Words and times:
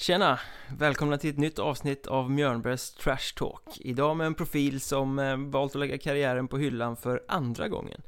Tjena! 0.00 0.40
Välkomna 0.78 1.18
till 1.18 1.30
ett 1.30 1.38
nytt 1.38 1.58
avsnitt 1.58 2.06
av 2.06 2.30
Mjörnbergs 2.30 2.94
Trash 2.94 3.34
Talk. 3.36 3.62
Idag 3.80 4.16
med 4.16 4.26
en 4.26 4.34
profil 4.34 4.80
som 4.80 5.18
eh, 5.18 5.36
valt 5.36 5.74
att 5.74 5.80
lägga 5.80 5.98
karriären 5.98 6.48
på 6.48 6.58
hyllan 6.58 6.96
för 6.96 7.24
andra 7.28 7.68
gången. 7.68 8.02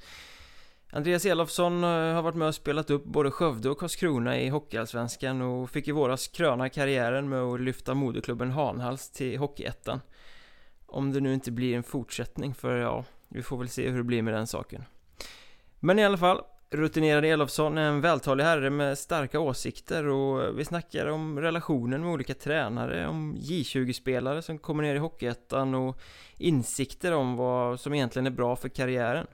Andreas 0.91 1.27
Elofsson 1.27 1.85
eh, 1.85 1.91
har 1.91 2.23
varit 2.23 2.35
med 2.35 2.49
och 2.49 2.55
spelat 2.55 2.91
upp 2.91 3.05
både 3.05 3.31
Skövde 3.31 3.71
och 3.71 3.79
Karlskrona 3.79 4.41
i 4.41 4.49
Hockeyallsvenskan 4.49 5.43
och 5.43 5.71
fick 5.71 5.89
i 5.89 5.93
våras 5.93 6.29
kröna 6.29 6.69
karriären 6.69 7.29
med 7.29 7.41
att 7.41 7.61
lyfta 7.61 7.95
moderklubben 7.95 8.51
Hanhals 8.51 9.11
till 9.11 9.39
Hockeyettan. 9.39 10.01
Om 10.87 11.13
det 11.13 11.21
nu 11.21 11.35
inte 11.35 11.51
blir 11.51 11.77
en 11.77 11.83
fortsättning 11.83 12.55
för 12.55 12.77
ja, 12.77 13.05
vi 13.29 13.43
får 13.43 13.59
väl 13.59 13.69
se 13.69 13.91
hur 13.91 13.99
det 13.99 14.05
blir 14.05 14.23
med 14.23 14.35
den 14.35 14.47
saken. 14.47 14.85
Men 15.81 15.99
i 15.99 16.05
alla 16.05 16.19
fall, 16.19 16.41
Rutinerad 16.75 17.25
Elofsson 17.25 17.79
är 17.79 17.89
en 17.89 18.01
vältalig 18.01 18.45
herre 18.45 18.71
med 18.71 18.99
starka 18.99 19.41
åsikter 19.41 20.07
och 20.07 20.59
vi 20.59 20.65
snackar 20.65 21.07
om 21.07 21.41
relationen 21.41 22.01
med 22.03 22.13
olika 22.13 22.35
tränare, 22.35 23.09
om 23.09 23.37
J20-spelare 23.37 24.43
som 24.43 24.59
kommer 24.59 24.83
ner 24.83 24.95
i 24.95 24.99
Hockeyettan 24.99 25.75
och 25.75 26.01
insikter 26.39 27.13
om 27.13 27.37
vad 27.37 27.81
som 27.81 27.95
egentligen 27.95 28.27
är 28.27 28.31
bra 28.31 28.57
för 28.57 28.69
karriären. 28.69 29.27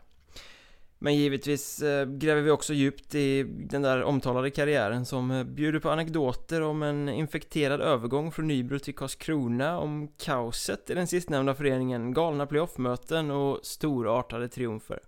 Men 0.99 1.15
givetvis 1.15 1.83
eh, 1.83 2.07
gräver 2.07 2.43
vi 2.43 2.51
också 2.51 2.73
djupt 2.75 3.15
i 3.15 3.43
den 3.43 3.83
där 3.83 4.03
omtalade 4.03 4.51
karriären 4.51 5.07
som 5.07 5.31
eh, 5.31 5.45
bjuder 5.45 5.79
på 5.79 5.91
anekdoter 5.91 6.63
om 6.63 6.83
en 6.83 7.09
infekterad 7.09 7.81
övergång 7.81 8.33
från 8.33 8.47
Nybro 8.47 8.79
till 8.79 8.95
Karlskrona, 8.95 9.79
om 9.79 10.09
kaoset 10.09 10.91
i 10.91 10.95
den 10.95 11.07
sistnämnda 11.07 11.55
föreningen, 11.55 12.15
galna 12.15 12.47
playoffmöten 12.47 13.31
och 13.31 13.59
storartade 13.63 14.49
triumfer. 14.49 15.01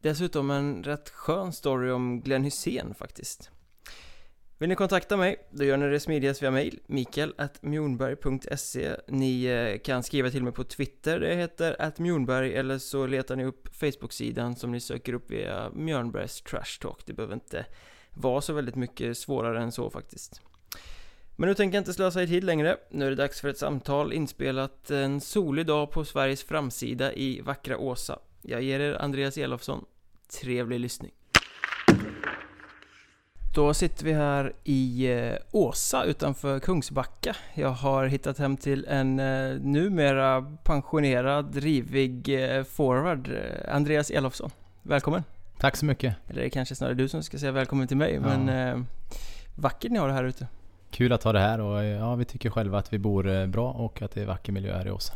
Dessutom 0.00 0.50
en 0.50 0.84
rätt 0.84 1.08
skön 1.08 1.52
story 1.52 1.90
om 1.90 2.20
Glenn 2.20 2.44
Hussein 2.44 2.94
faktiskt. 2.94 3.50
Vill 4.58 4.68
ni 4.68 4.74
kontakta 4.74 5.16
mig, 5.16 5.36
då 5.50 5.64
gör 5.64 5.76
ni 5.76 5.88
det 5.88 6.00
smidigast 6.00 6.42
via 6.42 6.50
mail, 6.50 6.80
mikael.mjornberg.se 6.86 8.96
Ni 9.08 9.44
eh, 9.44 9.78
kan 9.78 10.02
skriva 10.02 10.30
till 10.30 10.42
mig 10.42 10.52
på 10.52 10.64
Twitter, 10.64 11.20
det 11.20 11.34
heter 11.34 11.76
atmjornberg 11.78 12.54
eller 12.54 12.78
så 12.78 13.06
letar 13.06 13.36
ni 13.36 13.44
upp 13.44 13.76
Facebook-sidan 13.76 14.56
som 14.56 14.72
ni 14.72 14.80
söker 14.80 15.12
upp 15.12 15.30
via 15.30 15.70
Mjörnbergs 15.74 16.42
Trash 16.42 16.78
Talk. 16.80 17.06
Det 17.06 17.12
behöver 17.12 17.34
inte 17.34 17.66
vara 18.10 18.40
så 18.40 18.52
väldigt 18.52 18.76
mycket 18.76 19.18
svårare 19.18 19.62
än 19.62 19.72
så 19.72 19.90
faktiskt. 19.90 20.40
Men 21.36 21.48
nu 21.48 21.54
tänker 21.54 21.76
jag 21.76 21.80
inte 21.80 21.94
slösa 21.94 22.22
er 22.22 22.26
tid 22.26 22.44
längre. 22.44 22.76
Nu 22.90 23.06
är 23.06 23.10
det 23.10 23.16
dags 23.16 23.40
för 23.40 23.48
ett 23.48 23.58
samtal 23.58 24.12
inspelat 24.12 24.90
en 24.90 25.20
solig 25.20 25.66
dag 25.66 25.90
på 25.90 26.04
Sveriges 26.04 26.42
framsida 26.42 27.12
i 27.12 27.40
vackra 27.40 27.78
Åsa. 27.78 28.18
Jag 28.42 28.62
ger 28.62 28.80
er 28.80 29.02
Andreas 29.02 29.38
Elofsson. 29.38 29.84
Trevlig 30.40 30.80
lyssning. 30.80 31.10
Då 33.54 33.74
sitter 33.74 34.04
vi 34.04 34.12
här 34.12 34.52
i 34.64 35.12
eh, 35.12 35.34
Åsa 35.50 36.04
utanför 36.04 36.60
Kungsbacka. 36.60 37.36
Jag 37.54 37.68
har 37.68 38.06
hittat 38.06 38.38
hem 38.38 38.56
till 38.56 38.86
en 38.88 39.20
eh, 39.20 39.60
numera 39.60 40.56
pensionerad, 40.64 41.56
rivig 41.56 42.28
eh, 42.28 42.64
forward, 42.64 43.30
Andreas 43.68 44.10
Elofsson. 44.10 44.50
Välkommen! 44.82 45.24
Tack 45.58 45.76
så 45.76 45.84
mycket! 45.84 46.16
Eller 46.28 46.40
det 46.40 46.46
är 46.46 46.50
kanske 46.50 46.74
snarare 46.74 46.94
du 46.94 47.08
som 47.08 47.22
ska 47.22 47.38
säga 47.38 47.52
välkommen 47.52 47.88
till 47.88 47.96
mig, 47.96 48.14
ja. 48.14 48.20
men 48.20 48.48
eh, 48.48 48.84
vackert 49.54 49.92
ni 49.92 49.98
har 49.98 50.08
det 50.08 50.14
här 50.14 50.24
ute. 50.24 50.46
Kul 50.90 51.12
att 51.12 51.22
ha 51.22 51.32
det 51.32 51.40
här 51.40 51.60
och 51.60 51.84
ja, 51.84 52.14
vi 52.14 52.24
tycker 52.24 52.50
själva 52.50 52.78
att 52.78 52.92
vi 52.92 52.98
bor 52.98 53.46
bra 53.46 53.70
och 53.70 54.02
att 54.02 54.10
det 54.10 54.22
är 54.22 54.26
vacker 54.26 54.52
miljö 54.52 54.76
här 54.76 54.86
i 54.86 54.90
Åsa. 54.90 55.14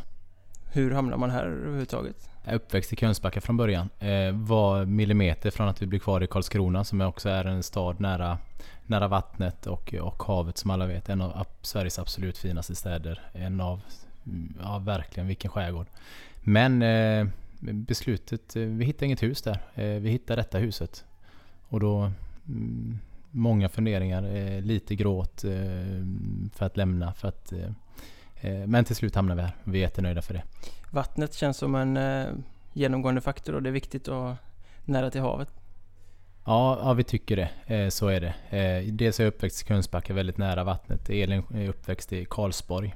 Hur 0.73 0.91
hamnar 0.91 1.17
man 1.17 1.29
här 1.29 1.45
överhuvudtaget? 1.45 2.32
Jag 2.45 2.51
är 2.51 2.55
uppväxt 2.55 2.93
i 2.93 2.95
Kungsbacka 2.95 3.41
från 3.41 3.57
början. 3.57 3.89
Eh, 3.99 4.31
var 4.31 4.85
millimeter 4.85 5.51
från 5.51 5.67
att 5.67 5.81
vi 5.81 5.85
blev 5.85 5.99
kvar 5.99 6.23
i 6.23 6.27
Karlskrona 6.27 6.83
som 6.83 7.01
också 7.01 7.29
är 7.29 7.45
en 7.45 7.63
stad 7.63 7.99
nära, 7.99 8.37
nära 8.85 9.07
vattnet 9.07 9.67
och, 9.67 9.93
och 9.93 10.23
havet 10.23 10.57
som 10.57 10.71
alla 10.71 10.85
vet. 10.85 11.09
En 11.09 11.21
av 11.21 11.47
Sveriges 11.61 11.99
absolut 11.99 12.37
finaste 12.37 12.75
städer. 12.75 13.21
En 13.33 13.61
av, 13.61 13.81
ja 14.61 14.79
verkligen 14.79 15.27
vilken 15.27 15.51
skärgård. 15.51 15.87
Men 16.41 16.81
eh, 16.81 17.27
beslutet, 17.59 18.55
eh, 18.55 18.63
vi 18.63 18.85
hittade 18.85 19.05
inget 19.05 19.23
hus 19.23 19.41
där. 19.41 19.59
Eh, 19.75 19.85
vi 19.85 20.09
hittade 20.09 20.41
detta 20.41 20.57
huset. 20.57 21.05
Och 21.67 21.79
då 21.79 22.11
mm, 22.47 22.99
många 23.31 23.69
funderingar, 23.69 24.35
eh, 24.35 24.61
lite 24.61 24.95
gråt 24.95 25.43
eh, 25.43 25.51
för 26.53 26.65
att 26.65 26.77
lämna. 26.77 27.13
För 27.13 27.27
att 27.27 27.51
Eh, 27.51 27.71
men 28.67 28.85
till 28.85 28.95
slut 28.95 29.15
hamnar 29.15 29.35
vi 29.35 29.41
här. 29.41 29.55
Vi 29.63 29.77
är 29.77 29.81
jättenöjda 29.81 30.21
för 30.21 30.33
det. 30.33 30.43
Vattnet 30.89 31.33
känns 31.33 31.57
som 31.57 31.75
en 31.75 31.97
eh, 31.97 32.27
genomgående 32.73 33.21
faktor 33.21 33.55
och 33.55 33.63
det 33.63 33.69
är 33.69 33.71
viktigt 33.71 34.07
att 34.07 34.35
nära 34.85 35.11
till 35.11 35.21
havet. 35.21 35.47
Ja, 36.45 36.79
ja, 36.83 36.93
vi 36.93 37.03
tycker 37.03 37.35
det. 37.35 37.75
Eh, 37.75 37.89
så 37.89 38.07
är 38.07 38.21
det. 38.21 38.33
dels 38.91 39.19
är 39.19 39.23
jag 39.23 39.33
uppväxt 39.33 39.61
i 39.61 39.65
Kungsbacka, 39.65 40.13
väldigt 40.13 40.37
nära 40.37 40.63
vattnet. 40.63 41.09
Elin 41.09 41.43
är 41.53 41.69
uppväxt 41.69 42.13
i 42.13 42.25
Karlsborg. 42.29 42.95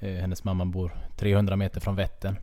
hennes 0.00 0.44
mamma 0.44 0.64
bor 0.64 0.96
300 1.16 1.56
meter 1.56 1.80
från 1.80 1.96
Vättern. 1.96 2.36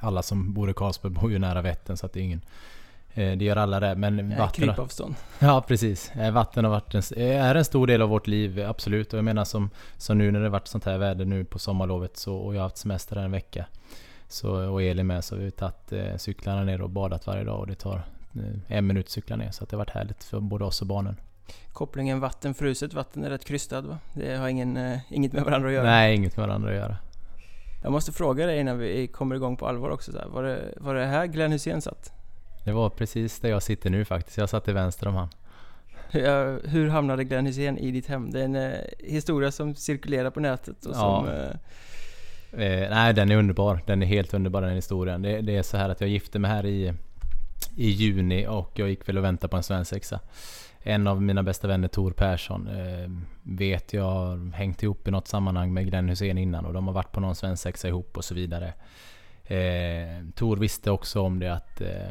Alla 0.00 0.22
som 0.22 0.52
bor 0.52 0.70
i 0.70 0.74
Karlsborg 0.74 1.14
bor 1.14 1.32
ju 1.32 1.38
nära 1.38 1.62
Vättern 1.62 1.96
så 1.96 2.06
att 2.06 2.12
det 2.12 2.20
är 2.20 2.24
ingen 2.24 2.42
Eh, 2.42 2.81
det 3.14 3.42
gör 3.42 3.56
alla 3.56 3.80
det, 3.80 3.94
men 3.94 4.36
vatten... 4.38 4.68
Krypavstånd. 4.68 5.14
Ja, 5.38 5.64
precis. 5.68 6.10
Eh, 6.10 6.32
vatten 6.32 6.64
har 6.64 6.70
varit 6.70 6.94
en, 6.94 7.02
eh, 7.16 7.46
är 7.46 7.54
en 7.54 7.64
stor 7.64 7.86
del 7.86 8.02
av 8.02 8.08
vårt 8.08 8.26
liv, 8.26 8.64
absolut. 8.68 9.12
Och 9.12 9.18
jag 9.18 9.24
menar 9.24 9.44
som, 9.44 9.70
som 9.96 10.18
nu 10.18 10.30
när 10.30 10.40
det 10.40 10.48
varit 10.48 10.68
sånt 10.68 10.84
här 10.84 10.98
väder 10.98 11.24
nu 11.24 11.44
på 11.44 11.58
sommarlovet 11.58 12.16
så, 12.16 12.36
och 12.36 12.54
jag 12.54 12.60
har 12.60 12.64
haft 12.64 12.76
semester 12.76 13.16
här 13.16 13.24
en 13.24 13.32
vecka. 13.32 13.66
Så, 14.28 14.70
och 14.70 14.82
Elin 14.82 15.06
med, 15.06 15.24
så 15.24 15.34
har 15.34 15.42
vi 15.42 15.50
tagit 15.50 15.92
eh, 15.92 16.16
cyklarna 16.16 16.64
ner 16.64 16.80
och 16.80 16.90
badat 16.90 17.26
varje 17.26 17.44
dag 17.44 17.60
och 17.60 17.66
det 17.66 17.74
tar 17.74 18.02
eh, 18.34 18.76
en 18.76 18.86
minut 18.86 19.06
att 19.06 19.10
cykla 19.10 19.36
ner. 19.36 19.50
Så 19.50 19.64
det 19.64 19.76
har 19.76 19.78
varit 19.78 19.90
härligt 19.90 20.24
för 20.24 20.40
både 20.40 20.64
oss 20.64 20.80
och 20.80 20.86
barnen. 20.86 21.16
Kopplingen 21.72 22.20
vatten-fruset 22.20 22.94
vatten 22.94 23.24
är 23.24 23.30
rätt 23.30 23.44
krystad 23.44 23.80
va? 23.80 23.98
Det 24.14 24.36
har 24.36 24.48
ingen, 24.48 24.76
eh, 24.76 24.98
inget 25.10 25.32
med 25.32 25.44
varandra 25.44 25.68
att 25.68 25.74
göra? 25.74 25.84
Nej, 25.84 26.14
inget 26.14 26.36
med 26.36 26.46
varandra 26.46 26.70
att 26.70 26.76
göra. 26.76 26.96
Jag 27.82 27.92
måste 27.92 28.12
fråga 28.12 28.46
dig 28.46 28.60
innan 28.60 28.78
vi 28.78 29.06
kommer 29.06 29.34
igång 29.36 29.56
på 29.56 29.66
allvar 29.66 29.90
också. 29.90 30.12
Så 30.12 30.18
här. 30.18 30.28
Var, 30.28 30.42
det, 30.42 30.74
var 30.76 30.94
det 30.94 31.06
här 31.06 31.26
Glenn 31.26 31.52
Hysén 31.52 31.82
satt? 31.82 32.12
Det 32.64 32.72
var 32.72 32.90
precis 32.90 33.40
där 33.40 33.50
jag 33.50 33.62
sitter 33.62 33.90
nu 33.90 34.04
faktiskt. 34.04 34.38
Jag 34.38 34.48
satt 34.48 34.64
till 34.64 34.74
vänster 34.74 35.08
om 35.08 35.14
han. 35.14 35.28
Hur 36.64 36.88
hamnade 36.88 37.24
Glenn 37.24 37.46
Hysén 37.46 37.78
i 37.78 37.90
ditt 37.90 38.06
hem? 38.06 38.30
Det 38.30 38.40
är 38.40 38.44
en 38.44 38.56
eh, 38.56 38.72
historia 38.98 39.50
som 39.50 39.74
cirkulerar 39.74 40.30
på 40.30 40.40
nätet 40.40 40.86
och 40.86 40.94
som... 40.94 41.26
Ja. 41.26 41.32
Eh... 41.32 41.56
Eh, 42.52 42.90
nej, 42.90 43.14
den 43.14 43.30
är 43.30 43.36
underbar. 43.36 43.80
Den 43.86 44.02
är 44.02 44.06
helt 44.06 44.34
underbar 44.34 44.62
den 44.62 44.74
historien. 44.74 45.22
Det, 45.22 45.40
det, 45.40 45.56
är 45.56 45.62
så 45.62 45.76
här 45.76 45.88
att 45.88 46.00
jag 46.00 46.10
gifte 46.10 46.38
mig 46.38 46.50
här 46.50 46.66
i, 46.66 46.92
i 47.76 47.88
juni 47.88 48.46
och 48.46 48.70
jag 48.74 48.88
gick 48.88 49.08
väl 49.08 49.18
och 49.18 49.24
väntade 49.24 49.50
på 49.50 49.56
en 49.56 49.62
svensexa. 49.62 50.20
En 50.82 51.06
av 51.06 51.22
mina 51.22 51.42
bästa 51.42 51.68
vänner, 51.68 51.88
Tor 51.88 52.12
Persson, 52.12 52.68
eh, 52.68 53.10
vet 53.42 53.92
jag 53.92 54.04
har 54.04 54.52
hängt 54.52 54.82
ihop 54.82 55.08
i 55.08 55.10
något 55.10 55.28
sammanhang 55.28 55.72
med 55.72 55.86
Glenn 55.86 56.08
Hussein 56.08 56.38
innan 56.38 56.66
och 56.66 56.72
de 56.72 56.86
har 56.86 56.94
varit 56.94 57.12
på 57.12 57.20
någon 57.20 57.34
svensexa 57.34 57.88
ihop 57.88 58.16
och 58.16 58.24
så 58.24 58.34
vidare. 58.34 58.72
Eh, 59.44 60.26
Tor 60.34 60.56
visste 60.56 60.90
också 60.90 61.20
om 61.20 61.38
det 61.38 61.54
att 61.54 61.80
eh, 61.80 62.08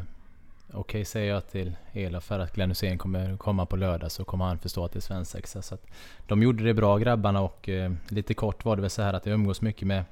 Okej, 0.74 0.80
okay, 0.80 1.04
säger 1.04 1.32
jag 1.32 1.48
till 1.48 1.72
Ela 1.92 2.20
för 2.20 2.38
att 2.38 2.54
Glenn 2.54 2.70
Hussein 2.70 2.98
kommer 2.98 3.36
komma 3.36 3.66
på 3.66 3.76
lördag 3.76 4.10
så 4.10 4.24
kommer 4.24 4.44
han 4.44 4.58
förstå 4.58 4.84
att 4.84 4.92
det 4.92 4.98
är 4.98 5.00
svensexa. 5.00 5.62
Så 5.62 5.74
att 5.74 5.86
de 6.26 6.42
gjorde 6.42 6.64
det 6.64 6.74
bra 6.74 6.98
grabbarna 6.98 7.40
och 7.40 7.68
eh, 7.68 7.92
lite 8.08 8.34
kort 8.34 8.64
var 8.64 8.76
det 8.76 8.82
väl 8.82 8.90
så 8.90 9.02
här 9.02 9.14
att 9.14 9.26
jag 9.26 9.34
umgås 9.34 9.60
mycket 9.60 9.88
med, 9.88 10.04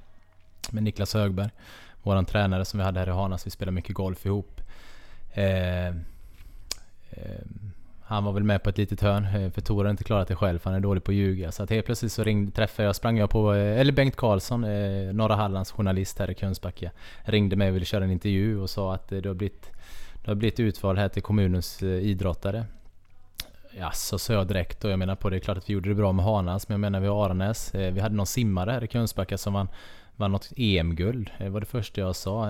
med 0.71 0.83
Niklas 0.83 1.15
Högberg. 1.15 1.51
Våran 2.03 2.25
tränare 2.25 2.65
som 2.65 2.79
vi 2.79 2.85
hade 2.85 3.01
här 3.01 3.07
i 3.07 3.11
Hanas. 3.11 3.47
Vi 3.47 3.51
spelade 3.51 3.75
mycket 3.75 3.95
golf 3.95 4.27
ihop. 4.27 4.61
Eh, 5.33 5.87
eh, 5.87 5.95
han 8.11 8.25
var 8.25 8.33
väl 8.33 8.45
med 8.45 8.63
på 8.63 8.71
ett 8.71 8.79
litet 8.79 9.01
hörn, 9.01 9.25
eh, 9.25 9.51
för 9.51 9.61
Tor 9.61 9.85
har 9.85 9.91
inte 9.91 10.05
klarat 10.05 10.29
det 10.29 10.37
själv, 10.37 10.61
han 10.65 10.75
är 10.75 10.81
dålig 10.81 11.05
på 11.05 11.11
att 11.11 11.17
ljuga. 11.17 11.53
Så 11.53 11.63
att 11.63 11.71
helt 11.71 11.87
plötsligt 11.87 12.13
så 12.13 12.25
ringde, 12.25 12.53
träffade 12.53 12.87
jag, 12.87 12.97
sprang 12.97 13.19
jag 13.19 13.31
på, 13.31 13.55
eh, 13.55 13.81
eller 13.81 13.93
Bengt 13.93 14.17
Karlsson, 14.17 14.65
eh, 14.65 15.13
Norra 15.13 15.35
Hallands 15.35 15.73
journalist 15.73 16.19
här 16.19 16.31
i 16.31 16.35
Kungsbacka. 16.35 16.91
Ringde 17.25 17.57
mig 17.57 17.69
och 17.69 17.75
ville 17.75 17.85
köra 17.85 18.05
en 18.05 18.11
intervju 18.11 18.59
och 18.61 18.71
sa 18.71 18.95
att 18.95 19.09
det 19.09 19.27
har 19.27 19.35
blivit 19.35 19.71
jag 20.31 20.35
har 20.35 20.39
blivit 20.39 20.61
utvald 20.61 20.99
här 20.99 21.09
till 21.09 21.23
kommunens 21.23 21.83
eh, 21.83 21.89
idrottare. 21.89 22.65
Ja, 23.79 23.91
så 23.91 24.19
sa 24.19 24.33
jag 24.33 24.47
direkt 24.47 24.85
och 24.85 24.91
jag 24.91 24.99
menar 24.99 25.17
på 25.17 25.31
det 25.31 25.37
är 25.37 25.41
klart 25.41 25.59
att 25.59 25.71
vi 25.71 25.75
gjorde 25.75 25.89
det 25.89 25.95
bra 25.95 26.13
med 26.13 26.25
Hanas, 26.25 26.69
men 26.69 26.75
jag 26.75 26.81
menar 26.81 27.01
vi 27.01 27.07
har 27.07 27.25
Aranäs. 27.25 27.75
Eh, 27.75 27.93
vi 27.93 28.01
hade 28.01 28.15
någon 28.15 28.27
simmare 28.27 28.71
här 28.71 28.85
i 28.85 28.89
Kungsbacka 28.89 29.39
som 29.39 29.53
vann, 29.53 29.69
vann 30.17 30.33
något 30.33 30.53
EM-guld. 30.57 31.31
Det 31.39 31.49
var 31.49 31.61
det 31.61 31.67
första 31.67 32.01
jag 32.01 32.17
sa. 32.17 32.47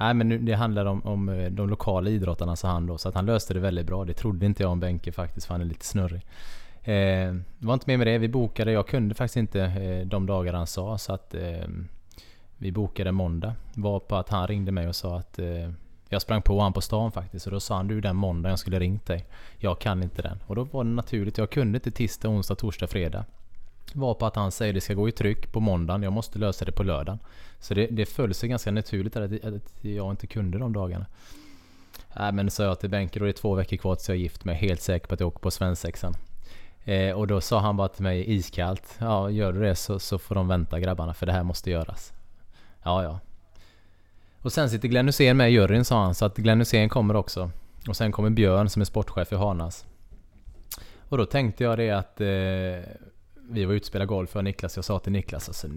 Nej 0.00 0.14
men 0.14 0.44
det 0.44 0.54
handlar 0.54 0.86
om, 0.86 1.06
om 1.06 1.48
de 1.50 1.68
lokala 1.68 2.10
idrottarna 2.10 2.56
sa 2.56 2.68
han 2.68 2.86
då, 2.86 2.98
så 2.98 3.08
att 3.08 3.14
han 3.14 3.26
löste 3.26 3.54
det 3.54 3.60
väldigt 3.60 3.86
bra. 3.86 4.04
Det 4.04 4.14
trodde 4.14 4.46
inte 4.46 4.62
jag 4.62 4.72
om 4.72 4.80
Benke 4.80 5.12
faktiskt, 5.12 5.46
för 5.46 5.54
han 5.54 5.60
är 5.60 5.64
lite 5.64 5.84
snurrig. 5.84 6.22
Eh, 6.82 7.34
det 7.58 7.66
var 7.66 7.74
inte 7.74 7.90
mer 7.90 7.96
med 7.96 8.06
det. 8.06 8.18
Vi 8.18 8.28
bokade, 8.28 8.72
jag 8.72 8.88
kunde 8.88 9.14
faktiskt 9.14 9.36
inte 9.36 9.60
eh, 9.62 10.06
de 10.06 10.26
dagar 10.26 10.52
han 10.52 10.66
sa, 10.66 10.98
så 10.98 11.12
att 11.12 11.34
eh, 11.34 11.68
vi 12.58 12.72
bokade 12.72 13.12
måndag. 13.12 13.54
Var 13.74 14.00
på 14.00 14.16
att 14.16 14.28
han 14.28 14.46
ringde 14.46 14.72
mig 14.72 14.88
och 14.88 14.96
sa 14.96 15.18
att 15.18 15.38
jag 16.14 16.22
sprang 16.22 16.42
på 16.42 16.56
honom 16.58 16.72
på 16.72 16.80
stan 16.80 17.12
faktiskt 17.12 17.46
och 17.46 17.52
då 17.52 17.60
sa 17.60 17.76
han 17.76 17.88
du 17.88 18.00
den 18.00 18.16
måndag 18.16 18.48
jag 18.48 18.58
skulle 18.58 18.80
ringt 18.80 19.06
dig. 19.06 19.26
Jag 19.58 19.78
kan 19.78 20.02
inte 20.02 20.22
den. 20.22 20.38
Och 20.46 20.56
då 20.56 20.64
var 20.64 20.84
det 20.84 20.90
naturligt. 20.90 21.38
Jag 21.38 21.50
kunde 21.50 21.76
inte 21.76 21.90
tisdag, 21.90 22.28
onsdag, 22.28 22.54
torsdag, 22.54 22.86
fredag. 22.86 23.24
Var 23.92 24.14
på 24.14 24.26
att 24.26 24.36
han 24.36 24.52
säger 24.52 24.72
det 24.72 24.80
ska 24.80 24.94
gå 24.94 25.08
i 25.08 25.12
tryck 25.12 25.52
på 25.52 25.60
måndagen. 25.60 26.02
Jag 26.02 26.12
måste 26.12 26.38
lösa 26.38 26.64
det 26.64 26.72
på 26.72 26.82
lördagen. 26.82 27.18
Så 27.60 27.74
det, 27.74 27.86
det 27.86 28.06
föll 28.06 28.34
sig 28.34 28.48
ganska 28.48 28.70
naturligt 28.70 29.16
att, 29.16 29.44
att 29.44 29.84
jag 29.84 30.10
inte 30.10 30.26
kunde 30.26 30.58
de 30.58 30.72
dagarna. 30.72 31.06
Nej 32.16 32.32
men 32.32 32.50
sa 32.50 32.62
jag 32.62 32.80
till 32.80 32.90
Benke 32.90 33.18
då 33.18 33.24
det 33.24 33.30
är 33.30 33.32
två 33.32 33.54
veckor 33.54 33.76
kvar 33.76 33.94
tills 33.94 34.08
jag 34.08 34.16
är 34.16 34.20
gift 34.20 34.44
mig. 34.44 34.56
Helt 34.56 34.80
säker 34.80 35.06
på 35.06 35.14
att 35.14 35.20
jag 35.20 35.26
åker 35.26 35.40
på 35.40 35.50
svensexan. 35.50 36.14
Eh, 36.84 37.12
och 37.12 37.26
då 37.26 37.40
sa 37.40 37.60
han 37.60 37.76
bara 37.76 37.88
till 37.88 38.02
mig 38.02 38.34
iskallt. 38.34 38.96
Ja, 38.98 39.30
gör 39.30 39.52
du 39.52 39.60
det 39.60 39.76
så, 39.76 39.98
så 39.98 40.18
får 40.18 40.34
de 40.34 40.48
vänta 40.48 40.80
grabbarna 40.80 41.14
för 41.14 41.26
det 41.26 41.32
här 41.32 41.42
måste 41.42 41.70
göras. 41.70 42.12
Ja, 42.82 43.02
ja. 43.02 43.20
Och 44.44 44.52
sen 44.52 44.70
sitter 44.70 44.88
Glenn 44.88 45.06
Hussein 45.06 45.36
med 45.36 45.50
i 45.50 45.52
juryn 45.52 45.84
sa 45.84 46.02
han, 46.02 46.14
så 46.14 46.24
att 46.24 46.36
Glenn 46.36 46.58
Hussein 46.58 46.88
kommer 46.88 47.16
också. 47.16 47.50
Och 47.88 47.96
sen 47.96 48.12
kommer 48.12 48.30
Björn 48.30 48.68
som 48.68 48.82
är 48.82 48.86
sportchef 48.86 49.32
i 49.32 49.36
Hanas. 49.36 49.86
Och 51.08 51.18
då 51.18 51.26
tänkte 51.26 51.64
jag 51.64 51.78
det 51.78 51.90
att 51.90 52.20
eh, 52.20 52.26
vi 53.48 53.64
var 53.64 53.74
ute 53.74 53.82
och 53.82 53.86
spelade 53.86 54.08
golf 54.08 54.36
och 54.36 54.44
Niklas, 54.44 54.76
jag 54.76 54.84
sa 54.84 54.98
till 54.98 55.12
Niklas 55.12 55.48
alltså 55.48 55.68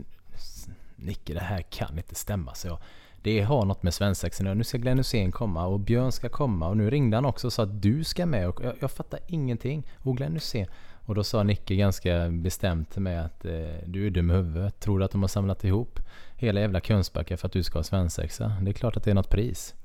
Nicke 0.96 1.34
det 1.34 1.40
här 1.40 1.62
kan 1.62 1.98
inte 1.98 2.16
stämma 2.16 2.54
så 2.54 2.68
jag 2.68 2.80
det 3.22 3.42
har 3.42 3.66
något 3.66 3.84
med 3.84 3.94
svensexan 3.94 4.58
Nu 4.58 4.64
ska 4.64 4.78
Glenn 4.78 4.98
Hussein 4.98 5.32
komma 5.32 5.66
och 5.66 5.80
Björn 5.80 6.12
ska 6.12 6.30
komma 6.30 6.68
och 6.68 6.78
nu 6.78 6.90
ringde 6.90 7.18
han 7.18 7.26
också 7.26 7.48
och 7.48 7.54
sa 7.54 7.64
att 7.64 7.82
du 7.82 8.04
ska 8.04 8.26
med 8.26 8.48
och 8.48 8.64
jag, 8.64 8.74
jag 8.80 8.92
fattar 8.92 9.20
ingenting. 9.28 9.84
Och 9.98 10.18
Glenn 10.18 10.34
Hussein. 10.34 10.68
Och 11.06 11.16
då 11.16 11.24
sa 11.24 11.44
Nicke 11.44 11.76
ganska 11.76 12.30
bestämt 12.30 12.92
till 12.92 13.02
mig 13.02 13.18
att 13.18 13.46
eh, 13.46 13.52
du 13.86 14.08
är 14.08 14.10
dum 14.10 14.32
i 14.32 14.34
huvudet. 14.34 14.80
Tror 14.80 15.00
du 15.00 15.06
att 15.06 15.12
de 15.12 15.22
har 15.22 15.28
samlat 15.28 15.64
ihop 15.64 16.00
hela 16.38 16.60
jävla 16.60 16.80
Kungsbacka 16.80 17.38
för 17.38 17.48
att 17.48 17.54
du 17.54 17.64
ska 17.64 17.80
ha 17.80 17.84
svensexa? 17.84 18.54
Det 18.62 18.72
är 18.72 18.74
klart 18.74 18.98
att 18.98 19.04
det 19.04 19.12
är 19.12 19.16
något 19.16 19.30
pris. 19.30 19.76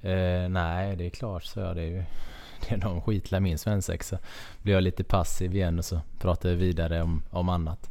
Eh, 0.00 0.48
nej, 0.48 0.96
det 0.96 1.06
är 1.06 1.10
klart, 1.10 1.44
så 1.44 1.60
jag. 1.60 1.76
Det 1.76 1.82
är 1.82 1.86
ju 1.86 2.04
det 2.68 2.74
är 2.74 2.78
någon 2.78 3.00
skitlär 3.00 3.40
min 3.40 3.58
svensexa. 3.58 4.18
Blir 4.62 4.74
jag 4.74 4.82
lite 4.82 5.04
passiv 5.04 5.56
igen 5.56 5.78
och 5.78 5.84
så 5.84 6.00
pratar 6.18 6.48
vi 6.48 6.54
vidare 6.54 7.02
om, 7.02 7.22
om 7.30 7.48
annat. 7.48 7.90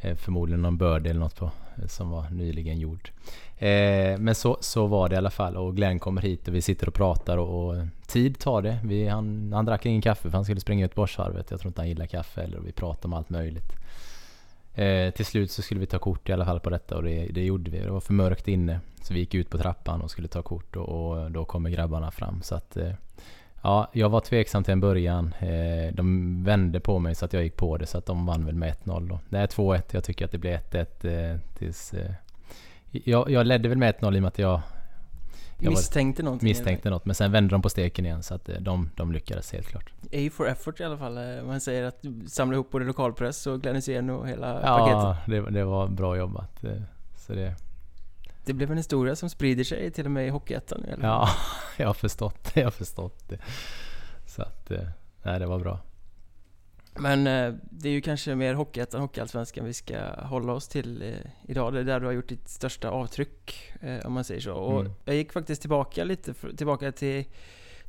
Eh, 0.00 0.16
förmodligen 0.16 0.62
någon 0.62 0.78
börd 0.78 1.06
eller 1.06 1.20
något 1.20 1.36
på, 1.36 1.50
eh, 1.76 1.86
som 1.86 2.10
var 2.10 2.30
nyligen 2.30 2.78
gjord. 2.78 3.10
Eh, 3.58 4.18
men 4.18 4.34
så, 4.34 4.58
så 4.60 4.86
var 4.86 5.08
det 5.08 5.14
i 5.14 5.18
alla 5.18 5.30
fall 5.30 5.56
och 5.56 5.76
Glenn 5.76 5.98
kommer 5.98 6.22
hit 6.22 6.48
och 6.48 6.54
vi 6.54 6.62
sitter 6.62 6.88
och 6.88 6.94
pratar 6.94 7.36
och, 7.36 7.68
och 7.68 7.86
tid 8.06 8.38
tar 8.38 8.62
det. 8.62 8.78
Vi, 8.84 9.08
han, 9.08 9.52
han 9.52 9.64
drack 9.64 9.86
ingen 9.86 10.02
kaffe 10.02 10.22
för 10.30 10.36
han 10.36 10.44
skulle 10.44 10.60
springa 10.60 10.84
ut 10.84 10.90
Göteborgsvarvet. 10.90 11.50
Jag 11.50 11.60
tror 11.60 11.70
inte 11.70 11.80
han 11.80 11.88
gillar 11.88 12.06
kaffe 12.06 12.42
eller 12.42 12.58
vi 12.58 12.72
pratar 12.72 13.08
om 13.08 13.12
allt 13.12 13.30
möjligt. 13.30 13.72
Eh, 14.76 15.10
till 15.10 15.26
slut 15.26 15.50
så 15.50 15.62
skulle 15.62 15.80
vi 15.80 15.86
ta 15.86 15.98
kort 15.98 16.28
i 16.28 16.32
alla 16.32 16.44
fall 16.44 16.60
på 16.60 16.70
detta 16.70 16.96
och 16.96 17.02
det, 17.02 17.26
det 17.30 17.44
gjorde 17.44 17.70
vi. 17.70 17.78
Det 17.78 17.90
var 17.90 18.00
för 18.00 18.12
mörkt 18.12 18.48
inne. 18.48 18.80
Så 19.02 19.14
vi 19.14 19.20
gick 19.20 19.34
ut 19.34 19.50
på 19.50 19.58
trappan 19.58 20.02
och 20.02 20.10
skulle 20.10 20.28
ta 20.28 20.42
kort 20.42 20.76
och, 20.76 20.88
och 20.88 21.30
då 21.30 21.44
kommer 21.44 21.70
grabbarna 21.70 22.10
fram. 22.10 22.42
Så 22.42 22.54
att, 22.54 22.76
eh, 22.76 22.92
ja, 23.62 23.90
jag 23.92 24.08
var 24.08 24.20
tveksam 24.20 24.64
till 24.64 24.72
en 24.72 24.80
början. 24.80 25.34
Eh, 25.40 25.94
de 25.94 26.44
vände 26.44 26.80
på 26.80 26.98
mig 26.98 27.14
så 27.14 27.24
att 27.24 27.32
jag 27.32 27.42
gick 27.42 27.56
på 27.56 27.76
det 27.76 27.86
så 27.86 27.98
att 27.98 28.06
de 28.06 28.26
vann 28.26 28.46
väl 28.46 28.54
med 28.54 28.74
1-0 28.84 29.08
då. 29.08 29.20
Det 29.28 29.38
är 29.38 29.46
2-1. 29.46 29.82
Jag 29.90 30.04
tycker 30.04 30.24
att 30.24 30.32
det 30.32 30.38
blir 30.38 30.58
1-1 30.58 31.32
eh, 31.32 31.38
tills 31.58 31.94
eh, 31.94 32.10
jag, 32.90 33.30
jag 33.30 33.46
ledde 33.46 33.68
väl 33.68 33.78
med 33.78 33.94
1-0 33.94 34.14
i 34.14 34.18
och 34.18 34.22
med 34.22 34.28
att 34.28 34.38
jag 34.38 34.60
jag 35.58 35.70
misstänkte 35.70 36.22
någonting? 36.22 36.48
Misstänkte 36.48 36.90
något, 36.90 37.04
men 37.04 37.14
sen 37.14 37.32
vände 37.32 37.54
de 37.54 37.62
på 37.62 37.68
steken 37.68 38.06
igen 38.06 38.22
så 38.22 38.34
att 38.34 38.48
eh, 38.48 38.56
de, 38.60 38.90
de 38.96 39.12
lyckades 39.12 39.52
helt 39.52 39.66
klart. 39.66 39.92
A 40.12 40.30
for 40.32 40.48
effort 40.48 40.80
i 40.80 40.84
alla 40.84 40.98
fall. 40.98 41.18
Eh, 41.18 41.44
man 41.44 41.60
säger 41.60 41.84
att 41.84 42.04
samla 42.26 42.54
ihop 42.54 42.70
både 42.70 42.84
lokalpress 42.84 43.46
och 43.46 43.62
Glenn 43.62 44.10
och 44.10 44.28
hela 44.28 44.60
ja, 44.62 44.78
paketet. 44.78 45.02
Ja, 45.02 45.16
det, 45.26 45.50
det 45.50 45.64
var 45.64 45.88
bra 45.88 46.16
jobbat. 46.16 46.64
Eh, 46.64 46.70
så 47.16 47.32
det... 47.32 47.54
Det 48.44 48.52
blev 48.52 48.70
en 48.70 48.76
historia 48.76 49.16
som 49.16 49.30
sprider 49.30 49.64
sig 49.64 49.90
till 49.90 50.04
och 50.04 50.10
med 50.10 50.26
i 50.26 50.30
Hockeyettan 50.30 50.80
nu 50.86 50.92
eller? 50.92 51.04
Ja, 51.06 51.28
jag 51.76 51.86
har 51.86 51.94
förstått 51.94 52.54
det. 52.54 52.60
Jag 52.60 52.66
har 52.66 52.70
förstått 52.70 53.28
det. 53.28 53.38
Så 54.26 54.42
att, 54.42 54.70
nej 55.22 55.38
det 55.38 55.46
var 55.46 55.58
bra. 55.58 55.80
Men 56.98 57.26
eh, 57.26 57.54
det 57.70 57.88
är 57.88 57.92
ju 57.92 58.00
kanske 58.00 58.34
mer 58.34 58.54
Hockeyettan, 58.54 59.00
Hockeyallsvenskan 59.00 59.64
vi 59.64 59.72
ska 59.72 59.98
hålla 60.22 60.52
oss 60.52 60.68
till 60.68 61.02
eh, 61.02 61.30
idag. 61.48 61.72
Det 61.72 61.80
är 61.80 61.84
där 61.84 62.00
du 62.00 62.06
har 62.06 62.12
gjort 62.12 62.28
ditt 62.28 62.48
största 62.48 62.90
avtryck, 62.90 63.72
eh, 63.80 64.06
om 64.06 64.12
man 64.12 64.24
säger 64.24 64.40
så. 64.40 64.54
Och 64.54 64.80
mm. 64.80 64.92
jag 65.04 65.16
gick 65.16 65.32
faktiskt 65.32 65.60
tillbaka 65.60 66.04
lite, 66.04 66.34
tillbaka 66.56 66.92
till 66.92 67.24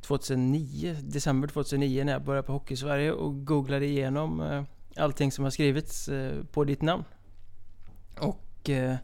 2009, 0.00 0.96
december 1.02 1.48
2009 1.48 2.04
när 2.04 2.12
jag 2.12 2.22
började 2.22 2.46
på 2.46 2.52
Hockeysverige 2.52 3.12
och 3.12 3.46
googlade 3.46 3.86
igenom 3.86 4.40
eh, 4.40 4.62
allting 4.96 5.32
som 5.32 5.44
har 5.44 5.50
skrivits 5.50 6.08
eh, 6.08 6.44
på 6.52 6.64
ditt 6.64 6.82
namn. 6.82 7.04
Och 8.20 8.70
eh, 8.70 8.96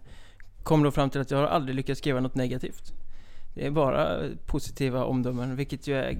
kom 0.62 0.82
då 0.82 0.90
fram 0.90 1.10
till 1.10 1.20
att 1.20 1.30
jag 1.30 1.38
har 1.38 1.46
aldrig 1.46 1.76
lyckats 1.76 1.98
skriva 1.98 2.20
något 2.20 2.34
negativt. 2.34 2.92
Det 3.54 3.66
är 3.66 3.70
bara 3.70 4.20
positiva 4.46 5.04
omdömen, 5.04 5.56
vilket 5.56 5.86
ju 5.86 5.94
är 5.94 6.18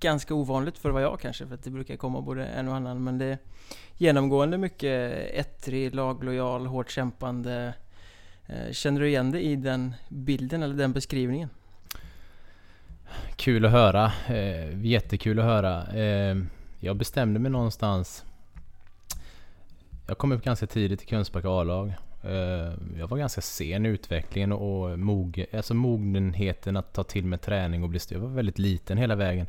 ganska 0.00 0.34
ovanligt 0.34 0.78
för 0.78 0.90
vad 0.90 1.02
jag 1.02 1.20
kanske, 1.20 1.46
för 1.46 1.54
att 1.54 1.64
det 1.64 1.70
brukar 1.70 1.96
komma 1.96 2.20
både 2.20 2.46
en 2.46 2.68
och 2.68 2.76
annan. 2.76 3.04
Men 3.04 3.18
det 3.18 3.24
är 3.24 3.38
genomgående 3.96 4.58
mycket 4.58 5.12
ettrig, 5.34 5.94
laglojal, 5.94 6.66
hårt 6.66 6.90
kämpande. 6.90 7.74
Eh, 8.46 8.72
känner 8.72 9.00
du 9.00 9.08
igen 9.08 9.30
dig 9.30 9.42
i 9.42 9.56
den 9.56 9.94
bilden 10.08 10.62
eller 10.62 10.74
den 10.74 10.92
beskrivningen? 10.92 11.48
Kul 13.36 13.64
att 13.64 13.72
höra. 13.72 14.12
Eh, 14.28 14.84
jättekul 14.86 15.38
att 15.38 15.44
höra. 15.44 15.86
Eh, 15.86 16.36
jag 16.80 16.96
bestämde 16.96 17.40
mig 17.40 17.50
någonstans. 17.50 18.24
Jag 20.06 20.18
kom 20.18 20.32
upp 20.32 20.44
ganska 20.44 20.66
tidigt 20.66 21.02
i 21.02 21.06
Kungsbacka 21.06 21.48
A-lag. 21.48 21.94
Eh, 22.22 22.72
jag 22.98 23.08
var 23.08 23.18
ganska 23.18 23.40
sen 23.40 23.86
i 23.86 23.88
utvecklingen 23.88 24.52
och 24.52 24.98
mog, 24.98 25.44
alltså 25.52 25.74
mogenheten 25.74 26.76
att 26.76 26.92
ta 26.92 27.04
till 27.04 27.24
mig 27.24 27.38
träning 27.38 27.82
och 27.82 27.88
bli 27.88 27.98
stöd. 27.98 28.18
Jag 28.18 28.22
var 28.22 28.28
väldigt 28.28 28.58
liten 28.58 28.98
hela 28.98 29.14
vägen. 29.14 29.46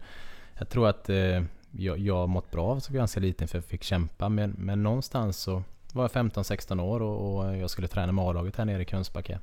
Jag 0.57 0.69
tror 0.69 0.87
att 0.87 1.09
eh, 1.09 1.43
jag, 1.71 1.97
jag 1.97 2.29
mått 2.29 2.51
bra 2.51 2.65
av 2.65 2.77
att 2.77 2.89
vara 2.89 2.97
ganska 2.97 3.19
liten 3.19 3.47
för 3.47 3.57
jag 3.57 3.65
fick 3.65 3.83
kämpa. 3.83 4.29
Men, 4.29 4.55
men 4.57 4.83
någonstans 4.83 5.37
så 5.37 5.63
var 5.93 6.03
jag 6.03 6.11
15-16 6.11 6.81
år 6.81 7.01
och, 7.01 7.37
och, 7.37 7.57
jag 7.57 7.69
skulle 7.69 7.87
träna 7.87 8.11
med 8.11 8.25
A-laget 8.25 8.55
här 8.55 8.65
nere 8.65 8.81
i 8.81 8.85
Kungsbacka. 8.85 9.39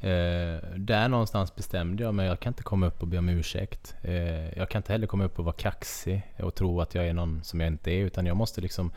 Eh, 0.00 0.60
där 0.76 1.08
någonstans 1.08 1.54
bestämde 1.54 2.02
jag 2.02 2.14
mig, 2.14 2.26
jag 2.26 2.40
kan 2.40 2.50
inte 2.50 2.62
komma 2.62 2.86
upp 2.86 3.02
och 3.02 3.08
be 3.08 3.18
om 3.18 3.28
ursäkt. 3.28 3.94
Eh, 4.02 4.58
jag 4.58 4.68
kan 4.68 4.78
inte 4.78 4.92
heller 4.92 5.06
komma 5.06 5.24
upp 5.24 5.38
och 5.38 5.44
vara 5.44 5.56
kaxig 5.56 6.22
och 6.38 6.54
tro 6.54 6.80
att 6.80 6.94
jag 6.94 7.08
är 7.08 7.12
någon 7.12 7.44
som 7.44 7.60
jag 7.60 7.66
inte 7.66 7.90
är. 7.90 8.04
Utan 8.04 8.26
jag 8.26 8.36
måste 8.36 8.60
liksom, 8.60 8.92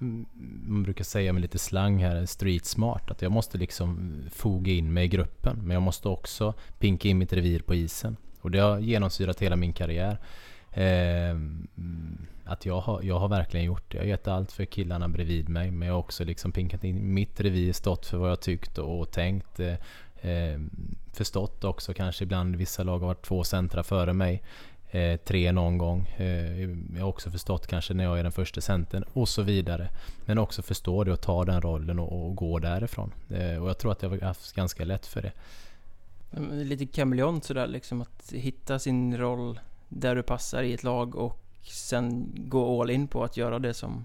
mm, 0.00 0.26
man 0.66 0.82
brukar 0.82 1.04
säga 1.04 1.32
med 1.32 1.42
lite 1.42 1.58
slang 1.58 1.98
här, 1.98 2.26
street 2.26 2.64
smart. 2.64 3.10
Att 3.10 3.22
jag 3.22 3.32
måste 3.32 3.58
liksom 3.58 4.14
foga 4.30 4.72
in 4.72 4.92
mig 4.92 5.04
i 5.04 5.08
gruppen. 5.08 5.58
Men 5.62 5.74
jag 5.74 5.82
måste 5.82 6.08
också 6.08 6.54
pinka 6.78 7.08
in 7.08 7.18
mitt 7.18 7.32
revir 7.32 7.60
på 7.60 7.74
isen. 7.74 8.16
Och 8.42 8.50
det 8.50 8.58
har 8.58 8.78
genomsyrat 8.78 9.42
hela 9.42 9.56
min 9.56 9.72
karriär. 9.72 10.18
Eh, 10.72 11.36
att 12.44 12.66
jag 12.66 12.80
har, 12.80 13.02
jag 13.02 13.18
har 13.18 13.28
verkligen 13.28 13.66
gjort 13.66 13.90
det. 13.90 13.96
Jag 13.96 14.04
har 14.04 14.08
gett 14.08 14.28
allt 14.28 14.52
för 14.52 14.64
killarna 14.64 15.08
bredvid 15.08 15.48
mig. 15.48 15.70
Men 15.70 15.88
jag 15.88 15.94
har 15.94 16.00
också 16.00 16.24
liksom 16.24 16.52
pinkat 16.52 16.84
in 16.84 17.14
mitt 17.14 17.40
revir, 17.40 17.72
stått 17.72 18.06
för 18.06 18.16
vad 18.16 18.30
jag 18.30 18.40
tyckt 18.40 18.78
och 18.78 19.10
tänkt. 19.10 19.60
Eh, 19.60 19.74
ehm, 20.22 20.70
förstått 21.12 21.64
också 21.64 21.94
kanske 21.94 22.24
ibland 22.24 22.56
vissa 22.56 22.82
lag 22.82 22.98
har 22.98 23.06
varit 23.06 23.24
två 23.24 23.44
centra 23.44 23.82
före 23.82 24.12
mig. 24.12 24.42
Eh, 24.94 25.16
tre 25.16 25.52
någon 25.52 25.78
gång. 25.78 26.14
Eh, 26.16 26.60
jag 26.60 27.00
har 27.00 27.08
också 27.08 27.30
förstått 27.30 27.66
kanske 27.66 27.94
när 27.94 28.04
jag 28.04 28.18
är 28.18 28.22
den 28.22 28.32
första 28.32 28.60
centern 28.60 29.04
och 29.12 29.28
så 29.28 29.42
vidare. 29.42 29.88
Men 30.26 30.38
också 30.38 30.62
förstå 30.62 31.04
det 31.04 31.12
och 31.12 31.20
ta 31.20 31.44
den 31.44 31.60
rollen 31.60 31.98
och, 31.98 32.26
och 32.26 32.36
gå 32.36 32.58
därifrån. 32.58 33.12
Eh, 33.30 33.62
och 33.62 33.68
jag 33.68 33.78
tror 33.78 33.92
att 33.92 34.02
jag 34.02 34.10
har 34.10 34.20
haft 34.20 34.52
ganska 34.52 34.84
lätt 34.84 35.06
för 35.06 35.22
det. 35.22 35.32
Mm, 36.36 36.58
lite 36.58 36.86
kameleont 36.86 37.44
sådär 37.44 37.66
liksom 37.66 38.00
att 38.00 38.32
hitta 38.32 38.78
sin 38.78 39.18
roll 39.18 39.60
där 39.88 40.14
du 40.14 40.22
passar 40.22 40.62
i 40.62 40.72
ett 40.72 40.82
lag 40.82 41.16
och 41.16 41.38
sen 41.62 42.32
gå 42.36 42.80
all 42.80 42.90
in 42.90 43.08
på 43.08 43.24
att 43.24 43.36
göra 43.36 43.58
det 43.58 43.74
som, 43.74 44.04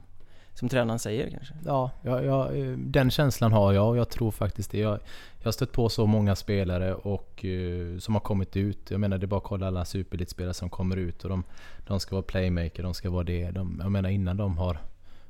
som 0.54 0.70
tränaren 0.70 1.00
säger 1.00 1.30
kanske? 1.30 1.54
Ja, 1.66 1.92
ja, 2.02 2.22
ja 2.22 2.54
eh, 2.54 2.78
den 2.78 3.12
känslan 3.12 3.52
har 3.52 3.74
jag 3.74 3.90
och 3.90 3.98
jag 3.98 4.10
tror 4.10 4.32
faktiskt 4.32 4.72
det. 4.72 4.80
Jag, 4.80 5.00
jag 5.40 5.46
har 5.46 5.52
stött 5.52 5.72
på 5.72 5.90
så 5.90 6.06
många 6.06 6.36
spelare 6.36 6.94
och, 6.94 7.46
uh, 7.46 8.00
som 8.00 8.14
har 8.14 8.22
kommit 8.22 8.58
ut. 8.58 8.92
Jag 8.92 9.00
menar 9.00 9.18
det 9.18 9.26
är 9.26 9.28
bara 9.28 9.38
att 9.38 9.44
kolla 9.44 9.68
alla 9.68 9.86
superelitspelare 9.86 10.54
som 10.54 10.70
kommer 10.70 10.98
ut 10.98 11.24
och 11.24 11.30
de, 11.30 11.44
de 11.88 12.00
ska 12.00 12.16
vara 12.16 12.24
playmaker, 12.24 12.84
de 12.84 12.94
ska 12.94 13.10
vara 13.10 13.24
det. 13.24 13.52
De, 13.52 13.80
jag 13.84 13.92
menar 13.92 14.10
innan 14.10 14.38
de 14.38 14.58
har 14.58 14.80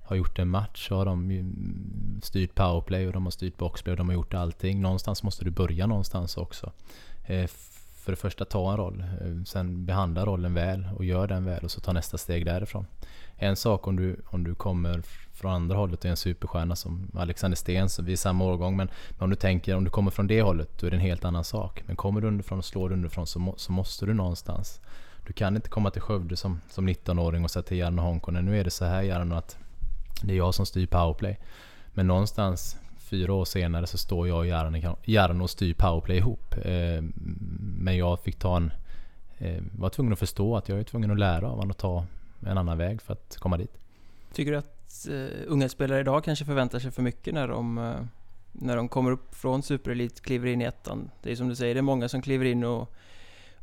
har 0.08 0.16
gjort 0.16 0.40
en 0.40 0.50
match 0.50 0.88
så 0.88 0.96
har 0.96 1.06
de 1.06 2.20
styrt 2.24 2.56
powerplay 2.56 3.08
och 3.08 3.14
de 3.14 3.24
har 3.24 3.32
styrt 3.32 3.58
boxplay 3.58 3.92
och 3.92 3.98
de 3.98 4.08
har 4.08 4.14
gjort 4.14 4.34
allting. 4.34 4.82
Någonstans 4.82 5.24
måste 5.24 5.46
du 5.46 5.52
börja 5.52 5.88
någonstans 5.88 6.38
också. 6.38 6.72
Eh, 7.26 7.48
för 8.08 8.12
det 8.12 8.16
första 8.16 8.46
ta 8.46 8.72
en 8.72 8.78
roll, 8.78 9.04
eh, 9.22 9.44
sen 9.46 9.86
behandla 9.86 10.26
rollen 10.26 10.54
väl 10.54 10.88
och 10.96 11.06
gör 11.06 11.28
den 11.28 11.46
väl 11.46 11.64
och 11.64 11.72
så 11.72 11.82
ta 11.82 11.94
nästa 11.94 12.18
steg 12.18 12.46
därifrån. 12.46 12.86
En 13.36 13.56
sak 13.56 13.88
om 13.88 13.96
du, 13.96 14.22
om 14.26 14.44
du 14.44 14.56
kommer 14.56 15.02
från 15.34 15.52
andra 15.52 15.78
hållet 15.78 16.00
och 16.00 16.06
är 16.06 16.10
en 16.10 16.18
superstjärna 16.18 16.76
som 16.76 17.12
Alexander 17.14 17.56
Sten, 17.56 17.88
vi 18.02 18.12
är 18.12 18.18
samma 18.18 18.46
årgång, 18.46 18.78
men, 18.78 18.90
men, 19.10 19.24
om 19.24 19.30
du 19.30 19.36
tänker 19.36 19.76
om 19.76 19.84
du 19.84 19.90
kommer 19.90 20.12
från 20.12 20.28
det 20.28 20.42
hållet, 20.42 20.80
då 20.80 20.88
är 20.88 20.92
det 20.92 20.98
en 20.98 21.02
helt 21.02 21.26
annan 21.26 21.44
sak. 21.44 21.84
Men 21.86 21.96
kommer 21.96 22.22
du 22.22 22.28
underifrån 22.28 22.58
och 22.58 22.66
slår 22.66 22.92
underifrån 22.92 23.28
så, 23.28 23.40
må, 23.40 23.54
så 23.58 23.72
måste 23.72 24.06
du 24.06 24.14
någonstans. 24.14 24.82
Du 25.28 25.34
kan 25.34 25.56
inte 25.56 25.70
komma 25.70 25.92
till 25.92 26.02
Skövde 26.02 26.36
som, 26.36 26.62
som 26.70 26.90
19-åring 26.90 27.44
och 27.44 27.52
säga 27.52 27.64
till 27.64 27.78
Jarno 27.78 28.02
Honkonen, 28.02 28.46
nu 28.46 28.60
är 28.60 28.64
det 28.64 28.72
så 28.72 28.86
här 28.86 29.04
Jarno 29.04 29.36
att 29.36 29.58
det 30.22 30.34
är 30.34 30.38
jag 30.38 30.54
som 30.54 30.66
styr 30.66 30.86
powerplay. 30.86 31.40
Men 31.94 32.08
någonstans 32.08 32.78
fyra 32.98 33.34
år 33.34 33.46
senare 33.46 33.88
så 33.88 33.98
står 33.98 34.28
jag 34.28 34.38
och 34.38 34.46
Jarno 35.06 35.44
och 35.44 35.50
styr 35.50 35.74
powerplay 35.74 36.18
ihop. 36.18 36.56
Eh, 36.58 37.04
men 37.60 37.98
jag 37.98 38.20
fick 38.20 38.40
ta 38.40 38.58
en... 38.58 38.72
Eh, 39.38 39.64
var 39.78 39.90
tvungen 39.90 40.14
att 40.14 40.20
förstå 40.20 40.58
att 40.58 40.70
jag 40.70 40.80
är 40.80 40.84
tvungen 40.84 41.12
att 41.12 41.20
lära 41.20 41.48
av 41.48 41.56
honom 41.56 41.70
och 41.70 41.78
ta 41.78 42.06
en 42.46 42.58
annan 42.58 42.78
väg 42.78 43.02
för 43.02 43.14
att 43.14 43.38
komma 43.40 43.58
dit. 43.58 43.78
Tycker 44.34 44.52
du 44.52 44.58
att 44.58 45.08
eh, 45.10 45.44
unga 45.48 45.70
spelare 45.70 46.00
idag 46.00 46.24
kanske 46.24 46.46
förväntar 46.46 46.80
sig 46.80 46.92
för 46.92 47.02
mycket 47.02 47.34
när 47.34 47.48
de, 47.48 47.96
när 48.52 48.76
de 48.76 48.90
kommer 48.90 49.12
upp 49.12 49.36
från 49.36 49.64
superelit, 49.64 50.22
kliver 50.22 50.48
in 50.48 50.62
i 50.62 50.66
ettan? 50.66 51.10
Det 51.24 51.32
är 51.32 51.36
som 51.36 51.50
du 51.50 51.56
säger, 51.56 51.76
det 51.76 51.80
är 51.80 51.82
många 51.82 52.10
som 52.10 52.22
kliver 52.22 52.46
in 52.46 52.64
och, 52.64 52.94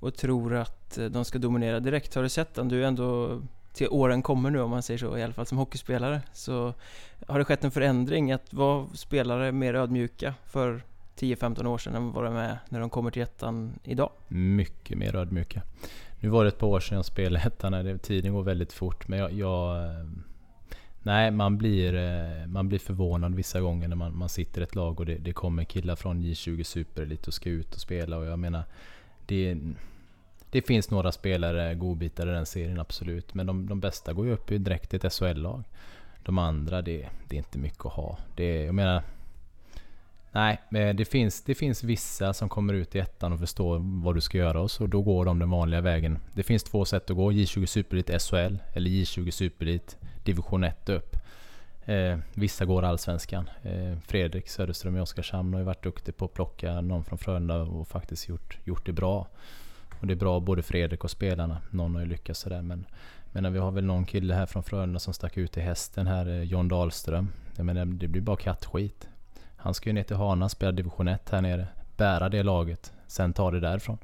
och 0.00 0.16
tror 0.16 0.54
att 0.54 0.98
de 1.10 1.24
ska 1.24 1.38
dominera 1.38 1.80
direkt. 1.80 2.14
Har 2.14 2.22
du 2.22 2.28
sett 2.28 2.54
den? 2.54 2.68
Du 2.68 2.82
är 2.82 2.86
ändå 2.86 3.40
till 3.74 3.88
åren 3.90 4.22
kommer 4.22 4.50
nu 4.50 4.60
om 4.60 4.70
man 4.70 4.82
säger 4.82 4.98
så, 4.98 5.18
i 5.18 5.22
alla 5.22 5.32
fall 5.32 5.46
som 5.46 5.58
hockeyspelare 5.58 6.20
så 6.32 6.74
har 7.26 7.38
det 7.38 7.44
skett 7.44 7.64
en 7.64 7.70
förändring 7.70 8.32
att 8.32 8.52
vara 8.52 8.86
spelare 8.94 9.52
mer 9.52 9.74
ödmjuka 9.74 10.34
för 10.46 10.82
10-15 11.18 11.66
år 11.66 11.78
sedan 11.78 11.94
än 11.94 12.12
vad 12.12 12.24
de 12.24 12.36
är 12.36 12.58
när 12.68 12.80
de 12.80 12.90
kommer 12.90 13.10
till 13.10 13.22
ettan 13.22 13.78
idag? 13.84 14.10
Mycket 14.28 14.98
mer 14.98 15.16
ödmjuka. 15.16 15.62
Nu 16.20 16.28
var 16.28 16.44
det 16.44 16.48
ett 16.48 16.58
par 16.58 16.66
år 16.66 16.80
sedan 16.80 16.96
jag 16.96 17.04
spelade 17.04 17.44
ettan, 17.46 17.98
tiden 17.98 18.32
går 18.32 18.42
väldigt 18.42 18.72
fort 18.72 19.08
men 19.08 19.18
jag, 19.18 19.32
jag 19.32 19.84
eh, 19.84 20.06
Nej, 21.06 21.30
man 21.30 21.58
blir, 21.58 21.94
eh, 21.94 22.46
man 22.46 22.68
blir 22.68 22.78
förvånad 22.78 23.34
vissa 23.34 23.60
gånger 23.60 23.88
när 23.88 23.96
man, 23.96 24.16
man 24.16 24.28
sitter 24.28 24.60
i 24.60 24.64
ett 24.64 24.74
lag 24.74 25.00
och 25.00 25.06
det, 25.06 25.14
det 25.14 25.32
kommer 25.32 25.64
killar 25.64 25.96
från 25.96 26.22
J20 26.22 26.62
Super 26.62 27.06
lite 27.06 27.26
och 27.26 27.34
ska 27.34 27.50
ut 27.50 27.74
och 27.74 27.80
spela 27.80 28.16
och 28.16 28.24
jag 28.24 28.38
menar 28.38 28.62
det, 29.26 29.58
det 30.54 30.62
finns 30.62 30.90
några 30.90 31.12
spelare, 31.12 31.74
godbitar 31.74 32.26
i 32.26 32.30
den 32.30 32.46
serien 32.46 32.80
absolut. 32.80 33.34
Men 33.34 33.46
de, 33.46 33.66
de 33.66 33.80
bästa 33.80 34.12
går 34.12 34.26
ju 34.26 34.32
upp 34.32 34.46
direkt 34.46 34.94
i 34.94 34.96
ett 34.96 35.12
SHL-lag. 35.12 35.64
De 36.24 36.38
andra, 36.38 36.82
det, 36.82 37.08
det 37.28 37.36
är 37.36 37.38
inte 37.38 37.58
mycket 37.58 37.86
att 37.86 37.92
ha. 37.92 38.18
Det, 38.36 38.64
jag 38.64 38.74
menar... 38.74 39.02
Nej, 40.32 40.60
det 40.94 41.04
finns, 41.04 41.42
det 41.42 41.54
finns 41.54 41.84
vissa 41.84 42.32
som 42.32 42.48
kommer 42.48 42.74
ut 42.74 42.94
i 42.94 42.98
ettan 42.98 43.32
och 43.32 43.40
förstår 43.40 44.02
vad 44.04 44.14
du 44.14 44.20
ska 44.20 44.38
göra 44.38 44.60
och 44.60 44.70
så 44.70 44.86
då 44.86 45.02
går 45.02 45.24
de 45.24 45.38
den 45.38 45.50
vanliga 45.50 45.80
vägen. 45.80 46.18
Det 46.32 46.42
finns 46.42 46.62
två 46.62 46.84
sätt 46.84 47.10
att 47.10 47.16
gå. 47.16 47.32
J20 47.32 47.66
Superlit 47.66 48.22
SHL 48.22 48.56
eller 48.74 48.90
J20 48.90 49.30
Superlit 49.30 49.96
Division 50.24 50.64
1 50.64 50.88
upp. 50.88 51.16
Eh, 51.84 52.18
vissa 52.34 52.64
går 52.64 52.82
Allsvenskan. 52.82 53.50
Eh, 53.62 53.98
Fredrik 54.06 54.48
Söderström 54.48 54.96
i 54.96 55.00
Oskarshamn 55.00 55.52
har 55.52 55.60
ju 55.60 55.66
varit 55.66 55.84
duktig 55.84 56.16
på 56.16 56.24
att 56.24 56.34
plocka 56.34 56.80
någon 56.80 57.04
från 57.04 57.18
Frölunda 57.18 57.62
och 57.62 57.88
faktiskt 57.88 58.28
gjort, 58.28 58.58
gjort 58.64 58.86
det 58.86 58.92
bra. 58.92 59.28
Och 60.04 60.08
det 60.08 60.14
är 60.14 60.16
bra 60.16 60.40
både 60.40 60.62
Fredrik 60.62 61.04
och 61.04 61.10
spelarna. 61.10 61.60
Någon 61.70 61.94
har 61.94 62.02
ju 62.02 62.08
lyckats 62.08 62.40
sådär 62.40 62.62
men 62.62 62.86
men 63.32 63.52
vi 63.52 63.58
har 63.58 63.70
väl 63.70 63.84
någon 63.84 64.04
kille 64.04 64.34
här 64.34 64.46
från 64.46 64.62
Frölunda 64.62 64.98
som 64.98 65.14
stack 65.14 65.36
ut 65.36 65.56
i 65.56 65.60
hästen 65.60 66.06
här, 66.06 66.28
eh, 66.28 66.42
John 66.42 66.68
Dahlström. 66.68 67.28
Jag 67.56 67.66
menar, 67.66 67.84
det 67.84 68.08
blir 68.08 68.22
bara 68.22 68.36
kattskit. 68.36 69.08
Han 69.56 69.74
ska 69.74 69.88
ju 69.88 69.92
ner 69.92 70.02
till 70.02 70.16
Hana, 70.16 70.48
spela 70.48 70.72
division 70.72 71.08
1 71.08 71.30
här 71.30 71.40
nere. 71.40 71.66
Bära 71.96 72.28
det 72.28 72.42
laget, 72.42 72.92
sen 73.06 73.32
ta 73.32 73.50
det 73.50 73.60
därifrån. 73.60 73.98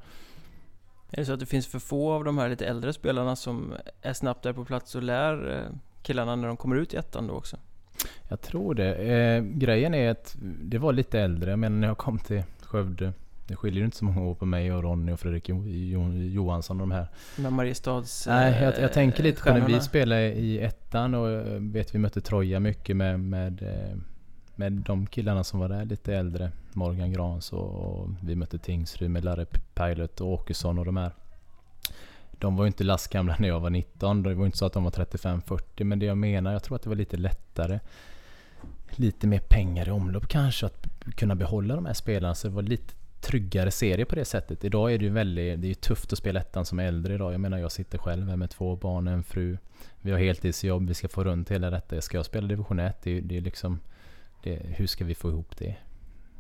Är 1.10 1.16
det 1.16 1.24
så 1.24 1.32
att 1.32 1.40
det 1.40 1.46
finns 1.46 1.66
för 1.66 1.78
få 1.78 2.12
av 2.12 2.24
de 2.24 2.38
här 2.38 2.48
lite 2.48 2.66
äldre 2.66 2.92
spelarna 2.92 3.36
som 3.36 3.74
är 4.02 4.12
snabbt 4.12 4.42
där 4.42 4.52
på 4.52 4.64
plats 4.64 4.94
och 4.94 5.02
lär 5.02 5.56
eh, 5.56 5.76
killarna 6.02 6.36
när 6.36 6.48
de 6.48 6.56
kommer 6.56 6.76
ut 6.76 6.94
i 6.94 6.96
ettan 6.96 7.26
då 7.26 7.34
också? 7.34 7.56
Jag 8.28 8.40
tror 8.40 8.74
det. 8.74 8.94
Eh, 8.94 9.42
grejen 9.42 9.94
är 9.94 10.10
att 10.10 10.36
det 10.40 10.78
var 10.78 10.92
lite 10.92 11.20
äldre. 11.20 11.50
Jag 11.50 11.58
menar 11.58 11.76
när 11.76 11.88
jag 11.88 11.98
kom 11.98 12.18
till 12.18 12.42
Skövde 12.60 13.12
det 13.50 13.56
skiljer 13.56 13.78
ju 13.78 13.84
inte 13.84 13.96
så 13.96 14.04
många 14.04 14.20
år 14.20 14.34
på 14.34 14.46
mig 14.46 14.72
och 14.72 14.82
Ronny 14.82 15.12
och 15.12 15.20
Fredrik 15.20 15.48
jo, 15.48 15.64
jo, 15.66 16.12
Johansson 16.12 16.80
och 16.80 16.88
de 16.88 16.94
här. 16.94 17.06
Med 17.36 17.52
Mariestads 17.52 18.26
Nej, 18.26 18.62
jag, 18.62 18.80
jag 18.80 18.92
tänker 18.92 19.22
lite 19.22 19.42
på 19.42 19.52
när 19.52 19.66
vi 19.66 19.80
spelade 19.80 20.32
i 20.32 20.60
ettan 20.60 21.14
och 21.14 21.30
eh, 21.30 21.60
vet 21.60 21.94
vi 21.94 21.98
mötte 21.98 22.20
Troja 22.20 22.60
mycket 22.60 22.96
med, 22.96 23.20
med, 23.20 23.62
eh, 23.62 23.96
med 24.54 24.72
de 24.72 25.06
killarna 25.06 25.44
som 25.44 25.60
var 25.60 25.68
där 25.68 25.84
lite 25.84 26.14
äldre. 26.14 26.50
Morgan 26.72 27.12
Grans 27.12 27.52
och, 27.52 27.68
och 27.74 28.08
vi 28.22 28.34
mötte 28.34 28.58
Tingsryd 28.58 29.10
med 29.10 29.24
Larry 29.24 29.46
Pilot 29.74 30.20
och 30.20 30.32
Åkesson 30.32 30.78
och 30.78 30.84
de 30.84 30.96
här. 30.96 31.12
De 32.32 32.56
var 32.56 32.64
ju 32.64 32.66
inte 32.66 32.84
lastgamla 32.84 33.36
när 33.38 33.48
jag 33.48 33.60
var 33.60 33.70
19. 33.70 34.22
Det 34.22 34.34
var 34.34 34.46
inte 34.46 34.58
så 34.58 34.66
att 34.66 34.72
de 34.72 34.84
var 34.84 34.90
35-40. 34.90 35.84
Men 35.84 35.98
det 35.98 36.06
jag 36.06 36.18
menar, 36.18 36.52
jag 36.52 36.62
tror 36.62 36.76
att 36.76 36.82
det 36.82 36.88
var 36.88 36.96
lite 36.96 37.16
lättare. 37.16 37.80
Lite 38.90 39.26
mer 39.26 39.40
pengar 39.48 39.88
i 39.88 39.90
omlopp 39.90 40.28
kanske. 40.28 40.66
Att 40.66 40.86
kunna 41.14 41.34
behålla 41.34 41.74
de 41.74 41.86
här 41.86 41.94
spelarna. 41.94 42.34
Så 42.34 42.48
det 42.48 42.54
var 42.54 42.62
lite 42.62 42.94
tryggare 43.20 43.70
serie 43.70 44.04
på 44.04 44.14
det 44.14 44.24
sättet. 44.24 44.64
Idag 44.64 44.92
är 44.92 44.98
det 44.98 45.04
ju 45.04 45.10
väldigt, 45.10 45.60
det 45.60 45.66
är 45.66 45.68
ju 45.68 45.74
tufft 45.74 46.12
att 46.12 46.18
spela 46.18 46.40
ettan 46.40 46.66
som 46.66 46.78
äldre 46.78 47.14
idag. 47.14 47.32
Jag 47.32 47.40
menar 47.40 47.58
jag 47.58 47.72
sitter 47.72 47.98
själv 47.98 48.28
här 48.28 48.36
med 48.36 48.50
två 48.50 48.76
barn 48.76 49.08
och 49.08 49.14
en 49.14 49.22
fru. 49.22 49.58
Vi 50.00 50.10
har 50.10 50.18
heltidsjobb, 50.18 50.88
vi 50.88 50.94
ska 50.94 51.08
få 51.08 51.24
runt 51.24 51.50
hela 51.50 51.70
detta. 51.70 52.00
Ska 52.00 52.18
jag 52.18 52.26
spela 52.26 52.48
division 52.48 52.78
1? 52.78 53.02
Det 53.02 53.18
är, 53.18 53.20
det 53.20 53.36
är 53.36 53.40
liksom, 53.40 53.80
det, 54.42 54.54
hur 54.62 54.86
ska 54.86 55.04
vi 55.04 55.14
få 55.14 55.28
ihop 55.28 55.56
det? 55.58 55.76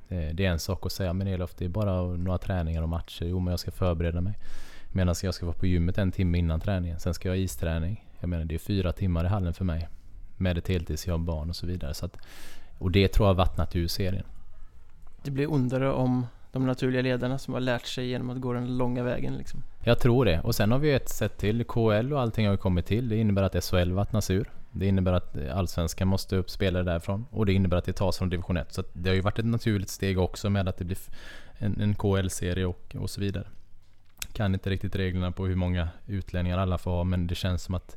Eh, 0.08 0.34
det? 0.34 0.44
är 0.44 0.50
en 0.50 0.58
sak 0.58 0.86
att 0.86 0.92
säga, 0.92 1.12
men 1.12 1.26
Elof 1.26 1.54
det 1.54 1.64
är 1.64 1.68
bara 1.68 2.02
några 2.02 2.38
träningar 2.38 2.82
och 2.82 2.88
matcher. 2.88 3.24
Jo 3.24 3.40
men 3.40 3.50
jag 3.50 3.60
ska 3.60 3.70
förbereda 3.70 4.20
mig. 4.20 4.38
Medan 4.92 5.14
jag 5.22 5.34
ska 5.34 5.46
vara 5.46 5.56
på 5.56 5.66
gymmet 5.66 5.98
en 5.98 6.12
timme 6.12 6.38
innan 6.38 6.60
träningen. 6.60 7.00
Sen 7.00 7.14
ska 7.14 7.28
jag 7.28 7.36
ha 7.36 7.42
isträning. 7.42 8.06
Jag 8.20 8.28
menar 8.28 8.44
det 8.44 8.54
är 8.54 8.58
fyra 8.58 8.92
timmar 8.92 9.24
i 9.24 9.28
hallen 9.28 9.54
för 9.54 9.64
mig. 9.64 9.88
Med 10.36 10.58
ett 10.58 10.68
heltidsjobb, 10.68 11.24
barn 11.24 11.48
och 11.48 11.56
så 11.56 11.66
vidare. 11.66 11.94
Så 11.94 12.06
att, 12.06 12.16
och 12.78 12.90
det 12.90 13.08
tror 13.08 13.26
jag 13.26 13.34
har 13.34 13.38
vattnat 13.38 13.76
ur 13.76 13.88
serien. 13.88 14.24
Det 15.22 15.30
blir 15.30 15.52
ondare 15.52 15.92
om 15.92 16.26
de 16.52 16.66
naturliga 16.66 17.02
ledarna 17.02 17.38
som 17.38 17.54
har 17.54 17.60
lärt 17.60 17.86
sig 17.86 18.06
genom 18.06 18.30
att 18.30 18.40
gå 18.40 18.52
den 18.52 18.76
långa 18.76 19.02
vägen 19.02 19.36
liksom. 19.36 19.62
Jag 19.84 19.98
tror 19.98 20.24
det. 20.24 20.40
Och 20.40 20.54
sen 20.54 20.72
har 20.72 20.78
vi 20.78 20.92
ett 20.92 21.08
sätt 21.08 21.38
till. 21.38 21.64
KL 21.64 22.12
och 22.12 22.20
allting 22.20 22.46
har 22.46 22.52
ju 22.52 22.58
kommit 22.58 22.86
till. 22.86 23.08
Det 23.08 23.16
innebär 23.16 23.42
att 23.42 23.64
SHL 23.64 23.92
vattnas 23.92 24.30
ur. 24.30 24.50
Det 24.72 24.86
innebär 24.86 25.12
att 25.12 25.36
Allsvenskan 25.52 26.08
måste 26.08 26.36
upp 26.36 26.50
spelare 26.50 26.82
därifrån. 26.82 27.26
Och 27.30 27.46
det 27.46 27.52
innebär 27.52 27.76
att 27.76 27.84
det 27.84 27.92
tas 27.92 28.18
från 28.18 28.30
division 28.30 28.56
1. 28.56 28.72
Så 28.72 28.82
det 28.92 29.10
har 29.10 29.14
ju 29.14 29.20
varit 29.20 29.38
ett 29.38 29.44
naturligt 29.44 29.88
steg 29.88 30.18
också 30.18 30.50
med 30.50 30.68
att 30.68 30.76
det 30.76 30.84
blir 30.84 30.98
en, 31.58 31.80
en 31.80 31.94
KL-serie 31.94 32.66
och, 32.66 32.96
och 32.98 33.10
så 33.10 33.20
vidare. 33.20 33.46
Kan 34.32 34.54
inte 34.54 34.70
riktigt 34.70 34.96
reglerna 34.96 35.32
på 35.32 35.46
hur 35.46 35.56
många 35.56 35.88
utlänningar 36.06 36.58
alla 36.58 36.78
får 36.78 36.90
ha 36.90 37.04
men 37.04 37.26
det 37.26 37.34
känns 37.34 37.62
som 37.62 37.74
att 37.74 37.96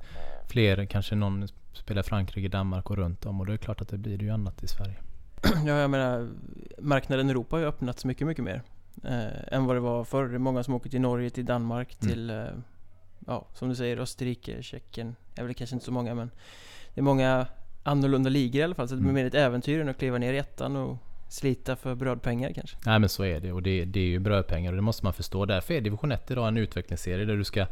fler, 0.49 0.85
kanske 0.85 1.15
någon 1.15 1.47
spelar 1.73 2.03
Frankrike, 2.03 2.47
Danmark 2.47 2.89
och 2.89 2.97
runt 2.97 3.25
om 3.25 3.39
och 3.39 3.45
då 3.45 3.51
är 3.51 3.57
det 3.57 3.63
klart 3.63 3.81
att 3.81 3.89
det 3.89 3.97
blir 3.97 4.21
ju 4.21 4.29
annat 4.29 4.63
i 4.63 4.67
Sverige. 4.67 4.95
ja, 5.65 5.79
jag 5.79 5.89
menar, 5.89 6.29
marknaden 6.77 7.27
i 7.27 7.31
Europa 7.31 7.55
har 7.55 7.61
ju 7.61 7.67
öppnats 7.67 8.05
mycket, 8.05 8.27
mycket 8.27 8.43
mer. 8.43 8.61
Eh, 9.03 9.53
än 9.53 9.65
vad 9.65 9.75
det 9.75 9.79
var 9.79 10.03
förr. 10.03 10.27
Det 10.27 10.35
är 10.35 10.39
många 10.39 10.63
som 10.63 10.73
åker 10.73 10.89
till 10.89 11.01
Norge, 11.01 11.29
till 11.29 11.45
Danmark, 11.45 11.97
mm. 12.01 12.13
till, 12.13 12.29
eh, 12.29 12.45
ja, 13.27 13.47
som 13.53 13.69
du 13.69 13.75
säger, 13.75 13.97
Österrike, 13.97 14.63
Tjeckien. 14.63 15.15
är 15.35 15.43
väl 15.43 15.53
kanske 15.53 15.75
inte 15.75 15.85
så 15.85 15.91
många, 15.91 16.15
men 16.15 16.31
det 16.93 17.01
är 17.01 17.03
många 17.03 17.47
annorlunda 17.83 18.29
ligor 18.29 18.59
i 18.59 18.63
alla 18.63 18.75
fall. 18.75 18.87
Så 18.87 18.95
det 18.95 19.01
blir 19.01 19.09
mm. 19.09 19.23
mer 19.23 19.27
ett 19.27 19.35
äventyr 19.35 19.81
än 19.81 19.89
att 19.89 19.97
kliva 19.97 20.17
ner 20.17 20.33
i 20.33 20.37
ettan 20.37 20.75
och 20.75 20.97
slita 21.29 21.75
för 21.75 21.95
brödpengar 21.95 22.51
kanske. 22.51 22.77
Nej 22.85 22.99
men 22.99 23.09
så 23.09 23.23
är 23.23 23.39
det 23.39 23.51
och 23.51 23.63
det, 23.63 23.85
det 23.85 23.99
är 23.99 24.05
ju 24.05 24.19
brödpengar 24.19 24.71
och 24.71 24.75
det 24.75 24.81
måste 24.81 25.05
man 25.05 25.13
förstå. 25.13 25.45
Därför 25.45 25.73
är 25.73 25.81
division 25.81 26.11
1 26.11 26.31
idag 26.31 26.47
en 26.47 26.57
utvecklingsserie 26.57 27.25
där 27.25 27.37
du 27.37 27.43
ska 27.43 27.65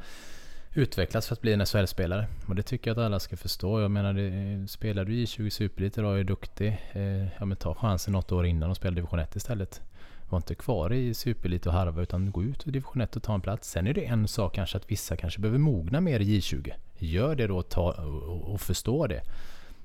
utvecklas 0.74 1.28
för 1.28 1.36
att 1.36 1.42
bli 1.42 1.54
en 1.54 1.66
SHL-spelare. 1.66 2.28
Och 2.48 2.56
det 2.56 2.64
tycker 2.64 2.90
jag 2.90 3.00
att 3.00 3.06
alla 3.06 3.20
ska 3.20 3.38
förstå. 3.38 3.82
Jag 3.82 3.92
menar, 3.92 4.14
det, 4.14 4.28
eh, 4.28 4.66
spelar 4.66 5.06
du 5.06 5.22
i 5.22 5.28
20 5.28 5.52
Superelit 5.52 5.98
idag 5.98 6.12
och 6.12 6.20
är 6.20 6.24
duktig, 6.24 6.68
eh, 6.92 7.28
ja 7.40 7.46
men 7.46 7.58
ta 7.58 7.76
chansen 7.76 8.14
något 8.14 8.32
år 8.32 8.46
innan 8.46 8.70
och 8.70 8.76
spela 8.76 8.96
division 8.96 9.20
1 9.20 9.36
istället. 9.36 9.82
Var 10.30 10.38
inte 10.38 10.56
kvar 10.56 10.94
i 10.94 11.14
Superelit 11.14 11.66
och 11.66 11.74
harva 11.74 12.02
utan 12.02 12.32
gå 12.32 12.44
ut 12.44 12.68
i 12.68 12.72
division 12.72 13.02
1 13.02 13.16
och 13.16 13.24
ta 13.24 13.34
en 13.34 13.42
plats. 13.42 13.70
Sen 13.70 13.88
är 13.88 13.94
det 13.94 14.06
en 14.06 14.28
sak 14.28 14.56
kanske 14.56 14.78
att 14.78 14.92
vissa 14.92 15.16
kanske 15.16 15.40
behöver 15.40 15.60
mogna 15.60 16.02
mer 16.02 16.20
i 16.20 16.40
J20. 16.40 16.74
Gör 16.98 17.36
det 17.36 17.48
då 17.48 17.58
och, 17.58 17.70
ta, 17.70 17.92
och, 17.92 18.54
och 18.54 18.62
förstå 18.62 19.08
det. 19.08 19.22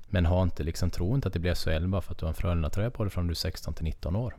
Men 0.09 0.25
ha 0.25 0.43
inte 0.43 0.63
liksom, 0.63 0.89
tro 0.89 1.15
inte 1.15 1.27
att 1.27 1.33
det 1.33 1.39
blir 1.39 1.55
SHL 1.55 1.87
bara 1.87 2.01
för 2.01 2.11
att 2.11 2.17
du 2.17 2.25
har 2.25 2.29
en 2.29 2.35
Frölunda-tröja 2.35 2.89
på 2.89 3.03
dig 3.03 3.11
från 3.11 3.27
du 3.27 3.31
är 3.31 3.35
16 3.35 3.73
till 3.73 3.83
19 3.83 4.15
år. 4.15 4.35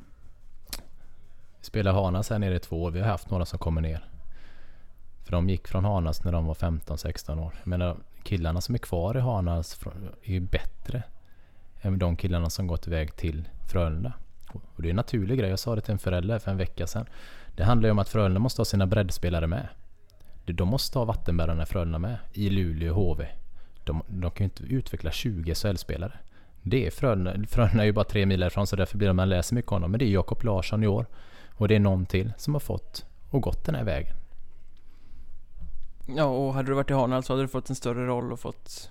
Vi 1.58 1.64
spelar 1.64 1.92
Hanas 1.92 2.30
här 2.30 2.38
nere 2.38 2.56
i 2.56 2.58
två 2.58 2.82
år. 2.82 2.90
Vi 2.90 3.00
har 3.00 3.08
haft 3.08 3.30
några 3.30 3.46
som 3.46 3.58
kommer 3.58 3.80
ner. 3.80 4.17
För 5.28 5.32
de 5.32 5.48
gick 5.48 5.68
från 5.68 5.84
Hanas 5.84 6.24
när 6.24 6.32
de 6.32 6.46
var 6.46 6.54
15-16 6.54 7.46
år. 7.46 7.54
Jag 7.58 7.66
menar, 7.66 7.96
killarna 8.22 8.60
som 8.60 8.74
är 8.74 8.78
kvar 8.78 9.16
i 9.16 9.20
Hanas 9.20 9.80
är 10.22 10.32
ju 10.32 10.40
bättre 10.40 11.02
än 11.80 11.98
de 11.98 12.16
killarna 12.16 12.50
som 12.50 12.66
gått 12.66 12.86
iväg 12.86 13.16
till 13.16 13.48
Frölunda. 13.70 14.12
Och 14.52 14.82
det 14.82 14.88
är 14.88 14.90
en 14.90 14.96
naturlig 14.96 15.38
grej. 15.38 15.50
Jag 15.50 15.58
sa 15.58 15.74
det 15.74 15.80
till 15.80 15.92
en 15.92 15.98
förälder 15.98 16.38
för 16.38 16.50
en 16.50 16.56
vecka 16.56 16.86
sedan. 16.86 17.06
Det 17.56 17.64
handlar 17.64 17.88
ju 17.88 17.90
om 17.90 17.98
att 17.98 18.08
Frölunda 18.08 18.40
måste 18.40 18.60
ha 18.60 18.64
sina 18.64 18.86
breddspelare 18.86 19.46
med. 19.46 19.68
De 20.44 20.68
måste 20.68 20.98
ha 20.98 21.04
vattenbärarna 21.04 21.62
i 21.62 21.66
Frölunda 21.66 21.98
med. 21.98 22.16
I 22.32 22.50
Luleå 22.50 22.94
och 22.94 23.02
HV. 23.02 23.26
De, 23.84 24.02
de 24.06 24.30
kan 24.30 24.38
ju 24.38 24.44
inte 24.44 24.62
utveckla 24.62 25.10
20 25.10 25.54
SHL-spelare. 25.54 26.18
Det 26.62 26.86
är 26.86 26.90
Frölunda. 26.90 27.46
Frölunda 27.48 27.82
är 27.82 27.86
ju 27.86 27.92
bara 27.92 28.04
tre 28.04 28.26
mil 28.26 28.42
ifrån 28.42 28.66
så 28.66 28.76
därför 28.76 28.98
blir 28.98 29.08
det 29.08 29.14
man 29.14 29.28
läser 29.28 29.54
mycket 29.54 29.72
om 29.72 29.82
dem. 29.82 29.90
Men 29.90 29.98
det 29.98 30.04
är 30.04 30.10
Jakob 30.10 30.44
Larsson 30.44 30.84
i 30.84 30.86
år. 30.86 31.06
Och 31.50 31.68
det 31.68 31.76
är 31.76 31.80
någon 31.80 32.06
till 32.06 32.32
som 32.36 32.54
har 32.54 32.60
fått 32.60 33.06
och 33.30 33.42
gått 33.42 33.64
den 33.64 33.74
här 33.74 33.84
vägen. 33.84 34.17
Ja, 36.16 36.24
och 36.24 36.54
hade 36.54 36.68
du 36.68 36.74
varit 36.74 36.90
i 36.90 36.94
Hanal 36.94 37.22
så 37.22 37.32
hade 37.32 37.42
du 37.42 37.48
fått 37.48 37.70
en 37.70 37.76
större 37.76 38.06
roll 38.06 38.32
och 38.32 38.40
fått 38.40 38.90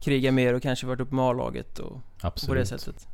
kriga 0.00 0.32
mer 0.32 0.54
och 0.54 0.62
kanske 0.62 0.86
varit 0.86 1.00
uppe 1.00 1.14
med 1.14 1.24
A-laget 1.24 1.78
och 1.78 2.00
Absolut. 2.20 2.48
på 2.48 2.54
det 2.54 2.66
sättet. 2.66 3.08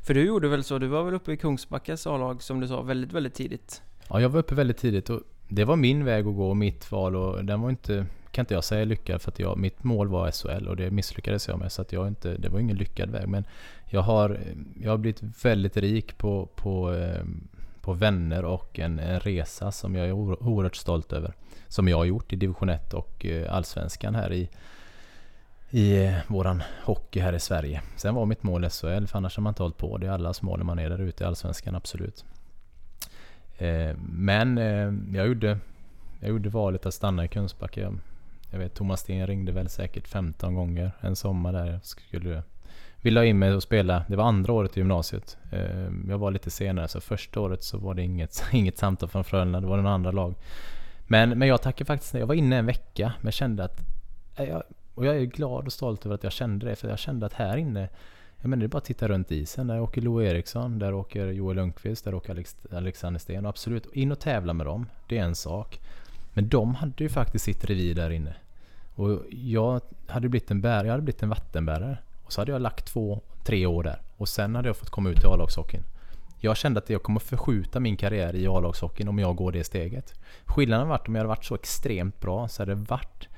För 0.00 0.14
du 0.14 0.26
gjorde 0.26 0.48
väl 0.48 0.64
så, 0.64 0.78
du 0.78 0.86
var 0.86 1.04
väl 1.04 1.14
uppe 1.14 1.32
i 1.32 1.36
Kungsbackas 1.36 2.06
A-lag 2.06 2.42
som 2.42 2.60
du 2.60 2.68
sa 2.68 2.82
väldigt, 2.82 3.12
väldigt 3.12 3.34
tidigt? 3.34 3.82
Ja, 4.08 4.20
jag 4.20 4.28
var 4.28 4.38
uppe 4.38 4.54
väldigt 4.54 4.78
tidigt 4.78 5.10
och 5.10 5.20
det 5.48 5.64
var 5.64 5.76
min 5.76 6.04
väg 6.04 6.26
att 6.26 6.36
gå, 6.36 6.54
mitt 6.54 6.92
val 6.92 7.16
och 7.16 7.44
den 7.44 7.60
var 7.60 7.70
inte, 7.70 8.06
kan 8.30 8.42
inte 8.42 8.54
jag 8.54 8.64
säga 8.64 8.84
lyckad 8.84 9.22
för 9.22 9.30
att 9.30 9.38
jag, 9.38 9.58
mitt 9.58 9.84
mål 9.84 10.08
var 10.08 10.30
SHL 10.30 10.68
och 10.68 10.76
det 10.76 10.90
misslyckades 10.90 11.48
jag 11.48 11.58
med 11.58 11.72
så 11.72 11.82
att 11.82 11.92
jag 11.92 12.08
inte, 12.08 12.36
det 12.36 12.48
var 12.48 12.58
ingen 12.58 12.76
lyckad 12.76 13.10
väg 13.10 13.28
men 13.28 13.44
jag 13.90 14.02
har, 14.02 14.40
jag 14.80 14.90
har 14.90 14.98
blivit 14.98 15.44
väldigt 15.44 15.76
rik 15.76 16.18
på, 16.18 16.48
på, 16.54 16.94
eh, 16.94 17.24
på 17.80 17.92
vänner 17.92 18.44
och 18.44 18.78
en, 18.78 18.98
en 18.98 19.20
resa 19.20 19.72
som 19.72 19.94
jag 19.94 20.06
är 20.06 20.12
oerhört 20.12 20.76
stolt 20.76 21.12
över 21.12 21.34
som 21.72 21.88
jag 21.88 21.96
har 21.96 22.04
gjort 22.04 22.32
i 22.32 22.36
division 22.36 22.68
1 22.68 22.94
och 22.94 23.26
eh, 23.26 23.54
allsvenskan 23.54 24.14
här 24.14 24.32
i, 24.32 24.48
i 25.70 26.04
eh, 26.04 26.14
våran 26.26 26.62
hockey 26.84 27.20
här 27.20 27.32
i 27.32 27.40
Sverige. 27.40 27.82
Sen 27.96 28.14
var 28.14 28.26
mitt 28.26 28.42
mål 28.42 28.70
SHL, 28.70 29.06
för 29.06 29.16
annars 29.16 29.36
har 29.36 29.42
man 29.42 29.50
inte 29.50 29.62
hållit 29.62 29.76
på. 29.76 29.98
Det 29.98 30.06
är 30.06 30.10
allas 30.10 30.42
mål 30.42 30.58
när 30.58 30.64
man 30.64 30.78
är 30.78 30.90
där 30.90 31.00
ute 31.00 31.24
i 31.24 31.26
allsvenskan, 31.26 31.74
absolut. 31.74 32.24
Eh, 33.58 33.96
men 34.08 34.56
jag 35.14 35.26
gjorde, 35.26 35.58
jag 36.20 36.30
gjorde 36.30 36.48
valet 36.48 36.86
att 36.86 36.94
stanna 36.94 37.24
i 37.24 37.28
Kungsbacka. 37.28 37.80
Jag, 37.80 37.98
jag 38.50 38.58
vet 38.58 38.74
Thomas 38.74 39.00
Sten 39.00 39.26
ringde 39.26 39.52
väl 39.52 39.68
säkert 39.68 40.08
15 40.08 40.54
gånger 40.54 40.92
en 41.00 41.16
sommar 41.16 41.52
där 41.52 41.66
jag 41.66 41.84
skulle 41.84 42.42
vilja 43.00 43.20
ha 43.20 43.26
in 43.26 43.38
mig 43.38 43.54
och 43.54 43.62
spela. 43.62 44.04
Det 44.08 44.16
var 44.16 44.24
andra 44.24 44.52
året 44.52 44.76
i 44.76 44.80
gymnasiet. 44.80 45.38
Jag 46.08 46.18
var 46.18 46.30
lite 46.30 46.50
senare 46.50 46.88
så 46.88 47.00
första 47.00 47.40
året 47.40 47.62
så 47.62 47.78
var 47.78 47.94
det 47.94 48.02
inget, 48.02 48.44
inget 48.52 48.78
samtal 48.78 49.08
från 49.08 49.24
Frölunda. 49.24 49.60
Det 49.60 49.66
var 49.66 49.76
den 49.76 49.86
andra 49.86 50.10
lag. 50.10 50.34
Men, 51.06 51.38
men 51.38 51.48
jag 51.48 51.62
tackar 51.62 51.84
faktiskt 51.84 52.14
Jag 52.14 52.26
var 52.26 52.34
inne 52.34 52.56
en 52.56 52.66
vecka 52.66 53.12
men 53.20 53.32
kände 53.32 53.64
att... 53.64 53.80
Eh, 54.36 54.44
jag, 54.44 54.62
och 54.94 55.06
jag 55.06 55.16
är 55.16 55.24
glad 55.24 55.66
och 55.66 55.72
stolt 55.72 56.06
över 56.06 56.14
att 56.14 56.24
jag 56.24 56.32
kände 56.32 56.66
det. 56.66 56.76
För 56.76 56.88
jag 56.88 56.98
kände 56.98 57.26
att 57.26 57.32
här 57.32 57.56
inne 57.56 57.88
jag 58.42 58.48
menar 58.48 58.60
det 58.60 58.66
är 58.66 58.68
bara 58.68 58.78
att 58.78 58.84
titta 58.84 59.08
runt 59.08 59.30
isen. 59.30 59.66
Där 59.66 59.80
åker 59.80 60.00
Lo 60.00 60.22
Eriksson, 60.22 60.78
där 60.78 60.94
åker 60.94 61.26
Joel 61.26 61.56
Lundqvist, 61.56 62.04
där 62.04 62.14
åker 62.14 62.30
Alex, 62.30 62.56
Alexander 62.72 63.20
Sten. 63.20 63.44
Och 63.44 63.48
absolut, 63.48 63.86
in 63.92 64.12
och 64.12 64.20
tävla 64.20 64.52
med 64.52 64.66
dem. 64.66 64.86
Det 65.08 65.18
är 65.18 65.24
en 65.24 65.34
sak. 65.34 65.80
Men 66.32 66.48
de 66.48 66.74
hade 66.74 67.04
ju 67.04 67.08
faktiskt 67.08 67.44
sitt 67.44 67.64
revir 67.64 67.94
där 67.94 68.10
inne. 68.10 68.34
Och 68.94 69.22
jag 69.30 69.80
hade 70.06 70.28
blivit 70.28 70.50
en 70.50 70.60
bär, 70.60 70.84
jag 70.84 70.90
hade 70.90 71.02
blivit 71.02 71.22
en 71.22 71.28
vattenbärare. 71.28 71.98
Och 72.22 72.32
så 72.32 72.40
hade 72.40 72.52
jag 72.52 72.62
lagt 72.62 72.86
två, 72.86 73.20
tre 73.44 73.66
år 73.66 73.82
där. 73.82 74.00
Och 74.16 74.28
sen 74.28 74.54
hade 74.54 74.68
jag 74.68 74.76
fått 74.76 74.90
komma 74.90 75.10
ut 75.10 75.24
i 75.24 75.26
A-lagshockeyn. 75.26 75.84
Jag 76.44 76.56
kände 76.56 76.78
att 76.78 76.90
jag 76.90 77.02
kommer 77.02 77.20
förskjuta 77.20 77.80
min 77.80 77.96
karriär 77.96 78.34
i 78.34 78.46
A-lagshockeyn 78.46 79.08
om 79.08 79.18
jag 79.18 79.36
går 79.36 79.52
det 79.52 79.64
steget. 79.64 80.14
Skillnaden 80.44 80.88
varit 80.88 81.08
om 81.08 81.14
jag 81.14 81.20
hade 81.20 81.28
varit 81.28 81.44
så 81.44 81.54
extremt 81.54 82.20
bra 82.20 82.48
så 82.48 82.62
hade 82.62 82.74
det 82.74 82.84
varit 82.90 83.28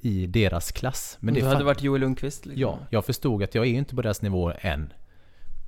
i 0.00 0.26
deras 0.26 0.72
klass. 0.72 1.16
Men 1.20 1.34
det 1.34 1.40
du 1.40 1.46
hade 1.46 1.64
varit 1.64 1.82
Joel 1.82 2.00
Lundqvist 2.00 2.46
liksom. 2.46 2.60
Ja, 2.60 2.78
jag 2.90 3.04
förstod 3.04 3.42
att 3.42 3.54
jag 3.54 3.66
är 3.66 3.70
inte 3.70 3.94
på 3.94 4.02
deras 4.02 4.22
nivå 4.22 4.52
än. 4.60 4.92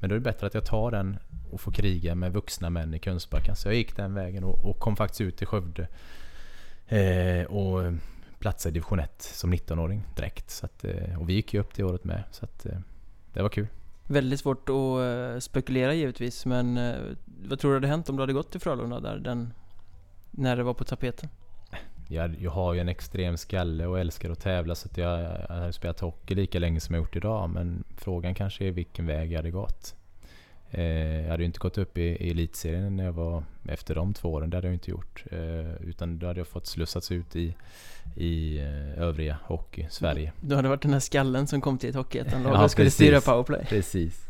Men 0.01 0.09
då 0.09 0.15
är 0.15 0.19
det 0.19 0.25
bättre 0.25 0.47
att 0.47 0.55
jag 0.55 0.65
tar 0.65 0.91
den 0.91 1.19
och 1.51 1.61
får 1.61 1.73
kriga 1.73 2.15
med 2.15 2.33
vuxna 2.33 2.71
män 2.71 2.95
i 2.95 2.99
Kungsbacka. 2.99 3.55
Så 3.55 3.69
jag 3.69 3.75
gick 3.75 3.97
den 3.97 4.15
vägen 4.15 4.45
och, 4.45 4.65
och 4.65 4.79
kom 4.79 4.97
faktiskt 4.97 5.21
ut 5.21 5.37
till 5.37 5.47
Skövde. 5.47 5.89
Eh, 6.87 7.45
och 7.47 7.93
platsade 8.39 8.71
i 8.71 8.75
division 8.75 8.99
1 9.01 9.23
som 9.23 9.55
19-åring 9.55 10.03
direkt. 10.17 10.51
Så 10.51 10.67
att, 10.67 10.85
eh, 10.85 11.21
och 11.21 11.29
vi 11.29 11.33
gick 11.33 11.55
ju 11.55 11.61
upp 11.61 11.75
det 11.75 11.85
året 11.85 12.05
med. 12.05 12.23
Så 12.31 12.45
att, 12.45 12.67
eh, 12.67 12.79
det 13.33 13.43
var 13.43 13.49
kul. 13.49 13.67
Väldigt 14.11 14.41
svårt 14.41 14.69
att 14.69 14.75
eh, 14.75 15.39
spekulera 15.39 15.95
givetvis, 15.95 16.47
men 16.47 16.79
eh, 16.79 16.97
vad 17.49 17.59
tror 17.59 17.71
du 17.71 17.77
hade 17.77 17.89
hänt 17.89 18.09
om 18.09 18.17
du 18.17 18.23
hade 18.23 18.33
gått 18.33 18.51
till 18.51 18.61
Frölunda 18.61 19.01
där 19.01 19.19
den, 19.19 19.53
när 20.31 20.57
det 20.57 20.63
var 20.63 20.75
på 20.75 20.85
tapeten? 20.85 21.29
Jag, 22.09 22.37
jag 22.41 22.51
har 22.51 22.75
ju 22.75 22.81
en 22.81 22.89
extrem 22.89 23.37
skalle 23.37 23.87
och 23.87 24.01
älskar 24.01 24.31
att 24.31 24.41
tävla 24.41 24.75
så 24.75 24.89
att 24.89 24.97
jag, 24.97 25.21
jag 25.21 25.57
har 25.57 25.73
spelat 25.73 26.01
hockey 26.01 26.35
lika 26.35 26.59
länge 26.59 26.81
som 26.81 26.95
jag 26.95 27.03
gjort 27.03 27.17
idag. 27.17 27.51
Men 27.51 27.85
frågan 27.97 28.35
kanske 28.35 28.65
är 28.65 28.71
vilken 28.71 29.07
väg 29.07 29.33
jag 29.33 29.39
hade 29.39 29.51
gått. 29.51 29.95
Eh, 30.71 31.21
jag 31.23 31.31
hade 31.31 31.43
ju 31.43 31.47
inte 31.47 31.59
gått 31.59 31.79
upp 31.79 31.99
i, 31.99 32.03
i 32.03 32.31
elitserien 32.31 32.97
när 32.97 33.05
jag 33.05 33.13
var 33.13 33.43
efter 33.69 33.95
de 33.95 34.15
två 34.15 34.33
åren. 34.33 34.51
Det 34.51 34.57
hade 34.57 34.67
jag 34.67 34.75
inte 34.75 34.91
gjort. 34.91 35.25
Eh, 35.31 35.89
utan 35.89 36.19
då 36.19 36.27
hade 36.27 36.41
jag 36.41 36.47
fått 36.49 36.67
slussats 36.67 37.13
ut 37.13 37.37
i, 37.37 37.55
i 38.17 38.59
eh, 38.59 39.03
övriga 39.03 39.39
hockey, 39.45 39.87
Sverige. 39.91 40.33
Du 40.41 40.57
hade 40.57 40.69
varit 40.69 40.83
den 40.83 40.93
här 40.93 41.01
skallen 41.01 41.47
som 41.47 41.61
kom 41.61 41.79
till 41.79 41.91
ett 41.91 41.97
hockeyettanlag 41.97 42.55
Ja, 42.55 42.65
och 42.65 42.71
skulle 42.71 42.87
precis. 42.87 42.95
styra 42.95 43.21
powerplay. 43.21 43.67
Precis. 43.69 44.27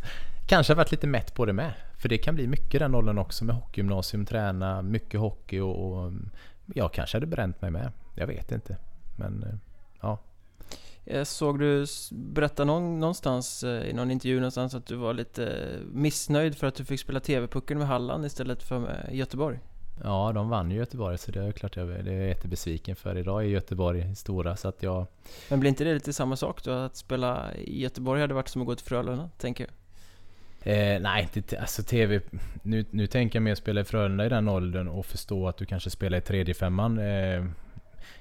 Kanske 0.48 0.72
har 0.72 0.76
varit 0.76 0.90
lite 0.90 1.06
mätt 1.06 1.34
på 1.34 1.46
det 1.46 1.52
med. 1.52 1.72
För 1.98 2.08
det 2.08 2.18
kan 2.18 2.34
bli 2.34 2.46
mycket 2.46 2.80
den 2.80 2.94
åldern 2.94 3.18
också 3.18 3.44
med 3.44 3.54
hockeygymnasium, 3.56 4.26
träna 4.26 4.82
mycket 4.82 5.20
hockey 5.20 5.60
och, 5.60 6.04
och 6.04 6.12
jag 6.74 6.92
kanske 6.92 7.16
hade 7.16 7.26
bränt 7.26 7.62
mig 7.62 7.70
med. 7.70 7.92
Jag 8.14 8.26
vet 8.26 8.52
inte. 8.52 8.76
Men 9.16 9.42
eh, 9.42 9.54
ja. 10.00 10.18
Jag 11.10 11.26
såg 11.26 11.58
du 11.58 11.86
berätta 12.10 12.64
någon, 12.64 13.00
någonstans 13.00 13.64
eh, 13.64 13.90
i 13.90 13.92
någon 13.92 14.10
intervju 14.10 14.36
någonstans 14.36 14.74
att 14.74 14.86
du 14.86 14.96
var 14.96 15.14
lite 15.14 15.46
eh, 15.46 15.80
missnöjd 15.92 16.56
för 16.56 16.66
att 16.66 16.74
du 16.74 16.84
fick 16.84 17.00
spela 17.00 17.20
TV-pucken 17.20 17.78
med 17.78 17.86
Halland 17.86 18.26
istället 18.26 18.62
för 18.62 18.78
med 18.78 19.08
Göteborg. 19.12 19.58
Ja, 20.04 20.32
de 20.34 20.48
vann 20.48 20.70
ju 20.70 20.76
Göteborg 20.76 21.18
så 21.18 21.30
det 21.30 21.44
är 21.44 21.52
klart 21.52 21.76
jag 21.76 21.88
det 21.88 22.12
är 22.12 22.28
jättebesviken 22.28 22.96
för. 22.96 23.18
Idag 23.18 23.44
är 23.44 23.48
Göteborg 23.48 24.14
stora 24.16 24.56
så 24.56 24.68
att 24.68 24.82
jag... 24.82 25.06
Men 25.48 25.60
blir 25.60 25.68
inte 25.68 25.84
det 25.84 25.94
lite 25.94 26.12
samma 26.12 26.36
sak 26.36 26.64
då? 26.64 26.70
Att 26.70 26.96
spela 26.96 27.54
i 27.54 27.82
Göteborg 27.82 28.20
hade 28.20 28.34
varit 28.34 28.48
som 28.48 28.62
att 28.62 28.66
gå 28.66 28.74
till 28.74 28.86
Frölunda, 28.86 29.30
tänker 29.38 29.64
jag. 29.64 29.72
Eh, 30.62 31.00
nej, 31.00 31.28
inte, 31.34 31.60
alltså 31.60 31.82
TV... 31.82 32.20
Nu, 32.62 32.84
nu 32.90 33.06
tänker 33.06 33.36
jag 33.36 33.42
mer 33.42 33.54
spela 33.54 33.80
i 33.80 33.84
Frölunda 33.84 34.26
i 34.26 34.28
den 34.28 34.48
åldern 34.48 34.88
och 34.88 35.06
förstå 35.06 35.48
att 35.48 35.56
du 35.56 35.66
kanske 35.66 35.90
spelar 35.90 36.18
i 36.18 36.20
tredje 36.20 36.54
femman. 36.54 36.98
Eh, 36.98 37.44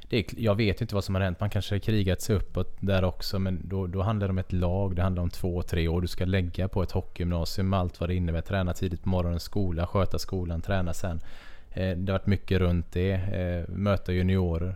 det 0.10 0.18
är, 0.18 0.26
jag 0.38 0.56
vet 0.56 0.82
inte 0.82 0.96
vad 0.96 1.04
som 1.04 1.16
har 1.16 1.22
hänt. 1.22 1.40
Man 1.40 1.50
kanske 1.50 1.76
har 1.76 1.80
krigat 1.80 2.22
sig 2.22 2.36
uppåt 2.36 2.78
där 2.80 3.04
också. 3.04 3.40
Men 3.40 3.62
då, 3.64 3.88
då 3.88 4.02
handlar 4.02 4.28
det 4.28 4.32
om 4.32 4.38
ett 4.38 4.54
lag. 4.54 4.96
Det 4.96 5.02
handlar 5.02 5.24
om 5.24 5.30
två, 5.30 5.62
tre 5.62 5.88
år. 5.88 6.02
Du 6.02 6.08
ska 6.08 6.26
lägga 6.26 6.68
på 6.68 6.84
ett 6.84 6.92
hockeygymnasium 6.92 7.70
med 7.70 7.80
allt 7.80 8.00
vad 8.00 8.10
det 8.10 8.16
innebär. 8.16 8.42
Träna 8.42 8.74
tidigt 8.74 9.04
på 9.04 9.10
morgonen, 9.10 9.40
skola, 9.40 9.88
sköta 9.88 10.20
skolan, 10.20 10.62
träna 10.62 10.94
sen. 10.94 11.20
Eh, 11.72 11.98
det 11.98 12.12
har 12.12 12.20
varit 12.20 12.28
mycket 12.28 12.60
runt 12.60 12.92
det. 12.92 13.12
Eh, 13.12 13.74
möta 13.76 14.14
juniorer. 14.14 14.76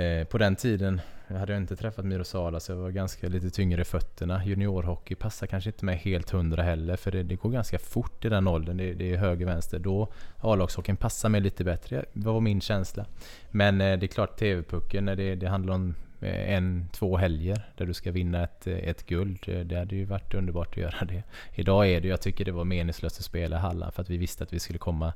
Eh, 0.00 0.24
på 0.24 0.38
den 0.38 0.56
tiden 0.56 1.00
jag 1.28 1.38
hade 1.38 1.52
jag 1.52 1.62
inte 1.62 1.76
träffat 1.76 2.04
Miro 2.04 2.24
Sala 2.24 2.60
så 2.60 2.72
jag 2.72 2.76
var 2.76 2.90
ganska 2.90 3.28
lite 3.28 3.50
tyngre 3.50 3.82
i 3.82 3.84
fötterna. 3.84 4.44
Juniorhockey 4.44 5.14
passar 5.14 5.46
kanske 5.46 5.70
inte 5.70 5.84
med 5.84 5.98
helt 5.98 6.30
hundra 6.30 6.62
heller 6.62 6.96
för 6.96 7.10
det, 7.10 7.22
det 7.22 7.34
går 7.34 7.50
ganska 7.50 7.78
fort 7.78 8.24
i 8.24 8.28
den 8.28 8.48
åldern. 8.48 8.76
Det, 8.76 8.94
det 8.94 9.12
är 9.12 9.16
höger 9.16 9.46
vänster. 9.46 9.78
Då 9.78 10.12
A-lagshockeyn 10.36 10.96
passar 10.96 11.28
mig 11.28 11.40
lite 11.40 11.64
bättre. 11.64 12.04
Det 12.12 12.26
var 12.26 12.40
min 12.40 12.60
känsla. 12.60 13.06
Men 13.50 13.80
eh, 13.80 13.98
det 13.98 14.06
är 14.06 14.08
klart 14.08 14.38
TV-pucken 14.38 15.04
när 15.04 15.16
det, 15.16 15.34
det 15.34 15.48
handlar 15.48 15.74
om 15.74 15.94
eh, 16.20 16.54
en, 16.54 16.88
två 16.92 17.16
helger 17.16 17.62
där 17.76 17.86
du 17.86 17.94
ska 17.94 18.12
vinna 18.12 18.44
ett, 18.44 18.66
eh, 18.66 18.74
ett 18.74 19.06
guld. 19.06 19.48
Eh, 19.48 19.60
det 19.60 19.78
hade 19.78 19.96
ju 19.96 20.04
varit 20.04 20.34
underbart 20.34 20.68
att 20.68 20.76
göra 20.76 21.04
det. 21.04 21.22
Idag 21.54 21.88
är 21.88 22.00
det, 22.00 22.08
jag 22.08 22.20
tycker 22.20 22.44
det 22.44 22.52
var 22.52 22.64
meningslöst 22.64 23.18
att 23.18 23.24
spela 23.24 23.56
i 23.56 23.60
Halland 23.60 23.94
för 23.94 24.02
att 24.02 24.10
vi 24.10 24.16
visste 24.16 24.44
att 24.44 24.52
vi 24.52 24.58
skulle 24.58 24.78
komma 24.78 25.12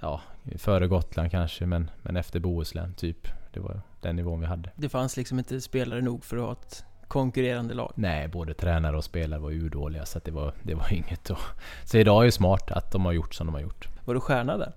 ja, 0.00 0.20
före 0.56 0.86
Gotland 0.86 1.30
kanske 1.30 1.66
men, 1.66 1.90
men 2.02 2.16
efter 2.16 2.40
Bohuslän 2.40 2.94
typ. 2.94 3.28
Det 3.52 3.60
var 3.60 3.80
den 4.00 4.16
nivån 4.16 4.40
vi 4.40 4.46
hade. 4.46 4.70
Det 4.76 4.88
fanns 4.88 5.16
liksom 5.16 5.38
inte 5.38 5.60
spelare 5.60 6.00
nog 6.00 6.24
för 6.24 6.36
att 6.36 6.42
ha 6.42 6.52
ett 6.52 6.84
konkurrerande 7.08 7.74
lag. 7.74 7.92
Nej, 7.94 8.28
både 8.28 8.54
tränare 8.54 8.96
och 8.96 9.04
spelare 9.04 9.40
var 9.40 9.50
urdåliga 9.50 10.06
så 10.06 10.18
att 10.18 10.24
det 10.24 10.30
var, 10.30 10.54
det 10.62 10.74
var 10.74 10.92
inget 10.92 11.30
att... 11.30 11.38
Så 11.84 11.98
idag 11.98 12.22
är 12.22 12.26
det 12.26 12.32
smart 12.32 12.70
att 12.70 12.92
de 12.92 13.04
har 13.04 13.12
gjort 13.12 13.34
som 13.34 13.46
de 13.46 13.54
har 13.54 13.62
gjort. 13.62 13.88
Var 14.04 14.14
du 14.14 14.20
stjärna 14.20 14.56
där? 14.56 14.72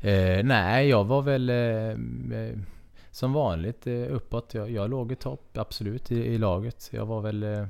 Eh, 0.00 0.44
nej, 0.44 0.88
jag 0.88 1.04
var 1.04 1.22
väl 1.22 1.50
eh, 1.50 2.38
eh, 2.38 2.58
som 3.10 3.32
vanligt 3.32 3.86
eh, 3.86 3.94
uppåt. 3.94 4.54
Jag, 4.54 4.70
jag 4.70 4.90
låg 4.90 5.12
i 5.12 5.16
topp, 5.16 5.58
absolut, 5.58 6.12
i, 6.12 6.14
i 6.14 6.38
laget. 6.38 6.90
Jag 6.92 7.06
var 7.06 7.20
väl... 7.20 7.66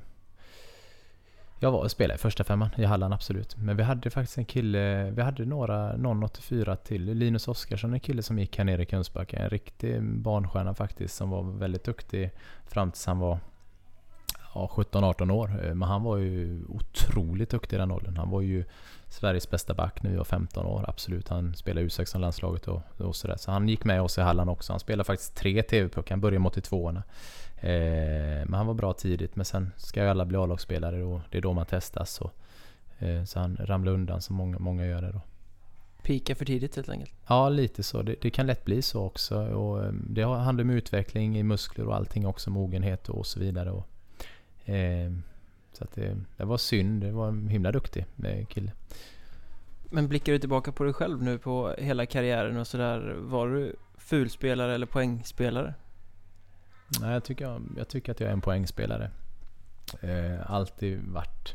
Jag 1.65 1.73
var 1.73 1.79
och 1.79 1.91
spelade 1.91 2.15
i 2.15 2.19
första 2.19 2.45
femman 2.45 2.69
i 2.77 2.85
Halland, 2.85 3.15
absolut. 3.15 3.57
Men 3.57 3.77
vi 3.77 3.83
hade 3.83 4.11
faktiskt 4.11 4.39
en 4.39 4.45
kille, 4.45 5.11
vi 5.11 5.23
hade 5.23 5.45
några, 5.45 5.97
någon 5.97 6.23
84 6.23 6.77
till. 6.77 7.05
Linus 7.05 7.49
Oskarsson, 7.49 7.95
en 7.95 8.01
kille 8.01 8.23
som 8.23 8.39
gick 8.39 8.59
här 8.59 8.65
nere 8.65 8.83
i 8.83 8.87
Kungsbacka. 8.87 9.39
En 9.39 9.51
riktig 9.51 10.03
barnstjärna 10.03 10.75
faktiskt, 10.75 11.15
som 11.15 11.31
var 11.31 11.43
väldigt 11.43 11.85
duktig 11.85 12.31
fram 12.67 12.91
tills 12.91 13.07
han 13.07 13.19
var 13.19 13.39
ja, 14.55 14.71
17-18 14.73 15.31
år. 15.31 15.65
Eh, 15.65 15.75
men 15.75 15.89
han 15.89 16.03
var 16.03 16.17
ju 16.17 16.65
otroligt 16.69 17.51
duktig 17.51 17.77
i 17.77 17.81
den 17.81 17.91
åldern. 17.91 18.17
Han 18.17 18.31
var 18.31 18.41
ju 18.41 18.65
Sveriges 19.09 19.51
bästa 19.51 19.75
back 19.75 20.03
när 20.03 20.11
vi 20.11 20.17
var 20.17 20.25
15 20.25 20.67
år, 20.67 20.85
absolut. 20.89 21.29
Han 21.29 21.55
spelade 21.55 21.87
U16-landslaget 21.87 22.69
och, 22.69 22.83
och 22.99 23.17
sådär. 23.17 23.37
Så 23.37 23.51
han 23.51 23.69
gick 23.69 23.85
med 23.85 24.03
oss 24.03 24.19
i 24.19 24.21
Halland 24.21 24.51
också. 24.51 24.73
Han 24.73 24.81
spelade 24.81 25.05
faktiskt 25.05 25.37
tre 25.37 25.63
TV-puckar, 25.63 26.11
han 26.11 26.21
började 26.21 26.39
med 26.39 26.53
82orna. 26.53 27.03
Eh, 27.65 28.45
men 28.47 28.55
han 28.55 28.67
var 28.67 28.75
bra 28.75 28.93
tidigt, 28.93 29.37
men 29.37 29.45
sen 29.45 29.73
ska 29.77 30.03
ju 30.03 30.09
alla 30.09 30.25
bli 30.25 30.37
A-lagsspelare 30.37 31.03
och 31.03 31.21
det 31.31 31.39
är 31.39 31.43
då 31.43 31.53
man 31.53 31.67
testas. 31.67 32.21
Och, 32.21 32.33
eh, 32.99 33.25
så 33.25 33.39
han 33.41 33.57
ramlade 33.61 33.95
undan 33.95 34.23
som 34.23 34.37
många, 34.37 34.59
många 34.59 34.87
gör 34.87 35.03
det 35.03 35.13
då. 35.13 35.21
Pika 36.03 36.35
för 36.35 36.45
tidigt 36.45 36.77
helt 36.77 36.89
enkelt. 36.89 37.13
Ja, 37.27 37.49
lite 37.49 37.83
så. 37.83 38.03
Det, 38.03 38.17
det 38.21 38.31
kan 38.31 38.47
lätt 38.47 38.65
bli 38.65 38.83
så 38.83 39.05
också. 39.05 39.39
Och 39.39 39.85
eh, 39.85 39.93
det 39.93 40.23
handlar 40.23 40.65
om 40.65 40.71
utveckling 40.71 41.39
i 41.39 41.43
muskler 41.43 41.87
och 41.87 41.97
allting 41.97 42.27
också, 42.27 42.51
mogenhet 42.51 43.09
och 43.09 43.27
så 43.27 43.41
vidare. 43.41 43.71
Och, 43.71 43.89
eh, 44.69 45.13
så 45.73 45.87
det, 45.95 46.17
det 46.37 46.45
var 46.45 46.59
synd. 46.59 47.03
Det 47.03 47.13
var 47.13 47.29
en 47.29 47.49
himla 47.49 47.73
duktig 47.73 48.05
kille. 48.49 48.73
Men 49.91 50.09
blickar 50.09 50.33
du 50.33 50.39
tillbaka 50.39 50.73
på 50.73 50.85
dig 50.85 50.93
själv 50.93 51.23
nu 51.23 51.39
på 51.39 51.75
hela 51.79 52.07
karriären 52.07 52.57
och 52.57 52.67
sådär. 52.67 53.15
Var 53.19 53.49
du 53.49 53.77
fulspelare 53.99 54.75
eller 54.75 54.87
poängspelare? 54.87 55.75
Nej, 57.01 57.13
jag, 57.13 57.25
tycker, 57.25 57.45
jag, 57.45 57.63
jag 57.77 57.89
tycker 57.89 58.13
att 58.13 58.21
jag 58.21 58.29
är 58.29 58.33
en 58.33 58.41
poängspelare. 58.41 59.11
Eh, 60.01 60.51
alltid 60.51 61.03
varit, 61.09 61.55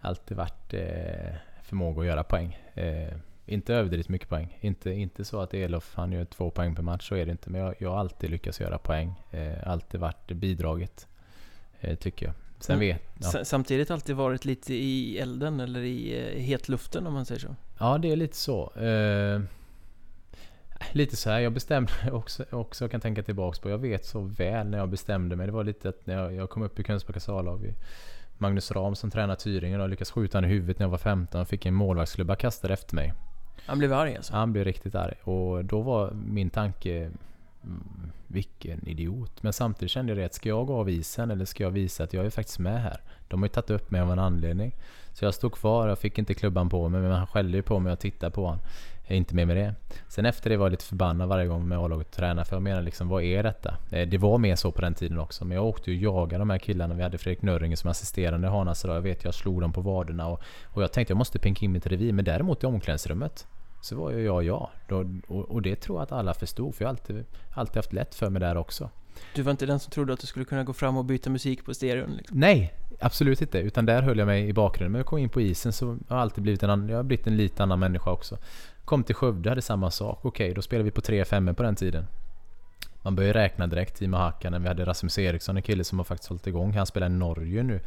alltid 0.00 0.36
varit 0.36 0.74
eh, 0.74 1.34
förmåga 1.62 2.00
att 2.00 2.06
göra 2.06 2.24
poäng. 2.24 2.58
Eh, 2.74 3.14
inte 3.46 3.74
överdrivet 3.74 4.08
mycket 4.08 4.28
poäng. 4.28 4.58
Inte, 4.60 4.90
inte 4.90 5.24
så 5.24 5.40
att 5.40 5.54
Elof 5.54 5.92
han 5.94 6.12
gör 6.12 6.24
två 6.24 6.50
poäng 6.50 6.74
per 6.74 6.82
match, 6.82 7.08
så 7.08 7.14
är 7.14 7.26
det 7.26 7.32
inte. 7.32 7.50
Men 7.50 7.60
jag, 7.60 7.74
jag 7.78 7.90
har 7.90 7.98
alltid 7.98 8.30
lyckats 8.30 8.60
göra 8.60 8.78
poäng. 8.78 9.14
Eh, 9.30 9.68
alltid 9.68 10.00
varit 10.00 10.26
bidraget, 10.32 11.06
eh, 11.80 11.94
tycker 11.98 12.26
jag. 12.26 12.34
Sen 12.60 12.76
Mm. 12.76 12.88
vet 12.88 13.02
ja. 13.34 13.44
Samtidigt 13.44 13.90
alltid 13.90 14.16
varit 14.16 14.44
lite 14.44 14.74
i 14.74 15.18
elden 15.18 15.60
eller 15.60 15.80
i 15.80 16.20
eh, 16.20 16.42
hetluften 16.42 17.06
om 17.06 17.12
man 17.12 17.24
säger 17.26 17.40
så. 17.40 17.56
Ja, 17.78 17.98
det 17.98 18.12
är 18.12 18.16
lite 18.16 18.36
så. 18.36 18.72
Lite 20.92 21.16
så 21.16 21.30
här, 21.30 21.40
jag 21.40 21.52
bestämde 21.52 21.92
också, 22.12 22.44
också, 22.50 22.84
jag 22.84 22.90
kan 22.90 23.00
tänka 23.00 23.22
tillbaks 23.22 23.58
på, 23.58 23.70
jag 23.70 23.78
vet 23.78 24.04
så 24.04 24.20
väl 24.20 24.66
när 24.66 24.78
jag 24.78 24.88
bestämde 24.88 25.36
mig. 25.36 25.46
Det 25.46 25.52
var 25.52 25.64
lite 25.64 25.88
att 25.88 26.06
när 26.06 26.14
jag, 26.14 26.34
jag 26.34 26.50
kom 26.50 26.62
upp 26.62 26.78
i 26.80 26.82
Kungsbackas 26.82 27.28
A-lag. 27.28 27.56
vi- 27.62 27.74
Magnus 28.38 28.70
Ram 28.72 28.94
som 28.94 29.10
tränar 29.10 29.34
Tyringen 29.34 29.80
och 29.80 29.88
lyckades 29.88 30.10
skjuta 30.10 30.38
han 30.38 30.44
i 30.44 30.48
huvudet 30.48 30.78
när 30.78 30.84
jag 30.86 30.90
var 30.90 30.98
15 30.98 31.40
och 31.40 31.48
fick 31.48 31.66
en 31.66 31.74
målvaktsklubba 31.74 32.34
kastad 32.36 32.72
efter 32.72 32.94
mig. 32.94 33.12
Han 33.66 33.78
blev 33.78 33.92
arg 33.92 34.16
alltså. 34.16 34.34
Han 34.34 34.52
blev 34.52 34.64
riktigt 34.64 34.94
arg 34.94 35.14
och 35.22 35.64
då 35.64 35.80
var 35.80 36.10
min 36.10 36.50
tanke 36.50 36.96
mm, 37.64 37.82
vilken 38.26 38.88
idiot. 38.88 39.42
Men 39.42 39.52
samtidigt 39.52 39.90
kände 39.90 40.10
jag 40.12 40.18
det 40.18 40.24
att 40.24 40.34
ska 40.34 40.48
jag 40.48 40.66
gå 40.66 40.76
av 40.76 40.90
isen 40.90 41.30
eller 41.30 41.44
ska 41.44 41.62
jag 41.64 41.70
visa 41.70 42.04
att 42.04 42.12
jag 42.12 42.26
är 42.26 42.30
faktiskt 42.30 42.58
med 42.58 42.82
här? 42.82 43.00
De 43.28 43.40
har 43.42 43.46
ju 43.46 43.52
tagit 43.52 43.70
upp 43.70 43.90
mig 43.90 44.00
av 44.00 44.12
en 44.12 44.18
anledning. 44.18 44.72
Så 45.12 45.24
jag 45.24 45.34
stod 45.34 45.52
kvar, 45.52 45.88
jag 45.88 45.98
fick 45.98 46.18
inte 46.18 46.34
klubban 46.34 46.68
på 46.68 46.88
mig 46.88 47.00
men 47.00 47.12
han 47.12 47.26
skällde 47.26 47.56
ju 47.56 47.62
på 47.62 47.78
mig 47.78 47.92
och 47.92 47.98
tittade 47.98 48.32
på 48.32 48.44
honom. 48.44 48.60
Jag 49.02 49.14
är 49.14 49.16
inte 49.16 49.34
med 49.34 49.46
med 49.46 49.56
det. 49.56 49.74
Sen 50.08 50.26
efter 50.26 50.50
det 50.50 50.56
var 50.56 50.66
jag 50.66 50.70
lite 50.70 50.84
förbannad 50.84 51.28
varje 51.28 51.46
gång 51.46 51.68
med 51.68 51.78
A-laget 51.78 52.10
träna 52.10 52.44
för 52.44 52.56
jag 52.56 52.62
menar 52.62 52.82
liksom 52.82 53.08
vad 53.08 53.22
är 53.22 53.42
detta? 53.42 53.76
Eh, 53.90 54.08
det 54.08 54.18
var 54.18 54.38
mer 54.38 54.56
så 54.56 54.72
på 54.72 54.80
den 54.80 54.94
tiden 54.94 55.18
också 55.18 55.44
men 55.44 55.56
jag 55.56 55.66
åkte 55.66 55.92
ju 55.92 56.08
och 56.08 56.14
jagade 56.14 56.38
de 56.38 56.50
här 56.50 56.58
killarna. 56.58 56.94
Vi 56.94 57.02
hade 57.02 57.18
Fredrik 57.18 57.42
Nörringe 57.42 57.76
som 57.76 57.90
assisterande 57.90 58.48
Hanas 58.48 58.84
idag. 58.84 58.96
Jag 58.96 59.02
vet 59.02 59.24
jag 59.24 59.34
slog 59.34 59.60
dem 59.60 59.72
på 59.72 59.80
vaderna 59.80 60.26
och, 60.26 60.42
och 60.64 60.82
jag 60.82 60.92
tänkte 60.92 61.12
jag 61.12 61.18
måste 61.18 61.38
pinka 61.38 61.64
in 61.64 61.72
mitt 61.72 61.86
revir 61.86 62.12
men 62.12 62.24
däremot 62.24 62.62
i 62.62 62.66
omklädningsrummet 62.66 63.46
så 63.82 63.96
var 63.96 64.10
ju 64.10 64.24
jag 64.24 64.44
jag. 64.44 64.68
Och, 65.28 65.50
och 65.50 65.62
det 65.62 65.76
tror 65.76 65.98
jag 65.98 66.02
att 66.02 66.12
alla 66.12 66.34
förstod 66.34 66.74
för 66.74 66.84
jag 66.84 66.88
har 66.88 66.92
alltid, 66.92 67.24
alltid 67.50 67.76
haft 67.76 67.92
lätt 67.92 68.14
för 68.14 68.30
mig 68.30 68.40
där 68.40 68.56
också. 68.56 68.90
Du 69.34 69.42
var 69.42 69.50
inte 69.50 69.66
den 69.66 69.80
som 69.80 69.90
trodde 69.90 70.12
att 70.12 70.20
du 70.20 70.26
skulle 70.26 70.44
kunna 70.44 70.64
gå 70.64 70.72
fram 70.72 70.96
och 70.96 71.04
byta 71.04 71.30
musik 71.30 71.64
på 71.64 71.74
stereon? 71.74 72.10
Liksom. 72.10 72.40
Nej, 72.40 72.74
absolut 73.00 73.40
inte. 73.42 73.58
Utan 73.58 73.86
där 73.86 74.02
höll 74.02 74.18
jag 74.18 74.26
mig 74.26 74.48
i 74.48 74.52
bakgrunden. 74.52 74.92
Men 74.92 74.98
jag 74.98 75.06
kom 75.06 75.18
in 75.18 75.28
på 75.28 75.40
isen 75.40 75.72
så 75.72 75.86
har 75.86 75.98
jag 76.08 76.18
alltid 76.18 76.42
blivit 76.42 76.62
en, 76.62 76.88
jag 76.88 76.96
har 76.96 77.02
blivit 77.02 77.26
en 77.26 77.36
lite 77.36 77.62
annan 77.62 77.78
människa 77.78 78.10
också. 78.10 78.38
Kom 78.84 79.04
till 79.04 79.14
Skövde, 79.14 79.48
hade 79.48 79.62
samma 79.62 79.90
sak. 79.90 80.18
Okej, 80.22 80.54
då 80.54 80.62
spelade 80.62 80.84
vi 80.84 80.90
på 80.90 81.00
3-5 81.00 81.54
på 81.54 81.62
den 81.62 81.76
tiden. 81.76 82.06
Man 83.02 83.16
började 83.16 83.38
räkna 83.38 83.66
direkt. 83.66 83.96
Timo 83.96 84.16
Hakkanen, 84.16 84.62
vi 84.62 84.68
hade 84.68 84.84
Rasmus 84.84 85.18
Eriksson, 85.18 85.56
en 85.56 85.62
kille 85.62 85.84
som 85.84 85.98
har 85.98 86.04
faktiskt 86.04 86.28
hållit 86.28 86.46
igång. 86.46 86.72
Han 86.72 86.86
spelar 86.86 87.06
i 87.06 87.10
Norge 87.10 87.62
nu. 87.62 87.80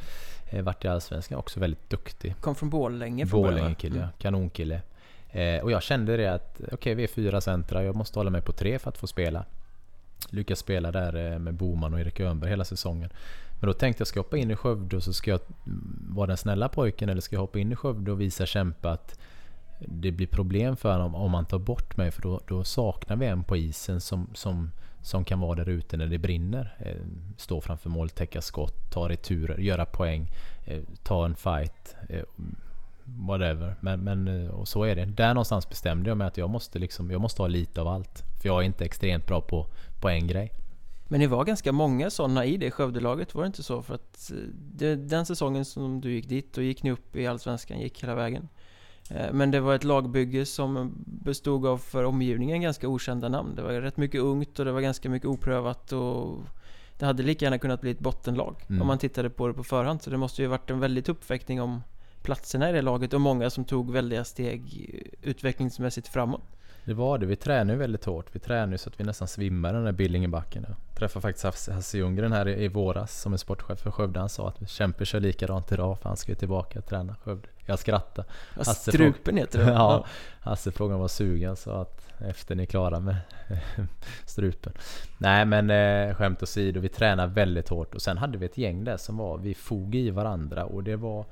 Eh, 0.50 0.64
vart 0.64 0.86
i 0.86 0.88
Allsvenskan, 0.88 1.38
också 1.38 1.60
väldigt 1.60 1.90
duktig. 1.90 2.36
Kom 2.42 2.56
från 2.56 2.70
Borlänge 2.70 3.28
från 3.28 3.42
Borlänge 3.42 3.76
kille, 3.76 3.98
mm. 3.98 4.10
kanonkille. 4.18 4.82
Eh, 5.30 5.64
och 5.64 5.72
jag 5.72 5.84
kände 5.84 6.18
det 6.18 6.34
att, 6.34 6.56
okej 6.56 6.74
okay, 6.74 6.96
vi 6.96 7.04
är 7.04 7.08
fyra 7.08 7.42
centra, 7.42 7.84
jag 7.84 7.96
måste 7.96 8.20
hålla 8.20 8.30
mig 8.30 8.42
på 8.42 8.52
tre 8.52 8.80
för 8.80 8.90
att 8.90 8.98
få 8.98 9.08
spela. 9.08 9.46
Lyckas 10.30 10.60
spela 10.60 10.92
där 10.92 11.32
eh, 11.32 11.40
med 11.40 11.54
Boman 11.54 11.94
och 11.94 12.00
Erik 12.00 12.20
Öhnberg 12.20 12.50
hela 12.50 12.66
säsongen. 12.66 13.10
Men 13.60 13.68
då 13.68 13.74
tänkte 13.74 14.02
jag, 14.02 14.08
ska 14.08 14.18
jag 14.18 14.24
hoppa 14.24 14.38
in 14.38 14.52
i 14.52 14.56
Skövde 14.56 14.96
och 14.96 15.04
så 15.04 15.14
ska 15.14 15.32
jag 15.32 15.40
vara 16.10 16.28
den 16.28 16.38
snälla 16.38 16.70
pojken 16.70 17.10
eller 17.10 17.22
ska 17.22 17.36
jag 17.36 17.42
hoppa 17.42 17.60
in 17.60 17.72
i 17.72 17.76
Skövde 17.76 18.12
och 18.12 18.22
visa 18.22 18.46
kämpa 18.46 18.92
att 18.92 19.20
det 19.80 20.12
blir 20.12 20.28
problem 20.28 20.78
för 20.78 20.92
honom 20.92 21.16
om 21.16 21.32
man 21.32 21.46
tar 21.46 21.60
bort 21.60 21.98
mig 21.98 22.12
för 22.12 22.22
då, 22.22 22.42
då 22.48 22.64
saknar 22.64 23.16
vi 23.16 23.26
en 23.26 23.44
på 23.44 23.58
isen 23.58 24.02
som, 24.02 24.30
som, 24.34 24.72
som 25.02 25.26
kan 25.26 25.40
vara 25.40 25.56
där 25.56 25.70
ute 25.70 25.98
när 25.98 26.08
det 26.08 26.18
brinner. 26.18 26.76
Eh, 26.80 27.06
stå 27.38 27.62
framför 27.62 27.90
mål, 27.90 28.10
täcka 28.10 28.42
skott, 28.42 28.92
ta 28.92 29.10
returer, 29.10 29.58
göra 29.58 29.86
poäng, 29.86 30.32
eh, 30.66 30.82
ta 31.04 31.26
en 31.26 31.36
fight. 31.36 31.96
Eh, 32.10 32.24
whatever. 33.06 33.76
Men, 33.80 34.00
men 34.00 34.50
och 34.50 34.68
så 34.68 34.84
är 34.84 34.96
det. 34.96 35.06
Där 35.06 35.34
någonstans 35.34 35.70
bestämde 35.70 36.10
jag 36.10 36.18
mig 36.18 36.28
att 36.28 36.38
jag 36.38 36.50
måste, 36.50 36.80
liksom, 36.80 37.12
jag 37.12 37.22
måste 37.22 37.42
ha 37.42 37.48
lite 37.48 37.82
av 37.82 37.88
allt. 37.88 38.24
För 38.42 38.50
jag 38.50 38.62
är 38.62 38.66
inte 38.66 38.86
extremt 38.86 39.28
bra 39.28 39.42
på, 39.42 39.68
på 40.00 40.10
en 40.10 40.28
grej. 40.28 40.52
Men 41.08 41.20
det 41.20 41.28
var 41.28 41.46
ganska 41.46 41.72
många 41.72 42.10
sådana 42.10 42.46
i 42.46 42.58
det 42.58 42.72
Skövdelaget, 42.72 43.36
var 43.36 43.44
det 43.44 43.48
inte 43.48 43.64
så? 43.64 43.82
För 43.82 43.96
att 43.96 44.32
det, 44.54 44.96
den 44.96 45.26
säsongen 45.26 45.66
som 45.66 46.02
du 46.02 46.14
gick 46.14 46.30
dit, 46.30 46.54
då 46.54 46.62
gick 46.62 46.84
ni 46.84 46.92
upp 46.92 47.16
i 47.16 47.28
Allsvenskan, 47.28 47.80
gick 47.80 48.04
hela 48.04 48.16
vägen. 48.16 48.48
Eh, 49.10 49.34
men 49.34 49.52
det 49.52 49.60
var 49.60 49.76
ett 49.76 49.84
lagbygge 49.84 50.46
som 50.46 50.94
bestod 51.06 51.66
av 51.66 51.78
för 51.78 52.04
omgivningen 52.04 52.62
ganska 52.62 52.88
okända 52.88 53.30
namn. 53.30 53.56
Det 53.56 53.62
var 53.62 53.72
rätt 53.72 53.98
mycket 53.98 54.22
ungt 54.22 54.60
och 54.60 54.66
det 54.66 54.72
var 54.72 54.82
ganska 54.82 55.10
mycket 55.10 55.28
oprövat 55.28 55.92
och 55.92 56.40
det 56.98 57.06
hade 57.06 57.24
lika 57.24 57.46
gärna 57.46 57.58
kunnat 57.58 57.82
bli 57.82 57.92
ett 57.92 58.00
bottenlag 58.00 58.56
mm. 58.70 58.82
om 58.82 58.88
man 58.88 58.98
tittade 58.98 59.30
på 59.30 59.48
det 59.48 59.54
på 59.54 59.64
förhand. 59.64 60.02
Så 60.02 60.10
det 60.10 60.18
måste 60.18 60.42
ju 60.42 60.48
varit 60.48 60.70
en 60.70 60.80
väldigt 60.80 61.10
uppväckning 61.10 61.62
om 61.62 61.82
platserna 62.22 62.70
i 62.70 62.74
det 62.74 62.82
laget 62.82 63.14
och 63.14 63.22
många 63.22 63.50
som 63.50 63.66
tog 63.66 63.92
väldiga 63.92 64.24
steg 64.24 64.92
utvecklingsmässigt 65.22 66.08
framåt. 66.08 66.55
Det 66.86 66.94
var 66.94 67.18
det. 67.18 67.26
Vi 67.26 67.36
tränade 67.36 67.74
ju 67.74 67.80
väldigt 67.80 68.06
hårt. 68.06 68.26
Vi 68.32 68.40
tränade 68.40 68.78
så 68.78 68.90
att 68.90 69.00
vi 69.00 69.04
nästan 69.04 69.28
svimmade 69.28 69.74
den 69.78 69.86
där 69.86 69.92
Billingenbacken. 69.92 70.66
Jag 70.68 70.76
träffade 70.96 71.22
faktiskt 71.22 71.70
Hasse 71.70 71.98
Ljunggren 71.98 72.32
här 72.32 72.48
i, 72.48 72.64
i 72.64 72.68
våras 72.68 73.22
som 73.22 73.34
är 73.34 73.38
sportchef 73.38 73.80
för 73.80 73.92
Skövde. 73.92 74.20
Han 74.20 74.30
sa 74.30 74.48
att 74.48 74.70
Kämpe 74.70 75.06
kör 75.06 75.20
likadant 75.20 75.72
idag 75.72 76.00
för 76.00 76.10
han 76.10 76.18
ska 76.18 76.32
ju 76.32 76.36
tillbaka 76.36 76.80
och 76.80 76.86
träna 76.86 77.16
Skövde. 77.16 77.48
Jag 77.66 77.80
skrattade. 77.80 78.28
Hasse 78.56 78.92
strupen 78.92 79.38
heter 79.38 79.60
det 79.60 79.66
Ja, 79.72 80.06
Hasse 80.40 80.72
frågade 80.72 81.00
var 81.00 81.08
sugen 81.08 81.56
så 81.56 81.72
att 81.72 82.06
efter 82.20 82.56
ni 82.56 82.64
är 82.64 82.68
klara 82.68 83.00
med 83.00 83.16
strupen. 84.26 84.74
Nej 85.18 85.46
men 85.46 85.70
eh, 85.70 86.16
skämt 86.16 86.44
åsido, 86.44 86.80
vi 86.80 86.90
tränade 86.90 87.34
väldigt 87.34 87.70
hårt 87.70 87.96
och 87.96 88.02
sen 88.02 88.18
hade 88.18 88.38
vi 88.38 88.46
ett 88.46 88.58
gäng 88.58 88.84
där 88.84 88.98
som 88.98 89.18
var, 89.18 89.38
vi 89.38 89.54
fog 89.54 89.96
i 89.96 90.10
varandra 90.10 90.66
och 90.66 90.84
det 90.84 90.96
var 90.96 91.26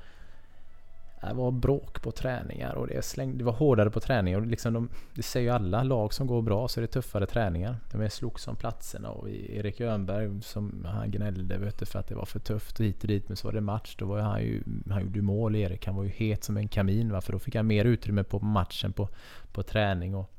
det 1.28 1.34
var 1.34 1.52
bråk 1.52 2.02
på 2.02 2.12
träningar 2.12 2.74
och 2.76 2.88
det, 2.88 3.06
släng, 3.06 3.38
det 3.38 3.44
var 3.44 3.54
hårdare 3.54 3.90
på 3.90 4.00
träningar. 4.00 4.40
Och 4.40 4.48
liksom 4.48 4.74
de, 4.74 4.90
det 5.14 5.24
säger 5.24 5.50
ju 5.50 5.56
alla 5.56 5.84
lag 5.84 6.14
som 6.14 6.28
går 6.28 6.42
bra 6.42 6.68
så 6.68 6.80
är 6.80 6.82
det 6.82 6.88
tuffare 6.88 7.26
träningar. 7.26 7.76
De 7.92 8.10
slogs 8.10 8.48
om 8.48 8.56
platserna 8.56 9.10
och 9.10 9.30
Erik 9.30 9.82
Öhnberg 9.82 10.42
som 10.42 10.86
han 10.90 11.12
gnällde 11.12 11.58
vet 11.58 11.80
du, 11.80 11.86
för 11.86 12.00
att 12.00 12.08
det 12.08 12.16
var 12.16 12.26
för 12.26 12.40
tufft 12.40 12.80
och 12.80 12.86
hit 12.86 13.02
och 13.02 13.08
dit. 13.08 13.28
Men 13.28 13.38
så 13.38 13.48
var 13.48 13.54
det 13.54 13.62
match. 13.62 13.96
Då 14.00 14.06
var 14.06 14.20
han 14.20 14.42
ju, 14.42 14.64
han 14.90 15.02
gjorde 15.02 15.22
mål 15.22 15.56
Erik. 15.56 15.86
Han 15.86 15.96
var 15.96 16.04
ju 16.04 16.10
het 16.10 16.44
som 16.44 16.58
en 16.58 16.68
kamin. 16.68 17.12
Va? 17.12 17.22
För 17.22 17.32
då 17.32 17.40
fick 17.40 17.56
han 17.56 17.68
mer 17.68 17.86
utrymme 17.86 18.24
på 18.24 18.40
matchen 18.40 18.94
på, 18.94 19.10
på 19.52 19.64
träning. 19.64 20.16
Och, 20.16 20.30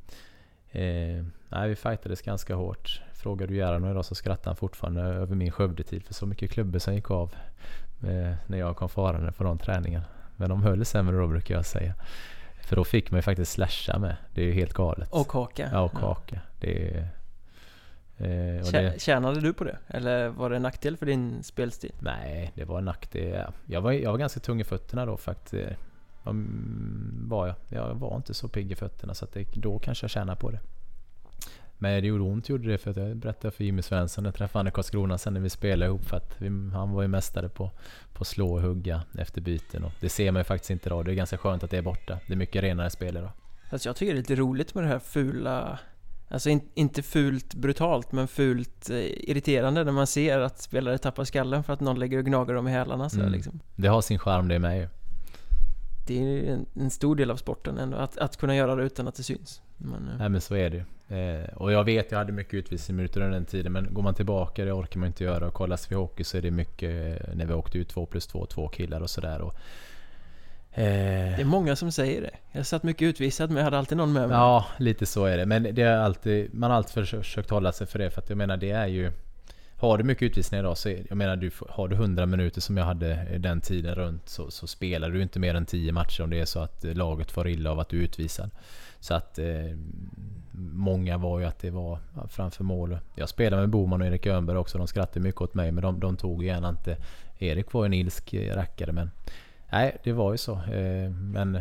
eh, 0.71 1.25
nej, 1.49 1.69
vi 1.69 1.77
fightades 1.77 2.23
ganska 2.23 2.55
hårt. 2.55 3.01
Frågar 3.13 3.47
du 3.47 3.57
Gerhard 3.57 3.91
idag 3.91 4.05
så 4.05 4.15
skrattar 4.15 4.51
han 4.51 4.57
fortfarande 4.57 5.03
över 5.03 5.37
min 5.37 5.53
Skövdetid. 5.53 6.05
För 6.05 6.15
så 6.15 6.27
mycket 6.27 6.51
klubbor 6.51 6.79
som 6.79 6.95
gick 6.95 7.11
av 7.11 7.35
eh, 8.03 8.35
när 8.47 8.59
jag 8.59 8.77
kom 8.77 8.89
farande 8.89 9.33
på 9.33 9.45
de 9.45 9.59
träningarna. 9.59 10.05
Men 10.37 10.49
de 10.49 10.63
höll 10.63 10.85
sämre 10.85 11.17
då 11.17 11.27
brukar 11.27 11.55
jag 11.55 11.67
säga. 11.67 11.95
För 12.65 12.77
då 12.77 12.85
fick 12.85 13.11
man 13.11 13.19
ju 13.19 13.23
faktiskt 13.23 13.53
slasha 13.53 13.99
med. 13.99 14.17
Det 14.35 14.43
är 14.43 14.47
ju 14.47 14.53
helt 14.53 14.73
galet. 14.73 15.09
Och 15.13 15.29
kaka. 15.29 15.69
Ja, 15.73 15.81
och 15.81 15.93
kaka. 15.93 16.41
Det 16.61 16.89
är, 16.89 17.09
eh, 18.17 18.71
det... 18.73 19.01
Tjänade 19.03 19.41
du 19.41 19.53
på 19.53 19.65
det? 19.65 19.79
Eller 19.89 20.29
var 20.29 20.51
det 20.51 20.57
en 20.57 20.63
nackdel 20.63 20.97
för 20.97 21.07
din 21.07 21.43
spelstil? 21.43 21.93
Nej, 21.99 22.53
det 22.55 22.65
var 22.65 22.79
en 22.79 22.85
nackdel. 22.85 23.53
Jag 23.67 23.81
var, 23.81 23.93
jag 23.93 24.11
var 24.11 24.19
ganska 24.19 24.41
tung 24.41 24.61
i 24.61 24.65
fötterna 24.65 25.07
då 25.07 25.17
faktiskt. 25.17 25.77
Var 27.13 27.47
jag. 27.47 27.57
Jag 27.69 27.95
var 27.95 28.17
inte 28.17 28.35
så 28.35 28.49
pigg 28.49 28.73
i 28.73 28.75
fötterna 28.75 29.15
så 29.15 29.25
att 29.25 29.33
det, 29.33 29.45
då 29.55 29.79
kanske 29.79 30.05
jag 30.05 30.11
tjänade 30.11 30.41
på 30.41 30.51
det. 30.51 30.61
Men 31.85 32.03
det 32.03 32.09
gjorde 32.09 32.25
ont 32.25 32.49
gjorde 32.49 32.69
det 32.69 32.79
för 32.79 32.91
att 32.91 32.97
jag 32.97 33.17
berättade 33.17 33.53
för 33.53 33.65
Jimmy 33.65 33.83
Svensson. 33.83 34.25
Jag 34.25 34.35
träffade 34.35 34.59
honom 34.59 34.69
i 34.69 34.71
Karlskrona 34.71 35.19
sen 35.19 35.35
när 35.35 35.41
vi 35.41 35.51
spelade 35.51 35.87
ihop. 35.87 36.05
För 36.05 36.17
att 36.17 36.35
vi, 36.39 36.49
han 36.73 36.93
var 36.93 37.03
ju 37.03 37.09
mästare 37.09 37.49
på, 37.49 37.71
på 38.13 38.25
slå 38.25 38.55
och 38.55 38.63
hugga 38.63 39.03
efter 39.19 39.41
byten. 39.41 39.85
Och 39.85 39.93
det 40.01 40.09
ser 40.09 40.33
man 40.33 40.41
ju 40.41 40.45
faktiskt 40.45 40.71
inte 40.71 40.89
idag. 40.89 41.05
Det 41.05 41.13
är 41.13 41.15
ganska 41.15 41.39
skönt 41.39 41.65
att 41.65 41.71
det 41.71 41.79
är 41.79 41.83
borta. 41.83 42.19
Det 42.27 42.33
är 42.33 42.37
mycket 42.37 42.63
renare 42.63 42.91
spel 42.91 43.17
idag. 43.17 43.31
Alltså 43.71 43.89
jag 43.89 43.97
tycker 43.97 44.13
det 44.13 44.19
är 44.19 44.21
lite 44.21 44.35
roligt 44.35 44.75
med 44.75 44.85
det 44.85 44.89
här 44.89 44.99
fula 44.99 45.79
Alltså 46.29 46.51
in, 46.51 46.61
inte 46.75 47.03
fult 47.03 47.55
brutalt 47.55 48.13
men 48.13 48.29
fult 48.29 48.91
eh, 48.91 48.97
irriterande 48.99 49.85
när 49.85 49.93
man 49.93 50.07
ser 50.07 50.39
att 50.39 50.61
spelare 50.61 50.99
tappar 50.99 51.25
skallen 51.25 51.65
för 51.65 51.73
att 51.73 51.81
någon 51.81 51.99
lägger 51.99 52.19
och 52.19 52.25
gnagar 52.25 52.55
dem 52.55 52.69
i 52.69 52.71
hälarna 52.71 53.11
så 53.11 53.21
mm. 53.21 53.33
liksom. 53.33 53.61
Det 53.77 53.89
har 53.89 54.01
sin 54.01 54.19
charm 54.19 54.49
det 54.49 54.59
med 54.59 54.79
ju. 54.79 54.89
Det 56.07 56.19
är 56.19 56.53
en, 56.53 56.67
en, 56.75 56.91
stor 56.91 57.17
del 57.17 57.31
av 57.31 57.37
sporten 57.37 57.79
ändå, 57.79 57.97
att, 57.97 58.19
att 58.19 58.37
kunna 58.37 58.57
göra 58.57 58.75
det 58.75 58.83
utan 58.85 59.09
att 59.09 59.15
det 59.15 59.23
syns. 59.23 59.63
Men, 59.77 60.09
eh. 60.09 60.19
Nej 60.19 60.29
men 60.29 60.41
så 60.41 60.55
är 60.55 60.71
det. 60.71 60.85
Eh, 61.09 61.57
och 61.57 61.73
jag 61.73 61.85
vet, 61.85 62.11
jag 62.11 62.19
hade 62.19 62.33
mycket 62.33 62.55
utvisningsminuter 62.55 63.21
under 63.21 63.35
den 63.35 63.45
tiden, 63.45 63.73
men 63.73 63.95
går 63.95 64.03
man 64.03 64.15
tillbaka, 64.15 64.65
det 64.65 64.73
orkar 64.73 65.01
man 65.01 65.07
inte 65.07 65.25
göra. 65.25 65.47
Och 65.47 65.55
kollar 65.55 65.81
vi 65.89 65.95
hockey 65.95 66.25
så 66.25 66.37
är 66.37 66.43
det 66.43 66.51
mycket 66.51 66.91
eh, 66.91 67.35
när 67.35 67.47
vi 67.47 67.55
åkte 67.55 67.79
ut 67.79 67.89
två 67.89 68.07
plus 68.07 68.27
två, 68.27 68.47
två 68.47 68.69
killar 68.69 69.01
och 69.01 69.11
sådär. 69.11 69.41
Eh, 70.77 70.83
det 71.37 71.41
är 71.41 71.45
många 71.45 71.77
som 71.77 71.93
säger 71.93 72.23
det. 72.23 72.31
Jag 72.53 72.67
satt 72.67 72.83
mycket 72.83 73.07
utvisad 73.07 73.51
men 73.51 73.57
jag 73.57 73.65
hade 73.65 73.79
alltid 73.79 73.99
någon 73.99 74.13
med 74.13 74.29
mig. 74.29 74.39
Ja, 74.39 74.67
lite 74.79 75.07
så 75.07 75.25
är 75.25 75.37
det. 75.37 75.47
Men 75.47 75.63
det 75.63 75.83
är 75.83 75.97
alltid, 75.97 76.55
man 76.55 76.71
har 76.71 76.77
alltid 76.77 77.07
försökt 77.09 77.51
hålla 77.51 77.73
sig 77.73 77.87
för 77.87 77.99
det. 77.99 78.11
För 78.11 78.21
att 78.21 78.29
jag 78.29 78.39
menar, 78.39 78.57
det 78.57 78.71
är 78.71 78.87
ju... 78.87 79.13
Har 79.85 79.99
du 79.99 80.05
mycket 80.05 80.23
utvisningar 80.23 80.63
idag 80.65 80.79
så, 80.79 80.89
jag 81.09 81.17
menar, 81.17 81.37
du, 81.37 81.51
har 81.69 81.89
du 81.89 81.95
100 81.95 82.27
minuter 82.27 82.61
som 82.61 82.77
jag 82.77 82.85
hade 82.85 83.13
eh, 83.13 83.41
den 83.41 83.61
tiden 83.61 83.95
runt 83.95 84.29
så, 84.29 84.51
så 84.51 84.67
spelar 84.67 85.11
du 85.11 85.23
inte 85.23 85.39
mer 85.39 85.55
än 85.55 85.67
10 85.67 85.93
matcher 85.93 86.23
om 86.23 86.31
det 86.31 86.41
är 86.41 86.45
så 86.45 86.61
att 86.61 86.85
eh, 86.85 86.95
laget 86.95 87.31
får 87.31 87.49
illa 87.49 87.71
av 87.71 87.81
att 87.81 87.89
du 87.89 87.99
är 87.99 88.03
utvisad. 88.03 88.51
Så 89.01 89.15
att 89.15 89.39
eh, 89.39 89.77
många 90.73 91.19
var 91.19 91.39
ju 91.39 91.45
att 91.45 91.59
det 91.59 91.71
var 91.71 91.99
framför 92.29 92.65
mål. 92.65 92.99
Jag 93.15 93.29
spelade 93.29 93.63
med 93.63 93.71
Boman 93.71 94.01
och 94.01 94.07
Erik 94.07 94.27
Öhnberg 94.27 94.57
också. 94.57 94.79
De 94.79 94.87
skrattade 94.87 95.21
mycket 95.21 95.41
åt 95.41 95.55
mig 95.55 95.73
men 95.73 95.83
de, 95.83 96.01
de 96.01 96.17
tog 96.17 96.45
gärna 96.45 96.69
inte... 96.69 96.97
Erik 97.39 97.73
var 97.73 97.85
ju 97.85 97.87
en 97.87 97.93
ilsk 97.93 98.35
eh, 98.35 98.57
rackare 98.57 98.93
men... 98.93 99.11
Nej, 99.73 99.97
det 100.05 100.13
var 100.13 100.33
ju 100.33 100.39
så. 100.39 100.53
Eh, 100.53 101.11
men 101.11 101.61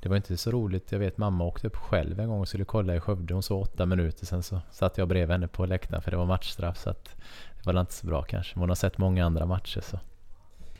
det 0.00 0.08
var 0.08 0.16
inte 0.16 0.36
så 0.36 0.50
roligt. 0.50 0.92
Jag 0.92 0.98
vet 0.98 1.18
mamma 1.18 1.44
åkte 1.44 1.66
upp 1.66 1.76
själv 1.76 2.20
en 2.20 2.28
gång 2.28 2.40
och 2.40 2.48
skulle 2.48 2.64
kolla 2.64 2.96
i 2.96 3.00
Skövde. 3.00 3.34
Hon 3.34 3.42
såg 3.42 3.62
åtta 3.62 3.86
minuter. 3.86 4.26
Sen 4.26 4.42
så 4.42 4.60
satt 4.70 4.98
jag 4.98 5.08
bredvid 5.08 5.32
henne 5.32 5.48
på 5.48 5.66
läktaren 5.66 6.02
för 6.02 6.10
det 6.10 6.16
var 6.16 6.26
matchstraff. 6.26 6.78
Så 6.78 6.90
att 6.90 7.16
det 7.64 7.72
var 7.72 7.80
inte 7.80 7.92
så 7.92 8.06
bra 8.06 8.22
kanske. 8.22 8.52
Men 8.54 8.60
hon 8.60 8.68
har 8.68 8.76
sett 8.76 8.98
många 8.98 9.26
andra 9.26 9.46
matcher 9.46 9.80
så. 9.80 9.98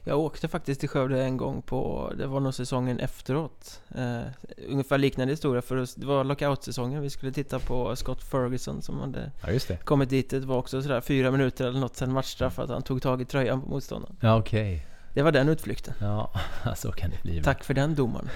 Jag 0.04 0.18
åkte 0.18 0.48
faktiskt 0.48 0.80
till 0.80 0.88
Skövde 0.88 1.22
en 1.22 1.36
gång 1.36 1.62
på, 1.62 2.12
det 2.18 2.26
var 2.26 2.40
nog 2.40 2.54
säsongen 2.54 3.00
efteråt. 3.00 3.82
Eh, 3.94 4.20
ungefär 4.68 4.98
liknande 4.98 5.32
historia 5.32 5.62
för 5.62 5.86
det 5.96 6.06
var 6.06 6.24
lockout-säsongen. 6.24 7.02
Vi 7.02 7.10
skulle 7.10 7.32
titta 7.32 7.58
på 7.58 7.96
Scott 7.96 8.22
Ferguson 8.22 8.82
som 8.82 9.00
hade 9.00 9.30
ja, 9.46 9.76
kommit 9.84 10.10
dit. 10.10 10.30
Det 10.30 10.40
var 10.40 10.56
också 10.56 10.82
sådär 10.82 11.00
fyra 11.00 11.30
minuter 11.30 11.66
eller 11.66 11.80
något 11.80 11.96
sen 11.96 12.12
matchstraff 12.12 12.58
att 12.58 12.68
han 12.68 12.82
tog 12.82 13.02
tag 13.02 13.22
i 13.22 13.24
tröjan 13.24 13.60
på 13.60 13.68
motståndaren. 13.68 14.16
Ja, 14.20 14.38
okej. 14.38 14.74
Okay. 14.74 14.86
Det 15.14 15.22
var 15.22 15.32
den 15.32 15.48
utflykten. 15.48 15.94
Ja, 16.00 16.32
så 16.76 16.92
kan 16.92 17.10
det 17.10 17.22
bli. 17.22 17.42
Tack 17.42 17.64
för 17.64 17.74
den 17.74 17.94
domaren. 17.94 18.28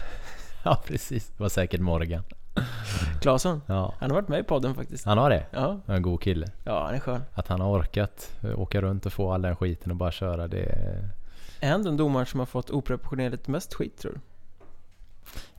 ja, 0.70 0.82
precis. 0.86 1.28
Det 1.36 1.42
var 1.42 1.48
säkert 1.48 1.80
Morgan. 1.80 2.22
Claesson, 3.20 3.60
Ja, 3.66 3.94
han 3.98 4.10
har 4.10 4.14
varit 4.14 4.28
med 4.28 4.40
i 4.40 4.42
podden 4.42 4.74
faktiskt. 4.74 5.04
han 5.04 5.18
har 5.18 5.30
det. 5.30 5.46
Ja, 5.50 5.80
En 5.86 6.02
god 6.02 6.22
kille. 6.22 6.46
ja 6.64 6.84
han 6.86 6.94
är 6.94 7.00
skön. 7.00 7.20
Att 7.34 7.48
han 7.48 7.60
har 7.60 7.68
orkat 7.80 8.30
åka 8.56 8.80
runt 8.82 9.06
och 9.06 9.12
få 9.12 9.32
all 9.32 9.42
den 9.42 9.56
skiten 9.56 9.90
och 9.90 9.96
bara 9.96 10.10
köra 10.12 10.48
det. 10.48 10.64
Är 11.60 11.70
han 11.70 11.82
den 11.82 11.96
domaren 11.96 12.26
som 12.26 12.40
har 12.40 12.46
fått 12.46 12.70
oproportionerligt 12.70 13.48
mest 13.48 13.74
skit 13.74 13.98
tror 13.98 14.12
du? 14.12 14.20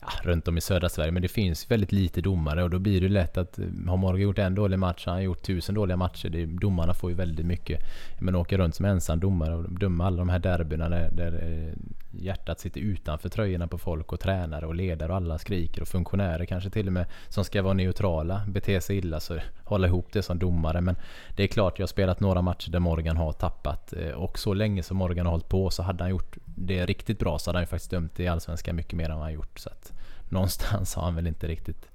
Ja, 0.00 0.08
runt 0.22 0.48
om 0.48 0.58
i 0.58 0.60
södra 0.60 0.88
Sverige. 0.88 1.12
Men 1.12 1.22
det 1.22 1.28
finns 1.28 1.70
väldigt 1.70 1.92
lite 1.92 2.20
domare 2.20 2.62
och 2.62 2.70
då 2.70 2.78
blir 2.78 3.00
det 3.00 3.08
lätt 3.08 3.38
att 3.38 3.58
eh, 3.58 3.64
har 3.86 3.96
Morgan 3.96 4.20
gjort 4.20 4.38
en 4.38 4.54
dålig 4.54 4.78
match, 4.78 5.02
han 5.06 5.14
har 5.14 5.22
gjort 5.22 5.42
tusen 5.42 5.74
dåliga 5.74 5.96
matcher. 5.96 6.28
Det, 6.28 6.46
domarna 6.46 6.94
får 6.94 7.10
ju 7.10 7.16
väldigt 7.16 7.46
mycket. 7.46 7.80
Men 8.20 8.34
åka 8.34 8.58
runt 8.58 8.74
som 8.74 8.84
ensam 8.84 9.20
domare 9.20 9.54
och 9.54 9.78
döma 9.78 10.06
alla 10.06 10.16
de 10.16 10.28
här 10.28 10.38
derbyna 10.38 10.88
där, 10.88 11.10
där 11.10 11.32
eh, 11.32 11.74
hjärtat 12.10 12.60
sitter 12.60 12.80
utanför 12.80 13.28
tröjorna 13.28 13.68
på 13.68 13.78
folk 13.78 14.12
och 14.12 14.20
tränare 14.20 14.66
och 14.66 14.74
ledare 14.74 15.12
och 15.12 15.16
alla 15.16 15.38
skriker 15.38 15.82
och 15.82 15.88
funktionärer 15.88 16.44
kanske 16.44 16.70
till 16.70 16.86
och 16.86 16.92
med 16.92 17.06
som 17.28 17.44
ska 17.44 17.62
vara 17.62 17.74
neutrala 17.74 18.42
beter 18.48 18.80
sig 18.80 18.96
illa 18.96 19.20
så 19.20 19.38
hålla 19.64 19.86
ihop 19.86 20.12
det 20.12 20.22
som 20.22 20.38
domare. 20.38 20.80
Men 20.80 20.96
det 21.36 21.42
är 21.42 21.46
klart, 21.46 21.78
jag 21.78 21.82
har 21.82 21.88
spelat 21.88 22.20
några 22.20 22.42
matcher 22.42 22.70
där 22.70 22.78
Morgan 22.78 23.16
har 23.16 23.32
tappat 23.32 23.92
eh, 23.92 24.10
och 24.10 24.38
så 24.38 24.54
länge 24.54 24.82
som 24.82 24.96
Morgan 24.96 25.26
har 25.26 25.32
hållit 25.32 25.48
på 25.48 25.70
så 25.70 25.82
hade 25.82 26.04
han 26.04 26.10
gjort 26.10 26.36
det 26.58 26.86
riktigt 26.86 27.18
bra 27.18 27.38
så 27.38 27.48
hade 27.50 27.56
han 27.58 27.62
ju 27.62 27.66
faktiskt 27.66 27.90
dömt 27.90 28.20
i 28.20 28.28
Allsvenskan 28.28 28.76
mycket 28.76 28.92
mer 28.92 29.04
än 29.10 29.16
vad 29.16 29.24
han 29.24 29.32
gjort. 29.32 29.58
Så 29.58 29.68
att 29.70 29.92
någonstans 30.28 30.94
har 30.94 31.02
han 31.02 31.14
väl 31.14 31.26
inte 31.26 31.46
riktigt... 31.48 31.88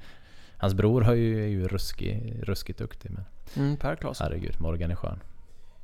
Hans 0.57 0.73
bror 0.73 1.01
har 1.01 1.13
ju, 1.13 1.43
är 1.43 1.47
ju 1.47 1.67
ruskig, 1.67 2.35
ruskigt 2.43 2.79
duktig 2.79 3.11
men 3.11 3.23
Mm, 3.57 3.77
Per 3.77 3.95
Claesson. 3.95 4.25
herregud, 4.27 4.61
Morgan 4.61 4.91
är 4.91 4.95
skön. 4.95 5.19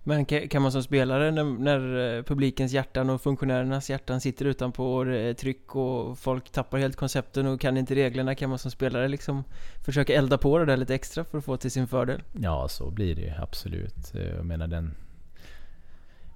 Men 0.04 0.26
ka- 0.26 0.48
kan 0.48 0.62
man 0.62 0.72
som 0.72 0.84
spelare 0.84 1.32
när, 1.32 1.44
när 1.44 2.16
eh, 2.18 2.24
publikens 2.24 2.72
hjärtan 2.72 3.10
och 3.10 3.22
funktionärernas 3.22 3.90
hjärtan 3.90 4.22
sitter 4.22 4.46
utanpå 4.46 4.96
och 4.96 5.08
är 5.08 5.34
tryck 5.34 5.76
och 5.76 6.20
folk 6.20 6.50
tappar 6.52 6.78
helt 6.78 6.96
koncepten 6.96 7.48
och 7.48 7.62
kan 7.62 7.78
inte 7.78 7.96
reglerna 7.96 8.36
kan 8.36 8.50
man 8.50 8.60
som 8.60 8.72
spelare 8.72 9.08
liksom 9.08 9.44
försöka 9.86 10.14
elda 10.14 10.38
på 10.38 10.58
det 10.58 10.66
där 10.66 10.78
lite 10.78 10.96
extra 10.96 11.24
för 11.24 11.38
att 11.38 11.46
få 11.46 11.58
till 11.58 11.72
sin 11.72 11.88
fördel? 11.88 12.22
Ja, 12.42 12.68
så 12.68 12.90
blir 12.92 13.16
det 13.16 13.22
ju 13.22 13.32
absolut. 13.42 14.16
Eh, 14.16 14.22
Jag 14.36 14.46
menar 14.46 14.68
den... 14.68 14.96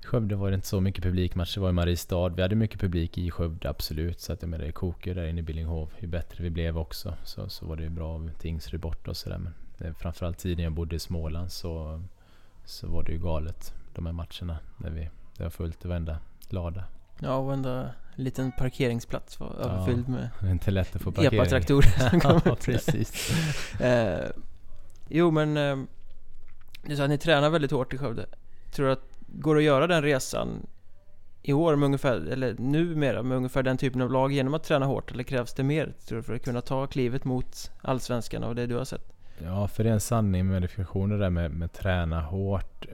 Skövde 0.06 0.36
var 0.36 0.50
det 0.50 0.56
inte 0.56 0.68
så 0.68 0.82
mycket 0.82 1.04
publikmatcher, 1.04 1.54
det 1.56 1.62
var 1.62 1.70
i 1.70 1.74
Mariestad. 1.74 2.30
Vi 2.30 2.42
hade 2.42 2.56
mycket 2.56 2.80
publik 2.80 3.18
i 3.18 3.32
Skövde, 3.32 3.70
absolut. 3.70 4.20
Så 4.20 4.34
att 4.34 4.42
jag 4.42 4.50
menar, 4.50 4.66
det 4.66 4.72
kokar 4.72 5.16
där 5.16 5.26
inne 5.28 5.40
i 5.40 5.44
Billingehov. 5.44 5.90
Ju 6.00 6.08
bättre 6.08 6.44
vi 6.44 6.50
blev 6.50 6.78
också, 6.78 7.14
så, 7.24 7.50
så 7.50 7.66
var 7.66 7.76
det 7.76 7.84
ju 7.84 7.90
bra 7.90 8.10
av 8.14 8.30
Tingsryd 8.40 8.82
borta 8.82 9.12
och 9.12 9.18
sådär. 9.18 9.38
Men 9.38 9.54
det, 9.78 9.94
framförallt 9.94 10.38
tiden 10.38 10.64
jag 10.64 10.74
bodde 10.74 10.96
i 10.96 11.00
Småland 11.00 11.52
så, 11.52 12.02
så 12.66 12.88
var 12.88 13.04
det 13.04 13.12
ju 13.12 13.18
galet. 13.20 13.74
De 13.96 14.06
här 14.06 14.14
matcherna, 14.14 14.58
när 14.78 14.90
vi, 14.90 15.10
det 15.38 15.44
var 15.44 15.50
fullt 15.50 15.86
i 15.86 15.88
varenda 15.88 16.18
lada. 16.50 16.84
Ja, 17.20 17.42
varenda 17.42 17.90
liten 18.16 18.52
parkeringsplats 18.52 19.40
var 19.40 19.56
Ja. 19.60 19.66
överfylld 19.66 20.10
med 20.10 20.30
Det 20.40 20.48
är 20.48 20.52
inte 20.52 20.72
lätt 20.72 20.96
att 20.96 21.02
få 21.02 21.12
parkering. 21.12 21.40
epa-traktorer 21.40 22.10
som 22.10 22.20
kom 22.20 22.42
ja, 22.46 22.56
precis. 22.66 23.32
Eh, 23.82 24.30
jo 25.10 25.32
men, 25.32 25.58
eh, 25.58 25.78
du 26.88 26.96
sa 26.96 27.04
att 27.04 27.10
ni 27.10 27.18
tränar 27.18 27.50
väldigt 27.50 27.72
hårt 27.72 27.94
i 27.94 27.98
Skövde. 27.98 28.26
Tror 28.72 28.86
du 28.86 28.92
att, 28.92 29.11
går 29.32 29.56
det 29.56 29.60
att 29.60 29.66
göra 29.66 29.88
den 29.88 30.02
resan 30.02 30.68
i 31.44 31.54
år 31.54 31.76
med 31.76 31.86
ungefär, 31.86 32.32
eller 32.32 32.56
numera 32.60 33.24
med 33.24 33.38
ungefär 33.38 33.64
den 33.64 33.78
typen 33.78 34.02
av 34.02 34.12
lag 34.12 34.32
genom 34.32 34.54
att 34.54 34.64
träna 34.64 34.86
hårt? 34.86 35.12
Eller 35.12 35.24
krävs 35.24 35.54
det 35.54 35.64
mer, 35.64 35.94
tror 36.08 36.18
du, 36.18 36.24
för 36.24 36.34
att 36.34 36.44
kunna 36.44 36.62
ta 36.62 36.88
klivet 36.88 37.26
mot 37.26 37.72
Allsvenskan 37.82 38.44
och 38.44 38.56
det 38.56 38.66
du 38.66 38.76
har 38.76 38.86
sett? 38.86 39.14
Ja, 39.44 39.68
för 39.68 39.84
det 39.84 39.90
är 39.90 39.94
en 39.94 40.00
sanning 40.00 40.48
med 40.48 40.62
definitioner 40.62 41.18
där 41.18 41.30
med, 41.30 41.52
med 41.52 41.74
träna 41.74 42.22
hårt. 42.22 42.86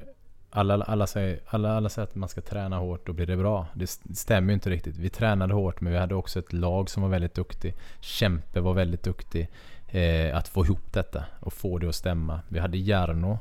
Alla, 0.50 0.74
alla, 0.74 1.08
säger, 1.08 1.40
alla, 1.48 1.78
alla 1.78 1.90
säger 1.90 2.08
att 2.08 2.16
man 2.16 2.30
ska 2.30 2.42
träna 2.42 2.78
hårt, 2.78 3.06
då 3.06 3.14
blir 3.14 3.26
det 3.26 3.38
bra. 3.38 3.68
Det 3.74 3.88
stämmer 4.14 4.50
ju 4.50 4.54
inte 4.54 4.70
riktigt. 4.70 4.98
Vi 4.98 5.10
tränade 5.10 5.54
hårt, 5.54 5.82
men 5.82 5.94
vi 5.94 6.00
hade 6.00 6.16
också 6.16 6.40
ett 6.40 6.54
lag 6.54 6.90
som 6.90 7.04
var 7.04 7.10
väldigt 7.10 7.34
duktig. 7.34 7.76
Kämpe 8.00 8.60
var 8.60 8.74
väldigt 8.74 9.04
duktig. 9.04 9.50
Eh, 9.88 10.38
att 10.38 10.48
få 10.48 10.66
ihop 10.66 10.94
detta 10.94 11.26
och 11.40 11.54
få 11.54 11.78
det 11.78 11.90
att 11.90 11.96
stämma. 11.96 12.40
Vi 12.48 12.60
hade 12.60 12.78
Jarno 12.78 13.40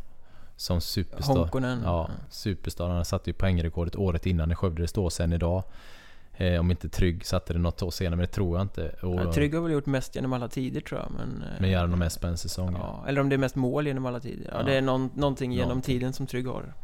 som 0.56 0.80
superstar. 0.80 1.34
Honkonen? 1.34 1.80
Ja, 1.84 2.10
superstar. 2.30 2.88
Han 2.88 3.04
satte 3.04 3.30
ju 3.30 3.34
poängrekordet 3.34 3.96
året 3.96 4.26
innan 4.26 4.52
i 4.52 4.54
Skövde. 4.54 4.82
Det 4.82 4.88
står 4.88 5.10
sen 5.10 5.32
idag. 5.32 5.62
Eh, 6.38 6.60
om 6.60 6.70
inte 6.70 6.88
Trygg 6.88 7.26
satte 7.26 7.52
det 7.52 7.58
något 7.58 7.82
år 7.82 7.90
senare, 7.90 8.16
men 8.16 8.26
det 8.26 8.32
tror 8.32 8.56
jag 8.58 8.64
inte. 8.64 8.88
Och, 9.02 9.14
Ja, 9.20 9.32
Trygg 9.32 9.54
har 9.54 9.62
väl 9.62 9.72
gjort 9.72 9.86
mest 9.86 10.14
genom 10.14 10.32
alla 10.32 10.48
tider 10.48 10.80
tror 10.80 11.00
jag, 11.00 11.10
men... 11.18 11.42
eh, 11.42 11.60
Men 11.60 11.70
Jarno 11.70 11.96
mest 11.96 12.20
på 12.20 12.26
en 12.26 12.38
säsong. 12.38 12.76
ja, 12.78 13.04
eller 13.08 13.20
om 13.20 13.28
det 13.28 13.36
är 13.36 13.38
mest 13.38 13.54
mål 13.56 13.86
genom 13.86 14.06
alla 14.06 14.20
tider. 14.20 14.50
Ja, 14.52 14.58
Ja. 14.58 14.62
det 14.62 14.74
är 14.74 14.82
någon, 14.82 15.10
någonting 15.14 15.52
genom 15.52 15.68
Någonting. 15.68 15.94
tiden 15.98 16.12
som 16.12 16.26
Trygg 16.26 16.46
har. 16.46 16.74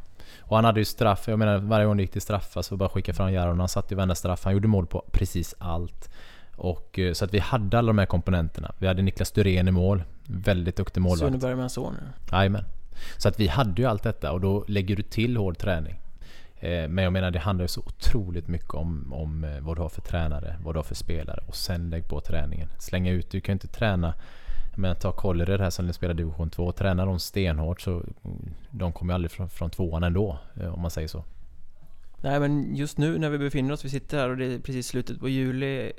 Och 0.40 0.56
han 0.56 0.64
hade 0.64 0.80
ju 0.80 0.84
straff, 0.84 1.28
jag 1.28 1.38
menar 1.38 1.58
varje 1.58 1.86
gång 1.86 1.96
det 1.96 2.02
gick 2.02 2.12
till 2.12 2.22
straffar 2.22 2.62
så 2.62 2.76
bara 2.76 2.88
skicka 2.88 3.12
fram 3.14 3.32
Jaron. 3.32 3.58
Han 3.60 3.68
satte 3.68 3.94
ju 3.94 3.96
varenda 3.96 4.14
straff, 4.14 4.44
han 4.44 4.52
gjorde 4.52 4.68
mål 4.68 4.86
på 4.86 5.04
precis 5.12 5.54
allt. 5.58 6.10
Och, 6.56 6.98
eh, 6.98 7.12
så 7.12 7.24
att 7.24 7.34
vi 7.34 7.38
hade 7.38 7.78
alla 7.78 7.86
de 7.86 7.98
här 7.98 8.06
komponenterna. 8.06 8.72
Vi 8.78 8.86
hade 8.86 9.02
Niklas 9.02 9.30
Dyrén 9.30 9.68
i 9.68 9.70
mål, 9.70 10.02
väldigt 10.26 10.76
duktig 10.76 11.00
målvakt. 11.00 11.20
Sune 11.32 11.38
Bergmans 11.38 11.72
son. 11.72 11.94
ja. 12.30 12.38
Jajamän. 12.38 12.64
Så 13.16 13.28
att 13.28 13.40
vi 13.40 13.48
hade 13.48 13.82
ju 13.82 13.88
allt 13.88 14.02
detta 14.02 14.32
och 14.32 14.40
då 14.40 14.64
lägger 14.68 14.96
du 14.96 15.02
till 15.02 15.36
hård 15.36 15.58
träning. 15.58 15.94
Eh, 16.60 16.88
men 16.88 17.04
jag 17.04 17.12
menar 17.12 17.30
det 17.30 17.38
handlar 17.38 17.64
ju 17.64 17.68
så 17.68 17.80
otroligt 17.80 18.48
mycket 18.48 18.74
om, 18.74 19.12
om 19.12 19.44
eh, 19.44 19.60
vad 19.60 19.76
du 19.76 19.82
har 19.82 19.88
för 19.88 20.02
tränare, 20.02 20.56
vad 20.64 20.74
du 20.74 20.78
har 20.78 20.84
för 20.84 20.94
spelare 20.94 21.44
och 21.46 21.56
sen 21.56 21.90
lägg 21.90 22.08
på 22.08 22.20
träningen. 22.20 22.68
Slänga 22.78 23.12
ut, 23.12 23.30
du 23.30 23.40
kan 23.40 23.52
ju 23.52 23.54
inte 23.54 23.68
träna 23.68 24.14
jag 24.72 24.78
menar 24.78 24.94
ta 24.94 25.12
Kållered 25.12 25.60
här 25.60 25.70
som 25.70 25.92
spelar 25.92 26.14
division 26.14 26.50
2. 26.50 26.72
Tränar 26.72 27.06
de 27.06 27.18
stenhårt 27.18 27.80
så 27.80 27.90
mm, 27.90 28.54
de 28.70 28.92
kommer 28.92 29.12
ju 29.12 29.14
aldrig 29.14 29.30
från, 29.30 29.48
från 29.48 29.70
tvåan 29.70 30.04
ändå 30.04 30.38
eh, 30.60 30.74
om 30.74 30.80
man 30.80 30.90
säger 30.90 31.08
så. 31.08 31.24
Nej 32.20 32.40
men 32.40 32.76
just 32.76 32.98
nu 32.98 33.18
när 33.18 33.30
vi 33.30 33.38
befinner 33.38 33.72
oss, 33.72 33.84
vi 33.84 33.88
sitter 33.88 34.18
här 34.18 34.28
och 34.28 34.36
det 34.36 34.44
är 34.44 34.58
precis 34.58 34.86
slutet 34.86 35.20
på 35.20 35.28
juli 35.28 35.92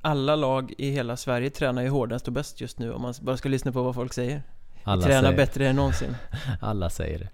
Alla 0.00 0.36
lag 0.36 0.74
i 0.78 0.90
hela 0.90 1.16
Sverige 1.16 1.50
tränar 1.50 1.82
ju 1.82 1.88
hårdast 1.88 2.26
och 2.26 2.32
bäst 2.32 2.60
just 2.60 2.78
nu 2.78 2.92
om 2.92 3.02
man 3.02 3.14
bara 3.20 3.36
ska 3.36 3.48
lyssna 3.48 3.72
på 3.72 3.82
vad 3.82 3.94
folk 3.94 4.12
säger 4.12 4.42
alla 4.84 5.02
Tränar 5.02 5.22
säger, 5.22 5.36
bättre 5.36 5.68
än 5.68 5.76
någonsin 5.76 6.16
Alla 6.60 6.90
säger 6.90 7.18
det. 7.18 7.30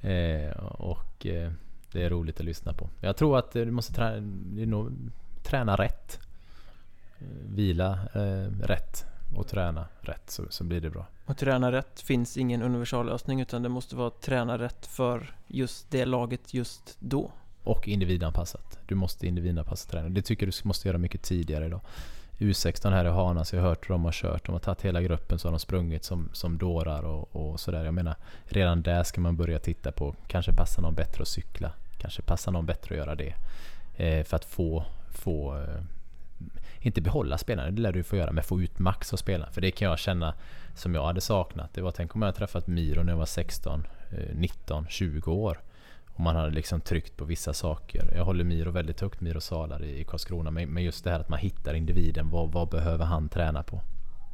Eh, 0.00 0.64
och 0.64 1.26
eh, 1.26 1.52
det 1.92 2.02
är 2.02 2.10
roligt 2.10 2.40
att 2.40 2.46
lyssna 2.46 2.72
på. 2.72 2.90
Jag 3.00 3.16
tror 3.16 3.38
att 3.38 3.52
du 3.52 3.70
måste 3.70 3.92
träna, 3.92 4.26
nog, 4.66 4.92
träna 5.42 5.76
rätt. 5.76 6.18
Eh, 7.18 7.26
vila 7.48 7.98
eh, 8.14 8.50
rätt 8.62 9.04
och 9.36 9.48
träna 9.48 9.88
rätt 10.00 10.30
så, 10.30 10.44
så 10.50 10.64
blir 10.64 10.80
det 10.80 10.90
bra. 10.90 11.06
Och 11.24 11.36
träna 11.36 11.72
rätt 11.72 12.00
finns 12.00 12.36
ingen 12.36 12.62
universallösning 12.62 13.40
utan 13.40 13.62
det 13.62 13.68
måste 13.68 13.96
vara 13.96 14.10
träna 14.10 14.58
rätt 14.58 14.86
för 14.86 15.34
just 15.46 15.90
det 15.90 16.04
laget 16.04 16.54
just 16.54 16.96
då 16.98 17.32
Och 17.64 17.88
individanpassat. 17.88 18.78
Du 18.86 18.94
måste 18.94 19.26
individanpassa 19.26 19.90
träning. 19.90 20.14
Det 20.14 20.22
tycker 20.22 20.46
jag 20.46 20.54
du 20.62 20.68
måste 20.68 20.88
göra 20.88 20.98
mycket 20.98 21.22
tidigare 21.22 21.66
idag. 21.66 21.80
U16 22.38 22.90
här 22.90 23.04
i 23.04 23.08
Hanas, 23.08 23.52
jag 23.52 23.60
har 23.60 23.68
hört 23.68 23.88
hur 23.88 23.94
de 23.94 24.04
har 24.04 24.12
kört. 24.12 24.46
De 24.46 24.52
har 24.52 24.60
tagit 24.60 24.82
hela 24.82 25.02
gruppen 25.02 25.38
så 25.38 25.48
har 25.48 25.52
de 25.52 25.58
sprungit 25.58 26.04
som, 26.04 26.28
som 26.32 26.58
dårar 26.58 27.02
och, 27.02 27.36
och 27.36 27.60
sådär. 27.60 27.84
Jag 27.84 27.94
menar, 27.94 28.14
redan 28.44 28.82
där 28.82 29.02
ska 29.02 29.20
man 29.20 29.36
börja 29.36 29.58
titta 29.58 29.92
på, 29.92 30.14
kanske 30.26 30.52
passar 30.52 30.82
någon 30.82 30.94
bättre 30.94 31.22
att 31.22 31.28
cykla. 31.28 31.72
Kanske 31.98 32.22
passar 32.22 32.52
någon 32.52 32.66
bättre 32.66 32.94
att 32.94 32.98
göra 32.98 33.14
det. 33.14 33.34
Eh, 33.96 34.24
för 34.24 34.36
att 34.36 34.44
få, 34.44 34.84
få 35.10 35.56
eh, 35.56 35.82
inte 36.80 37.00
behålla 37.00 37.38
spelarna, 37.38 37.70
det 37.70 37.80
lär 37.82 37.92
du 37.92 38.02
få 38.02 38.16
göra, 38.16 38.32
men 38.32 38.44
få 38.44 38.62
ut 38.62 38.78
max 38.78 39.12
av 39.12 39.16
spelarna. 39.16 39.52
För 39.52 39.60
det 39.60 39.70
kan 39.70 39.88
jag 39.88 39.98
känna 39.98 40.34
som 40.74 40.94
jag 40.94 41.04
hade 41.04 41.20
saknat. 41.20 41.74
Det 41.74 41.80
var, 41.80 41.90
tänk 41.90 42.14
om 42.14 42.22
jag 42.22 42.26
hade 42.26 42.38
träffat 42.38 42.66
Miro 42.66 43.02
när 43.02 43.12
jag 43.12 43.18
var 43.18 43.26
16, 43.26 43.86
eh, 44.10 44.34
19, 44.34 44.86
20 44.88 45.32
år. 45.32 45.60
Och 46.18 46.24
man 46.24 46.36
hade 46.36 46.50
liksom 46.50 46.80
tryckt 46.80 47.16
på 47.16 47.24
vissa 47.24 47.52
saker. 47.52 48.12
Jag 48.16 48.24
håller 48.24 48.44
Miro 48.44 48.70
väldigt 48.70 49.00
högt, 49.00 49.20
Miro 49.20 49.40
Salar 49.40 49.84
i 49.84 50.00
i 50.00 50.04
Karlskrona. 50.04 50.50
Men 50.50 50.68
men 50.68 50.82
just 50.82 51.04
det 51.04 51.10
här 51.10 51.20
att 51.20 51.28
man 51.28 51.38
hittar 51.38 51.74
individen. 51.74 52.30
Vad, 52.30 52.52
vad 52.52 52.68
behöver 52.68 53.04
han 53.04 53.28
träna 53.28 53.62
på? 53.62 53.80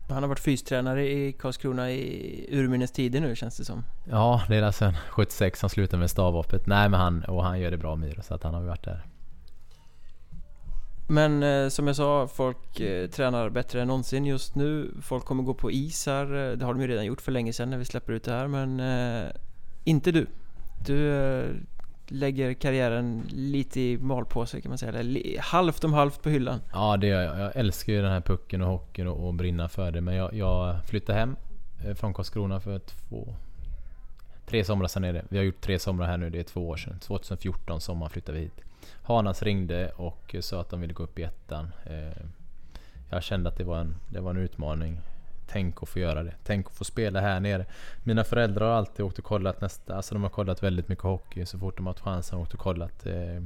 Han 0.08 0.22
har 0.22 0.28
varit 0.28 0.40
fystränare 0.40 1.08
i 1.12 1.32
Karlskrona 1.32 1.90
i 1.90 2.46
urminnes 2.50 2.92
tider 2.92 3.20
nu 3.20 3.36
känns 3.36 3.56
det 3.56 3.64
som 3.64 3.84
Ja, 4.10 4.42
det 4.48 4.56
är 4.56 4.82
en 4.82 4.94
76 5.10 5.60
som 5.60 5.70
slutar 5.70 5.98
med 5.98 6.10
stavhoppet. 6.10 6.66
Nej 6.66 6.88
men 6.88 7.00
han, 7.00 7.24
och 7.24 7.44
han 7.44 7.60
gör 7.60 7.70
det 7.70 7.78
bra 7.78 7.96
Miro, 7.96 8.22
så 8.22 8.34
att 8.34 8.42
han 8.42 8.54
har 8.54 8.62
varit 8.62 8.84
där. 8.84 9.06
Men 11.08 11.42
eh, 11.42 11.68
som 11.68 11.86
jag 11.86 11.96
sa, 11.96 12.26
folk 12.26 12.80
eh, 12.80 13.10
tränar 13.10 13.50
bättre 13.50 13.82
än 13.82 13.88
någonsin 13.88 14.26
just 14.26 14.54
nu 14.54 14.94
Folk 15.02 15.24
kommer 15.24 15.42
gå 15.42 15.54
på 15.54 15.70
is 15.70 16.06
här, 16.06 16.24
eh, 16.24 16.56
det 16.56 16.64
har 16.64 16.74
de 16.74 16.82
ju 16.82 16.88
redan 16.88 17.04
gjort 17.04 17.20
för 17.20 17.32
länge 17.32 17.52
sedan 17.52 17.70
när 17.70 17.78
vi 17.78 17.84
släpper 17.84 18.12
ut 18.12 18.24
det 18.24 18.32
här 18.32 18.46
men 18.46 18.80
eh, 18.80 19.30
Inte 19.84 20.12
du 20.12 20.26
Du 20.86 21.12
eh, 21.12 21.50
lägger 22.08 22.54
karriären 22.54 23.22
lite 23.28 23.80
i 23.80 23.98
malpåse 23.98 24.60
kan 24.60 24.68
man 24.68 24.78
säga, 24.78 24.92
eller 24.92 25.38
halvt 25.40 25.84
om 25.84 25.92
halvt 25.92 26.22
på 26.22 26.28
hyllan 26.28 26.60
Ja, 26.72 26.96
det 26.96 27.06
gör 27.06 27.22
jag. 27.22 27.38
Jag 27.38 27.56
älskar 27.56 27.92
ju 27.92 28.02
den 28.02 28.10
här 28.10 28.20
pucken 28.20 28.62
och 28.62 28.68
hockeyn 28.68 29.06
och, 29.06 29.26
och 29.26 29.34
brinna 29.34 29.68
för 29.68 29.90
det. 29.90 30.00
Men 30.00 30.14
jag, 30.14 30.34
jag 30.34 30.86
flyttade 30.86 31.18
hem 31.18 31.36
eh, 31.84 31.94
från 31.94 32.14
Karlskrona 32.14 32.60
för 32.60 32.78
två... 32.78 33.34
Tre 34.46 34.64
somrar 34.64 34.88
sedan 34.88 35.04
är 35.04 35.12
det. 35.12 35.24
Vi 35.28 35.36
har 35.36 35.44
gjort 35.44 35.60
tre 35.60 35.78
somrar 35.78 36.06
här 36.06 36.16
nu, 36.16 36.30
det 36.30 36.38
är 36.38 36.44
två 36.44 36.68
år 36.68 36.76
sedan. 36.76 36.98
2014 36.98 37.80
sommar 37.80 38.08
flyttade 38.08 38.38
vi 38.38 38.44
hit. 38.44 38.60
Hanas 39.02 39.42
ringde 39.42 39.90
och 39.90 40.36
sa 40.40 40.60
att 40.60 40.70
de 40.70 40.80
ville 40.80 40.92
gå 40.92 41.02
upp 41.02 41.18
i 41.18 41.22
ettan. 41.22 41.70
Eh, 41.86 42.24
jag 43.10 43.22
kände 43.22 43.48
att 43.48 43.56
det 43.56 43.64
var 43.64 43.78
en, 43.78 43.96
det 44.08 44.20
var 44.20 44.30
en 44.30 44.36
utmaning. 44.36 45.00
Tänk 45.46 45.82
att 45.82 45.88
få 45.88 45.98
göra 45.98 46.22
det. 46.22 46.34
Tänk 46.44 46.66
att 46.66 46.74
få 46.74 46.84
spela 46.84 47.20
här 47.20 47.40
nere. 47.40 47.66
Mina 48.02 48.24
föräldrar 48.24 48.66
har 48.66 48.74
alltid 48.74 49.04
åkt 49.04 49.18
och 49.18 49.24
kollat 49.24 49.60
nästa, 49.60 49.96
alltså 49.96 50.14
de 50.14 50.22
har 50.22 50.30
kollat 50.30 50.62
väldigt 50.62 50.88
mycket 50.88 51.04
hockey 51.04 51.46
så 51.46 51.58
fort 51.58 51.76
de 51.76 51.86
har 51.86 51.92
haft 51.92 52.04
chansen 52.04 52.38
åkt 52.38 52.54
och 52.54 52.60
kollat. 52.60 53.06
Eh, 53.06 53.42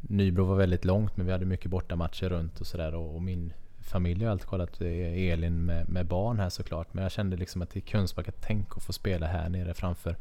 Nybro 0.00 0.44
var 0.44 0.56
väldigt 0.56 0.84
långt 0.84 1.16
men 1.16 1.26
vi 1.26 1.32
hade 1.32 1.44
mycket 1.44 1.70
bortamatcher 1.70 2.28
runt 2.28 2.60
och 2.60 2.66
sådär 2.66 2.94
och, 2.94 3.14
och 3.14 3.22
min 3.22 3.52
familj 3.80 4.24
har 4.24 4.32
alltid 4.32 4.46
kollat 4.46 4.80
eh, 4.80 5.32
Elin 5.32 5.64
med, 5.64 5.88
med, 5.88 6.06
barn 6.06 6.38
här 6.38 6.48
såklart. 6.48 6.94
Men 6.94 7.02
jag 7.02 7.12
kände 7.12 7.36
liksom 7.36 7.62
att 7.62 7.70
det 7.70 7.78
är 7.78 7.80
Kungsbacka, 7.80 8.32
tänk 8.40 8.76
att 8.76 8.82
få 8.82 8.92
spela 8.92 9.26
här 9.26 9.48
nere 9.48 9.74
framför, 9.74 10.16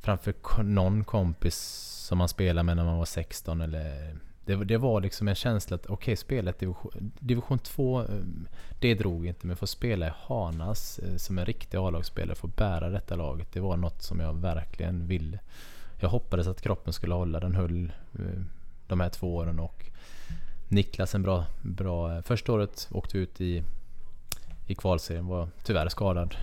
framför 0.00 0.62
någon 0.62 1.04
kompis 1.04 1.56
som 2.06 2.18
man 2.18 2.28
spelade 2.28 2.62
med 2.62 2.76
när 2.76 2.84
man 2.84 2.98
var 2.98 3.04
16 3.04 3.60
eller 3.60 4.16
det, 4.46 4.64
det 4.64 4.76
var 4.76 5.00
liksom 5.00 5.28
en 5.28 5.34
känsla 5.34 5.74
att 5.74 5.86
okej, 5.86 5.94
okay, 5.94 6.16
spela 6.16 6.52
division, 6.52 7.12
division 7.18 7.58
2, 7.58 8.00
eh, 8.00 8.06
det 8.80 8.94
drog 8.94 9.26
inte. 9.26 9.46
Men 9.46 9.56
få 9.56 9.66
spela 9.66 10.06
i 10.06 10.10
Hanas 10.16 10.98
eh, 10.98 11.16
som 11.16 11.38
en 11.38 11.44
riktig 11.44 11.78
A-lagsspelare, 11.78 12.36
få 12.36 12.46
bära 12.46 12.90
detta 12.90 13.16
laget. 13.16 13.52
Det 13.52 13.60
var 13.60 13.76
något 13.76 14.02
som 14.02 14.20
jag 14.20 14.34
verkligen 14.34 15.06
ville. 15.06 15.38
Jag 16.00 16.08
hoppades 16.08 16.46
att 16.46 16.60
kroppen 16.60 16.92
skulle 16.92 17.14
hålla. 17.14 17.40
Den 17.40 17.54
höll 17.54 17.92
eh, 18.18 18.42
de 18.86 19.00
här 19.00 19.08
två 19.08 19.36
åren 19.36 19.58
och 19.58 19.86
Niklas 20.68 21.14
en 21.14 21.22
bra, 21.22 21.44
bra... 21.62 22.22
Första 22.22 22.52
året 22.52 22.88
åkte 22.90 23.18
ut 23.18 23.40
i, 23.40 23.62
i 24.66 24.74
kvalserien, 24.74 25.26
var 25.26 25.48
tyvärr 25.64 25.88
skadad. 25.88 26.36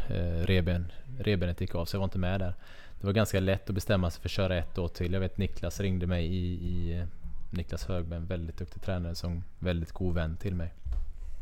reben, 0.44 0.92
rebenet 1.20 1.62
gick 1.62 1.76
av 1.76 1.86
så 1.86 1.96
jag 1.96 2.00
var 2.00 2.06
inte 2.06 2.18
med 2.18 2.40
där. 2.40 2.54
Det 3.00 3.06
var 3.06 3.14
ganska 3.14 3.40
lätt 3.40 3.70
att 3.70 3.76
bestämma 3.76 4.10
sig 4.10 4.22
för 4.22 4.28
att 4.28 4.32
köra 4.32 4.58
ett 4.58 4.78
år 4.78 4.88
till. 4.88 5.14
Jag 5.14 5.20
vet 5.20 5.38
Niklas 5.38 5.80
ringde 5.80 6.08
mig 6.08 6.26
i, 6.26 6.54
i 6.54 7.06
Niklas 7.54 7.86
Högberg, 7.86 8.18
en 8.18 8.26
väldigt 8.26 8.58
duktig 8.58 8.82
tränare 8.82 9.16
som 9.16 9.44
väldigt 9.60 9.92
god 9.92 10.16
vän 10.16 10.38
till 10.38 10.56
mig. 10.56 10.74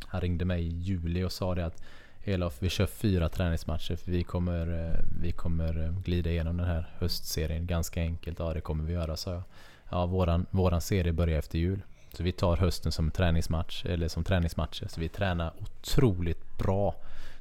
Han 0.07 0.21
ringde 0.21 0.45
mig 0.45 0.63
i 0.63 0.69
juli 0.69 1.23
och 1.23 1.31
sa 1.31 1.55
det 1.55 1.65
att 1.65 1.83
Elof, 2.23 2.57
vi 2.59 2.69
kör 2.69 2.85
fyra 2.85 3.29
träningsmatcher 3.29 3.95
för 3.95 4.11
vi 4.11 4.23
kommer, 4.23 4.87
eh, 4.87 4.99
vi 5.21 5.31
kommer 5.31 5.83
eh, 5.83 5.99
glida 5.99 6.29
igenom 6.29 6.57
den 6.57 6.67
här 6.67 6.89
höstserien 6.97 7.67
ganska 7.67 8.01
enkelt. 8.01 8.39
Ja, 8.39 8.53
det 8.53 8.61
kommer 8.61 8.83
vi 8.83 8.93
göra, 8.93 9.17
sa 9.17 9.33
jag. 9.33 9.43
Ja, 9.89 10.05
våran, 10.05 10.45
våran 10.51 10.81
serie 10.81 11.13
börjar 11.13 11.39
efter 11.39 11.59
jul. 11.59 11.81
Så 12.13 12.23
vi 12.23 12.31
tar 12.31 12.57
hösten 12.57 12.91
som 12.91 13.11
träningsmatch, 13.11 13.85
eller 13.85 14.07
som 14.07 14.23
träningsmatcher. 14.23 14.87
Så 14.87 14.99
vi 14.99 15.09
tränar 15.09 15.53
otroligt 15.57 16.57
bra, 16.57 16.95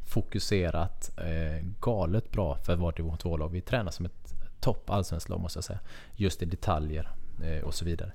fokuserat, 0.07 1.19
eh, 1.19 1.67
galet 1.81 2.33
bra 2.33 2.57
för 2.57 2.77
vårt 2.77 2.97
division 2.97 3.19
2-lag. 3.19 3.49
Vi 3.49 3.61
tränar 3.61 3.91
som 3.91 4.07
ett 4.07 4.35
topp 4.61 4.91
allsvenskt 4.91 5.29
lag 5.29 5.41
måste 5.41 5.57
jag 5.57 5.65
säga. 5.65 5.81
Just 6.17 6.43
i 6.43 6.45
detaljer 6.45 7.09
eh, 7.43 7.65
och 7.65 7.75
så 7.75 7.85
vidare. 7.85 8.13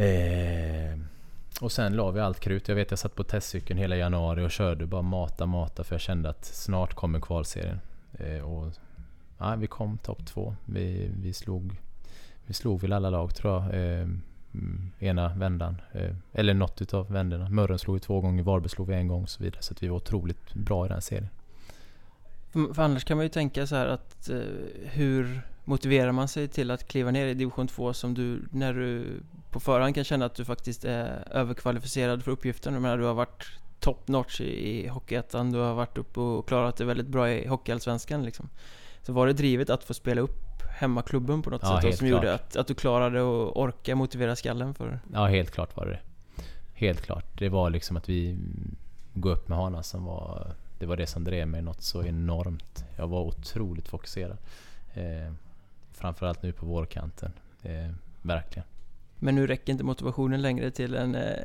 Eh, 0.00 0.98
och 1.60 1.72
sen 1.72 1.96
la 1.96 2.10
vi 2.10 2.20
allt 2.20 2.40
krut. 2.40 2.68
Jag 2.68 2.76
vet 2.76 2.90
jag 2.90 2.98
satt 2.98 3.14
på 3.14 3.24
testcykeln 3.24 3.78
hela 3.78 3.96
januari 3.96 4.46
och 4.46 4.50
körde 4.50 4.86
bara 4.86 5.02
mata, 5.02 5.46
mata 5.46 5.84
för 5.84 5.94
jag 5.94 6.00
kände 6.00 6.28
att 6.28 6.44
snart 6.44 6.94
kommer 6.94 7.20
kvalserien. 7.20 7.80
Eh, 8.12 8.40
och 8.40 8.72
ja, 9.38 9.56
vi 9.56 9.66
kom 9.66 9.98
topp 9.98 10.26
två. 10.26 10.54
Vi, 10.64 11.10
vi, 11.22 11.32
slog, 11.32 11.80
vi 12.46 12.54
slog 12.54 12.80
väl 12.80 12.92
alla 12.92 13.10
lag 13.10 13.34
tror 13.34 13.52
jag. 13.52 13.62
Eh, 13.62 14.08
mm, 14.54 14.90
ena 14.98 15.28
vändan. 15.28 15.80
Eh, 15.92 16.14
eller 16.32 16.54
något 16.54 16.82
utav 16.82 17.12
vändorna. 17.12 17.48
Mörren 17.48 17.78
slog 17.78 17.96
vi 17.96 18.00
två 18.00 18.20
gånger, 18.20 18.42
Varberg 18.42 18.68
slog 18.68 18.88
vi 18.88 18.94
en 18.94 19.08
gång 19.08 19.22
och 19.22 19.30
så 19.30 19.42
vidare. 19.42 19.62
Så 19.62 19.72
att 19.72 19.82
vi 19.82 19.88
var 19.88 19.96
otroligt 19.96 20.54
bra 20.54 20.86
i 20.86 20.88
den 20.88 21.02
serien. 21.02 21.28
För 22.52 22.82
annars 22.82 23.04
kan 23.04 23.16
man 23.16 23.26
ju 23.26 23.30
tänka 23.30 23.66
så 23.66 23.76
här 23.76 23.86
att 23.86 24.28
eh, 24.28 24.38
hur 24.84 25.42
motiverar 25.70 26.12
man 26.12 26.28
sig 26.28 26.48
till 26.48 26.70
att 26.70 26.88
kliva 26.88 27.10
ner 27.10 27.26
i 27.26 27.34
division 27.34 27.68
2 27.68 27.92
som 27.92 28.14
du, 28.14 28.42
när 28.50 28.74
du 28.74 29.20
på 29.50 29.60
förhand 29.60 29.94
kan 29.94 30.04
känna 30.04 30.26
att 30.26 30.34
du 30.34 30.44
faktiskt 30.44 30.84
är 30.84 31.28
överkvalificerad 31.30 32.24
för 32.24 32.30
uppgiften? 32.30 32.72
Jag 32.72 32.82
menar, 32.82 32.98
du 32.98 33.04
har 33.04 33.14
varit 33.14 33.46
top 33.80 34.08
notch 34.08 34.40
i, 34.40 34.84
i 34.84 34.88
Hockeyettan, 34.88 35.52
du 35.52 35.58
har 35.58 35.74
varit 35.74 35.98
uppe 35.98 36.20
och 36.20 36.48
klarat 36.48 36.76
det 36.76 36.84
väldigt 36.84 37.06
bra 37.06 37.30
i 37.30 37.46
Hockeyallsvenskan 37.46 38.24
liksom. 38.24 38.48
Så 39.02 39.12
var 39.12 39.26
det 39.26 39.32
drivet 39.32 39.70
att 39.70 39.84
få 39.84 39.94
spela 39.94 40.20
upp 40.20 40.62
hemmaklubben 40.80 41.42
på 41.42 41.50
något 41.50 41.62
ja, 41.62 41.82
sätt 41.82 41.98
som 41.98 42.08
klart. 42.08 42.22
gjorde 42.22 42.34
att, 42.34 42.56
att 42.56 42.66
du 42.66 42.74
klarade 42.74 43.20
att 43.20 43.56
orka 43.56 43.96
motivera 43.96 44.36
skallen 44.36 44.74
för? 44.74 45.00
Ja, 45.12 45.26
helt 45.26 45.50
klart 45.50 45.76
var 45.76 45.86
det 45.86 45.98
Helt 46.74 47.00
klart. 47.00 47.38
Det 47.38 47.48
var 47.48 47.70
liksom 47.70 47.96
att 47.96 48.08
vi 48.08 48.38
gå 49.14 49.30
upp 49.30 49.48
med 49.48 49.58
Hana 49.58 49.82
som 49.82 50.04
var 50.04 50.52
det 50.78 50.86
var 50.86 50.96
det 50.96 51.06
som 51.06 51.24
drev 51.24 51.48
mig 51.48 51.62
något 51.62 51.82
så 51.82 52.04
enormt. 52.04 52.84
Jag 52.96 53.06
var 53.06 53.20
otroligt 53.20 53.88
fokuserad. 53.88 54.38
Eh, 54.94 55.32
framförallt 56.00 56.42
nu 56.42 56.52
på 56.52 56.66
vårkanten. 56.66 57.32
Eh, 57.62 57.90
verkligen. 58.22 58.66
Men 59.18 59.34
nu 59.34 59.46
räcker 59.46 59.72
inte 59.72 59.84
motivationen 59.84 60.42
längre 60.42 60.70
till 60.70 60.94
en 60.94 61.14
eh, 61.14 61.44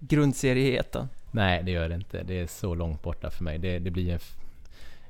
grundserie 0.00 0.68
i 0.68 0.76
ettan? 0.76 1.08
Nej, 1.30 1.62
det 1.62 1.70
gör 1.70 1.88
det 1.88 1.94
inte. 1.94 2.22
Det 2.22 2.40
är 2.40 2.46
så 2.46 2.74
långt 2.74 3.02
borta 3.02 3.30
för 3.30 3.44
mig. 3.44 3.58
Det, 3.58 3.78
det 3.78 3.90
blir 3.90 4.12
en... 4.12 4.20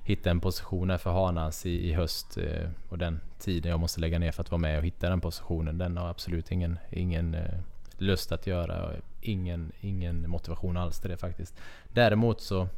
Hitta 0.02 0.30
en 0.30 0.40
position 0.40 0.90
här 0.90 0.98
för 0.98 1.10
Hanas 1.10 1.66
i, 1.66 1.88
i 1.88 1.92
höst 1.92 2.38
eh, 2.38 2.68
och 2.88 2.98
den 2.98 3.20
tiden 3.38 3.70
jag 3.70 3.80
måste 3.80 4.00
lägga 4.00 4.18
ner 4.18 4.32
för 4.32 4.42
att 4.42 4.50
vara 4.50 4.60
med 4.60 4.78
och 4.78 4.84
hitta 4.84 5.10
den 5.10 5.20
positionen. 5.20 5.78
Den 5.78 5.96
har 5.96 6.08
absolut 6.08 6.50
ingen, 6.50 6.78
ingen 6.90 7.34
eh, 7.34 7.58
lust 7.98 8.32
att 8.32 8.46
göra. 8.46 8.92
Ingen, 9.20 9.72
ingen 9.80 10.30
motivation 10.30 10.76
alls 10.76 11.00
till 11.00 11.10
det 11.10 11.16
faktiskt. 11.16 11.60
Däremot 11.92 12.40
så 12.40 12.68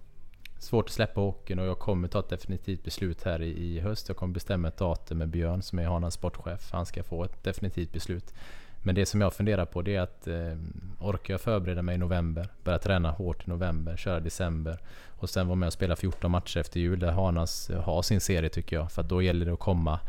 svårt 0.63 0.85
att 0.85 0.93
släppa 0.93 1.21
hockeyn 1.21 1.59
och 1.59 1.67
jag 1.67 1.79
kommer 1.79 2.09
ta 2.09 2.19
ett 2.19 2.29
definitivt 2.29 2.85
beslut 2.85 3.23
här 3.23 3.43
i, 3.43 3.77
i 3.77 3.81
höst. 3.81 4.09
Jag 4.09 4.17
kommer 4.17 4.35
bestämma 4.35 4.69
ett 4.69 4.77
datum 4.77 5.19
med 5.19 5.29
Björn 5.29 5.63
som 5.63 5.79
är 5.79 5.85
Hanas 5.85 6.15
sportchef. 6.15 6.73
Han 6.73 6.87
ska 6.87 7.03
få 7.03 7.25
ett 7.25 7.45
definitivt 7.45 7.93
beslut. 7.93 8.35
Men 8.83 8.95
det 8.95 9.07
som 9.07 9.21
jag 9.21 9.33
funderar 9.33 9.65
på 9.65 9.83
det 9.83 9.95
är 9.95 10.01
att 10.01 10.27
eh, 10.27 10.57
orkar 11.01 11.35
jag 11.35 11.41
förbereda 11.41 11.83
mig 11.83 11.95
i 11.95 11.99
november, 11.99 12.49
börja 12.65 12.79
träna 12.79 13.11
hårt 13.11 13.47
i 13.47 13.51
november, 13.51 13.97
köra 13.97 14.21
december 14.21 14.79
och 15.09 15.31
sen 15.31 15.47
vara 15.47 15.57
med 15.57 15.67
och 15.67 15.73
spela 15.73 15.97
14 15.97 16.31
matcher 16.31 16.61
efter 16.61 16.81
jul 16.81 16.99
där 16.99 17.13
Hanas 17.13 17.71
har 17.71 18.03
sin 18.03 18.21
serie 18.21 18.49
tycker 18.49 18.77
jag. 18.77 18.93
För 18.93 19.03
att 19.03 19.09
då 19.09 19.23
gäller 19.23 19.47
det 19.47 19.53
att 19.53 19.59
komma 19.59 20.01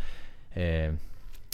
eh, 0.53 0.93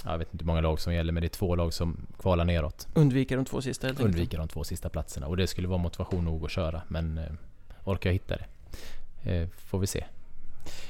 jag 0.05 0.17
vet 0.17 0.33
inte 0.33 0.43
hur 0.43 0.47
många 0.47 0.61
lag 0.61 0.79
som 0.79 0.93
gäller 0.93 1.13
men 1.13 1.21
det 1.21 1.27
är 1.27 1.29
två 1.29 1.55
lag 1.55 1.73
som 1.73 2.07
kvalar 2.19 2.45
neråt. 2.45 2.87
Undvika 2.93 3.35
de 3.35 3.45
två 3.45 3.61
sista 3.61 3.87
helt 3.87 3.99
Undvika 3.99 4.37
de 4.37 4.47
två 4.47 4.63
sista 4.63 4.89
platserna 4.89 5.27
och 5.27 5.37
det 5.37 5.47
skulle 5.47 5.67
vara 5.67 5.77
motivation 5.77 6.25
nog 6.25 6.45
att 6.45 6.51
köra 6.51 6.81
men 6.87 7.17
eh, 7.17 7.23
orkar 7.83 8.09
jag 8.09 8.13
hitta 8.13 8.37
det? 8.37 8.45
Eh, 9.23 9.47
får 9.49 9.79
vi 9.79 9.87
se. 9.87 10.05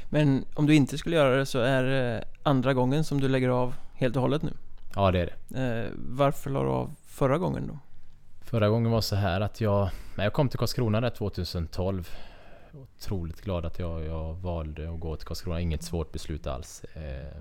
Men 0.09 0.45
om 0.53 0.65
du 0.65 0.75
inte 0.75 0.97
skulle 0.97 1.15
göra 1.15 1.35
det 1.35 1.45
så 1.45 1.59
är 1.59 1.83
det 1.83 2.23
andra 2.43 2.73
gången 2.73 3.03
som 3.03 3.21
du 3.21 3.27
lägger 3.27 3.49
av 3.49 3.73
helt 3.93 4.15
och 4.15 4.21
hållet 4.21 4.41
nu? 4.41 4.53
Ja 4.95 5.11
det 5.11 5.19
är 5.19 5.33
det. 5.47 5.85
Eh, 5.85 5.91
varför 5.95 6.49
la 6.49 6.63
du 6.63 6.69
av 6.69 6.95
förra 7.05 7.37
gången 7.37 7.67
då? 7.67 7.79
Förra 8.41 8.69
gången 8.69 8.91
var 8.91 9.01
så 9.01 9.15
här 9.15 9.41
att 9.41 9.61
jag... 9.61 9.89
När 10.15 10.23
jag 10.23 10.33
kom 10.33 10.49
till 10.49 10.59
Karlskrona 10.59 11.01
där 11.01 11.09
2012 11.09 12.09
Otroligt 12.73 13.41
glad 13.41 13.65
att 13.65 13.79
jag, 13.79 14.05
jag 14.05 14.33
valde 14.33 14.93
att 14.93 14.99
gå 14.99 15.15
till 15.15 15.27
Karlskrona. 15.27 15.61
Inget 15.61 15.83
svårt 15.83 16.11
beslut 16.11 16.47
alls. 16.47 16.83
Eh, 16.83 17.37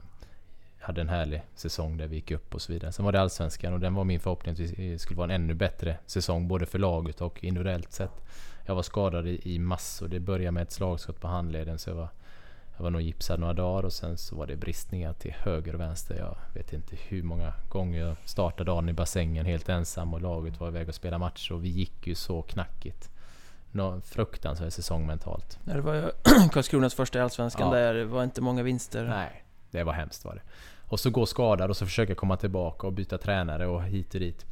hade 0.81 1.01
en 1.01 1.09
härlig 1.09 1.43
säsong 1.55 1.97
där 1.97 2.07
vi 2.07 2.17
gick 2.17 2.31
upp 2.31 2.55
och 2.55 2.63
så 2.63 2.73
vidare. 2.73 2.93
Sen 2.93 3.05
var 3.05 3.13
det 3.13 3.21
Allsvenskan 3.21 3.73
och 3.73 3.81
den 3.81 3.95
var 3.95 4.05
min 4.05 4.21
förhoppning 4.21 4.53
att 4.53 4.77
det 4.77 4.99
skulle 4.99 5.19
vara 5.19 5.35
en 5.35 5.43
ännu 5.43 5.55
bättre 5.55 5.97
säsong 6.07 6.49
både 6.49 6.67
för 6.67 6.79
laget 6.79 7.21
och 7.21 7.45
individuellt 7.45 7.93
sett. 7.93 8.25
Jag 8.69 8.75
var 8.75 8.83
skadad 8.83 9.27
i, 9.27 9.41
i 9.55 9.59
massor. 9.59 10.09
Det 10.09 10.21
började 10.21 10.51
med 10.51 10.63
ett 10.63 10.73
slagskott 10.73 11.21
på 11.21 11.29
handleden 11.29 11.79
så 11.79 11.91
jag 11.91 11.95
var, 11.95 12.09
jag 12.77 12.83
var 12.83 12.91
nog 12.91 13.01
gipsad 13.01 13.41
några 13.41 13.53
dagar 13.53 13.83
och 13.83 13.93
sen 13.93 14.19
så 14.19 14.37
var 14.37 14.47
det 14.47 14.57
bristningar 14.57 15.13
till 15.13 15.33
höger 15.33 15.75
och 15.75 15.81
vänster. 15.81 16.17
Jag 16.19 16.37
vet 16.55 16.73
inte 16.73 16.97
hur 17.09 17.23
många 17.23 17.53
gånger 17.69 18.01
jag 18.01 18.17
startade 18.25 18.71
dagen 18.71 18.89
i 18.89 18.93
bassängen 18.93 19.47
helt 19.47 19.69
ensam 19.69 20.15
och 20.15 20.21
laget 20.21 20.61
var 20.61 20.69
iväg 20.69 20.89
och 20.89 20.95
spela 20.95 21.19
matcher 21.19 21.53
och 21.53 21.65
vi 21.65 21.69
gick 21.69 22.07
ju 22.07 22.15
så 22.15 22.43
knackigt. 22.43 23.11
Någon 23.73 24.03
fruktansvärd 24.03 24.73
säsong 24.73 25.07
mentalt. 25.07 25.59
Det 25.65 25.81
var 25.81 25.95
ju 25.95 26.03
Karlskronas 26.53 26.95
första 26.95 27.19
i 27.19 27.23
Allsvenskan 27.23 27.69
ja. 27.69 27.75
där. 27.75 27.95
Det 27.95 28.05
var 28.05 28.25
inte 28.25 28.41
många 28.41 28.63
vinster. 28.63 29.05
Nej, 29.05 29.45
det 29.71 29.85
var 29.85 29.93
hemskt 29.93 30.25
var 30.25 30.35
det. 30.35 30.43
Och 30.89 31.01
så 31.01 31.11
gå 31.11 31.27
skadad 31.27 31.71
och 31.71 31.77
så 31.77 31.87
försöka 31.87 32.15
komma 32.15 32.37
tillbaka 32.37 32.87
och 32.87 32.93
byta 32.93 33.19
tränare 33.19 33.67
och 33.67 33.83
hit 33.83 34.15
och 34.15 34.21
dit. 34.21 34.47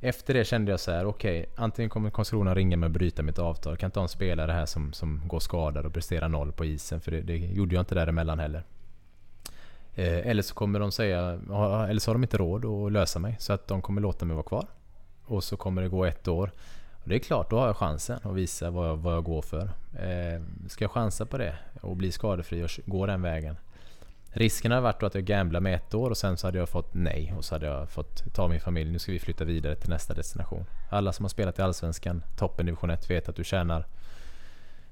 Efter 0.00 0.34
det 0.34 0.44
kände 0.44 0.70
jag 0.70 0.80
så 0.80 0.90
här: 0.90 1.04
okej, 1.04 1.40
okay, 1.40 1.52
antingen 1.56 1.90
kommer 1.90 2.10
Karlskrona 2.10 2.54
ringa 2.54 2.76
mig 2.76 2.86
och 2.86 2.90
bryta 2.90 3.22
mitt 3.22 3.38
avtal. 3.38 3.72
Jag 3.72 3.78
kan 3.78 3.88
inte 3.88 3.98
ha 3.98 4.04
en 4.04 4.08
spelare 4.08 4.52
här 4.52 4.66
som, 4.66 4.92
som 4.92 5.22
går 5.26 5.40
skadad 5.40 5.86
och 5.86 5.92
presterar 5.92 6.28
noll 6.28 6.52
på 6.52 6.64
isen. 6.64 7.00
För 7.00 7.10
det, 7.10 7.20
det 7.20 7.36
gjorde 7.36 7.74
jag 7.74 7.82
inte 7.82 7.94
däremellan 7.94 8.38
heller. 8.38 8.64
Eh, 9.94 10.26
eller 10.26 10.42
så 10.42 10.54
kommer 10.54 10.80
de 10.80 10.92
säga, 10.92 11.20
eller 11.88 11.98
så 11.98 12.10
har 12.10 12.14
de 12.14 12.22
inte 12.22 12.38
råd 12.38 12.64
att 12.64 12.92
lösa 12.92 13.18
mig. 13.18 13.36
Så 13.38 13.52
att 13.52 13.68
de 13.68 13.82
kommer 13.82 14.00
låta 14.00 14.24
mig 14.24 14.34
vara 14.34 14.46
kvar. 14.46 14.66
Och 15.24 15.44
så 15.44 15.56
kommer 15.56 15.82
det 15.82 15.88
gå 15.88 16.04
ett 16.04 16.28
år. 16.28 16.50
Och 17.02 17.08
det 17.08 17.14
är 17.14 17.18
klart, 17.18 17.50
då 17.50 17.58
har 17.58 17.66
jag 17.66 17.76
chansen 17.76 18.20
att 18.22 18.34
visa 18.34 18.70
vad 18.70 18.88
jag, 18.88 18.96
vad 18.96 19.14
jag 19.14 19.24
går 19.24 19.42
för. 19.42 19.70
Eh, 19.98 20.42
ska 20.68 20.84
jag 20.84 20.90
chansa 20.90 21.26
på 21.26 21.38
det 21.38 21.54
och 21.80 21.96
bli 21.96 22.12
skadefri 22.12 22.64
och 22.64 22.70
gå 22.86 23.06
den 23.06 23.22
vägen? 23.22 23.56
Risken 24.32 24.70
hade 24.70 24.82
varit 24.82 25.02
att 25.02 25.14
jag 25.14 25.24
gamblade 25.24 25.62
med 25.62 25.74
ett 25.74 25.94
år 25.94 26.10
och 26.10 26.16
sen 26.16 26.36
så 26.36 26.46
hade 26.46 26.58
jag 26.58 26.68
fått 26.68 26.94
nej 26.94 27.34
och 27.36 27.44
så 27.44 27.54
hade 27.54 27.66
jag 27.66 27.90
fått 27.90 28.34
ta 28.34 28.48
min 28.48 28.60
familj. 28.60 28.90
Nu 28.90 28.98
ska 28.98 29.12
vi 29.12 29.18
flytta 29.18 29.44
vidare 29.44 29.76
till 29.76 29.90
nästa 29.90 30.14
destination. 30.14 30.64
Alla 30.90 31.12
som 31.12 31.24
har 31.24 31.28
spelat 31.28 31.58
i 31.58 31.62
Allsvenskan, 31.62 32.22
toppen 32.36 32.66
division 32.66 32.90
1, 32.90 33.10
vet 33.10 33.28
att 33.28 33.36
du 33.36 33.44
tjänar 33.44 33.86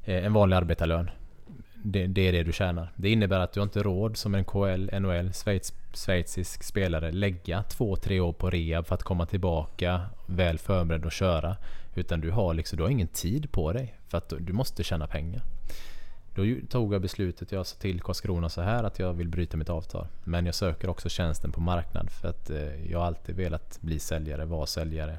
eh, 0.05 0.25
en 0.25 0.33
vanlig 0.33 0.57
arbetarlön. 0.57 1.11
Det, 1.75 2.07
det, 2.07 2.29
är 2.29 2.33
det 2.33 2.43
du 2.43 2.53
tjänar. 2.53 2.93
Det 2.97 3.11
innebär 3.11 3.41
att 3.41 3.53
du 3.53 3.63
inte 3.63 3.79
har 3.79 3.85
råd 3.85 4.17
som 4.17 4.35
en 4.35 4.45
KL, 4.45 5.01
NHL, 5.01 5.33
Schweiz, 5.33 5.73
schweizisk 5.95 6.63
spelare 6.63 7.13
lägga 7.13 7.63
två, 7.63 7.97
tre 7.97 8.21
år 8.21 8.33
på 8.33 8.51
rehab 8.51 8.87
för 8.87 8.95
att 8.95 9.03
komma 9.03 9.27
tillbaka 9.27 10.01
väl 10.27 10.59
förberedd 10.59 11.05
och 11.05 11.13
köra. 11.13 11.57
Utan 11.95 12.21
du 12.21 12.31
har 12.31 12.55
liksom, 12.55 12.77
du 12.77 12.83
har 12.83 12.91
ingen 12.91 13.09
tid 13.09 13.53
på 13.53 13.73
dig 13.73 13.95
för 14.09 14.19
att 14.19 14.33
du 14.39 14.53
måste 14.53 14.85
tjäna 14.85 15.07
pengar. 15.07 15.43
Då 16.39 16.45
tog 16.69 16.95
jag 16.95 17.03
beslutet, 17.03 17.53
jag 17.53 17.67
sa 17.67 17.77
till 17.77 18.01
Karlskrona 18.01 18.49
så 18.49 18.61
här 18.61 18.85
att 18.85 18.99
jag 18.99 19.13
vill 19.13 19.29
bryta 19.29 19.57
mitt 19.57 19.69
avtal. 19.69 20.07
Men 20.25 20.47
jag 20.47 20.55
söker 20.55 20.89
också 20.89 21.09
tjänsten 21.09 21.53
på 21.53 21.61
marknad 21.61 22.11
för 22.11 22.29
att 22.29 22.51
eh, 22.51 22.91
jag 22.91 22.99
har 22.99 23.07
alltid 23.07 23.37
velat 23.37 23.79
bli 23.81 23.99
säljare, 23.99 24.45
vara 24.45 24.67
säljare. 24.67 25.19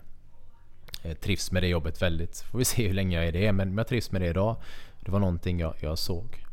Jag 1.02 1.20
trivs 1.22 1.52
med 1.52 1.64
det 1.64 1.68
jobbet 1.68 2.02
väldigt. 2.02 2.42
Får 2.42 2.60
vi 2.60 2.66
se 2.66 2.88
hur 2.88 2.94
länge 2.94 3.18
jag 3.18 3.28
är 3.28 3.32
det, 3.32 3.52
men 3.52 3.78
jag 3.78 3.88
trivs 3.88 4.12
med 4.12 4.22
det 4.22 4.28
idag. 4.28 4.56
Det 5.00 5.12
var 5.12 5.20
någonting 5.20 5.60
jag, 5.60 5.74
jag 5.80 5.98
såg. 5.98 6.46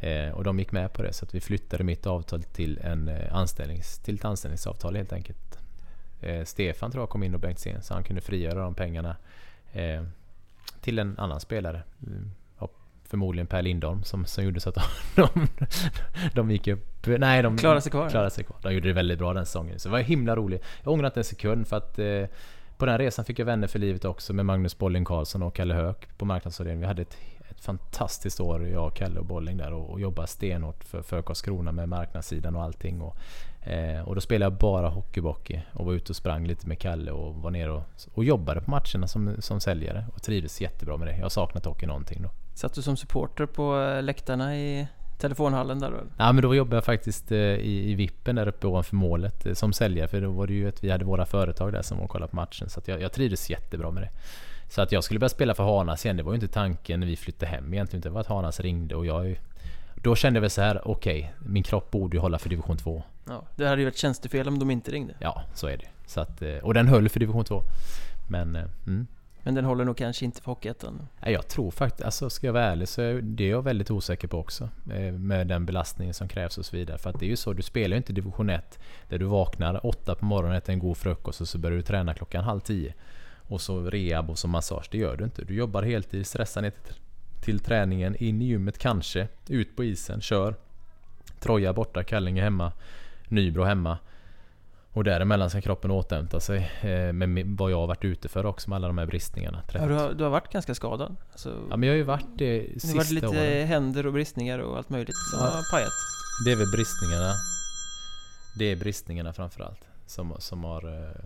Eh, 0.00 0.30
och 0.30 0.44
de 0.44 0.58
gick 0.58 0.72
med 0.72 0.92
på 0.92 1.02
det 1.02 1.12
så 1.12 1.24
att 1.24 1.34
vi 1.34 1.40
flyttade 1.40 1.84
mitt 1.84 2.06
avtal 2.06 2.42
till, 2.42 2.78
en 2.78 3.10
anställnings, 3.30 3.98
till 3.98 4.14
ett 4.14 4.24
anställningsavtal 4.24 4.96
helt 4.96 5.12
enkelt. 5.12 5.58
Stefan 6.44 6.90
tror 6.90 7.02
jag 7.02 7.08
kom 7.08 7.22
in 7.22 7.34
och 7.34 7.40
Bengt 7.40 7.58
Sen 7.58 7.82
så 7.82 7.94
han 7.94 8.04
kunde 8.04 8.20
frigöra 8.20 8.62
de 8.62 8.74
pengarna 8.74 9.16
till 10.80 10.98
en 10.98 11.18
annan 11.18 11.40
spelare. 11.40 11.82
Mm. 12.06 12.30
Förmodligen 13.10 13.46
Per 13.46 13.62
Lindholm 13.62 14.02
som, 14.02 14.24
som 14.24 14.44
gjorde 14.44 14.60
så 14.60 14.68
att 14.68 14.78
de, 15.14 15.28
de 16.34 16.50
gick 16.50 16.68
upp... 16.68 17.06
Nej, 17.06 17.42
de 17.42 17.56
klarade 17.56 17.80
sig 17.80 17.92
kvar. 17.92 18.10
Klarade 18.10 18.30
sig 18.30 18.44
kvar. 18.44 18.58
De 18.62 18.74
gjorde 18.74 18.88
det 18.88 18.94
väldigt 18.94 19.18
bra 19.18 19.34
den 19.34 19.46
säsongen. 19.46 19.78
Så 19.78 19.88
det 19.88 19.92
var 19.92 19.98
himla 19.98 20.36
roligt. 20.36 20.64
Jag 20.82 20.92
ångrar 20.92 21.06
inte 21.06 21.20
en 21.20 21.24
sekund 21.24 21.68
för 21.68 21.76
att 21.76 21.98
eh, 21.98 22.24
på 22.76 22.86
den 22.86 22.98
resan 22.98 23.24
fick 23.24 23.38
jag 23.38 23.46
vänner 23.46 23.66
för 23.66 23.78
livet 23.78 24.04
också 24.04 24.32
med 24.32 24.46
Magnus 24.46 24.78
Bolling 24.78 25.04
Karlsson 25.04 25.42
och 25.42 25.54
Kalle 25.54 25.74
Höök 25.74 26.18
på 26.18 26.24
marknadsavdelningen. 26.24 26.80
Vi 26.80 26.86
hade 26.86 27.02
ett, 27.02 27.16
ett 27.50 27.60
fantastiskt 27.60 28.40
år, 28.40 28.68
jag, 28.68 28.94
Kalle 28.94 29.20
och 29.20 29.26
Bolling 29.26 29.56
där 29.56 29.72
och, 29.72 29.90
och 29.90 30.00
jobbade 30.00 30.28
stenhårt 30.28 30.84
för, 30.84 31.02
för 31.02 31.22
Karlskrona 31.22 31.72
med 31.72 31.88
marknadssidan 31.88 32.56
och 32.56 32.62
allting. 32.62 33.00
Och, 33.00 33.16
eh, 33.62 34.00
och 34.08 34.14
då 34.14 34.20
spelade 34.20 34.52
jag 34.52 34.58
bara 34.58 34.88
hockeybockey 34.88 35.60
och 35.72 35.86
var 35.86 35.92
ute 35.92 36.12
och 36.12 36.16
sprang 36.16 36.46
lite 36.46 36.68
med 36.68 36.78
Kalle 36.78 37.10
och 37.10 37.34
var 37.34 37.50
nere 37.50 37.70
och, 37.70 37.82
och 38.14 38.24
jobbade 38.24 38.60
på 38.60 38.70
matcherna 38.70 39.06
som, 39.06 39.36
som 39.38 39.60
säljare 39.60 40.06
och 40.14 40.22
trivdes 40.22 40.60
jättebra 40.60 40.96
med 40.96 41.08
det. 41.08 41.16
Jag 41.16 41.22
har 41.22 41.28
saknat 41.28 41.64
hockey 41.64 41.86
någonting 41.86 42.22
då. 42.22 42.30
Satt 42.54 42.74
du 42.74 42.82
som 42.82 42.96
supporter 42.96 43.46
på 43.46 43.80
eh, 43.80 44.02
läktarna 44.02 44.56
i 44.56 44.88
telefonhallen 45.18 45.78
där 45.78 45.90
då? 45.90 45.96
Ja 46.18 46.32
men 46.32 46.42
då 46.42 46.54
jobbade 46.54 46.76
jag 46.76 46.84
faktiskt 46.84 47.32
eh, 47.32 47.38
i, 47.38 47.90
i 47.90 47.94
vippen 47.94 48.36
där 48.36 48.48
uppe 48.48 48.66
ovanför 48.66 48.96
målet 48.96 49.46
eh, 49.46 49.54
som 49.54 49.72
säljare. 49.72 50.08
För 50.08 50.20
då 50.20 50.30
var 50.30 50.46
det 50.46 50.52
ju 50.52 50.68
att 50.68 50.84
vi 50.84 50.90
hade 50.90 51.04
våra 51.04 51.26
företag 51.26 51.72
där 51.72 51.82
som 51.82 51.96
var 51.98 52.04
och 52.04 52.10
kollade 52.10 52.30
på 52.30 52.36
matchen. 52.36 52.68
Så 52.68 52.80
jag, 52.84 53.00
jag 53.02 53.12
trivdes 53.12 53.50
jättebra 53.50 53.90
med 53.90 54.02
det. 54.02 54.10
Så 54.68 54.82
att 54.82 54.92
jag 54.92 55.04
skulle 55.04 55.20
börja 55.20 55.28
spela 55.28 55.54
för 55.54 55.64
Hanas 55.64 56.04
igen, 56.04 56.16
det 56.16 56.22
var 56.22 56.32
ju 56.32 56.34
inte 56.34 56.48
tanken 56.48 57.00
när 57.00 57.06
vi 57.06 57.16
flyttade 57.16 57.52
hem 57.52 57.74
egentligen. 57.74 58.00
Det 58.00 58.10
var 58.10 58.20
att 58.20 58.26
Hanas 58.26 58.60
ringde 58.60 58.94
och 58.94 59.06
jag... 59.06 59.40
Då 60.02 60.14
kände 60.14 60.36
jag 60.36 60.40
väl 60.40 60.50
så 60.50 60.62
här: 60.62 60.88
okej, 60.88 61.20
okay, 61.20 61.50
min 61.50 61.62
kropp 61.62 61.90
borde 61.90 62.16
ju 62.16 62.20
hålla 62.20 62.38
för 62.38 62.48
division 62.48 62.76
2. 62.76 63.02
Ja, 63.28 63.42
det 63.56 63.66
hade 63.66 63.80
ju 63.80 63.84
varit 63.84 63.96
tjänstefel 63.96 64.48
om 64.48 64.58
de 64.58 64.70
inte 64.70 64.90
ringde. 64.90 65.14
Ja, 65.18 65.42
så 65.54 65.66
är 65.66 65.76
det. 65.76 65.86
Så 66.06 66.20
att, 66.20 66.42
och 66.62 66.74
den 66.74 66.88
höll 66.88 67.08
för 67.08 67.20
division 67.20 67.44
2. 67.44 67.62
Men, 68.28 68.56
mm. 68.86 69.06
Men 69.42 69.54
den 69.54 69.64
håller 69.64 69.84
nog 69.84 69.96
kanske 69.96 70.24
inte 70.24 70.42
för 70.42 70.50
Hockeyettan? 70.50 71.08
Jag 71.20 71.48
tror 71.48 71.70
faktiskt, 71.70 72.04
alltså 72.04 72.30
ska 72.30 72.46
jag 72.46 72.52
vara 72.52 72.64
ärlig 72.64 72.88
så 72.88 73.02
är 73.02 73.20
det 73.22 73.46
jag 73.46 73.62
väldigt 73.62 73.90
osäker 73.90 74.28
på 74.28 74.38
också. 74.38 74.68
Eh, 74.94 75.12
med 75.12 75.46
den 75.46 75.66
belastningen 75.66 76.14
som 76.14 76.28
krävs 76.28 76.58
och 76.58 76.66
så 76.66 76.76
vidare. 76.76 76.98
För 76.98 77.10
att 77.10 77.20
det 77.20 77.26
är 77.26 77.30
ju 77.30 77.36
så, 77.36 77.52
du 77.52 77.62
spelar 77.62 77.94
ju 77.94 77.96
inte 77.96 78.12
division 78.12 78.50
1 78.50 78.78
där 79.08 79.18
du 79.18 79.24
vaknar 79.24 79.86
åtta 79.86 80.14
på 80.14 80.24
morgonen, 80.24 80.56
äter 80.56 80.72
en 80.72 80.78
god 80.78 80.96
frukost 80.96 81.40
och 81.40 81.48
så 81.48 81.58
börjar 81.58 81.76
du 81.76 81.82
träna 81.82 82.14
klockan 82.14 82.44
halv 82.44 82.60
tio. 82.60 82.94
Och 83.48 83.60
så 83.60 83.80
rehab 83.80 84.30
och 84.30 84.38
så 84.38 84.48
massage. 84.48 84.88
Det 84.90 84.98
gör 84.98 85.16
du 85.16 85.24
inte. 85.24 85.44
Du 85.44 85.54
jobbar 85.54 85.82
heltid, 85.82 86.26
stressar 86.26 86.62
ner 86.62 86.70
till, 86.70 86.94
till 87.40 87.60
träningen, 87.60 88.16
in 88.16 88.42
i 88.42 88.44
gymmet 88.44 88.78
kanske, 88.78 89.28
ut 89.48 89.76
på 89.76 89.84
isen, 89.84 90.20
kör. 90.20 90.54
Troja 91.40 91.72
borta, 91.72 92.04
Kallinge 92.04 92.42
hemma, 92.42 92.72
Nybro 93.28 93.62
hemma. 93.62 93.98
Och 94.92 95.04
däremellan 95.04 95.50
ska 95.50 95.60
kroppen 95.60 95.90
återhämta 95.90 96.40
sig 96.40 96.70
eh, 96.80 97.12
med 97.12 97.46
vad 97.46 97.70
jag 97.70 97.76
har 97.76 97.86
varit 97.86 98.04
ute 98.04 98.28
för 98.28 98.46
också 98.46 98.70
med 98.70 98.76
alla 98.76 98.86
de 98.86 98.98
här 98.98 99.06
bristningarna. 99.06 99.62
Ja, 99.72 99.86
du, 99.86 99.94
har, 99.94 100.12
du 100.12 100.24
har 100.24 100.30
varit 100.30 100.52
ganska 100.52 100.74
skadad? 100.74 101.16
Alltså, 101.32 101.66
ja 101.70 101.76
men 101.76 101.86
jag 101.86 101.92
har 101.92 101.96
ju 101.96 102.02
varit 102.02 102.38
det 102.38 102.66
sista 102.72 102.88
Det 102.88 102.92
har 102.92 102.98
varit 102.98 103.10
lite 103.10 103.28
åren. 103.28 103.66
händer 103.66 104.06
och 104.06 104.12
bristningar 104.12 104.58
och 104.58 104.76
allt 104.76 104.90
möjligt 104.90 105.16
som 105.30 105.40
ja, 105.40 105.46
har 105.46 105.70
pajat? 105.72 105.92
Det 106.44 106.52
är 106.52 106.56
väl 106.56 106.70
bristningarna. 106.70 107.32
Det 108.58 108.64
är 108.64 108.76
bristningarna 108.76 109.32
framförallt 109.32 109.88
som, 110.06 110.34
som 110.38 110.64
har 110.64 110.88
eh, 110.88 111.24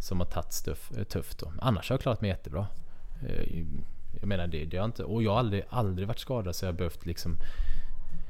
som 0.00 0.20
har 0.20 0.26
tagit 0.26 0.68
eh, 0.96 1.04
tufft 1.04 1.38
då. 1.38 1.52
Annars 1.60 1.90
har 1.90 1.94
jag 1.94 2.00
klarat 2.00 2.20
mig 2.20 2.30
jättebra. 2.30 2.66
Jag 4.20 4.28
menar 4.28 4.46
det, 4.46 4.64
det 4.64 4.76
har 4.76 4.84
inte, 4.84 5.04
och 5.04 5.22
jag 5.22 5.30
har 5.30 5.38
aldrig, 5.38 5.64
aldrig 5.68 6.08
varit 6.08 6.18
skadad 6.18 6.56
så 6.56 6.64
jag 6.64 6.72
har 6.72 6.78
behövt 6.78 7.06
liksom 7.06 7.36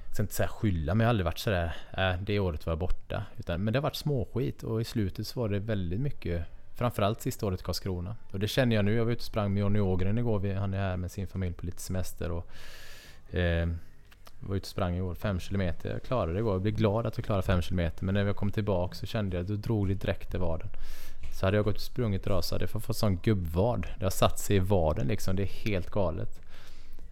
jag 0.06 0.14
ska 0.14 0.22
inte 0.22 0.34
säga 0.34 0.48
skylla, 0.48 0.94
men 0.94 1.04
jag 1.04 1.06
har 1.06 1.10
aldrig 1.10 1.24
varit 1.24 1.38
sådär, 1.38 1.76
äh, 1.96 2.12
det 2.20 2.38
året 2.38 2.66
var 2.66 2.70
jag 2.70 2.78
borta. 2.78 3.24
Utan, 3.38 3.64
men 3.64 3.72
det 3.72 3.78
har 3.78 3.82
varit 3.82 3.96
småskit 3.96 4.62
och 4.62 4.80
i 4.80 4.84
slutet 4.84 5.26
så 5.26 5.40
var 5.40 5.48
det 5.48 5.58
väldigt 5.58 6.00
mycket 6.00 6.46
Framförallt 6.74 7.20
sista 7.20 7.46
året 7.46 7.60
i 7.60 7.64
Karlskrona. 7.64 8.16
Och 8.32 8.40
det 8.40 8.48
känner 8.48 8.76
jag 8.76 8.84
nu. 8.84 8.94
Jag 8.94 9.04
var 9.04 9.12
ute 9.12 9.18
och 9.18 9.24
sprang 9.24 9.52
med 9.52 9.60
Jonny 9.60 9.80
Ågren 9.80 10.18
igår. 10.18 10.54
Han 10.54 10.74
är 10.74 10.78
här 10.78 10.96
med 10.96 11.10
sin 11.10 11.26
familj 11.26 11.54
på 11.54 11.66
lite 11.66 11.82
semester. 11.82 12.30
Och, 12.30 12.46
eh, 13.34 13.68
var 14.40 14.56
ute 14.56 14.64
och 14.64 14.66
sprang 14.66 14.96
igår, 14.96 15.14
5 15.14 15.38
km. 15.38 15.74
Jag 15.82 16.02
klarade 16.02 16.32
det 16.32 16.38
igår. 16.38 16.52
Jag 16.54 16.62
blev 16.62 16.74
glad 16.74 17.06
att 17.06 17.16
jag 17.16 17.24
klarade 17.24 17.46
5 17.46 17.62
km. 17.62 17.90
Men 18.00 18.14
när 18.14 18.26
jag 18.26 18.36
kom 18.36 18.50
tillbaka 18.50 18.94
så 18.94 19.06
kände 19.06 19.36
jag 19.36 19.42
att 19.42 19.48
då 19.48 19.56
drog 19.56 19.88
det 19.88 19.94
direkt 19.94 20.34
i 20.34 20.38
vaden. 20.38 20.68
Så 21.32 21.46
hade 21.46 21.56
jag 21.56 21.64
gått 21.64 21.74
och 21.74 21.80
sprungit 21.80 22.24
så 22.24 22.54
hade 22.54 22.62
jag 22.72 22.82
fått 22.82 22.96
sån 22.96 23.16
gubbvad. 23.16 23.86
Det 23.98 24.04
har 24.04 24.10
satt 24.10 24.38
sig 24.38 24.56
i 24.56 24.58
vaden 24.58 25.06
liksom. 25.06 25.36
Det 25.36 25.42
är 25.42 25.70
helt 25.70 25.90
galet. 25.90 26.40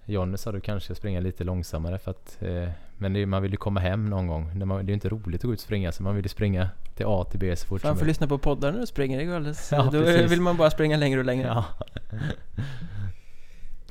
Jonny 0.04 0.36
sa 0.36 0.52
du 0.52 0.60
kanske 0.60 0.94
springa 0.94 1.20
lite 1.20 1.44
långsammare 1.44 1.98
för 1.98 2.10
att 2.10 2.42
eh, 2.42 2.68
Men 2.98 3.12
det, 3.12 3.26
man 3.26 3.42
vill 3.42 3.50
ju 3.50 3.56
komma 3.56 3.80
hem 3.80 4.10
någon 4.10 4.26
gång. 4.26 4.58
Det 4.58 4.64
är 4.64 4.82
ju 4.82 4.94
inte 4.94 5.08
roligt 5.08 5.40
att 5.40 5.46
gå 5.46 5.52
ut 5.52 5.58
och 5.58 5.64
springa 5.64 5.92
så 5.92 6.02
man 6.02 6.14
vill 6.14 6.24
ju 6.24 6.28
springa 6.28 6.68
till 6.94 7.06
A 7.08 7.24
till 7.30 7.40
B 7.40 7.56
så 7.56 7.66
fort 7.66 7.84
Man 7.84 7.96
får 7.96 8.06
lyssna 8.06 8.26
på 8.26 8.38
poddar 8.38 8.72
när 8.72 8.80
du 8.80 8.86
springer, 8.86 9.18
det 9.18 9.24
går 9.24 9.34
alldeles... 9.34 9.72
Ja, 9.72 9.82
Då 9.82 9.90
precis. 9.90 10.30
vill 10.30 10.40
man 10.40 10.56
bara 10.56 10.70
springa 10.70 10.96
längre 10.96 11.18
och 11.18 11.26
längre. 11.26 11.46
Ja. 11.46 11.64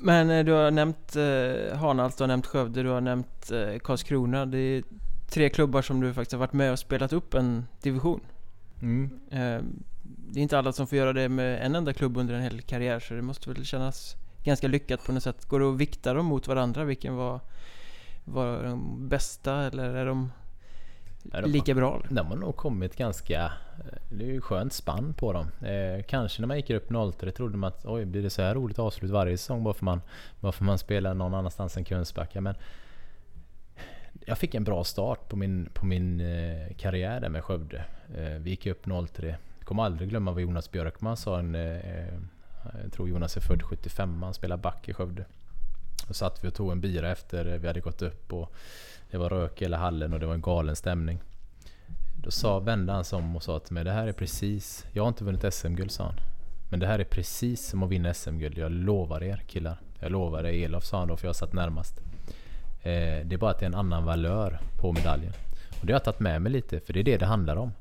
Men 0.01 0.29
eh, 0.29 0.45
du 0.45 0.51
har 0.51 0.71
nämnt 0.71 1.15
eh, 1.15 1.77
Hanhals, 1.77 2.15
du 2.15 2.23
har 2.23 2.27
nämnt 2.27 2.45
Skövde, 2.45 2.83
du 2.83 2.89
har 2.89 3.01
nämnt 3.01 3.51
eh, 3.51 3.79
Karlskrona. 3.79 4.45
Det 4.45 4.57
är 4.57 4.83
tre 5.29 5.49
klubbar 5.49 5.81
som 5.81 5.99
du 5.99 6.13
faktiskt 6.13 6.31
har 6.31 6.39
varit 6.39 6.53
med 6.53 6.71
och 6.71 6.79
spelat 6.79 7.13
upp 7.13 7.33
en 7.33 7.65
division. 7.81 8.21
Mm. 8.81 9.19
Eh, 9.31 9.61
det 10.33 10.39
är 10.39 10.41
inte 10.41 10.57
alla 10.57 10.73
som 10.73 10.87
får 10.87 10.97
göra 10.97 11.13
det 11.13 11.29
med 11.29 11.65
en 11.65 11.75
enda 11.75 11.93
klubb 11.93 12.17
under 12.17 12.33
en 12.33 12.41
hel 12.41 12.61
karriär 12.61 12.99
så 12.99 13.13
det 13.13 13.21
måste 13.21 13.49
väl 13.49 13.65
kännas 13.65 14.15
ganska 14.43 14.67
lyckat 14.67 15.05
på 15.05 15.11
något 15.11 15.23
sätt. 15.23 15.45
Går 15.45 15.59
det 15.59 15.69
att 15.69 15.77
vikta 15.77 16.13
dem 16.13 16.25
mot 16.25 16.47
varandra? 16.47 16.83
Vilken 16.83 17.15
var, 17.15 17.39
var 18.25 18.63
de 18.63 19.07
bästa 19.09 19.53
eller 19.55 19.95
är 19.95 20.05
de 20.05 20.31
lika 21.43 21.73
bra? 21.73 22.01
De 22.09 22.27
har 22.27 22.35
nog 22.35 22.55
kommit 22.55 22.95
ganska... 22.95 23.51
Det 24.09 24.23
är 24.23 24.27
ju 24.27 24.41
skönt 24.41 24.73
spann 24.73 25.13
på 25.13 25.33
dem. 25.33 25.47
Eh, 25.61 26.03
kanske 26.03 26.41
när 26.41 26.47
man 26.47 26.57
gick 26.57 26.69
upp 26.69 26.89
0-3 26.89 27.31
trodde 27.31 27.57
man 27.57 27.67
att 27.67 27.85
oj, 27.85 28.05
blir 28.05 28.23
det 28.23 28.29
så 28.29 28.41
här 28.41 28.55
roligt 28.55 28.79
avslut 28.79 29.11
varje 29.11 29.37
säsong 29.37 29.63
bara 29.63 29.73
för 29.73 29.85
man, 29.85 30.01
bara 30.39 30.51
för 30.51 30.63
man 30.63 30.77
spelar 30.77 31.13
någon 31.13 31.33
annanstans 31.33 31.77
än 31.77 31.83
Kungsbacka. 31.83 32.41
Men 32.41 32.55
jag 34.25 34.37
fick 34.37 34.55
en 34.55 34.63
bra 34.63 34.83
start 34.83 35.29
på 35.29 35.35
min, 35.35 35.69
på 35.73 35.85
min 35.85 36.21
eh, 36.21 36.75
karriär 36.77 37.21
där 37.21 37.29
med 37.29 37.43
Skövde. 37.43 37.83
Eh, 38.17 38.39
vi 38.39 38.49
gick 38.49 38.65
upp 38.65 38.85
0-3. 38.85 39.35
Jag 39.69 39.71
kommer 39.71 39.83
aldrig 39.83 40.09
glömma 40.09 40.31
vad 40.31 40.41
Jonas 40.41 40.71
Björkman 40.71 41.17
sa 41.17 41.39
en, 41.39 41.55
eh, 41.55 41.75
eh 41.75 42.13
jag 42.83 42.91
tror 42.91 43.09
Jonas 43.09 43.37
är 43.37 43.41
född 43.41 43.63
75, 43.63 44.23
han 44.23 44.33
spelar 44.33 44.57
back 44.57 44.89
i 44.89 44.93
Skövde. 44.93 45.25
Då 46.07 46.13
satt 46.13 46.43
vi 46.43 46.47
och 46.47 46.53
tog 46.53 46.71
en 46.71 46.81
bira 46.81 47.11
efter 47.11 47.57
vi 47.57 47.67
hade 47.67 47.79
gått 47.79 48.01
upp 48.01 48.33
och 48.33 48.53
det 49.11 49.17
var 49.17 49.29
rök 49.29 49.61
i 49.61 49.65
hela 49.65 49.77
hallen 49.77 50.13
och 50.13 50.19
det 50.19 50.25
var 50.25 50.33
en 50.33 50.41
galen 50.41 50.75
stämning. 50.75 51.19
Då 52.23 52.31
sa, 52.31 52.59
vände 52.59 52.93
han 52.93 53.05
sig 53.05 53.17
om 53.17 53.35
och 53.35 53.43
sa 53.43 53.59
till 53.59 53.73
mig, 53.73 53.83
det 53.83 53.91
här 53.91 54.07
är 54.07 54.11
precis, 54.11 54.85
jag 54.91 55.03
har 55.03 55.07
inte 55.07 55.23
vunnit 55.23 55.53
SM-guld 55.53 55.91
sa 55.91 56.03
han. 56.03 56.15
Men 56.69 56.79
det 56.79 56.87
här 56.87 56.99
är 56.99 57.03
precis 57.03 57.67
som 57.67 57.83
att 57.83 57.89
vinna 57.89 58.13
SM-guld, 58.13 58.57
jag 58.57 58.71
lovar 58.71 59.23
er 59.23 59.43
killar. 59.47 59.77
Jag 59.99 60.11
lovar 60.11 60.43
er, 60.43 60.65
Elof 60.65 60.83
sa 60.83 60.99
han 60.99 61.07
då 61.07 61.17
för 61.17 61.27
jag 61.27 61.35
satt 61.35 61.53
närmast. 61.53 61.99
Eh, 62.81 63.25
det 63.25 63.33
är 63.33 63.37
bara 63.37 63.51
att 63.51 63.59
det 63.59 63.65
är 63.65 63.69
en 63.69 63.75
annan 63.75 64.05
valör 64.05 64.59
på 64.79 64.91
medaljen. 64.93 65.33
Och 65.79 65.85
det 65.85 65.93
har 65.93 65.99
jag 65.99 66.03
tagit 66.03 66.19
med 66.19 66.41
mig 66.41 66.51
lite, 66.51 66.79
för 66.79 66.93
det 66.93 66.99
är 66.99 67.03
det 67.03 67.17
det 67.17 67.25
handlar 67.25 67.55
om. 67.55 67.71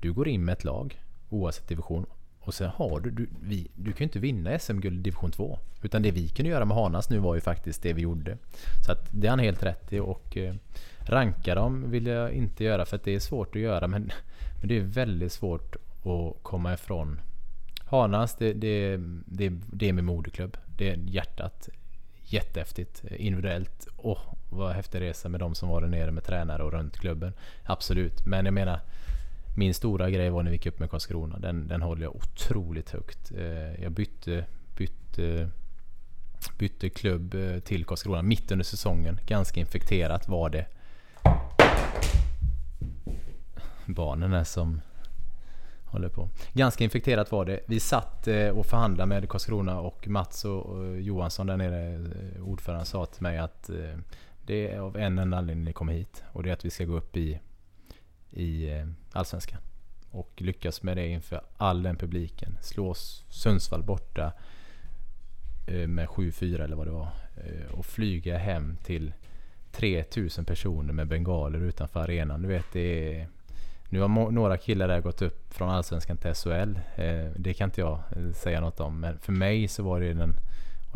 Du 0.00 0.12
går 0.12 0.28
in 0.28 0.44
med 0.44 0.52
ett 0.52 0.64
lag, 0.64 1.00
oavsett 1.28 1.68
division, 1.68 2.06
och 2.40 2.54
sen 2.54 2.70
har 2.74 3.00
du, 3.00 3.10
du, 3.10 3.28
vi, 3.42 3.70
du 3.74 3.92
kan 3.92 3.98
ju 3.98 4.04
inte 4.04 4.18
vinna 4.18 4.58
SM-guld 4.58 4.98
i 4.98 5.02
division 5.02 5.30
2. 5.30 5.58
Utan 5.82 6.02
det 6.02 6.10
vi 6.10 6.28
kunde 6.28 6.50
göra 6.50 6.64
med 6.64 6.76
Hanas 6.76 7.10
nu 7.10 7.18
var 7.18 7.34
ju 7.34 7.40
faktiskt 7.40 7.82
det 7.82 7.92
vi 7.92 8.02
gjorde. 8.02 8.38
Så 8.86 8.92
att 8.92 9.08
det 9.10 9.26
är 9.26 9.30
han 9.30 9.38
helt 9.38 9.62
rätt 9.62 9.92
i 9.92 9.98
och 9.98 10.36
eh, 10.36 10.54
ranka 10.98 11.54
dem 11.54 11.90
vill 11.90 12.06
jag 12.06 12.32
inte 12.32 12.64
göra 12.64 12.86
för 12.86 12.96
att 12.96 13.04
det 13.04 13.14
är 13.14 13.20
svårt 13.20 13.56
att 13.56 13.62
göra 13.62 13.86
men, 13.86 14.02
men 14.60 14.68
det 14.68 14.76
är 14.76 14.80
väldigt 14.80 15.32
svårt 15.32 15.76
att 16.04 16.42
komma 16.42 16.74
ifrån 16.74 17.20
Hanas, 17.88 18.36
det, 18.36 18.52
det, 18.52 18.96
det, 19.26 19.52
det 19.72 19.88
är 19.88 19.92
min 19.92 20.04
moderklubb. 20.04 20.56
Det 20.76 20.90
är 20.90 20.96
hjärtat. 20.96 21.68
Jättehäftigt. 22.22 23.04
Eh, 23.04 23.26
individuellt. 23.26 23.88
Åh, 23.96 24.12
oh, 24.12 24.34
vad 24.50 24.72
häftig 24.72 25.00
resa 25.00 25.28
med 25.28 25.40
de 25.40 25.54
som 25.54 25.68
var 25.68 25.80
där 25.80 25.88
nere 25.88 26.10
med 26.10 26.24
tränare 26.24 26.62
och 26.62 26.72
runt 26.72 26.98
klubben. 26.98 27.32
Absolut. 27.64 28.26
Men 28.26 28.44
jag 28.44 28.54
menar 28.54 28.80
min 29.56 29.74
stora 29.74 30.10
grej 30.10 30.30
var 30.30 30.42
när 30.42 30.50
vi 30.50 30.56
gick 30.56 30.66
upp 30.66 30.78
med 30.78 30.90
Karlskrona. 30.90 31.38
Den, 31.38 31.68
den 31.68 31.82
håller 31.82 32.02
jag 32.02 32.16
otroligt 32.16 32.90
högt. 32.90 33.32
Eh, 33.32 33.82
jag 33.82 33.92
bytte, 33.92 34.44
bytte, 34.76 35.50
bytte 36.58 36.88
klubb 36.88 37.34
eh, 37.34 37.58
till 37.58 37.84
Karlskrona 37.84 38.22
mitt 38.22 38.52
under 38.52 38.64
säsongen. 38.64 39.20
Ganska 39.26 39.60
infekterat 39.60 40.28
var 40.28 40.50
det. 40.50 40.66
Barnen 43.86 44.32
är 44.32 44.44
som 44.44 44.80
håller 45.84 46.08
på. 46.08 46.28
Ganska 46.52 46.84
infekterat 46.84 47.32
var 47.32 47.44
det. 47.44 47.60
Vi 47.66 47.80
satt 47.80 48.28
eh, 48.28 48.48
och 48.48 48.66
förhandlade 48.66 49.08
med 49.08 49.28
Karlskrona 49.28 49.80
och 49.80 50.08
Mats 50.08 50.44
och 50.44 51.00
Johansson 51.00 51.46
där 51.46 51.56
nere, 51.56 52.00
ordföranden, 52.40 52.86
sa 52.86 53.06
till 53.06 53.22
mig 53.22 53.38
att 53.38 53.70
det 54.46 54.70
är 54.70 54.78
av 54.78 54.96
en 54.96 55.18
enda 55.18 55.36
anledning 55.36 55.64
ni 55.64 55.72
kommer 55.72 55.92
hit. 55.92 56.24
Och 56.32 56.42
det 56.42 56.48
är 56.48 56.52
att 56.52 56.64
vi 56.64 56.70
ska 56.70 56.84
gå 56.84 56.96
upp 56.96 57.16
i 57.16 57.40
i 58.30 58.70
eh, 58.70 58.86
Allsvenskan. 59.12 59.60
och 60.10 60.32
lyckas 60.36 60.82
med 60.82 60.96
det 60.96 61.08
inför 61.08 61.40
all 61.56 61.82
den 61.82 61.96
publiken. 61.96 62.58
Slå 62.60 62.94
Sundsvall 63.28 63.82
borta 63.82 64.32
eh, 65.66 65.88
med 65.88 66.08
7-4 66.08 66.64
eller 66.64 66.76
vad 66.76 66.86
det 66.86 66.90
var. 66.90 67.08
Eh, 67.36 67.72
och 67.72 67.86
flyga 67.86 68.38
hem 68.38 68.76
till 68.84 69.12
3000 69.72 70.44
personer 70.44 70.92
med 70.92 71.08
bengaler 71.08 71.58
utanför 71.58 72.00
arenan. 72.00 72.42
Du 72.42 72.48
vet, 72.48 72.72
det 72.72 73.20
är, 73.20 73.28
nu 73.88 74.00
har 74.00 74.08
några 74.08 74.56
killar 74.56 74.88
där 74.88 75.00
gått 75.00 75.22
upp 75.22 75.54
från 75.54 75.70
Allsvenskan 75.70 76.16
till 76.16 76.34
SHL. 76.34 76.78
Det 77.36 77.54
kan 77.54 77.68
inte 77.68 77.80
jag 77.80 78.00
säga 78.34 78.60
något 78.60 78.80
om. 78.80 79.00
Men 79.00 79.18
för 79.18 79.32
mig 79.32 79.68
så 79.68 79.82
var 79.82 80.00
det 80.00 80.14
den 80.14 80.34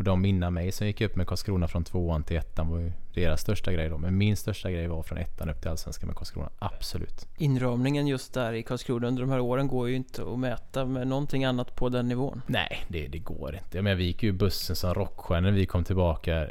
och 0.01 0.05
de 0.05 0.25
innan 0.25 0.53
mig 0.53 0.71
som 0.71 0.87
gick 0.87 1.01
upp 1.01 1.15
med 1.15 1.27
Karlskrona 1.27 1.67
från 1.67 1.83
tvåan 1.83 2.23
till 2.23 2.37
ettan 2.37 2.69
var 2.69 2.79
ju 2.79 2.91
deras 3.13 3.41
största 3.41 3.73
grej 3.73 3.89
då. 3.89 3.97
Men 3.97 4.17
min 4.17 4.37
största 4.37 4.71
grej 4.71 4.87
var 4.87 5.03
från 5.03 5.17
ettan 5.17 5.49
upp 5.49 5.61
till 5.61 5.69
allsvenskan 5.69 6.07
med 6.07 6.15
Karlskrona. 6.15 6.49
Absolut. 6.59 7.27
Inramningen 7.37 8.07
just 8.07 8.33
där 8.33 8.53
i 8.53 8.63
Karlskrona 8.63 9.07
under 9.07 9.21
de 9.21 9.31
här 9.31 9.39
åren 9.39 9.67
går 9.67 9.89
ju 9.89 9.95
inte 9.95 10.23
att 10.23 10.39
mäta 10.39 10.85
med 10.85 11.07
någonting 11.07 11.45
annat 11.45 11.75
på 11.75 11.89
den 11.89 12.07
nivån. 12.07 12.41
Nej, 12.47 12.85
det, 12.87 13.07
det 13.07 13.19
går 13.19 13.55
inte. 13.55 13.77
Jag 13.77 13.83
menar, 13.83 13.95
vi 13.95 14.03
gick 14.03 14.23
ju 14.23 14.31
bussen 14.31 14.75
som 14.75 14.93
rockstjärnor 14.93 15.51
när 15.51 15.57
vi 15.57 15.65
kom 15.65 15.83
tillbaka. 15.83 16.47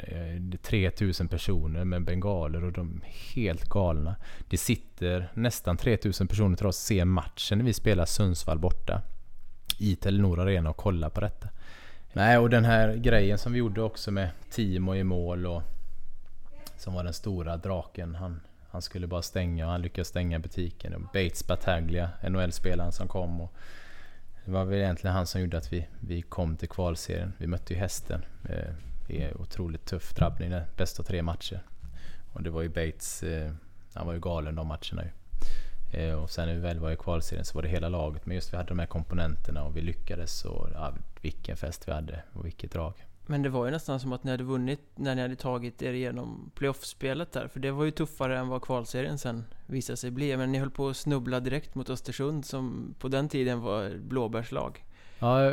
3000 0.61 1.25
eh, 1.25 1.29
personer 1.29 1.85
med 1.85 2.03
bengaler 2.03 2.63
och 2.63 2.71
de 2.71 3.01
helt 3.35 3.69
galna. 3.69 4.15
Det 4.49 4.57
sitter 4.57 5.31
nästan 5.33 5.77
3000 5.77 6.27
personer 6.27 6.57
till 6.57 6.65
oss 6.65 6.77
och 6.77 6.87
ser 6.87 7.05
matchen 7.05 7.57
när 7.57 7.65
vi 7.65 7.73
spelar 7.73 8.05
Sundsvall 8.05 8.59
borta. 8.59 9.01
I 9.79 9.95
Telenor 9.95 10.39
Arena 10.39 10.69
och 10.69 10.77
kollar 10.77 11.09
på 11.09 11.21
detta. 11.21 11.49
Nej, 12.13 12.37
och 12.37 12.49
den 12.49 12.65
här 12.65 12.95
grejen 12.95 13.37
som 13.37 13.53
vi 13.53 13.59
gjorde 13.59 13.81
också 13.81 14.11
med 14.11 14.29
Timo 14.49 14.95
i 14.95 15.03
mål 15.03 15.45
och 15.45 15.63
som 16.77 16.93
var 16.93 17.03
den 17.03 17.13
stora 17.13 17.57
draken. 17.57 18.15
Han, 18.15 18.41
han 18.69 18.81
skulle 18.81 19.07
bara 19.07 19.21
stänga 19.21 19.65
och 19.65 19.71
han 19.71 19.81
lyckades 19.81 20.07
stänga 20.07 20.39
butiken. 20.39 20.93
Och 20.93 21.01
Bates 21.01 21.47
Bataglia, 21.47 22.09
NHL-spelaren 22.29 22.91
som 22.91 23.07
kom. 23.07 23.41
Och 23.41 23.53
det 24.45 24.51
var 24.51 24.65
väl 24.65 24.79
egentligen 24.79 25.15
han 25.15 25.27
som 25.27 25.41
gjorde 25.41 25.57
att 25.57 25.73
vi, 25.73 25.87
vi 25.99 26.21
kom 26.21 26.57
till 26.57 26.69
kvalserien. 26.69 27.33
Vi 27.37 27.47
mötte 27.47 27.73
ju 27.73 27.79
hästen. 27.79 28.25
Eh, 28.49 28.73
det 29.07 29.23
är 29.23 29.41
otroligt 29.41 29.85
tuff 29.85 30.13
drabbning 30.13 30.53
Bäst 30.77 30.99
av 30.99 31.03
tre 31.03 31.21
matcher. 31.21 31.63
Och 32.33 32.43
det 32.43 32.49
var 32.49 32.61
ju 32.61 32.69
Bates, 32.69 33.23
eh, 33.23 33.51
han 33.93 34.07
var 34.07 34.13
ju 34.13 34.19
galen 34.19 34.55
de 34.55 34.67
matcherna 34.67 35.03
ju. 35.03 35.09
Eh, 35.91 36.13
och 36.13 36.29
sen 36.29 36.47
när 36.47 36.55
vi 36.55 36.59
väl 36.59 36.79
var 36.79 36.91
i 36.91 36.95
kvalserien 36.95 37.45
så 37.45 37.55
var 37.55 37.61
det 37.61 37.69
hela 37.69 37.89
laget. 37.89 38.25
Men 38.25 38.35
just 38.35 38.53
vi 38.53 38.57
hade 38.57 38.69
de 38.69 38.79
här 38.79 38.85
komponenterna 38.85 39.63
och 39.63 39.77
vi 39.77 39.81
lyckades. 39.81 40.45
Och 40.45 40.67
ja, 40.73 40.93
vilken 41.21 41.57
fest 41.57 41.87
vi 41.87 41.91
hade 41.91 42.23
och 42.33 42.45
vilket 42.45 42.71
drag. 42.71 42.93
Men 43.25 43.41
det 43.41 43.49
var 43.49 43.65
ju 43.65 43.71
nästan 43.71 43.99
som 43.99 44.13
att 44.13 44.23
ni 44.23 44.31
hade 44.31 44.43
vunnit 44.43 44.79
när 44.95 45.15
ni 45.15 45.21
hade 45.21 45.35
tagit 45.35 45.81
er 45.81 45.93
igenom 45.93 46.51
playoffspelet 46.55 47.31
där. 47.31 47.47
För 47.47 47.59
det 47.59 47.71
var 47.71 47.85
ju 47.85 47.91
tuffare 47.91 48.39
än 48.39 48.47
vad 48.47 48.61
kvalserien 48.61 49.17
sen 49.17 49.45
visade 49.67 49.97
sig 49.97 50.11
bli. 50.11 50.37
Men 50.37 50.51
ni 50.51 50.57
höll 50.57 50.71
på 50.71 50.89
att 50.89 50.97
snubbla 50.97 51.39
direkt 51.39 51.75
mot 51.75 51.89
Östersund 51.89 52.45
som 52.45 52.95
på 52.99 53.07
den 53.07 53.29
tiden 53.29 53.61
var 53.61 53.97
blåbärslag. 53.97 54.83
Ja, 55.21 55.51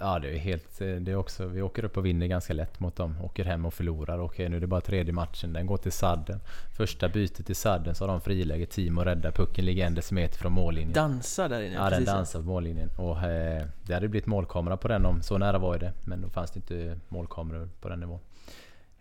ja 0.00 0.18
det 0.18 0.28
är 0.28 0.38
helt... 0.38 0.80
Eh, 0.80 0.94
det 0.94 1.10
är 1.10 1.16
också, 1.16 1.46
vi 1.46 1.62
åker 1.62 1.84
upp 1.84 1.96
och 1.96 2.06
vinner 2.06 2.26
ganska 2.26 2.52
lätt 2.52 2.80
mot 2.80 2.96
dem. 2.96 3.20
Åker 3.22 3.44
hem 3.44 3.66
och 3.66 3.74
förlorar. 3.74 4.18
Okej, 4.18 4.48
nu 4.48 4.56
är 4.56 4.60
det 4.60 4.66
bara 4.66 4.80
tredje 4.80 5.12
matchen. 5.12 5.52
Den 5.52 5.66
går 5.66 5.76
till 5.76 5.92
sadden. 5.92 6.40
Första 6.76 7.08
bytet 7.08 7.46
till 7.46 7.56
sadden 7.56 7.94
så 7.94 8.04
har 8.04 8.08
de 8.08 8.20
friläge. 8.20 8.66
Timo 8.66 9.00
räddar 9.00 9.30
pucken, 9.30 9.64
ligger 9.64 9.86
en 9.86 9.94
decimeter 9.94 10.38
från 10.38 10.52
mållinjen. 10.52 10.92
Dansar 10.92 11.48
där 11.48 11.62
inne? 11.62 11.74
Ja, 11.74 11.90
den 11.90 12.04
dansar 12.04 12.40
på 12.40 12.46
mållinjen. 12.46 12.90
Och 12.98 13.22
eh, 13.22 13.66
det 13.86 13.94
hade 13.94 14.08
blivit 14.08 14.26
målkamera 14.26 14.76
på 14.76 14.88
den 14.88 15.06
om... 15.06 15.22
Så 15.22 15.38
nära 15.38 15.58
var 15.58 15.78
det. 15.78 15.92
Men 16.04 16.22
då 16.22 16.28
fanns 16.28 16.50
det 16.50 16.56
inte 16.56 16.98
målkameror 17.08 17.68
på 17.80 17.88
den 17.88 18.00
nivån. 18.00 18.20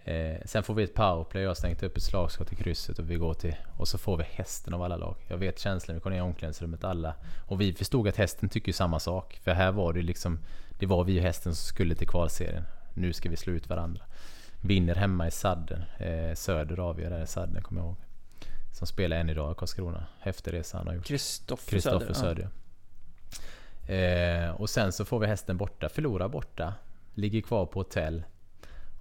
Eh, 0.03 0.37
sen 0.45 0.63
får 0.63 0.73
vi 0.73 0.83
ett 0.83 0.93
powerplay, 0.93 1.43
jag 1.43 1.49
har 1.49 1.55
stängt 1.55 1.83
upp 1.83 1.97
ett 1.97 2.03
slagskott 2.03 2.53
i 2.53 2.55
krysset 2.55 2.99
och 2.99 3.11
vi 3.11 3.15
går 3.15 3.33
till... 3.33 3.55
Och 3.77 3.87
så 3.87 3.97
får 3.97 4.17
vi 4.17 4.23
hästen 4.23 4.73
av 4.73 4.83
alla 4.83 4.97
lag. 4.97 5.15
Jag 5.27 5.37
vet 5.37 5.59
känslan, 5.59 5.95
vi 5.95 6.01
kom 6.01 6.11
ner 6.11 6.17
i 6.17 6.21
omklädningsrummet 6.21 6.83
alla. 6.83 7.15
Och 7.47 7.61
vi 7.61 7.73
förstod 7.73 8.07
att 8.07 8.17
hästen 8.17 8.49
tycker 8.49 8.73
samma 8.73 8.99
sak. 8.99 9.39
För 9.43 9.51
här 9.51 9.71
var 9.71 9.93
det 9.93 10.01
liksom... 10.01 10.39
Det 10.79 10.85
var 10.85 11.03
vi 11.03 11.19
och 11.19 11.23
hästen 11.23 11.55
som 11.55 11.67
skulle 11.67 11.95
till 11.95 12.07
kvalserien. 12.07 12.63
Nu 12.93 13.13
ska 13.13 13.29
vi 13.29 13.35
slå 13.35 13.53
ut 13.53 13.69
varandra. 13.69 14.05
Vinner 14.61 14.95
hemma 14.95 15.27
i 15.27 15.31
sadden. 15.31 15.83
Eh, 15.97 16.35
söder 16.35 16.79
avgör 16.79 17.09
där 17.09 17.23
i 17.23 17.27
sadden, 17.27 17.63
kommer 17.63 17.81
jag 17.81 17.87
ihåg. 17.87 17.97
Som 18.71 18.87
spelar 18.87 19.17
än 19.17 19.29
idag 19.29 19.51
i 19.51 19.55
Karlskrona. 19.55 20.05
Häftig 20.19 20.53
resa 20.53 20.77
han 20.77 20.87
har 20.87 20.93
gjort. 20.93 21.05
Kristoffer 21.05 21.79
Söder. 21.79 22.13
Söder 22.13 22.49
ja. 23.87 23.93
eh, 23.93 24.51
och 24.51 24.69
sen 24.69 24.91
så 24.91 25.05
får 25.05 25.19
vi 25.19 25.27
hästen 25.27 25.57
borta, 25.57 25.89
förlorar 25.89 26.27
borta. 26.27 26.73
Ligger 27.13 27.41
kvar 27.41 27.65
på 27.65 27.79
hotell. 27.79 28.23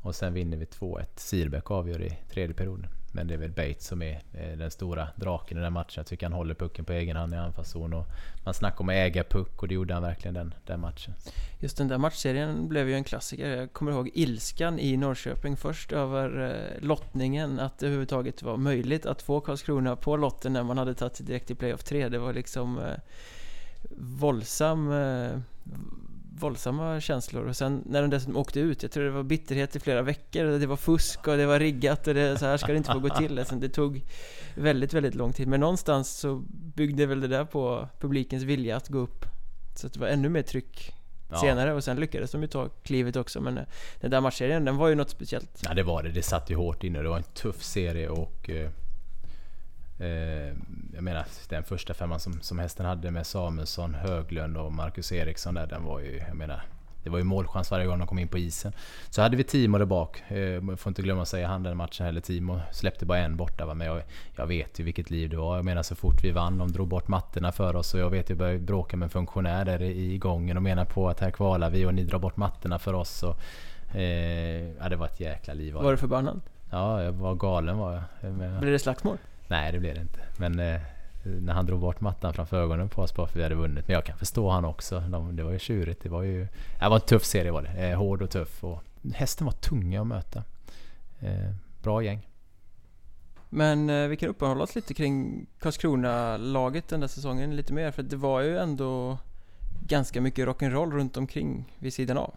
Och 0.03 0.15
sen 0.15 0.35
vinner 0.35 0.57
vi 0.57 0.65
2-1. 0.65 1.05
Sirbäck 1.17 1.71
avgör 1.71 2.03
i 2.03 2.19
tredje 2.31 2.55
perioden. 2.55 2.91
Men 3.13 3.27
det 3.27 3.35
är 3.35 3.39
väl 3.39 3.51
Bates 3.51 3.87
som 3.87 4.03
är 4.03 4.23
eh, 4.33 4.59
den 4.59 4.71
stora 4.71 5.09
draken 5.17 5.59
i 5.59 5.61
den 5.61 5.73
matchen. 5.73 5.95
Jag 5.97 6.07
tycker 6.07 6.27
han 6.27 6.33
håller 6.33 6.55
pucken 6.55 6.85
på 6.85 6.93
egen 6.93 7.17
hand 7.17 7.35
i 7.35 7.37
anfallszon. 7.37 7.93
Och 7.93 8.07
man 8.45 8.55
snackar 8.55 8.81
om 8.81 8.89
att 8.89 8.95
äga 8.95 9.25
puck 9.25 9.63
och 9.63 9.69
det 9.69 9.75
gjorde 9.75 9.95
han 9.95 10.03
verkligen 10.03 10.35
den, 10.35 10.55
den 10.67 10.81
matchen. 10.81 11.15
Just 11.59 11.77
den 11.77 11.89
där 11.89 11.99
matchserien 11.99 12.69
blev 12.69 12.89
ju 12.89 12.95
en 12.95 13.05
klassiker. 13.05 13.57
Jag 13.57 13.73
kommer 13.73 13.93
ihåg 13.93 14.11
ilskan 14.15 14.79
i 14.79 14.97
Norrköping 14.97 15.57
först 15.57 15.93
över 15.93 16.51
eh, 16.51 16.87
lottningen. 16.87 17.61
Att 17.61 17.79
det 17.79 17.87
överhuvudtaget 17.87 18.43
var 18.43 18.57
möjligt 18.57 19.07
att 19.07 19.23
få 19.23 19.41
Karlskrona 19.41 19.97
på 19.97 20.17
lotten 20.17 20.53
när 20.53 20.63
man 20.63 20.79
hade 20.79 20.95
tagit 20.95 21.17
sig 21.17 21.27
direkt 21.27 21.47
till 21.47 21.57
playoff 21.57 21.85
3. 21.85 22.09
Det 22.09 22.19
var 22.19 22.33
liksom 22.33 22.79
eh, 22.79 22.95
våldsam 23.99 24.93
eh, 24.93 25.39
våldsamma 26.39 27.01
känslor. 27.01 27.47
Och 27.47 27.57
sen 27.57 27.83
när 27.87 28.03
de 28.03 28.11
dessutom 28.11 28.37
åkte 28.37 28.61
ut 28.61 28.83
Jag 28.83 28.93
tror 28.93 29.05
det 29.05 29.11
var 29.11 29.23
bitterhet 29.23 29.77
i 29.77 29.81
flera 29.81 30.03
veckor 30.03 30.45
Det 30.45 30.67
var 30.67 30.77
fusk 30.77 31.29
och 31.29 31.37
det 31.37 31.47
var 31.47 31.59
riggat 31.59 32.07
och 32.07 32.15
det, 32.15 32.39
så 32.39 32.47
här 32.47 32.57
ska 32.57 32.67
det 32.67 32.77
inte 32.77 32.93
få 32.93 32.99
gå 32.99 33.09
till. 33.09 33.39
Alltså, 33.39 33.55
Det 33.55 33.69
tog 33.69 34.05
väldigt, 34.55 34.95
väldigt 34.95 35.15
lång 35.15 35.33
tid. 35.33 35.49
Men 35.49 35.61
någonstans 35.61 36.19
så 36.19 36.43
byggde 36.49 37.07
väl 37.07 37.21
det 37.21 37.29
där 37.29 37.45
på 37.45 37.89
publikens 38.01 38.43
vilja 38.43 38.77
att 38.77 38.89
gå 38.89 38.99
upp 38.99 39.25
Så 39.75 39.87
att 39.87 39.93
det 39.93 40.01
var 40.01 40.09
ännu 40.09 40.29
mer 40.29 40.43
tryck 40.43 40.93
ja. 41.31 41.37
senare. 41.37 41.75
Och 41.75 41.85
sen 41.85 41.97
lyckades 42.01 42.31
de 42.31 42.43
ju 42.43 42.49
ta 42.49 42.69
klivet 42.69 43.17
också 43.17 43.41
Men 43.41 43.59
eh, 43.59 43.65
den 44.01 44.11
där 44.11 44.21
matchserien, 44.21 44.65
den 44.65 44.77
var 44.77 44.89
ju 44.89 44.95
något 44.95 45.11
speciellt. 45.11 45.63
Ja 45.65 45.75
det 45.75 45.83
var 45.83 46.03
det, 46.03 46.11
det 46.11 46.23
satt 46.23 46.51
ju 46.51 46.55
hårt 46.55 46.85
inne. 46.85 47.03
Det 47.03 47.09
var 47.09 47.17
en 47.17 47.23
tuff 47.23 47.63
serie 47.63 48.09
och 48.09 48.51
eh, 49.99 50.09
jag 50.95 51.03
menar 51.03 51.25
den 51.49 51.65
första 51.65 51.95
femman 51.95 52.21
som, 52.21 52.41
som 52.41 52.59
hästen 52.59 52.87
hade 52.87 53.11
med 53.11 53.27
Samuelsson, 53.27 53.95
Höglund 53.95 54.57
och 54.57 54.73
Marcus 54.73 55.13
Eriksson 55.13 55.55
där, 55.55 55.67
den 55.67 55.85
var 55.85 56.01
ju, 56.01 56.23
jag 56.29 56.37
menar 56.37 56.63
det 57.09 57.11
var 57.11 57.19
ju 57.19 57.25
målchans 57.25 57.71
varje 57.71 57.87
gång 57.87 57.99
de 57.99 58.09
kom 58.09 58.19
in 58.19 58.29
på 58.29 58.39
isen. 58.39 58.73
Så 59.11 59.23
hade 59.23 59.37
vi 59.37 59.45
Timo 59.45 59.79
där 59.79 59.85
bak. 59.85 60.31
Eh, 60.31 60.77
får 60.77 60.91
inte 60.91 61.03
glömma 61.03 61.23
att 61.23 61.29
säga 61.29 61.49
han 61.49 61.63
den 61.63 61.77
matchen 61.77 62.07
heller. 62.07 62.21
Timo 62.21 62.61
släppte 62.73 63.07
bara 63.07 63.19
en 63.19 63.37
borta. 63.37 63.67
Va? 63.67 63.75
Men 63.75 63.87
jag, 63.87 64.03
jag, 64.37 64.47
vet 64.47 64.81
ju 64.81 64.85
vilket 64.85 65.11
liv 65.11 65.31
det 65.31 65.37
var. 65.37 65.57
Jag 65.57 65.65
menar 65.65 65.83
så 65.83 65.95
fort 65.95 66.25
vi 66.25 66.31
vann, 66.31 66.59
de 66.59 66.73
drog 66.73 66.89
bort 66.89 67.09
mattorna 67.09 67.53
för 67.53 67.77
oss. 67.77 67.95
Och 67.95 68.01
jag 68.01 68.11
vet, 68.11 68.29
jag 68.29 68.39
började 68.39 68.59
bråka 68.59 68.97
med 68.97 69.07
en 69.07 69.11
funktionär 69.11 69.65
där 69.65 69.83
i 69.83 70.19
gången 70.19 70.57
och 70.57 70.63
menar 70.63 70.85
på 70.85 71.09
att 71.09 71.21
här 71.21 71.31
kvalar 71.31 71.71
vi 71.71 71.87
och 71.87 71.95
ni 71.95 72.05
drar 72.05 72.19
bort 72.19 72.37
mattorna 72.37 72.79
för 72.79 72.95
oss. 72.95 73.23
Och, 73.23 73.37
eh, 73.97 74.73
ja, 74.79 74.89
det 74.89 74.97
var 74.97 75.07
ett 75.07 75.21
jäkla 75.21 75.55
liv. 75.55 75.75
Var 75.75 75.91
du 75.91 75.99
förbannad? 75.99 76.41
Ja, 76.71 77.03
jag 77.03 77.13
var 77.13 77.35
galen 77.35 77.79
var 77.79 78.03
jag 78.21 78.33
Blev 78.33 78.73
det 78.73 78.79
slagsmål? 78.79 79.17
Nej, 79.49 79.73
det 79.73 79.79
blev 79.79 79.95
det 79.95 80.01
inte. 80.01 80.21
Men 80.37 80.59
eh, 80.59 80.81
när 81.23 81.53
han 81.53 81.67
drog 81.67 81.81
bort 81.81 82.01
mattan 82.01 82.35
framför 82.35 82.57
ögonen 82.57 82.89
på 82.89 83.03
oss 83.03 83.15
bara 83.15 83.27
för 83.27 83.33
att 83.33 83.37
vi 83.37 83.43
hade 83.43 83.55
vunnit. 83.55 83.89
Men 83.89 83.95
jag 83.95 84.05
kan 84.05 84.19
förstå 84.19 84.51
han 84.51 84.65
också. 84.65 85.01
De, 85.01 85.37
det 85.37 85.43
var 85.43 85.53
ju 85.53 85.59
tjurigt. 85.59 86.03
Det 86.03 86.09
var 86.09 86.23
ju... 86.23 86.49
Det 86.81 86.89
var 86.89 86.97
en 86.97 87.01
tuff 87.01 87.25
serie 87.25 87.51
var 87.51 87.63
det. 87.63 87.89
Eh, 87.89 87.99
hård 87.99 88.23
och 88.23 88.31
tuff. 88.31 88.65
Och 88.65 88.83
hästen 89.15 89.45
var 89.47 89.53
tunga 89.53 90.01
att 90.01 90.07
möta. 90.07 90.43
Eh, 91.21 91.51
bra 91.83 92.03
gäng. 92.03 92.29
Men 93.49 93.91
eh, 93.91 94.09
vi 94.09 94.17
kan 94.17 94.29
uppehålla 94.29 94.65
oss 94.65 94.75
lite 94.75 94.95
kring 94.95 95.47
Karlskrona-laget 95.61 96.89
den 96.89 97.01
där 97.01 97.09
säsongen 97.09 97.57
lite 97.57 97.73
mer. 97.73 97.91
För 97.91 98.03
det 98.03 98.17
var 98.17 98.41
ju 98.41 98.59
ändå 98.59 99.19
ganska 99.87 100.21
mycket 100.21 100.49
rock'n'roll 100.49 100.91
runt 100.91 101.17
omkring 101.17 101.75
vid 101.79 101.95
sidan 101.95 102.19
av. 102.19 102.35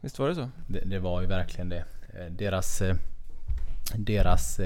Visst 0.00 0.18
var 0.18 0.28
det 0.28 0.34
så? 0.34 0.50
Det, 0.66 0.80
det 0.80 0.98
var 0.98 1.20
ju 1.20 1.26
verkligen 1.26 1.68
det. 1.68 1.84
Eh, 2.14 2.26
deras... 2.30 2.82
Eh, 2.82 2.96
deras 3.94 4.60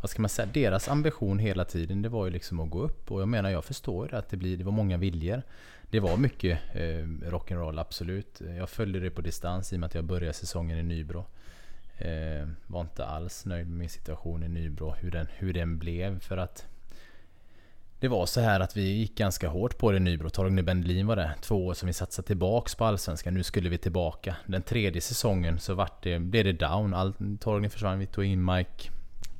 vad 0.00 0.10
ska 0.10 0.22
man 0.22 0.28
säga, 0.28 0.48
deras 0.52 0.88
ambition 0.88 1.38
hela 1.38 1.64
tiden 1.64 2.02
det 2.02 2.08
var 2.08 2.24
ju 2.24 2.30
liksom 2.30 2.60
att 2.60 2.70
gå 2.70 2.82
upp. 2.82 3.10
Och 3.10 3.20
jag 3.20 3.28
menar, 3.28 3.50
jag 3.50 3.64
förstår 3.64 4.08
ju 4.10 4.16
att 4.16 4.28
det, 4.28 4.36
blir, 4.36 4.56
det 4.56 4.64
var 4.64 4.72
många 4.72 4.96
viljor. 4.96 5.42
Det 5.90 6.00
var 6.00 6.16
mycket 6.16 6.58
eh, 6.74 7.04
rock'n'roll, 7.30 7.80
absolut. 7.80 8.42
Jag 8.58 8.68
följde 8.68 9.00
det 9.00 9.10
på 9.10 9.20
distans 9.20 9.72
i 9.72 9.76
och 9.76 9.80
med 9.80 9.86
att 9.86 9.94
jag 9.94 10.04
började 10.04 10.32
säsongen 10.32 10.78
i 10.78 10.82
Nybro. 10.82 11.24
Eh, 11.98 12.48
var 12.66 12.80
inte 12.80 13.06
alls 13.06 13.44
nöjd 13.44 13.66
med 13.66 13.78
min 13.78 13.88
situation 13.88 14.42
i 14.42 14.48
Nybro, 14.48 14.94
hur 15.00 15.10
den, 15.10 15.26
hur 15.36 15.52
den 15.52 15.78
blev. 15.78 16.20
För 16.20 16.36
att 16.36 16.66
det 18.00 18.08
var 18.08 18.26
så 18.26 18.40
här 18.40 18.60
att 18.60 18.76
vi 18.76 18.82
gick 18.82 19.16
ganska 19.16 19.48
hårt 19.48 19.78
på 19.78 19.90
det 19.90 19.96
i 19.96 20.00
Nybro. 20.00 20.30
Torgny 20.30 20.62
Bendelin 20.62 21.06
var 21.06 21.16
det. 21.16 21.34
Två 21.40 21.66
år 21.66 21.74
som 21.74 21.86
vi 21.86 21.92
satsade 21.92 22.26
tillbaks 22.26 22.74
på 22.74 22.84
Allsvenskan. 22.84 23.34
Nu 23.34 23.42
skulle 23.42 23.68
vi 23.68 23.78
tillbaka. 23.78 24.36
Den 24.46 24.62
tredje 24.62 25.00
säsongen 25.00 25.58
så 25.58 25.74
vart 25.74 26.02
det, 26.02 26.18
blev 26.18 26.44
det 26.44 26.52
down. 26.52 26.94
All, 26.94 27.14
Torgny 27.40 27.68
försvann. 27.68 27.98
Vi 27.98 28.06
tog 28.06 28.24
in 28.24 28.44
Mike 28.44 28.90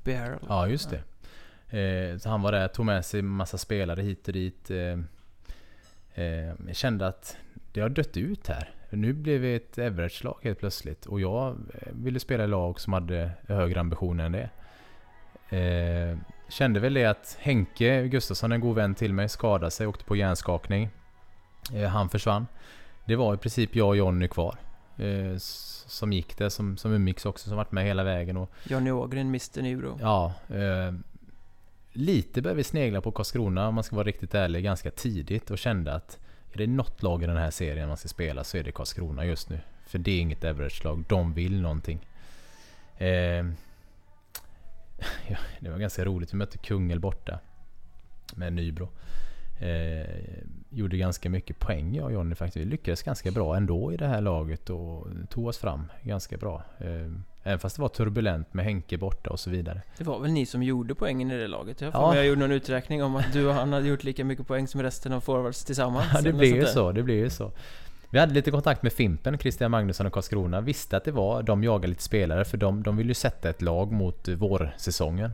Barrel. 0.04 0.38
Ja, 0.48 0.68
just 0.68 0.90
det. 0.90 1.02
Eh, 1.78 2.18
så 2.18 2.28
han 2.28 2.42
var 2.42 2.52
där, 2.52 2.68
tog 2.68 2.86
med 2.86 3.04
sig 3.04 3.22
massa 3.22 3.58
spelare 3.58 4.02
hit 4.02 4.28
och 4.28 4.34
dit. 4.34 4.70
Eh, 4.70 4.98
eh, 6.14 6.52
jag 6.66 6.76
kände 6.76 7.06
att 7.06 7.36
det 7.72 7.80
har 7.80 7.88
dött 7.88 8.16
ut 8.16 8.46
här. 8.46 8.70
Nu 8.90 9.12
blev 9.12 9.40
vi 9.40 9.54
ett 9.54 9.78
Everage-lag 9.78 10.38
helt 10.42 10.58
plötsligt. 10.58 11.06
Och 11.06 11.20
jag 11.20 11.48
eh, 11.48 11.92
ville 11.92 12.20
spela 12.20 12.44
i 12.44 12.46
lag 12.46 12.80
som 12.80 12.92
hade 12.92 13.30
högre 13.48 13.80
ambitioner 13.80 14.24
än 14.24 14.32
det. 14.32 14.50
Eh, 15.56 16.18
kände 16.48 16.80
väl 16.80 16.94
det 16.94 17.04
att 17.04 17.36
Henke 17.40 18.08
Gustafsson, 18.08 18.52
en 18.52 18.60
god 18.60 18.76
vän 18.76 18.94
till 18.94 19.12
mig, 19.12 19.28
skadade 19.28 19.70
sig, 19.70 19.86
åkte 19.86 20.04
på 20.04 20.16
hjärnskakning. 20.16 20.90
Eh, 21.74 21.88
han 21.88 22.08
försvann. 22.08 22.46
Det 23.04 23.16
var 23.16 23.34
i 23.34 23.36
princip 23.36 23.76
jag 23.76 23.88
och 23.88 23.96
Jonny 23.96 24.28
kvar. 24.28 24.58
Som 25.90 26.12
gick 26.12 26.36
det, 26.36 26.50
som, 26.50 26.76
som 26.76 26.92
umgicks 26.92 27.26
också, 27.26 27.48
som 27.48 27.56
varit 27.56 27.72
med 27.72 27.84
hela 27.84 28.04
vägen. 28.04 28.36
Och, 28.36 28.50
Johnny 28.64 28.90
Ågren, 28.90 29.26
Mr 29.26 29.62
Nybro. 29.62 29.98
ja, 30.00 30.34
eh, 30.48 30.94
lite 31.92 32.42
började 32.42 32.56
vi 32.56 32.64
snegla 32.64 33.00
på 33.00 33.12
Karlskrona 33.12 33.68
om 33.68 33.74
man 33.74 33.84
ska 33.84 33.96
vara 33.96 34.06
riktigt 34.06 34.34
ärlig 34.34 34.64
ganska 34.64 34.90
tidigt 34.90 35.50
och 35.50 35.58
kände 35.58 35.94
att 35.94 36.18
är 36.52 36.58
det 36.58 36.66
något 36.66 37.02
lag 37.02 37.22
i 37.22 37.26
den 37.26 37.36
här 37.36 37.50
serien 37.50 37.88
man 37.88 37.96
ska 37.96 38.08
spela 38.08 38.44
så 38.44 38.56
är 38.56 38.64
det 38.64 38.72
Karlskrona 38.72 39.24
just 39.24 39.50
nu. 39.50 39.60
För 39.86 39.98
det 39.98 40.10
är 40.10 40.20
inget 40.20 40.44
average-lag, 40.44 41.04
de 41.08 41.34
vill 41.34 41.60
någonting. 41.60 42.06
Eh, 42.98 43.08
ja, 45.28 45.38
det 45.60 45.70
var 45.70 45.78
ganska 45.78 46.04
roligt, 46.04 46.32
vi 46.32 46.36
mötte 46.36 46.58
Kungälv 46.58 47.00
borta 47.00 47.38
med 48.34 48.52
Nybro. 48.52 48.88
Eh, 49.60 50.06
gjorde 50.70 50.96
ganska 50.96 51.30
mycket 51.30 51.58
poäng 51.58 51.94
jag 51.94 52.04
och 52.04 52.12
Jonny 52.12 52.34
faktiskt. 52.34 52.66
Vi 52.66 52.70
lyckades 52.70 53.02
ganska 53.02 53.30
bra 53.30 53.56
ändå 53.56 53.92
i 53.92 53.96
det 53.96 54.06
här 54.06 54.20
laget 54.20 54.70
och 54.70 55.06
tog 55.30 55.46
oss 55.46 55.58
fram 55.58 55.84
ganska 56.02 56.36
bra. 56.36 56.62
Eh, 56.78 57.12
även 57.42 57.58
fast 57.58 57.76
det 57.76 57.82
var 57.82 57.88
turbulent 57.88 58.54
med 58.54 58.64
Henke 58.64 58.98
borta 58.98 59.30
och 59.30 59.40
så 59.40 59.50
vidare. 59.50 59.82
Det 59.98 60.04
var 60.04 60.20
väl 60.20 60.30
ni 60.30 60.46
som 60.46 60.62
gjorde 60.62 60.94
poängen 60.94 61.30
i 61.30 61.38
det 61.38 61.48
laget? 61.48 61.80
Jag, 61.80 61.94
Ja. 61.94 62.16
jag 62.16 62.26
gjorde 62.26 62.40
någon 62.40 62.52
uträkning 62.52 63.02
om 63.02 63.16
att 63.16 63.32
du 63.32 63.48
och 63.48 63.54
han 63.54 63.72
hade 63.72 63.88
gjort 63.88 64.04
lika 64.04 64.24
mycket 64.24 64.46
poäng 64.46 64.68
som 64.68 64.82
resten 64.82 65.12
av 65.12 65.20
forwards 65.20 65.64
tillsammans. 65.64 66.06
Ja, 66.14 66.20
det 66.20 66.30
sånt 66.30 66.42
ju 66.42 66.66
så. 66.66 66.92
Det 66.92 67.02
blir 67.02 67.16
ju 67.18 67.30
så. 67.30 67.52
Vi 68.10 68.18
hade 68.18 68.34
lite 68.34 68.50
kontakt 68.50 68.82
med 68.82 68.92
Fimpen, 68.92 69.38
Christian 69.38 69.70
Magnusson 69.70 70.06
och 70.06 70.12
Karlskrona. 70.12 70.60
Visste 70.60 70.96
att 70.96 71.04
det 71.04 71.12
var, 71.12 71.42
de 71.42 71.64
jagade 71.64 71.86
lite 71.86 72.02
spelare 72.02 72.44
för 72.44 72.56
de, 72.56 72.82
de 72.82 72.96
vill 72.96 73.08
ju 73.08 73.14
sätta 73.14 73.50
ett 73.50 73.62
lag 73.62 73.92
mot 73.92 74.28
vårsäsongen. 74.28 75.30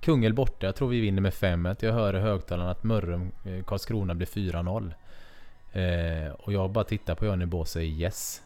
Kungälv 0.00 0.34
borta, 0.34 0.66
jag 0.66 0.76
tror 0.76 0.88
vi 0.88 1.00
vinner 1.00 1.22
med 1.22 1.32
5-1. 1.32 1.76
Jag 1.80 1.92
hör 1.92 2.16
i 2.16 2.20
högtalarna 2.20 2.70
att 2.70 2.82
Mörrum-Karlskrona 2.84 4.12
eh, 4.12 4.16
blir 4.16 4.26
4-0. 4.26 4.94
Eh, 5.72 6.32
och 6.32 6.52
jag 6.52 6.70
bara 6.70 6.84
tittar 6.84 7.14
på 7.14 7.26
Johnny 7.26 7.46
Bås 7.46 7.60
och 7.60 7.68
säger 7.68 7.90
yes. 7.92 8.42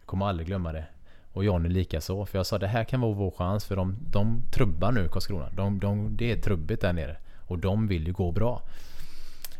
Jag 0.00 0.06
kommer 0.06 0.26
aldrig 0.26 0.46
glömma 0.46 0.72
det. 0.72 0.84
Och 1.32 1.44
Johnny 1.44 1.68
likaså. 1.68 2.26
För 2.26 2.38
jag 2.38 2.46
sa 2.46 2.58
det 2.58 2.66
här 2.66 2.84
kan 2.84 3.00
vara 3.00 3.12
vår 3.12 3.30
chans 3.30 3.64
för 3.64 3.76
de, 3.76 3.96
de 4.10 4.42
trubbar 4.52 4.92
nu 4.92 5.08
Karlskrona. 5.08 5.50
De, 5.56 5.78
de, 5.80 6.16
det 6.16 6.32
är 6.32 6.36
trubbigt 6.36 6.80
där 6.82 6.92
nere. 6.92 7.16
Och 7.46 7.58
de 7.58 7.86
vill 7.86 8.06
ju 8.06 8.12
gå 8.12 8.32
bra. 8.32 8.62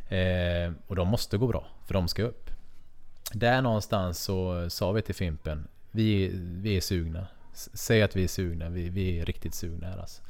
Eh, 0.09 0.73
och 0.87 0.97
de 0.97 1.09
måste 1.09 1.37
gå 1.39 1.47
bra, 1.47 1.67
för 1.87 1.95
de 1.95 2.09
ska 2.09 2.23
upp. 2.23 2.51
Där 3.33 3.63
någonstans 3.63 4.19
så 4.19 4.71
sa 4.71 4.93
vi 4.93 5.03
till 5.03 5.15
Fimpen, 5.15 5.69
vi, 5.91 6.31
vi 6.35 6.77
är 6.77 6.81
sugna. 6.81 7.27
S- 7.53 7.71
Säg 7.75 8.03
att 8.03 8.17
vi 8.17 8.25
är 8.25 8.29
sugna, 8.29 8.69
vi, 8.69 8.89
vi 8.89 9.21
är 9.21 9.25
riktigt 9.27 9.55
sugna 9.55 9.87
här 9.87 9.99
alltså. 9.99 10.23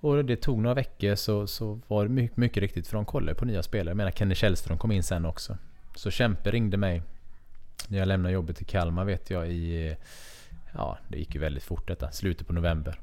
Och 0.00 0.24
det 0.24 0.36
tog 0.36 0.58
några 0.58 0.74
veckor 0.74 1.14
så, 1.14 1.46
så 1.46 1.80
var 1.88 2.02
det 2.04 2.10
mycket, 2.10 2.36
mycket 2.36 2.60
riktigt, 2.60 2.86
för 2.86 2.96
de 2.96 3.04
kollade 3.04 3.34
på 3.34 3.44
nya 3.44 3.62
spelare. 3.62 3.90
Jag 3.90 3.96
menar 3.96 4.10
Kenny 4.10 4.34
Källström 4.34 4.78
kom 4.78 4.92
in 4.92 5.02
sen 5.02 5.24
också. 5.24 5.56
Så 5.94 6.10
Kämpe 6.10 6.50
ringde 6.50 6.76
mig 6.76 7.02
när 7.88 7.98
jag 7.98 8.08
lämnade 8.08 8.34
jobbet 8.34 8.56
till 8.56 8.66
Kalmar 8.66 9.04
vet 9.04 9.30
jag 9.30 9.48
i... 9.48 9.96
Ja, 10.74 10.98
det 11.08 11.18
gick 11.18 11.34
ju 11.34 11.40
väldigt 11.40 11.62
fort 11.62 11.88
detta, 11.88 12.10
slutet 12.10 12.46
på 12.46 12.52
november. 12.52 13.00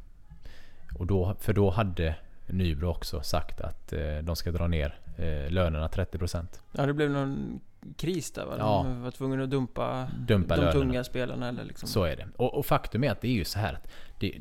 Och 0.99 1.07
då, 1.07 1.35
för 1.39 1.53
då 1.53 1.69
hade 1.69 2.15
Nybro 2.47 2.89
också 2.89 3.21
sagt 3.21 3.61
att 3.61 3.93
eh, 3.93 4.17
de 4.23 4.35
ska 4.35 4.51
dra 4.51 4.67
ner 4.67 4.99
eh, 5.17 5.51
lönerna 5.51 5.87
30%. 5.87 6.45
Ja, 6.71 6.85
det 6.85 6.93
blev 6.93 7.11
någon 7.11 7.59
kris 7.97 8.31
där 8.31 8.45
va? 8.45 8.55
Ja. 8.59 8.83
De 8.87 9.01
var 9.01 9.11
tvungna 9.11 9.43
att 9.43 9.49
dumpa, 9.49 10.07
Dumpa 10.27 10.55
de 10.55 10.61
lönerna. 10.61 10.71
tunga 10.81 11.03
spelarna 11.03 11.49
eller 11.49 11.63
liksom. 11.63 11.87
Så 11.89 12.03
är 12.03 12.15
det. 12.15 12.27
Och, 12.35 12.53
och 12.57 12.65
faktum 12.65 13.03
är 13.03 13.11
att 13.11 13.21
det 13.21 13.27
är 13.27 13.33
ju 13.33 13.45
så 13.45 13.59
här 13.59 13.73
att 13.73 13.91
det, 14.19 14.33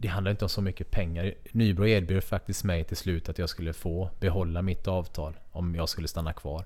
det 0.00 0.08
handlar 0.08 0.30
inte 0.30 0.44
om 0.44 0.48
så 0.48 0.62
mycket 0.62 0.90
pengar. 0.90 1.34
Nybro 1.52 1.86
erbjöd 1.86 2.24
faktiskt 2.24 2.64
mig 2.64 2.84
till 2.84 2.96
slut 2.96 3.28
att 3.28 3.38
jag 3.38 3.48
skulle 3.48 3.72
få 3.72 4.10
behålla 4.20 4.62
mitt 4.62 4.88
avtal 4.88 5.36
om 5.52 5.74
jag 5.74 5.88
skulle 5.88 6.08
stanna 6.08 6.32
kvar. 6.32 6.64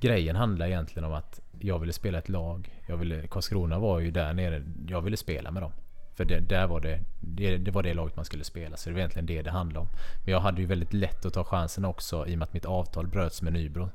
Grejen 0.00 0.36
handlar 0.36 0.66
egentligen 0.66 1.04
om 1.04 1.12
att 1.12 1.40
jag 1.60 1.78
ville 1.78 1.92
spela 1.92 2.18
ett 2.18 2.28
lag. 2.28 2.80
Jag 2.86 2.96
ville, 2.96 3.26
Karlskrona 3.26 3.78
var 3.78 4.00
ju 4.00 4.10
där 4.10 4.32
nere. 4.32 4.62
Jag 4.88 5.00
ville 5.00 5.16
spela 5.16 5.50
med 5.50 5.62
dem. 5.62 5.72
För 6.14 6.24
det, 6.24 6.40
där 6.40 6.66
var 6.66 6.80
det, 6.80 7.00
det, 7.20 7.56
det 7.56 7.70
var 7.70 7.82
det 7.82 7.94
laget 7.94 8.16
man 8.16 8.24
skulle 8.24 8.44
spela. 8.44 8.76
Så 8.76 8.88
det 8.88 8.94
var 8.94 9.00
egentligen 9.00 9.26
det 9.26 9.42
det 9.42 9.50
handlade 9.50 9.80
om. 9.80 9.88
Men 10.24 10.32
jag 10.32 10.40
hade 10.40 10.60
ju 10.60 10.66
väldigt 10.66 10.92
lätt 10.92 11.26
att 11.26 11.32
ta 11.32 11.44
chansen 11.44 11.84
också 11.84 12.26
i 12.26 12.34
och 12.34 12.38
med 12.38 12.46
att 12.46 12.52
mitt 12.52 12.64
avtal 12.64 13.06
bröts 13.06 13.42
med 13.42 13.52
Nybro. 13.52 13.88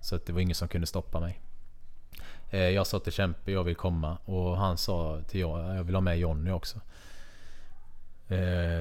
Så 0.00 0.16
att 0.16 0.26
det 0.26 0.32
var 0.32 0.40
ingen 0.40 0.54
som 0.54 0.68
kunde 0.68 0.86
stoppa 0.86 1.20
mig. 1.20 1.40
Eh, 2.50 2.60
jag 2.60 2.86
sa 2.86 2.98
till 2.98 3.12
Kämpe, 3.12 3.52
jag 3.52 3.64
vill 3.64 3.76
komma. 3.76 4.16
Och 4.24 4.56
han 4.56 4.76
sa 4.76 5.20
till 5.28 5.40
jag, 5.40 5.76
jag 5.76 5.84
vill 5.84 5.94
ha 5.94 6.02
med 6.02 6.18
Jonny 6.18 6.50
också. 6.50 6.80
Eh, 8.28 8.38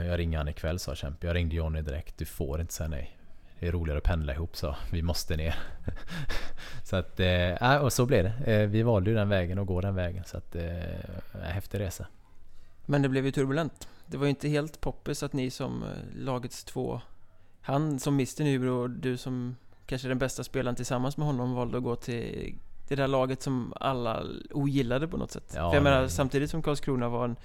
Jag 0.07 0.19
ringer 0.19 0.37
han 0.37 0.47
ikväll 0.47 0.79
sa 0.79 0.95
Kämpe. 0.95 1.27
Jag 1.27 1.35
ringde 1.35 1.55
Jonny 1.55 1.81
direkt. 1.81 2.17
Du 2.17 2.25
får 2.25 2.61
inte 2.61 2.73
säga 2.73 2.87
nej. 2.89 3.17
Det 3.59 3.67
är 3.67 3.71
roligare 3.71 3.97
att 3.97 4.03
pendla 4.03 4.33
ihop 4.33 4.55
så 4.57 4.75
vi 4.91 5.01
måste 5.01 5.37
ner. 5.37 5.55
så 6.83 6.95
att, 6.95 7.19
ja, 7.59 7.79
och 7.79 7.93
så 7.93 8.05
blev 8.05 8.23
det. 8.23 8.53
Eh, 8.53 8.67
Vi 8.67 8.83
valde 8.83 9.09
ju 9.09 9.15
den 9.15 9.29
vägen 9.29 9.57
och 9.59 9.67
går 9.67 9.81
den 9.81 9.95
vägen. 9.95 10.23
Så 10.25 10.37
att, 10.37 10.55
eh, 10.55 11.41
häftig 11.43 11.79
resa. 11.79 12.07
Men 12.85 13.01
det 13.01 13.09
blev 13.09 13.25
ju 13.25 13.31
turbulent. 13.31 13.87
Det 14.07 14.17
var 14.17 14.25
ju 14.25 14.29
inte 14.29 14.47
helt 14.49 14.81
poppis 14.81 15.23
att 15.23 15.33
ni 15.33 15.49
som 15.51 15.83
lagets 16.15 16.63
två, 16.63 17.01
han 17.61 17.99
som 17.99 18.13
Mr 18.13 18.43
Nybro 18.43 18.71
och 18.81 18.89
du 18.89 19.17
som 19.17 19.55
kanske 19.85 20.07
den 20.07 20.17
bästa 20.19 20.43
spelaren 20.43 20.75
tillsammans 20.75 21.17
med 21.17 21.27
honom 21.27 21.53
valde 21.53 21.77
att 21.77 21.83
gå 21.83 21.95
till 21.95 22.55
det 22.87 22.95
där 22.95 23.07
laget 23.07 23.41
som 23.41 23.73
alla 23.79 24.23
ogillade 24.51 25.07
på 25.07 25.17
något 25.17 25.31
sätt. 25.31 25.51
Ja, 25.55 25.69
För 25.69 25.75
jag 25.75 25.83
menar, 25.83 25.99
men- 26.01 26.09
samtidigt 26.09 26.49
som 26.51 26.61
Karlskrona 26.61 27.09
var 27.09 27.25
en 27.25 27.35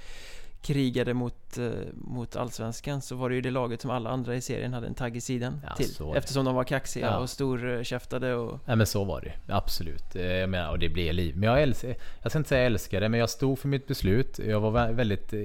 krigade 0.63 1.15
mot, 1.15 1.59
eh, 1.59 1.71
mot 1.95 2.37
Allsvenskan 2.37 3.03
så 3.03 3.17
var 3.17 3.29
det 3.29 3.35
ju 3.35 3.41
det 3.41 3.51
laget 3.51 3.81
som 3.81 3.91
alla 3.91 4.11
andra 4.11 4.35
i 4.37 4.41
serien 4.41 4.73
hade 4.75 4.87
en 4.87 4.95
tagg 4.95 5.17
i 5.17 5.21
sidan 5.21 5.61
Ja, 5.69 5.75
till. 5.75 5.91
Eftersom 6.17 6.45
de 6.45 6.55
var 6.55 6.65
kaxiga 6.65 7.07
Ja. 7.07 7.19
och 7.19 7.31
storkäftade 7.31 8.35
och... 8.35 8.59
Nej 8.67 8.77
men 8.77 8.87
så 8.87 9.05
var 9.05 9.21
det 9.21 9.55
Absolut. 9.55 10.17
Eh, 10.17 10.23
Jag 10.27 10.51
menar, 10.51 10.71
och 10.71 10.79
det 10.79 10.89
blev 10.89 11.15
liv. 11.15 11.37
Men 11.37 11.49
jag 11.49 11.63
älskar, 11.63 11.95
jag 12.23 12.33
ska 12.33 12.39
inte 12.39 12.49
säga 12.49 12.61
jag 12.61 12.67
älskar 12.67 13.01
det, 13.01 13.09
men 13.09 13.21
jag 13.21 13.31
stod 13.31 13.59
för 13.59 13.69
mitt 13.69 13.87
beslut. 13.87 14.39
Jag 14.39 14.61
var 14.61 14.71
vä- 14.71 14.93
väldigt... 14.95 15.33
eh, 15.33 15.41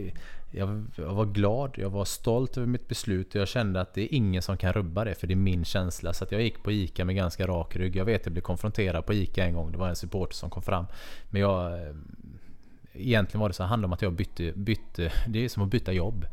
Jag, 0.51 0.85
jag 0.95 1.13
var 1.13 1.25
glad, 1.25 1.71
jag 1.77 1.89
var 1.89 2.05
stolt 2.05 2.57
över 2.57 2.67
mitt 2.67 2.87
beslut 2.87 3.35
och 3.35 3.41
jag 3.41 3.47
kände 3.47 3.81
att 3.81 3.93
det 3.93 4.01
är 4.01 4.13
ingen 4.15 4.41
som 4.41 4.57
kan 4.57 4.73
rubba 4.73 5.03
det 5.05 5.15
för 5.15 5.27
det 5.27 5.33
är 5.33 5.35
min 5.35 5.65
känsla. 5.65 6.13
Så 6.13 6.23
att 6.23 6.31
jag 6.31 6.41
gick 6.41 6.63
på 6.63 6.71
ICA 6.71 7.05
med 7.05 7.15
ganska 7.15 7.47
rak 7.47 7.75
rygg. 7.75 7.95
Jag 7.95 8.05
vet 8.05 8.21
att 8.21 8.25
jag 8.25 8.33
blev 8.33 8.41
konfronterad 8.41 9.05
på 9.05 9.13
ICA 9.13 9.43
en 9.45 9.53
gång. 9.53 9.71
Det 9.71 9.77
var 9.77 9.89
en 9.89 9.95
supporter 9.95 10.35
som 10.35 10.49
kom 10.49 10.63
fram. 10.63 10.85
Men 11.29 11.41
jag... 11.41 11.79
Egentligen 12.97 13.41
var 13.41 13.49
det 13.49 13.53
så 13.53 13.63
här, 13.63 13.67
handlade 13.67 13.87
om 13.87 13.93
att 13.93 14.01
jag 14.01 14.13
bytte, 14.13 14.51
bytte... 14.55 15.11
Det 15.27 15.45
är 15.45 15.49
som 15.49 15.63
att 15.63 15.69
byta 15.69 15.91
jobb. 15.91 16.25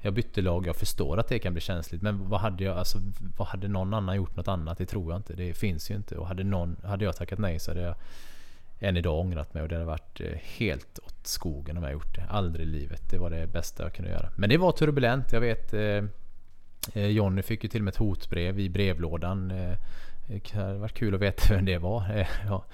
Jag 0.00 0.14
bytte 0.14 0.42
lag, 0.42 0.66
jag 0.66 0.76
förstår 0.76 1.18
att 1.18 1.28
det 1.28 1.38
kan 1.38 1.52
bli 1.52 1.60
känsligt 1.60 2.02
men 2.02 2.28
vad 2.28 2.40
hade 2.40 2.64
jag, 2.64 2.78
alltså, 2.78 2.98
vad 3.36 3.48
hade 3.48 3.68
någon 3.68 3.94
annan 3.94 4.16
gjort 4.16 4.36
något 4.36 4.48
annat? 4.48 4.78
Det 4.78 4.86
tror 4.86 5.12
jag 5.12 5.18
inte. 5.18 5.32
Det 5.32 5.54
finns 5.54 5.90
ju 5.90 5.94
inte. 5.94 6.16
Och 6.16 6.26
hade, 6.26 6.44
någon, 6.44 6.76
hade 6.84 7.04
jag 7.04 7.16
tackat 7.16 7.38
nej 7.38 7.58
så 7.58 7.70
hade 7.70 7.80
jag 7.80 7.94
än 8.80 8.96
idag 8.96 9.20
ångrat 9.20 9.54
mig 9.54 9.62
och 9.62 9.68
det 9.68 9.74
hade 9.74 9.86
varit 9.86 10.20
eh, 10.20 10.38
helt 10.42 10.98
åt 10.98 11.26
skogen 11.26 11.76
om 11.76 11.82
jag 11.82 11.92
gjort 11.92 12.14
det. 12.14 12.26
Aldrig 12.28 12.66
i 12.66 12.70
livet. 12.70 13.10
Det 13.10 13.18
var 13.18 13.30
det 13.30 13.46
bästa 13.46 13.82
jag 13.82 13.92
kunde 13.92 14.10
göra. 14.10 14.30
Men 14.36 14.50
det 14.50 14.56
var 14.56 14.72
turbulent. 14.72 15.32
Jag 15.32 15.40
vet 15.40 15.74
eh, 15.74 16.04
eh 16.92 17.06
Jonny 17.06 17.42
fick 17.42 17.62
ju 17.62 17.68
till 17.68 17.80
och 17.80 17.84
med 17.84 17.92
ett 17.92 17.98
hotbrev 17.98 18.60
i 18.60 18.68
brevlådan. 18.68 19.50
Eh, 19.50 19.70
eh 19.70 19.76
Det 20.28 20.54
hade 20.54 20.78
varit 20.78 20.94
kul 20.94 21.14
att 21.14 21.20
veta 21.20 21.54
vem 21.54 21.64
det 21.64 21.78
var. 21.78 22.18
Eh, 22.18 22.26
Ja, 22.46 22.64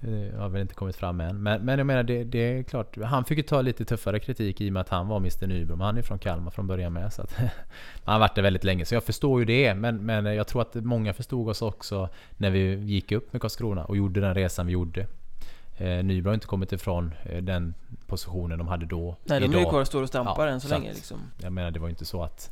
det 0.00 0.36
har 0.36 0.48
väl 0.48 0.62
inte 0.62 0.74
kommit 0.74 0.96
fram 0.96 1.20
än. 1.20 1.42
Men, 1.42 1.64
men 1.64 1.78
jag 1.78 1.86
menar 1.86 2.02
det, 2.02 2.24
det 2.24 2.38
är 2.38 2.62
klart. 2.62 2.96
Han 3.04 3.24
fick 3.24 3.38
ju 3.38 3.42
ta 3.42 3.62
lite 3.62 3.84
tuffare 3.84 4.20
kritik 4.20 4.60
i 4.60 4.68
och 4.68 4.72
med 4.72 4.80
att 4.80 4.88
han 4.88 5.08
var 5.08 5.16
Mr 5.16 5.46
Nybro. 5.46 5.76
Men 5.76 5.86
han 5.86 5.98
är 5.98 6.02
från 6.02 6.18
Kalmar 6.18 6.50
från 6.50 6.66
början 6.66 6.92
med. 6.92 7.12
Så 7.12 7.22
att, 7.22 7.32
han 8.04 8.12
har 8.12 8.18
varit 8.18 8.34
där 8.34 8.42
väldigt 8.42 8.64
länge. 8.64 8.84
Så 8.84 8.94
jag 8.94 9.04
förstår 9.04 9.40
ju 9.40 9.44
det. 9.46 9.74
Men, 9.74 10.06
men 10.06 10.24
jag 10.24 10.46
tror 10.46 10.62
att 10.62 10.74
många 10.74 11.14
förstod 11.14 11.48
oss 11.48 11.62
också 11.62 12.08
när 12.36 12.50
vi 12.50 12.74
gick 12.74 13.12
upp 13.12 13.32
med 13.32 13.42
Karlskrona 13.42 13.84
och 13.84 13.96
gjorde 13.96 14.20
den 14.20 14.34
resan 14.34 14.66
vi 14.66 14.72
gjorde. 14.72 15.06
Eh, 15.76 16.04
Nybro 16.04 16.28
har 16.30 16.34
inte 16.34 16.46
kommit 16.46 16.72
ifrån 16.72 17.14
eh, 17.24 17.42
den 17.42 17.74
positionen 18.06 18.58
de 18.58 18.68
hade 18.68 18.86
då. 18.86 19.16
Nej, 19.24 19.40
de 19.40 19.46
är 19.46 19.52
ju 19.52 19.60
Idag- 19.60 19.70
kvar 19.70 19.80
och 19.80 19.86
står 19.86 20.02
och 20.02 20.08
stampar 20.08 20.46
Ja, 20.46 20.52
än 20.52 20.60
så 20.60 20.68
så 20.68 20.74
länge 20.74 20.92
liksom. 20.92 21.18
Jag 21.42 21.52
menar 21.52 21.70
det 21.70 21.80
var 21.80 21.86
ju 21.88 21.90
inte 21.90 22.04
så 22.04 22.22
att 22.22 22.50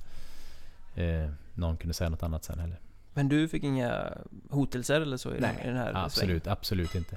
eh, 0.95 1.31
någon 1.55 1.77
kunde 1.77 1.95
säga 1.95 2.11
något 2.11 2.23
annat 2.23 2.45
sen 2.45 2.59
heller. 2.59 2.79
Men 3.17 3.29
du 3.29 3.49
fick 3.49 3.63
inga 3.65 4.13
hotelser 4.51 5.01
eller 5.01 5.17
så 5.17 5.35
i, 5.35 5.41
den, 5.41 5.59
i 5.65 5.67
den 5.67 5.77
här 5.77 5.85
svängen? 5.85 6.05
Absolut, 6.05 6.47
absolut 6.47 6.95
inte. 6.95 7.17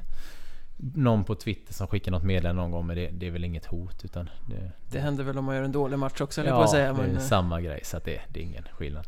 Någon 0.95 1.23
på 1.23 1.35
Twitter 1.35 1.73
som 1.73 1.87
skickar 1.87 2.11
något 2.11 2.23
meddelande 2.23 2.61
någon 2.61 2.71
gång 2.71 2.87
men 2.87 2.95
det, 2.95 3.09
det 3.09 3.27
är 3.27 3.31
väl 3.31 3.43
inget 3.43 3.65
hot 3.65 4.05
utan 4.05 4.29
det, 4.49 4.71
Det 4.91 4.99
händer 4.99 5.23
väl 5.23 5.37
om 5.37 5.45
man 5.45 5.55
gör 5.55 5.63
en 5.63 5.71
dålig 5.71 5.99
match 5.99 6.21
också, 6.21 6.41
eller 6.41 6.51
på 6.51 6.61
att 6.61 6.69
säga. 6.69 6.93
det 6.93 7.01
Men, 7.01 7.11
är 7.11 7.15
eh, 7.15 7.19
samma 7.21 7.61
grej 7.61 7.81
så 7.83 7.97
att 7.97 8.05
det, 8.05 8.21
det 8.33 8.39
är 8.39 8.43
ingen 8.43 8.63
skillnad. 8.63 9.07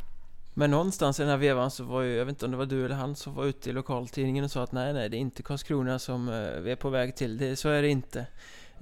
men 0.54 0.72
någonstans 0.72 1.20
i 1.20 1.24
den 1.24 1.30
här 1.30 1.38
vevan 1.38 1.72
så 1.72 1.84
var 1.84 2.02
ju, 2.02 2.16
jag 2.16 2.26
vet 2.26 2.32
inte 2.34 2.46
om 2.46 2.52
det 2.52 2.58
var 2.58 2.66
du 2.66 2.86
eller 2.86 2.96
han 2.96 3.16
som 3.16 3.34
var 3.34 3.46
ute 3.46 3.70
i 3.70 3.74
lokaltidningen 3.74 4.44
och 4.46 4.52
sa 4.52 4.64
att 4.64 4.72
nej, 4.72 4.94
nej, 4.94 5.10
det 5.10 5.18
är 5.18 5.20
inte 5.20 5.44
Karlskrona 5.44 6.00
som 6.00 6.30
eh, 6.30 6.60
vi 6.62 6.72
är 6.72 6.76
på 6.76 6.90
väg 6.90 7.16
till. 7.16 7.38
Det, 7.38 7.56
så 7.56 7.70
är 7.70 7.82
det 7.82 7.90
inte. 7.90 8.26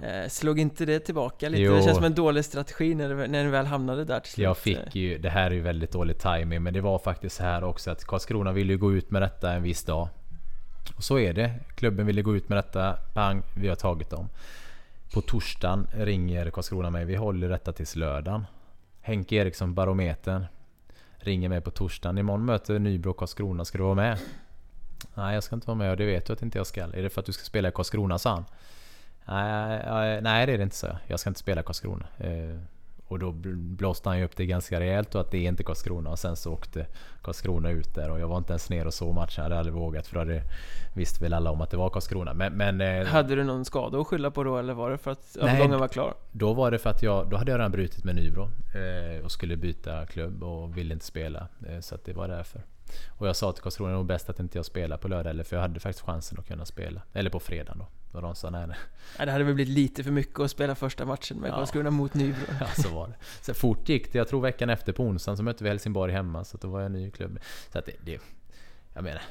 Eh, 0.02 0.28
slog 0.28 0.58
inte 0.58 0.84
det 0.84 1.00
tillbaka 1.00 1.48
lite? 1.48 1.62
Jo. 1.62 1.74
Det 1.74 1.82
känns 1.82 1.96
som 1.96 2.04
en 2.04 2.14
dålig 2.14 2.44
strategi 2.44 2.94
när, 2.94 3.08
det, 3.08 3.26
när 3.26 3.44
ni 3.44 3.50
väl 3.50 3.66
hamnade 3.66 4.04
där 4.04 4.20
till 4.20 4.32
slut. 4.32 4.44
Jag 4.44 4.56
fick 4.56 4.94
ju, 4.94 5.18
det 5.18 5.30
här 5.30 5.46
är 5.50 5.54
ju 5.54 5.60
väldigt 5.60 5.92
dålig 5.92 6.18
timing 6.18 6.62
men 6.62 6.74
det 6.74 6.80
var 6.80 6.98
faktiskt 6.98 7.36
så 7.36 7.42
här 7.42 7.64
också 7.64 7.90
att 7.90 8.04
Karlskrona 8.04 8.52
ville 8.52 8.72
ju 8.72 8.78
gå 8.78 8.92
ut 8.92 9.10
med 9.10 9.22
detta 9.22 9.52
en 9.52 9.62
viss 9.62 9.84
dag. 9.84 10.08
Och 10.96 11.04
så 11.04 11.18
är 11.18 11.32
det. 11.32 11.54
Klubben 11.74 12.06
ville 12.06 12.22
gå 12.22 12.36
ut 12.36 12.48
med 12.48 12.58
detta. 12.58 12.96
Bang, 13.14 13.42
vi 13.56 13.68
har 13.68 13.76
tagit 13.76 14.10
dem. 14.10 14.28
På 15.14 15.20
torsdagen 15.20 15.86
ringer 15.92 16.50
Karlskrona 16.50 16.90
mig. 16.90 17.04
Vi 17.04 17.16
håller 17.16 17.48
detta 17.48 17.72
tills 17.72 17.96
lördagen. 17.96 18.46
Henke 19.00 19.36
Eriksson, 19.36 19.74
Barometern. 19.74 20.44
ringer 21.16 21.48
mig 21.48 21.60
på 21.60 21.70
torsdagen. 21.70 22.18
Imorgon 22.18 22.44
möter 22.44 22.78
Nybro 22.78 23.12
Karlskrona, 23.12 23.64
ska 23.64 23.78
du 23.78 23.84
vara 23.84 23.94
med? 23.94 24.18
Nej 25.14 25.34
jag 25.34 25.42
ska 25.42 25.54
inte 25.54 25.66
vara 25.66 25.78
med 25.78 25.90
och 25.90 25.96
det 25.96 26.06
vet 26.06 26.26
du 26.26 26.32
att 26.32 26.42
inte 26.42 26.58
jag 26.58 26.66
ska. 26.66 26.82
Är 26.82 27.02
det 27.02 27.10
för 27.10 27.20
att 27.20 27.26
du 27.26 27.32
ska 27.32 27.44
spela 27.44 27.68
i 27.68 27.72
Karlskrona 27.72 28.18
sa 28.18 28.30
han. 28.30 28.44
Nej, 29.30 30.20
nej 30.22 30.46
det 30.46 30.52
är 30.52 30.58
det 30.58 30.64
inte 30.64 30.76
så. 30.76 30.88
Jag 31.06 31.20
ska 31.20 31.30
inte 31.30 31.40
spela 31.40 31.62
Karlskrona. 31.62 32.06
Eh, 32.18 32.56
och 33.06 33.18
då 33.18 33.32
blåste 33.32 34.08
han 34.08 34.18
ju 34.18 34.24
upp 34.24 34.36
det 34.36 34.46
ganska 34.46 34.80
rejält 34.80 35.14
och 35.14 35.20
att 35.20 35.30
det 35.30 35.38
är 35.38 35.48
inte 35.48 35.62
Karlskrona. 35.62 36.10
Och 36.10 36.18
sen 36.18 36.36
så 36.36 36.52
åkte 36.52 36.86
Karlskrona 37.22 37.70
ut 37.70 37.94
där 37.94 38.10
och 38.10 38.20
jag 38.20 38.28
var 38.28 38.38
inte 38.38 38.52
ens 38.52 38.70
ner 38.70 38.86
och 38.86 38.94
såg 38.94 39.14
matchen. 39.14 39.34
Jag 39.36 39.42
hade 39.42 39.58
aldrig 39.58 39.74
vågat 39.74 40.06
för 40.06 40.24
det 40.24 40.42
visste 40.94 41.24
väl 41.24 41.34
alla 41.34 41.50
om 41.50 41.60
att 41.60 41.70
det 41.70 41.76
var 41.76 41.90
Karlskrona. 41.90 42.34
Men, 42.34 42.52
men, 42.52 42.80
eh, 42.80 43.06
hade 43.06 43.34
du 43.34 43.44
någon 43.44 43.64
skada 43.64 44.00
att 44.00 44.06
skylla 44.06 44.30
på 44.30 44.44
då 44.44 44.58
eller 44.58 44.74
var 44.74 44.90
det 44.90 44.98
för 44.98 45.10
att 45.10 45.36
övergången 45.36 45.80
var 45.80 45.88
klar? 45.88 46.14
Då 46.32 46.52
var 46.52 46.70
det 46.70 46.78
för 46.78 46.90
att 46.90 47.02
jag, 47.02 47.30
då 47.30 47.36
hade 47.36 47.50
jag 47.50 47.58
redan 47.58 47.72
brutit 47.72 48.04
med 48.04 48.14
Nybro 48.14 48.42
eh, 48.42 49.24
och 49.24 49.32
skulle 49.32 49.56
byta 49.56 50.06
klubb 50.06 50.42
och 50.42 50.76
ville 50.76 50.94
inte 50.94 51.06
spela. 51.06 51.48
Så 51.80 51.94
att 51.94 52.04
det 52.04 52.12
var 52.12 52.28
därför. 52.28 52.62
Och 53.08 53.28
jag 53.28 53.36
sa 53.36 53.52
till 53.52 53.62
Karlskrona, 53.62 53.90
det 53.90 53.96
nog 53.96 54.06
bäst 54.06 54.30
att 54.30 54.40
inte 54.40 54.58
jag 54.58 54.66
spelar 54.66 54.96
på 54.96 55.08
lördag 55.08 55.30
eller 55.30 55.44
för 55.44 55.56
jag 55.56 55.62
hade 55.62 55.80
faktiskt 55.80 56.06
chansen 56.06 56.38
att 56.38 56.46
kunna 56.46 56.64
spela. 56.64 57.02
Eller 57.12 57.30
på 57.30 57.40
fredag 57.40 57.74
då. 57.78 57.86
Och 58.12 58.22
de 58.22 58.34
sa 58.34 58.50
nej, 58.50 58.66
nej. 58.66 58.76
det 59.26 59.32
hade 59.32 59.44
väl 59.44 59.54
blivit 59.54 59.74
lite 59.74 60.04
för 60.04 60.10
mycket 60.10 60.40
att 60.40 60.50
spela 60.50 60.74
första 60.74 61.04
matchen 61.04 61.36
med 61.36 61.50
ja. 61.50 61.54
Karlskrona 61.54 61.90
mot 61.90 62.14
Nybro. 62.14 62.40
Ja, 62.60 62.66
så 62.82 62.88
var 62.88 63.08
det. 63.08 63.14
Så 63.40 63.54
fort 63.54 63.88
gick 63.88 64.12
det. 64.12 64.18
Jag 64.18 64.28
tror 64.28 64.40
veckan 64.40 64.70
efter 64.70 64.92
på 64.92 65.02
onsdagen 65.02 65.36
så 65.36 65.42
mötte 65.42 65.64
vi 65.64 65.70
Helsingborg 65.70 66.12
hemma. 66.12 66.44
Så 66.44 66.56
då 66.56 66.68
var 66.68 66.80
jag 66.80 66.90
ny 66.90 67.10
klubb. 67.10 67.38
Så 67.72 67.78
att 67.78 67.86
det, 67.86 67.92
det 68.04 68.20
jag 68.94 69.04
menar, 69.04 69.22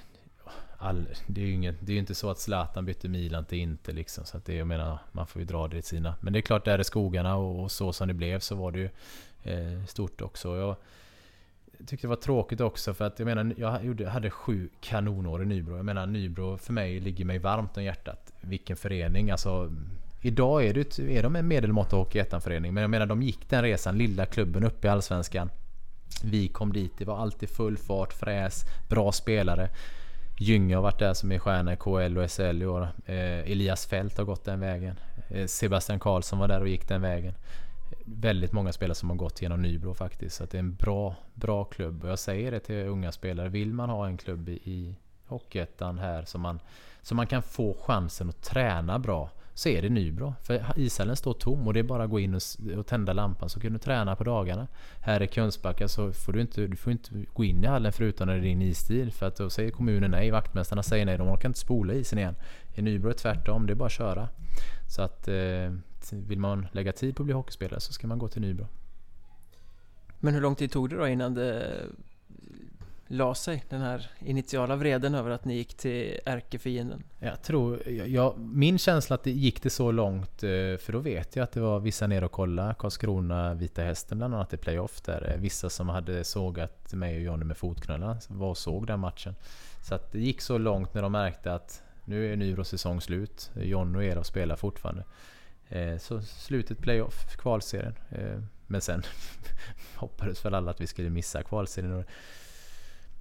all, 0.77 1.07
det 1.27 1.41
är 1.41 1.45
ju 1.45 1.53
inget, 1.53 1.75
det 1.79 1.93
är 1.93 1.97
inte 1.97 2.15
så 2.15 2.29
att 2.29 2.39
Zlatan 2.39 2.85
bytte 2.85 3.09
Milan 3.09 3.45
till 3.45 3.57
inte 3.57 3.91
liksom. 3.91 4.25
Så 4.25 4.37
att 4.37 4.45
det, 4.45 4.55
jag 4.55 4.67
menar, 4.67 4.97
man 5.11 5.27
får 5.27 5.41
ju 5.41 5.45
dra 5.45 5.67
det 5.67 5.77
i 5.77 5.81
sina. 5.81 6.15
Men 6.21 6.33
det 6.33 6.39
är 6.39 6.41
klart, 6.41 6.65
där 6.65 6.79
är 6.79 6.83
skogarna 6.83 7.35
och, 7.35 7.63
och 7.63 7.71
så 7.71 7.93
som 7.93 8.07
det 8.07 8.13
blev 8.13 8.39
så 8.39 8.55
var 8.55 8.71
det 8.71 8.79
ju 8.79 8.89
eh, 9.43 9.85
stort 9.85 10.21
också. 10.21 10.57
Jag, 10.57 10.75
tyckte 11.85 12.07
det 12.07 12.09
var 12.09 12.15
tråkigt 12.15 12.61
också 12.61 12.93
för 12.93 13.05
att 13.05 13.19
jag 13.19 13.25
menar, 13.25 13.53
jag 13.57 13.85
gjorde, 13.85 14.09
hade 14.09 14.29
sju 14.29 14.69
kanonår 14.81 15.43
i 15.43 15.45
Nybro. 15.45 15.75
Jag 15.75 15.85
menar 15.85 16.05
Nybro 16.05 16.57
för 16.57 16.73
mig 16.73 16.99
ligger 16.99 17.25
mig 17.25 17.39
varmt 17.39 17.77
om 17.77 17.83
hjärtat. 17.83 18.33
Vilken 18.41 18.77
förening, 18.77 19.31
alltså 19.31 19.71
Idag 20.21 20.65
är, 20.65 20.73
det, 20.73 20.99
är 20.99 21.23
de 21.23 21.35
en 21.35 21.47
medelmåtta 21.47 21.95
Hockeyettan-förening, 21.95 22.73
men 22.73 22.81
jag 22.81 22.89
menar 22.89 23.05
de 23.05 23.21
gick 23.21 23.49
den 23.49 23.61
resan, 23.61 23.97
lilla 23.97 24.25
klubben 24.25 24.63
upp 24.63 24.85
i 24.85 24.87
Allsvenskan. 24.87 25.49
Vi 26.23 26.47
kom 26.47 26.73
dit, 26.73 26.91
det 26.97 27.05
var 27.05 27.17
alltid 27.17 27.49
full 27.49 27.77
fart, 27.77 28.13
fräs, 28.13 28.63
bra 28.89 29.11
spelare. 29.11 29.69
Gynge 30.39 30.75
har 30.75 30.81
varit 30.81 30.99
där 30.99 31.13
som 31.13 31.31
är 31.31 31.39
stjärna 31.39 31.73
i 31.73 31.77
KL 31.77 32.17
och 32.17 32.31
SL 32.31 32.61
i 32.61 32.65
år. 32.65 32.87
Eh, 33.05 33.51
Elias 33.51 33.85
Fält 33.85 34.17
har 34.17 34.25
gått 34.25 34.45
den 34.45 34.59
vägen. 34.59 34.95
Eh, 35.29 35.45
Sebastian 35.45 35.99
Karlsson 35.99 36.39
var 36.39 36.47
där 36.47 36.61
och 36.61 36.67
gick 36.67 36.87
den 36.87 37.01
vägen 37.01 37.33
väldigt 38.05 38.51
många 38.51 38.73
spelare 38.73 38.95
som 38.95 39.09
har 39.09 39.17
gått 39.17 39.41
genom 39.41 39.61
Nybro 39.61 39.93
faktiskt. 39.93 40.35
Så 40.35 40.45
det 40.45 40.57
är 40.57 40.59
en 40.59 40.75
bra, 40.75 41.15
bra 41.33 41.63
klubb. 41.63 42.03
Och 42.03 42.09
jag 42.09 42.19
säger 42.19 42.51
det 42.51 42.59
till 42.59 42.87
unga 42.87 43.11
spelare. 43.11 43.49
Vill 43.49 43.73
man 43.73 43.89
ha 43.89 44.07
en 44.07 44.17
klubb 44.17 44.49
i 44.49 44.95
Hockeyettan 45.25 45.99
här 45.99 46.23
som 46.25 46.41
man, 46.41 46.59
som 47.01 47.17
man 47.17 47.27
kan 47.27 47.41
få 47.41 47.77
chansen 47.81 48.29
att 48.29 48.41
träna 48.41 48.99
bra 48.99 49.29
så 49.59 49.69
är 49.69 49.81
det 49.81 49.89
Nybro. 49.89 50.33
För 50.41 50.63
ishallen 50.75 51.15
står 51.15 51.33
tom 51.33 51.67
och 51.67 51.73
det 51.73 51.79
är 51.79 51.83
bara 51.83 52.03
att 52.03 52.09
gå 52.09 52.19
in 52.19 52.35
och, 52.35 52.41
och 52.77 52.87
tända 52.87 53.13
lampan 53.13 53.49
så 53.49 53.59
kan 53.59 53.73
du 53.73 53.79
träna 53.79 54.15
på 54.15 54.23
dagarna. 54.23 54.67
Här 55.01 55.23
i 55.23 55.27
Kungsbacka 55.27 55.87
så 55.87 56.13
får 56.13 56.33
du 56.33 56.41
inte, 56.41 56.67
du 56.67 56.75
får 56.75 56.91
inte 56.91 57.25
gå 57.33 57.43
in 57.43 57.63
i 57.63 57.67
hallen 57.67 57.91
förutom 57.91 58.27
när 58.27 58.33
det 58.33 58.39
är 58.39 58.43
din 58.43 58.61
istid. 58.61 59.13
För 59.13 59.25
att 59.25 59.35
då 59.35 59.49
säger 59.49 59.71
kommunen 59.71 60.11
nej, 60.11 60.31
vaktmästarna 60.31 60.83
säger 60.83 61.05
nej, 61.05 61.17
de 61.17 61.29
orkar 61.29 61.49
inte 61.49 61.59
spola 61.59 61.93
isen 61.93 62.19
igen. 62.19 62.35
I 62.75 62.81
Nybro 62.81 63.09
är 63.09 63.13
det 63.13 63.19
tvärtom, 63.19 63.67
det 63.67 63.73
är 63.73 63.75
bara 63.75 63.85
att 63.85 63.91
köra. 63.91 64.29
Så 64.87 65.01
att 65.01 65.27
eh, 65.27 65.73
vill 66.11 66.39
man 66.39 66.67
lägga 66.71 66.91
tid 66.91 67.15
på 67.15 67.23
att 67.23 67.25
bli 67.25 67.33
hockeyspelare 67.33 67.79
så 67.79 67.93
ska 67.93 68.07
man 68.07 68.19
gå 68.19 68.27
till 68.27 68.41
Nybro. 68.41 68.67
Men 70.19 70.33
hur 70.33 70.41
lång 70.41 70.55
tid 70.55 70.71
tog 70.71 70.89
det 70.89 70.95
då 70.95 71.07
innan 71.07 71.33
det 71.33 71.85
la 73.11 73.35
sig, 73.35 73.63
den 73.69 73.81
här 73.81 74.11
initiala 74.19 74.75
vreden 74.75 75.15
över 75.15 75.29
att 75.29 75.45
ni 75.45 75.55
gick 75.55 75.73
till 75.73 76.19
ärkefienden? 76.25 77.03
Jag 77.19 77.41
tror, 77.41 77.89
jag, 77.89 78.39
min 78.39 78.77
känsla 78.77 79.13
att 79.13 79.23
det 79.23 79.31
gick 79.31 79.63
det 79.63 79.69
så 79.69 79.91
långt, 79.91 80.43
eh, 80.43 80.77
för 80.77 80.91
då 80.91 80.99
vet 80.99 81.35
jag 81.35 81.43
att 81.43 81.51
det 81.51 81.61
var 81.61 81.79
vissa 81.79 82.07
nere 82.07 82.25
och 82.25 82.31
kolla 82.31 82.73
Karlskrona, 82.73 83.53
Vita 83.53 83.81
Hästen 83.81 84.17
bland 84.17 84.35
annat 84.35 84.53
i 84.53 84.57
playoff 84.57 85.01
där. 85.01 85.31
Eh, 85.33 85.41
vissa 85.41 85.69
som 85.69 85.89
hade 85.89 86.23
sågat 86.23 86.93
mig 86.93 87.15
och 87.15 87.21
Jonny 87.21 87.45
med 87.45 87.57
fotknölarna 87.57 88.17
var 88.27 88.49
och 88.49 88.57
såg 88.57 88.87
den 88.87 88.99
matchen. 88.99 89.35
Så 89.81 89.95
att 89.95 90.11
det 90.11 90.19
gick 90.19 90.41
så 90.41 90.57
långt 90.57 90.93
när 90.93 91.01
de 91.01 91.11
märkte 91.11 91.53
att 91.53 91.83
nu 92.05 92.33
är 92.33 92.35
Nybro 92.35 92.63
säsong 92.63 93.01
slut. 93.01 93.51
Jonny 93.55 93.97
och 93.97 94.03
Elof 94.03 94.25
spelar 94.25 94.55
fortfarande. 94.55 95.03
Eh, 95.69 95.97
så 95.97 96.21
slutet 96.21 96.79
playoff, 96.79 97.35
kvalserien. 97.37 97.95
Eh, 98.11 98.41
men 98.67 98.81
sen 98.81 99.03
hoppades 99.95 100.45
väl 100.45 100.53
alla 100.53 100.71
att 100.71 100.81
vi 100.81 100.87
skulle 100.87 101.09
missa 101.09 101.43
kvalserien. 101.43 102.03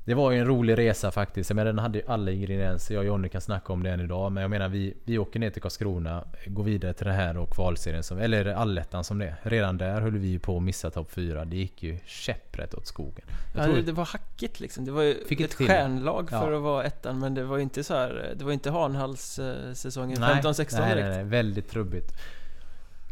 Det 0.09 0.15
var 0.15 0.31
ju 0.31 0.39
en 0.39 0.47
rolig 0.47 0.79
resa 0.79 1.11
faktiskt. 1.11 1.53
Men 1.55 1.67
den 1.67 1.79
hade 1.79 1.99
ju 1.99 2.05
alla 2.07 2.31
ingredienser. 2.31 2.95
Jag 2.95 3.01
och 3.01 3.07
Jonny 3.07 3.29
kan 3.29 3.41
snacka 3.41 3.73
om 3.73 3.83
det 3.83 3.91
än 3.91 4.01
idag. 4.01 4.33
Men 4.33 4.41
jag 4.41 4.51
menar 4.51 4.69
vi, 4.69 4.95
vi 5.05 5.19
åker 5.19 5.41
ner 5.41 5.51
till 5.51 5.63
Karlskrona, 5.63 6.25
går 6.47 6.65
vidare 6.65 6.93
till 6.93 7.07
den 7.07 7.15
här 7.15 7.37
och 7.37 7.51
kvalserien, 7.51 8.03
som, 8.03 8.19
eller 8.19 8.47
allettan 8.47 9.05
som 9.05 9.19
det 9.19 9.27
är. 9.27 9.37
Redan 9.43 9.79
där 9.79 10.01
höll 10.01 10.19
vi 10.19 10.29
ju 10.29 10.39
på 10.39 10.57
att 10.57 10.63
missa 10.63 10.91
topp 10.91 11.11
4. 11.11 11.45
Det 11.45 11.57
gick 11.57 11.83
ju 11.83 11.99
käpprätt 12.07 12.75
åt 12.75 12.87
skogen. 12.87 13.25
ja, 13.57 13.65
tror, 13.65 13.77
det 13.77 13.93
var 13.93 14.05
hackigt 14.05 14.61
liksom. 14.61 14.85
Det 14.85 14.91
var 14.91 15.03
ju 15.03 15.15
ett, 15.15 15.41
ett 15.41 15.55
stjärnlag 15.55 16.31
för 16.31 16.53
ja. 16.53 16.57
att 16.57 16.63
vara 16.63 16.85
ettan. 16.85 17.19
Men 17.19 17.35
det 17.35 17.45
var 17.45 17.57
ju 17.57 17.63
inte 17.63 17.85
så 17.85 17.95
här, 17.95 18.35
Det 18.37 18.45
var 18.45 18.53
inte 18.53 18.71
Hanhals 18.71 19.41
säsongen 19.75 20.19
15-16 20.19 20.55
direkt. 20.57 20.77
Nej, 20.79 21.09
nej, 21.09 21.25
väldigt 21.25 21.69
trubbigt. 21.69 22.13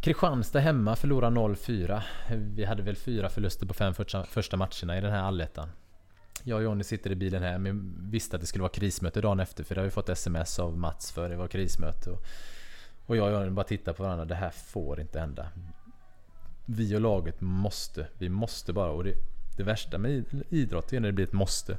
Kristianstad 0.01 0.61
hemma 0.61 0.97
förlorar 0.97 1.30
0-4. 1.30 2.03
Vi 2.30 2.64
hade 2.64 2.82
väl 2.82 2.97
fyra 2.97 3.28
förluster 3.28 3.66
på 3.66 3.74
fem 3.74 3.94
första 4.28 4.57
matcherna 4.57 4.99
i 4.99 5.01
den 5.01 5.12
här 5.12 5.22
allettan. 5.22 5.68
Jag 6.45 6.57
och 6.57 6.64
Jonny 6.64 6.84
sitter 6.84 7.11
i 7.11 7.14
bilen 7.14 7.43
här 7.43 7.59
men 7.59 7.97
visste 8.11 8.37
att 8.37 8.41
det 8.41 8.47
skulle 8.47 8.62
vara 8.62 8.72
krismöte 8.72 9.20
dagen 9.20 9.41
efter 9.41 9.64
för 9.64 9.74
det 9.74 9.80
har 9.80 9.84
vi 9.84 9.91
fått 9.91 10.09
sms 10.09 10.59
av 10.59 10.78
Mats 10.78 11.12
för 11.12 11.28
det 11.28 11.37
var 11.37 11.49
krismöte. 11.49 12.11
Och, 12.11 12.22
och 13.07 13.16
jag 13.16 13.26
och 13.26 13.32
Jonny 13.32 13.51
bara 13.51 13.66
tittar 13.66 13.93
på 13.93 14.03
varandra. 14.03 14.24
Det 14.24 14.34
här 14.34 14.51
får 14.51 15.01
inte 15.01 15.20
hända. 15.20 15.49
Vi 16.66 16.97
och 16.97 17.01
laget 17.01 17.41
måste. 17.41 18.07
Vi 18.18 18.28
måste 18.28 18.72
bara. 18.72 18.91
Och 18.91 19.05
det, 19.05 19.14
det 19.57 19.62
värsta 19.62 19.99
med 19.99 20.24
idrott 20.49 20.93
är 20.93 21.01
när 21.01 21.09
det 21.09 21.12
blir 21.12 21.26
ett 21.26 21.32
måste. 21.32 21.78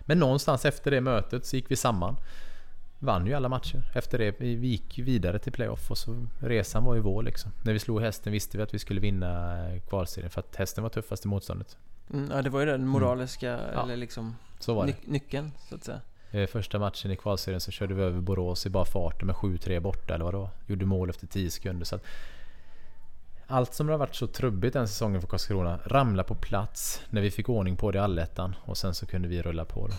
Men 0.00 0.18
någonstans 0.18 0.64
efter 0.64 0.90
det 0.90 1.00
mötet 1.00 1.46
så 1.46 1.56
gick 1.56 1.70
vi 1.70 1.76
samman. 1.76 2.16
Vann 2.98 3.26
ju 3.26 3.34
alla 3.34 3.48
matcher 3.48 3.90
efter 3.94 4.18
det. 4.18 4.40
Vi 4.40 4.66
gick 4.66 4.98
vidare 4.98 5.38
till 5.38 5.52
playoff 5.52 5.90
och 5.90 5.98
så 5.98 6.26
resan 6.40 6.84
var 6.84 6.94
ju 6.94 7.00
vår 7.00 7.22
liksom. 7.22 7.52
När 7.62 7.72
vi 7.72 7.78
slog 7.78 8.00
hästen 8.00 8.32
visste 8.32 8.56
vi 8.56 8.62
att 8.62 8.74
vi 8.74 8.78
skulle 8.78 9.00
vinna 9.00 9.56
kvalserien 9.88 10.30
för 10.30 10.40
att 10.40 10.56
hästen 10.56 10.82
var 10.82 10.90
tuffast 10.90 11.24
i 11.24 11.28
motståndet. 11.28 11.76
Mm, 12.12 12.30
ja, 12.30 12.42
det 12.42 12.50
var 12.50 12.60
ju 12.60 12.66
den 12.66 12.74
mm. 12.74 12.88
moraliska, 12.88 13.58
mm. 13.58 13.78
eller 13.78 13.96
liksom 13.96 14.36
så 14.58 14.74
var 14.74 14.86
det. 14.86 14.92
Ny 14.92 15.12
nyckeln, 15.12 15.52
så 15.68 15.74
att 15.74 15.84
säga. 15.84 16.00
Eh, 16.30 16.46
första 16.46 16.78
matchen 16.78 17.10
i 17.10 17.16
kvalserien 17.16 17.60
så 17.60 17.70
körde 17.70 17.94
vi 17.94 18.02
över 18.02 18.20
Borås 18.20 18.66
i 18.66 18.70
bara 18.70 18.84
farten 18.84 19.26
med 19.26 19.36
7-3 19.36 19.80
borta 19.80 20.14
eller 20.14 20.24
vad 20.24 20.34
det 20.34 20.38
var. 20.38 20.50
Gjorde 20.66 20.86
mål 20.86 21.10
efter 21.10 21.26
10 21.26 21.50
sekunder. 21.50 21.84
Så 21.84 21.96
att 21.96 22.04
allt 23.46 23.74
som 23.74 23.88
har 23.88 23.98
varit 23.98 24.14
så 24.14 24.26
trubbigt 24.26 24.72
den 24.72 24.88
säsongen 24.88 25.20
för 25.20 25.28
Karlskrona 25.28 25.78
ramlade 25.84 26.28
på 26.28 26.34
plats 26.34 27.02
när 27.10 27.20
vi 27.20 27.30
fick 27.30 27.48
ordning 27.48 27.76
på 27.76 27.90
det 27.90 27.98
i 27.98 28.00
allettan 28.00 28.54
och 28.60 28.76
sen 28.76 28.94
så 28.94 29.06
kunde 29.06 29.28
vi 29.28 29.42
rulla 29.42 29.64
på 29.64 29.86
det. 29.86 29.94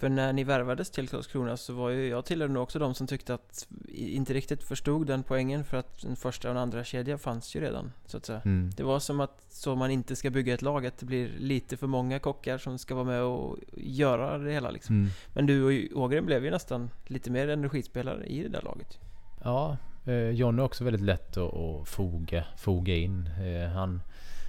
För 0.00 0.08
när 0.08 0.32
ni 0.32 0.44
värvades 0.44 0.90
till 0.90 1.08
Karlskrona 1.08 1.56
så 1.56 1.72
var 1.72 1.90
ju 1.90 2.08
jag 2.08 2.24
tillhörde 2.24 2.54
nog 2.54 2.62
också 2.62 2.78
de 2.78 2.94
som 2.94 3.06
tyckte 3.06 3.34
att 3.34 3.68
inte 3.88 4.34
riktigt 4.34 4.62
förstod 4.62 5.06
den 5.06 5.22
poängen 5.22 5.64
för 5.64 5.76
att 5.76 6.02
den 6.02 6.16
första 6.16 6.48
och 6.48 6.54
den 6.54 6.62
andra 6.62 6.84
kedjan 6.84 7.18
fanns 7.18 7.54
ju 7.56 7.60
redan 7.60 7.92
så 8.06 8.16
att 8.16 8.26
säga. 8.26 8.40
Mm. 8.44 8.70
Det 8.76 8.82
var 8.82 8.98
som 8.98 9.20
att 9.20 9.44
så 9.48 9.74
man 9.76 9.90
inte 9.90 10.16
ska 10.16 10.30
bygga 10.30 10.54
ett 10.54 10.62
lag, 10.62 10.86
att 10.86 10.98
det 10.98 11.06
blir 11.06 11.28
lite 11.38 11.76
för 11.76 11.86
många 11.86 12.18
kockar 12.18 12.58
som 12.58 12.78
ska 12.78 12.94
vara 12.94 13.04
med 13.04 13.22
och 13.22 13.56
göra 13.76 14.38
det 14.38 14.52
hela 14.52 14.70
liksom. 14.70 14.96
Mm. 14.96 15.10
Men 15.34 15.46
du 15.46 15.64
och 15.64 16.02
Ågren 16.02 16.26
blev 16.26 16.44
ju 16.44 16.50
nästan 16.50 16.90
lite 17.06 17.30
mer 17.30 17.48
energispelare 17.48 18.26
i 18.26 18.42
det 18.42 18.48
där 18.48 18.62
laget. 18.62 18.98
Ja, 19.44 19.76
eh, 20.06 20.30
John 20.30 20.58
är 20.58 20.62
också 20.62 20.84
väldigt 20.84 21.02
lätt 21.02 21.36
att, 21.36 21.54
att 21.54 21.88
foga, 21.88 22.44
foga 22.56 22.94
in. 22.94 23.26
Eh, 23.26 23.70
han, 23.70 24.02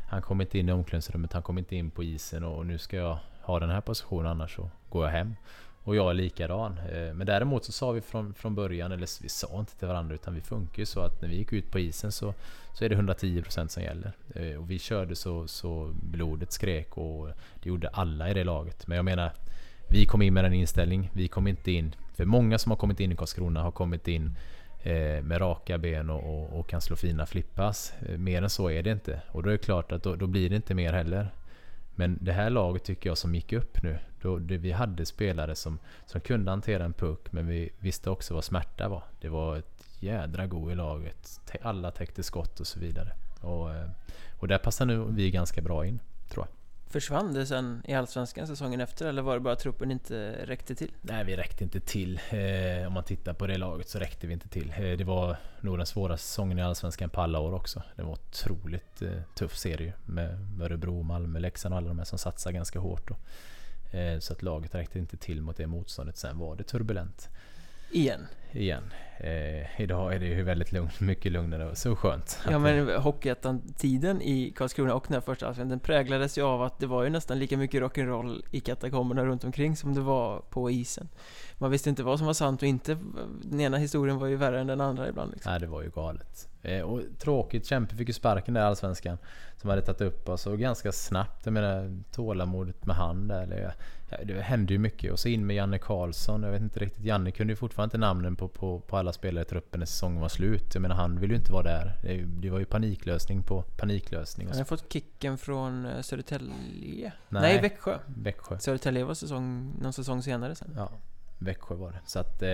han 0.10 0.22
kom 0.22 0.42
inte 0.42 0.60
in 0.60 0.70
i 0.70 0.72
omklädningsrummet, 0.72 1.34
han 1.34 1.44
kom 1.44 1.58
inte 1.58 1.76
in 1.76 1.92
på 1.92 2.04
isen 2.04 2.44
och 2.44 2.66
nu 2.66 2.78
ska 2.78 2.98
jag 2.98 3.18
ha 3.42 3.60
den 3.60 3.70
här 3.70 3.82
positionen 3.82 4.28
annars 4.28 4.56
så 4.56 4.70
går 4.92 5.06
jag 5.06 5.12
hem. 5.12 5.36
Och 5.84 5.96
jag 5.96 6.10
är 6.10 6.14
likadan. 6.14 6.78
Eh, 6.78 7.14
men 7.14 7.28
däremot 7.28 7.66
så 7.66 7.72
sa 7.72 7.92
vi 7.92 8.02
från, 8.02 8.34
från 8.34 8.56
början, 8.56 8.92
eller 8.92 9.22
vi 9.22 9.30
sa 9.30 9.60
inte 9.60 9.78
till 9.78 9.88
varandra 9.88 10.16
utan 10.16 10.36
vi 10.36 10.42
funkar 10.42 10.80
ju 10.80 10.86
så 10.86 11.00
att 11.00 11.22
när 11.22 11.30
vi 11.30 11.36
gick 11.36 11.54
ut 11.54 11.72
på 11.72 11.80
isen 11.80 12.12
så, 12.12 12.34
så 12.74 12.86
är 12.86 12.90
det 12.90 12.96
110% 12.96 13.68
som 13.68 13.84
gäller. 13.84 14.12
Eh, 14.36 14.56
och 14.56 14.72
vi 14.72 14.80
körde 14.80 15.16
så, 15.16 15.48
så 15.48 15.94
blodet 15.94 16.52
skrek 16.52 16.98
och 16.98 17.28
det 17.64 17.70
gjorde 17.70 17.90
alla 17.90 18.30
i 18.30 18.34
det 18.34 18.44
laget. 18.44 18.88
Men 18.88 18.96
jag 18.96 19.06
menar, 19.06 19.32
vi 19.90 20.06
kom 20.06 20.22
in 20.22 20.34
med 20.34 20.46
en 20.46 20.54
inställning. 20.54 21.10
Vi 21.14 21.28
kom 21.28 21.48
inte 21.48 21.72
in, 21.72 21.96
för 22.14 22.26
många 22.26 22.60
som 22.60 22.72
har 22.72 22.78
kommit 22.78 23.00
in 23.00 23.12
i 23.12 23.16
Karlskrona 23.16 23.62
har 23.62 23.72
kommit 23.72 24.08
in 24.08 24.36
eh, 24.84 25.24
med 25.24 25.42
raka 25.42 25.78
ben 25.78 26.10
och, 26.10 26.24
och, 26.24 26.60
och, 26.60 26.70
kan 26.70 26.82
slå 26.82 26.96
fina 26.96 27.26
flippas. 27.26 27.94
Mer 28.18 28.42
än 28.42 28.50
så 28.50 28.70
är 28.70 28.84
det 28.84 28.92
inte. 28.92 29.22
Och 29.32 29.44
då 29.44 29.50
är 29.50 29.52
det 29.52 29.58
klart 29.58 29.92
att 29.92 30.04
då, 30.04 30.16
då 30.16 30.28
blir 30.28 30.50
det 30.50 30.56
inte 30.56 30.74
mer 30.74 30.94
heller. 30.94 31.32
Men 31.96 32.18
det 32.22 32.32
här 32.32 32.50
laget 32.50 32.84
tycker 32.84 33.10
jag 33.10 33.18
som 33.18 33.36
gick 33.36 33.54
upp 33.54 33.84
nu, 33.84 34.00
då, 34.22 34.38
det, 34.38 34.58
vi 34.58 34.72
hade 34.72 35.06
spelare 35.06 35.56
som, 35.56 35.80
som 36.06 36.22
kunde 36.22 36.52
hantera 36.52 36.86
en 36.86 36.94
puck 36.94 37.32
men 37.32 37.48
vi 37.48 37.70
visste 37.80 38.10
också 38.10 38.34
vad 38.34 38.44
smärta 38.44 38.90
var. 38.90 39.04
Det 39.22 39.30
var 39.30 39.58
ett 39.58 39.86
jädra 40.00 40.48
go 40.48 40.72
i 40.72 40.76
laget. 40.76 41.42
Alla 41.62 41.92
täckte 41.92 42.24
skott 42.24 42.60
och 42.60 42.68
så 42.68 42.80
vidare. 42.80 43.12
Och, 43.42 43.76
eh, 43.76 43.90
och 44.40 44.48
där 44.48 44.58
passar 44.58 44.86
nu 44.86 45.06
vi 45.10 45.32
ganska 45.32 45.62
bra 45.62 45.86
in, 45.86 46.00
tror 46.30 46.46
jag. 46.46 46.61
Försvann 46.92 47.34
det 47.34 47.46
sen 47.46 47.82
i 47.86 47.94
Allsvenskan 47.94 48.48
säsongen 48.48 48.82
efter 48.82 49.06
eller 49.06 49.22
var 49.22 49.34
det 49.34 49.40
bara 49.40 49.56
truppen 49.56 49.92
inte 49.92 50.46
räckte 50.46 50.76
till? 50.76 50.92
Nej, 51.02 51.24
vi 51.24 51.36
räckte 51.36 51.64
inte 51.64 51.80
till. 51.80 52.20
Eh, 52.30 52.88
om 52.88 52.94
man 52.94 53.04
tittar 53.04 53.34
på 53.34 53.48
det 53.48 53.58
laget 53.58 53.90
så 53.90 54.00
räckte 54.00 54.28
vi 54.28 54.34
inte 54.34 54.50
till. 54.50 54.74
Eh, 54.78 54.98
det 54.98 55.04
var 55.04 55.38
nog 55.62 55.78
den 55.78 55.86
svåraste 55.86 56.28
säsongen 56.28 56.60
i 56.60 56.62
Allsvenskan 56.62 57.10
på 57.10 57.22
alla 57.22 57.40
år 57.40 57.54
också. 57.54 57.84
Det 57.96 58.04
var 58.04 58.12
otroligt 58.12 59.02
eh, 59.02 59.22
tuff 59.36 59.58
serie 59.58 59.94
med 60.06 60.62
Örebro, 60.62 61.04
Malmö, 61.04 61.40
Leksand 61.40 61.74
och 61.74 61.78
alla 61.78 61.88
de 61.88 61.98
här 61.98 62.06
som 62.06 62.18
satsar 62.20 62.52
ganska 62.52 62.80
hårt. 62.80 63.08
Då. 63.08 63.16
Så 64.20 64.34
att 64.34 64.42
laget 64.42 64.76
räckte 64.76 65.00
inte 65.00 65.18
till 65.18 65.42
mot 65.42 65.58
det 65.58 65.68
motståndet. 65.68 66.18
Sen 66.18 66.38
var 66.38 66.56
det 66.56 66.64
turbulent. 66.64 67.30
Igen? 67.92 68.28
Igen. 68.52 68.84
Eh, 69.24 69.82
idag 69.82 70.16
är 70.16 70.20
det 70.20 70.26
ju 70.26 70.44
väldigt 70.44 70.72
lugnt, 70.72 71.00
mycket 71.00 71.32
lugnare 71.32 71.66
och 71.70 71.78
så 71.78 71.96
skönt. 71.96 72.40
Ja 72.50 72.60
men 72.60 72.88
Hockeyettan-tiden 72.88 74.22
i 74.22 74.54
Karlskrona 74.56 74.94
och 74.94 75.06
den 75.08 75.14
här 75.14 75.22
första 75.22 75.48
allsvenskan 75.48 75.70
den 75.70 75.80
präglades 75.80 76.38
ju 76.38 76.42
av 76.42 76.62
att 76.62 76.80
det 76.80 76.88
var 76.88 77.04
ju 77.04 77.10
nästan 77.10 77.40
lika 77.40 77.58
mycket 77.58 77.82
rock'n'roll 77.82 78.44
i 78.52 78.60
katakomberna 78.60 79.26
runt 79.26 79.44
omkring 79.44 79.76
som 79.76 79.94
det 79.94 80.02
var 80.02 80.40
på 80.40 80.72
isen. 80.72 81.10
Man 81.58 81.72
visste 81.72 81.90
inte 81.90 82.04
vad 82.04 82.18
som 82.18 82.28
var 82.28 82.34
sant 82.34 82.62
och 82.62 82.68
inte. 82.68 82.98
Den 83.44 83.60
ena 83.60 83.78
historien 83.78 84.20
var 84.20 84.28
ju 84.28 84.36
värre 84.36 84.60
än 84.60 84.68
den 84.68 84.82
andra 84.82 85.10
ibland. 85.10 85.32
Liksom. 85.32 85.52
Nej, 85.52 85.60
det 85.60 85.68
var 85.68 85.82
ju 85.82 85.90
galet. 85.90 86.48
Eh, 86.62 86.82
och 86.82 87.02
tråkigt, 87.20 87.66
Kämpe 87.66 87.96
fick 87.96 88.08
ju 88.08 88.14
sparken 88.14 88.54
där 88.54 88.62
i 88.62 88.64
Allsvenskan. 88.64 89.18
Som 89.58 89.70
hade 89.70 89.82
tagit 89.82 90.02
upp 90.02 90.30
oss 90.30 90.48
och 90.48 90.60
ganska 90.60 90.92
snabbt. 90.92 91.46
Jag 91.46 91.54
menar 91.54 92.02
tålamodet 92.12 92.86
med 92.86 92.96
han 92.96 93.28
där. 93.28 93.74
Ja, 94.10 94.18
det 94.24 94.42
hände 94.42 94.74
ju 94.74 94.80
mycket. 94.80 95.12
Och 95.12 95.20
så 95.20 95.28
in 95.28 95.46
med 95.46 95.56
Janne 95.56 95.78
Karlsson. 95.78 96.44
Jag 96.44 96.52
vet 96.52 96.62
inte 96.62 96.80
riktigt. 96.80 97.04
Janne 97.04 97.32
kunde 97.32 97.54
ju 97.54 97.58
fortfarande 97.58 97.88
inte 97.88 97.98
namnen 97.98 98.36
på, 98.42 98.48
på, 98.48 98.80
på 98.80 98.98
alla 98.98 99.14
spelare 99.14 99.42
i 99.42 99.48
truppen 99.48 99.80
när 99.80 99.86
säsongen 99.86 100.22
var 100.22 100.30
slut. 100.30 100.74
Jag 100.74 100.82
menar 100.82 100.96
han 100.96 101.20
vill 101.20 101.30
ju 101.30 101.36
inte 101.36 101.52
vara 101.52 101.64
där. 101.64 102.00
Det, 102.02 102.24
det 102.24 102.50
var 102.50 102.60
ju 102.60 102.66
paniklösning 102.66 103.44
på 103.44 103.62
paniklösning. 103.62 104.48
Han 104.48 104.58
har 104.58 104.66
fått 104.66 104.94
kicken 104.94 105.38
från 105.38 105.86
eh, 105.86 106.02
Södertälje? 106.02 107.14
Nej, 107.30 107.42
Nej 107.42 107.62
Växjö. 107.62 108.00
Växjö. 108.06 108.60
Södertälje 108.60 109.04
var 109.04 109.14
säsong, 109.14 109.76
någon 109.82 109.94
säsong 109.94 110.24
senare 110.24 110.56
sen. 110.56 110.74
Ja, 110.76 110.92
Växjö 111.40 111.76
var 111.76 111.92
det. 111.92 112.00
Så 112.06 112.20
att... 112.20 112.42
Eh, 112.42 112.50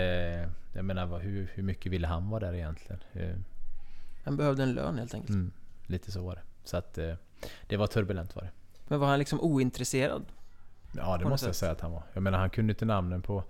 jag 0.72 0.84
menar 0.84 1.18
hur, 1.18 1.50
hur 1.54 1.62
mycket 1.62 1.92
ville 1.92 2.06
han 2.06 2.30
vara 2.30 2.40
där 2.46 2.54
egentligen? 2.54 3.02
Eh, 3.12 3.36
han 4.24 4.36
behövde 4.36 4.62
en 4.62 4.72
lön 4.72 4.98
helt 4.98 5.14
enkelt. 5.14 5.30
Mm, 5.30 5.52
lite 5.86 6.12
så 6.12 6.24
var 6.24 6.34
det. 6.34 6.42
Så 6.64 6.76
att 6.76 6.98
eh, 6.98 7.14
det 7.66 7.76
var 7.76 7.86
turbulent 7.86 8.36
var 8.36 8.42
det. 8.42 8.50
Men 8.88 9.00
var 9.00 9.08
han 9.08 9.18
liksom 9.18 9.40
ointresserad? 9.40 10.24
Ja, 10.92 11.16
det 11.16 11.24
måste 11.24 11.46
jag 11.46 11.54
säga 11.54 11.72
att 11.72 11.80
han 11.80 11.92
var. 11.92 12.02
Jag 12.12 12.22
menar, 12.22 12.38
han 12.38 12.50
kunde 12.50 12.70
inte 12.70 12.84
namnen 12.84 13.22
på... 13.22 13.44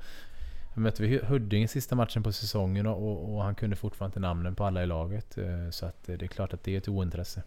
Mötte 0.78 1.02
vi 1.02 1.18
Huddinge 1.24 1.68
sista 1.68 1.94
matchen 1.94 2.22
på 2.22 2.32
säsongen 2.32 2.86
och, 2.86 3.34
och, 3.34 3.42
han 3.42 3.54
kunde 3.54 3.76
fortfarande 3.76 4.10
inte 4.10 4.20
namnen 4.20 4.54
på 4.54 4.64
alla 4.64 4.82
i 4.82 4.86
laget. 4.86 5.38
Eh, 5.38 5.70
så 5.70 5.86
att 5.86 6.04
det 6.06 6.22
är 6.22 6.26
klart 6.26 6.54
att 6.54 6.62
det 6.62 6.74
är 6.74 6.78
ett 6.78 6.88
ointresse. 6.88 7.42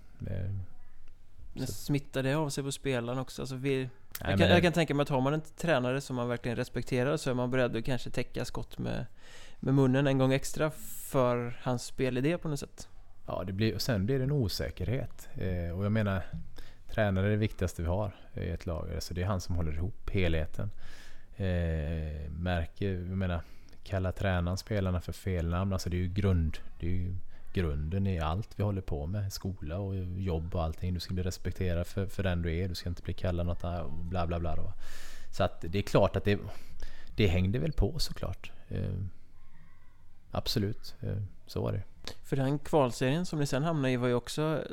Men 1.54 1.68
smittar 1.68 2.24
det 2.24 2.34
av 2.34 2.50
sig 2.50 2.64
på 2.64 2.72
spelaren 2.72 3.20
också? 3.20 3.42
Alltså 3.42 3.56
vi, 3.56 3.78
Nej, 3.78 3.90
jag, 4.32 4.40
kan, 4.40 4.50
jag, 4.50 4.62
kan, 4.62 4.74
tänka 4.74 4.94
mig 4.94 5.04
att 5.04 5.10
har 5.10 5.22
man 5.22 5.34
en 5.34 5.42
tränare 5.58 6.02
som 6.02 6.16
man 6.16 6.28
verkligen 6.28 6.56
respekterar 6.56 7.18
så 7.18 7.30
är 7.30 7.34
man 7.34 7.52
beredd 7.52 7.76
att 7.76 7.86
kanske 7.86 8.10
täcka 8.10 8.46
skott 8.46 8.78
med, 8.78 9.06
med 9.60 9.74
munnen 9.74 10.08
en 10.08 10.18
gång 10.18 10.34
extra 10.34 10.72
för 11.12 11.60
hans 11.62 11.86
spelidé 11.86 12.38
på 12.38 12.48
något 12.48 12.60
sätt. 12.60 12.88
Ja, 13.28 13.44
det 13.48 13.54
blir, 13.54 13.76
och 13.76 13.82
sen 13.82 14.06
blir 14.06 14.18
det 14.18 14.24
en 14.24 14.32
osäkerhet. 14.32 15.30
Eh, 15.34 15.78
och 15.78 15.86
jag 15.86 15.92
menar, 15.92 16.24
tränare 16.90 17.28
är 17.28 17.32
det 17.32 17.38
viktigaste 17.38 17.82
vi 17.82 17.88
har 17.88 18.16
i 18.34 18.50
ett 18.50 18.66
lag. 18.66 18.94
Alltså 18.96 19.14
det 19.14 19.22
är 19.22 19.26
han 19.26 19.42
som 19.42 19.56
håller 19.56 19.74
ihop 19.74 20.10
helheten. 20.10 20.72
Eh, 21.42 22.30
märker, 22.30 22.92
jag 22.92 23.18
menar, 23.18 23.42
kalla 23.84 24.12
tränaren 24.12 24.58
spelarna 24.58 25.02
för 25.02 25.14
fel 25.14 25.50
namn. 25.50 25.74
Alltså 25.74 25.90
det 25.90 25.98
är 25.98 26.02
ju 26.02 26.14
grund. 26.14 26.58
Det 26.80 26.86
är 26.86 26.92
ju 26.92 27.16
grunden 27.54 28.08
i 28.08 28.20
allt 28.20 28.50
vi 28.56 28.64
håller 28.64 28.82
på 28.82 29.06
med. 29.06 29.34
Skola 29.34 29.78
och 29.78 29.96
jobb 30.18 30.56
och 30.56 30.64
allting. 30.64 30.94
Du 30.94 31.00
ska 31.00 31.14
bli 31.14 31.24
respekterad 31.24 31.88
för, 31.88 32.06
för 32.06 32.24
den 32.24 32.42
du 32.42 32.58
är. 32.58 32.68
Du 32.68 32.76
ska 32.76 32.90
inte 32.90 33.04
bli 33.04 33.14
kallad 33.14 33.46
något 33.46 33.62
bla 33.92 34.28
bla 34.28 34.40
bla. 34.40 34.56
Då. 34.56 34.74
Så 35.32 35.44
att 35.44 35.66
det 35.70 35.78
är 35.78 35.84
klart 35.84 36.16
att 36.16 36.24
det, 36.24 36.40
det 37.16 37.28
hängde 37.28 37.60
väl 37.60 37.72
på 37.72 38.00
såklart. 38.00 38.52
Eh, 38.70 38.96
absolut, 40.32 40.96
eh, 41.02 41.18
så 41.48 41.62
var 41.62 41.72
det. 41.72 41.84
För 42.24 42.36
den 42.36 42.60
kvalserien 42.60 43.26
som 43.26 43.40
ni 43.40 43.46
sen 43.46 43.64
hamnade 43.64 43.94
i 43.94 43.98
var 43.98 44.08
ju 44.08 44.14
också 44.14 44.64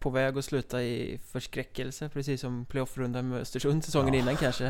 på 0.00 0.10
väg 0.10 0.38
att 0.38 0.44
sluta 0.44 0.82
i 0.82 1.20
förskräckelse 1.26 2.08
Precis 2.08 2.40
som 2.40 2.64
playoffrundan 2.64 3.28
med 3.28 3.40
Östersund 3.40 3.84
säsongen 3.84 4.14
ja. 4.14 4.20
innan 4.20 4.36
kanske 4.36 4.64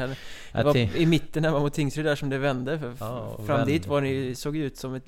Det 0.52 0.62
var 0.62 0.76
i 0.76 1.06
mitten 1.06 1.42
när 1.42 1.50
man 1.50 1.62
mot 1.62 1.74
Tingsryd 1.74 2.06
där 2.06 2.16
som 2.16 2.30
det 2.30 2.38
vände 2.38 2.78
för 2.78 2.96
ja, 3.00 3.36
Fram 3.36 3.46
vände. 3.46 3.72
dit 3.72 3.86
var 3.86 4.00
ni, 4.00 4.34
såg 4.34 4.56
ut 4.56 4.76
som 4.76 4.94
ett 4.94 5.06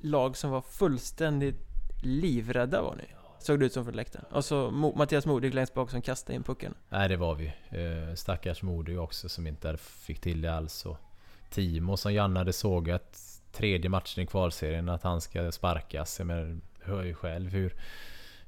lag 0.00 0.36
som 0.36 0.50
var 0.50 0.60
fullständigt 0.60 1.56
livrädda 2.02 2.82
var 2.82 2.96
ni 2.96 3.04
Såg 3.38 3.60
det 3.60 3.66
ut 3.66 3.72
som 3.72 3.84
för 3.84 3.92
läktaren. 3.92 4.24
Och 4.30 4.44
så 4.44 4.70
Mattias 4.70 5.26
Modig 5.26 5.54
längst 5.54 5.74
bak 5.74 5.90
som 5.90 6.02
kastade 6.02 6.36
in 6.36 6.42
pucken. 6.42 6.74
Nej 6.88 7.08
det 7.08 7.16
var 7.16 7.34
vi. 7.34 7.46
Eh, 7.46 8.14
stackars 8.14 8.62
Modig 8.62 9.00
också 9.00 9.28
som 9.28 9.46
inte 9.46 9.76
fick 9.76 10.20
till 10.20 10.40
det 10.40 10.54
alls. 10.54 10.86
Och 10.86 10.96
Timo 11.50 11.96
som 11.96 12.14
Janne 12.14 12.40
hade 12.40 12.52
sågat 12.52 13.18
tredje 13.52 13.90
matchen 13.90 14.24
i 14.24 14.26
kvalserien 14.26 14.88
att 14.88 15.02
han 15.02 15.20
ska 15.20 15.52
sparkas. 15.52 16.18
Jag 16.18 16.26
menar, 16.26 16.60
hör 16.82 17.02
ju 17.02 17.14
själv 17.14 17.50
hur, 17.50 17.74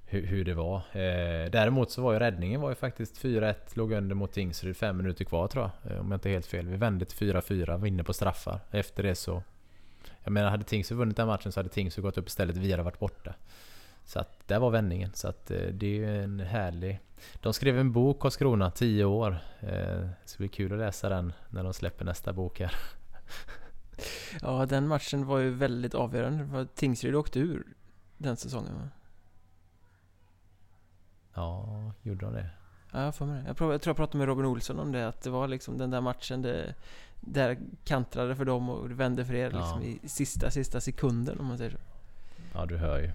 hur, 0.07 0.27
hur 0.27 0.45
det 0.45 0.55
var. 0.55 0.77
Eh, 0.77 1.51
däremot 1.51 1.91
så 1.91 2.03
var 2.03 2.13
ju 2.13 2.19
räddningen 2.19 2.61
var 2.61 2.69
ju 2.69 2.75
faktiskt 2.75 3.23
4-1, 3.23 3.55
låg 3.75 3.93
under 3.93 4.15
mot 4.15 4.33
Tingsryd, 4.33 4.77
fem 4.77 4.97
minuter 4.97 5.25
kvar 5.25 5.49
tror 5.49 5.71
jag. 5.83 5.93
Eh, 5.93 6.01
om 6.01 6.11
jag 6.11 6.17
inte 6.17 6.29
är 6.29 6.33
helt 6.33 6.47
fel. 6.47 6.69
Vi 6.69 6.77
vände 6.77 7.05
till 7.05 7.19
4-4, 7.19 7.79
vinner 7.79 8.05
på 8.05 8.13
straffar. 8.13 8.61
Efter 8.71 9.03
det 9.03 9.15
så... 9.15 9.43
Jag 10.25 10.33
menar, 10.33 10.51
hade 10.51 10.65
Tingsryd 10.65 10.99
vunnit 10.99 11.17
den 11.17 11.27
matchen 11.27 11.53
så 11.53 11.61
hade 11.61 11.69
Tingsryd 11.69 12.03
gått 12.03 12.19
upp 12.19 12.29
istället, 12.29 12.57
vi 12.57 12.71
hade 12.71 12.83
varit 12.83 12.99
borta. 12.99 13.35
Så 14.05 14.19
att 14.19 14.49
där 14.49 14.59
var 14.59 14.71
vändningen. 14.71 15.11
Så 15.15 15.29
att 15.29 15.51
eh, 15.51 15.59
det 15.59 15.87
är 15.87 15.91
ju 15.91 16.23
en 16.23 16.41
härlig... 16.41 17.01
De 17.35 17.53
skrev 17.53 17.79
en 17.79 17.93
bok, 17.93 18.21
Karlskrona, 18.21 18.71
10 18.71 19.05
år. 19.05 19.39
Eh, 19.61 19.69
det 19.69 20.17
ska 20.25 20.39
bli 20.39 20.49
kul 20.49 20.73
att 20.73 20.79
läsa 20.79 21.09
den 21.09 21.33
när 21.51 21.65
de 21.65 21.75
släpper 21.75 22.05
nästa 22.05 22.33
bok 22.33 22.61
här. 22.61 22.73
Ja, 24.43 24.67
den 24.67 24.89
matchen 24.89 25.27
var 25.27 25.39
ju 25.39 25.51
väldigt 25.51 25.95
avgörande. 25.95 26.67
Tingsryd 26.75 27.15
åkte 27.15 27.39
ur 27.39 27.67
den 28.17 28.37
säsongen 28.37 28.75
va? 28.75 28.89
Ja, 31.37 31.93
gjorde 32.03 32.27
de 32.27 32.35
det? 32.35 32.47
Ja, 32.93 33.05
jag 33.05 33.15
får 33.15 33.27
med 33.27 33.45
det. 33.45 33.47
Jag, 33.47 33.57
tror 33.57 33.81
jag 33.85 33.97
pratade 33.97 34.19
med 34.19 34.27
Robin 34.27 34.45
Olsson 34.45 34.79
om 34.79 34.93
det, 34.93 35.09
att 35.09 35.23
det 35.23 35.31
var 35.31 35.49
liksom 35.49 35.79
den 35.79 35.91
där 35.91 36.01
matchen 36.01 36.43
det, 36.43 36.75
där 37.21 37.59
kantrade 37.85 38.37
för 38.37 38.45
dem 38.45 38.69
och 38.69 38.91
vände 38.91 39.25
för 39.25 39.35
er 39.35 39.51
liksom 39.51 39.83
i 39.83 40.09
sista, 40.09 40.51
sista 40.51 40.81
sekunden 40.81 41.41
om 41.41 41.47
man 41.47 41.59
säger 41.59 41.71
så. 41.71 41.79
Ja, 42.55 42.67
du 42.67 42.77
hör 42.77 42.99
ju. 42.99 43.11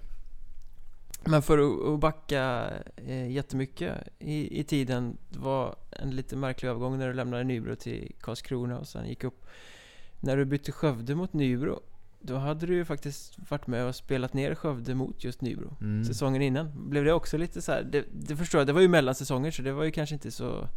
Men 1.24 1.42
för 1.42 1.58
att 1.94 2.00
backa 2.00 2.70
eh, 2.96 3.30
jättemycket 3.30 4.08
i, 4.18 4.60
i 4.60 4.64
tiden, 4.64 5.16
det 5.28 5.38
var 5.38 5.76
en 5.90 6.10
lite 6.10 6.36
märklig 6.36 6.68
övergång 6.68 6.98
när 6.98 7.08
du 7.08 7.14
lämnade 7.14 7.44
Nybro 7.44 7.76
till 7.76 8.12
Karlskrona 8.20 8.78
och 8.78 8.88
sen 8.88 9.08
gick 9.08 9.24
upp 9.24 9.46
när 10.20 10.36
du 10.36 10.44
bytte 10.44 10.72
Skövde 10.72 11.14
mot 11.14 11.32
Nybro 11.32 11.80
Då 12.24 12.36
hade 12.36 12.66
du 12.66 12.74
ju 12.74 12.84
faktiskt 12.84 13.34
varit 13.50 13.66
med 13.66 13.86
och 13.86 13.94
spelat 13.94 14.34
ner 14.34 14.54
Skövde 14.54 14.94
mot 14.94 15.24
just 15.24 15.40
Nybro 15.40 15.76
mm. 15.80 16.04
Säsongen 16.04 16.42
innan 16.42 16.90
Blev 16.90 17.04
det 17.04 17.12
också 17.12 17.38
lite 17.38 17.62
så 17.62 17.72
här, 17.72 17.82
det, 17.82 18.04
det, 18.12 18.36
förstår 18.36 18.60
jag, 18.60 18.66
det 18.66 18.72
var 18.72 18.80
ju 18.80 18.88
mellansäsonger 18.88 19.50
så 19.50 19.62
det 19.62 19.72
var 19.72 19.84
ju 19.84 19.90
kanske 19.90 20.14
inte 20.14 20.30
så 20.30 20.68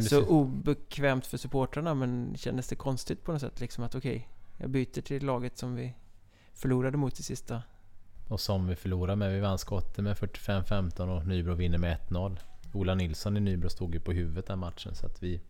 Så 0.00 0.14
ju... 0.14 0.22
obekvämt 0.22 1.26
för 1.26 1.38
supportrarna 1.38 1.94
Men 1.94 2.34
kändes 2.36 2.68
det 2.68 2.76
konstigt 2.76 3.24
på 3.24 3.32
något 3.32 3.40
sätt 3.40 3.60
liksom 3.60 3.84
att 3.84 3.94
okej 3.94 4.16
okay, 4.16 4.22
Jag 4.58 4.70
byter 4.70 5.00
till 5.00 5.24
laget 5.24 5.58
som 5.58 5.74
vi 5.74 5.94
förlorade 6.54 6.96
mot 6.96 7.18
i 7.18 7.22
sista 7.22 7.62
Och 8.28 8.40
som 8.40 8.66
vi 8.66 8.76
förlorade 8.76 9.16
med, 9.16 9.32
vi 9.32 9.40
vann 9.40 9.58
skottet 9.58 10.04
med 10.04 10.16
45-15 10.16 11.16
och 11.16 11.26
Nybro 11.26 11.54
vinner 11.54 11.78
med 11.78 11.98
1-0 12.08 12.38
Ola 12.72 12.94
Nilsson 12.94 13.36
i 13.36 13.40
Nybro 13.40 13.68
stod 13.68 13.94
ju 13.94 14.00
på 14.00 14.12
huvudet 14.12 14.46
den 14.46 14.58
matchen 14.58 14.94
så 14.94 15.06
att 15.06 15.22
vi 15.22 15.40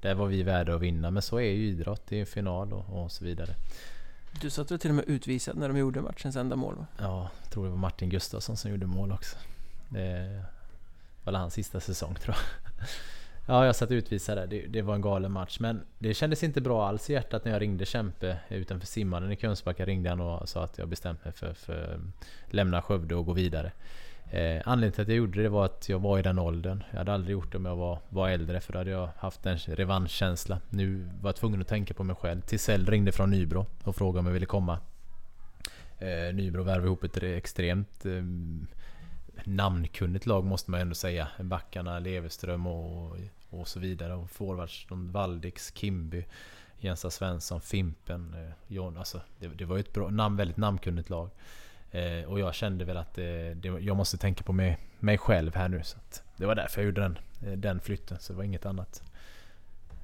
där 0.00 0.14
var 0.14 0.26
vi 0.26 0.42
värda 0.42 0.74
att 0.74 0.80
vinna. 0.80 1.10
Men 1.10 1.22
så 1.22 1.36
är 1.36 1.50
ju 1.50 1.66
idrott. 1.66 2.02
Det 2.08 2.16
är 2.16 2.20
en 2.20 2.26
final 2.26 2.72
och, 2.72 3.02
och 3.02 3.12
så 3.12 3.24
vidare. 3.24 3.54
Du 4.40 4.50
satt 4.50 4.70
väl 4.70 4.78
till 4.78 4.90
och 4.90 4.96
med 4.96 5.04
utvisad 5.08 5.56
när 5.56 5.68
de 5.68 5.76
gjorde 5.78 6.00
matchens 6.00 6.36
enda 6.36 6.56
mål 6.56 6.74
va? 6.76 6.86
Ja, 6.98 7.30
jag 7.42 7.50
tror 7.50 7.64
det 7.64 7.70
var 7.70 7.78
Martin 7.78 8.08
Gustafsson 8.08 8.56
som 8.56 8.70
gjorde 8.70 8.86
mål 8.86 9.12
också. 9.12 9.36
Det 9.88 10.44
var 11.24 11.32
hans 11.32 11.54
sista 11.54 11.80
säsong 11.80 12.14
tror 12.14 12.36
jag. 12.36 12.86
Ja, 13.46 13.66
jag 13.66 13.76
satt 13.76 13.90
utvisad 13.90 14.38
där. 14.38 14.46
Det, 14.46 14.66
det, 14.66 14.82
var 14.82 14.94
en 14.94 15.00
galen 15.00 15.32
match. 15.32 15.60
Men 15.60 15.82
det 15.98 16.14
kändes 16.14 16.42
inte 16.42 16.60
bra 16.60 16.88
alls 16.88 17.10
i 17.10 17.12
hjärtat 17.12 17.44
när 17.44 17.52
jag 17.52 17.62
ringde 17.62 17.86
Kämpe 17.86 18.38
utanför 18.48 18.86
simmanen 18.86 19.32
i 19.32 19.36
Kungsbacka. 19.36 19.84
Ringde 19.84 20.08
han 20.10 20.20
och 20.20 20.48
sa 20.48 20.64
att 20.64 20.78
jag 20.78 20.88
bestämt 20.88 21.24
mig 21.24 21.32
för 21.32 21.46
att 21.46 21.70
lämna 22.54 22.82
Skövde 22.82 23.14
och 23.14 23.26
gå 23.26 23.32
vidare. 23.32 23.72
Eh, 24.30 24.62
anledningen 24.64 24.92
till 24.92 25.02
att 25.02 25.08
jag 25.08 25.16
gjorde 25.16 25.42
det 25.42 25.48
var 25.48 25.64
att 25.64 25.88
jag 25.88 25.98
var 25.98 26.18
i 26.18 26.22
den 26.22 26.38
åldern. 26.38 26.84
Jag 26.90 26.98
hade 26.98 27.12
aldrig 27.12 27.32
gjort 27.32 27.52
det 27.52 27.58
om 27.58 27.64
jag 27.64 27.76
var, 27.76 27.98
var 28.08 28.28
äldre 28.28 28.60
för 28.60 28.72
då 28.72 28.78
hade 28.78 28.90
jag 28.90 29.08
haft 29.16 29.46
en 29.46 29.58
revanschkänsla. 29.58 30.60
Nu 30.70 31.10
var 31.20 31.28
jag 31.28 31.36
tvungen 31.36 31.60
att 31.60 31.68
tänka 31.68 31.94
på 31.94 32.04
mig 32.04 32.16
själv. 32.16 32.40
Tisell 32.40 32.86
ringde 32.86 33.12
från 33.12 33.30
Nybro 33.30 33.66
och 33.84 33.96
frågade 33.96 34.18
om 34.18 34.26
jag 34.26 34.32
ville 34.32 34.46
komma. 34.46 34.78
Eh, 35.98 36.34
Nybro 36.34 36.62
värvade 36.62 36.86
ihop 36.86 37.04
ett 37.04 37.22
extremt 37.22 38.06
eh, 38.06 38.22
namnkunnigt 39.44 40.26
lag 40.26 40.44
måste 40.44 40.70
man 40.70 40.80
ändå 40.80 40.94
säga. 40.94 41.28
Backarna, 41.40 41.98
Leverström 41.98 42.66
och, 42.66 43.16
och 43.50 43.68
så 43.68 43.80
vidare. 43.80 44.14
Och 44.14 44.30
forwards, 44.30 44.86
de 44.88 45.12
Valdix, 45.12 45.72
Kimby, 45.74 46.24
Jensa 46.78 47.10
Svensson, 47.10 47.60
Fimpen, 47.60 48.34
eh, 48.34 48.74
John. 48.74 48.96
Alltså, 48.96 49.20
det, 49.38 49.48
det 49.48 49.64
var 49.64 49.76
ju 49.76 49.80
ett 49.80 49.92
bra, 49.92 50.10
namn, 50.10 50.36
väldigt 50.36 50.56
namnkunnigt 50.56 51.10
lag. 51.10 51.30
Eh, 51.92 52.24
och 52.24 52.40
jag 52.40 52.54
kände 52.54 52.84
väl 52.84 52.96
att 52.96 53.18
eh, 53.18 53.24
det, 53.54 53.68
jag 53.80 53.96
måste 53.96 54.16
tänka 54.16 54.44
på 54.44 54.52
mig, 54.52 54.78
mig 54.98 55.18
själv 55.18 55.54
här 55.54 55.68
nu. 55.68 55.82
Så 55.82 55.98
det 56.36 56.46
var 56.46 56.54
därför 56.54 56.80
jag 56.80 56.86
gjorde 56.86 57.00
den, 57.00 57.18
eh, 57.46 57.52
den 57.52 57.80
flytten, 57.80 58.18
så 58.20 58.32
det 58.32 58.36
var 58.36 58.44
inget 58.44 58.66
annat. 58.66 59.02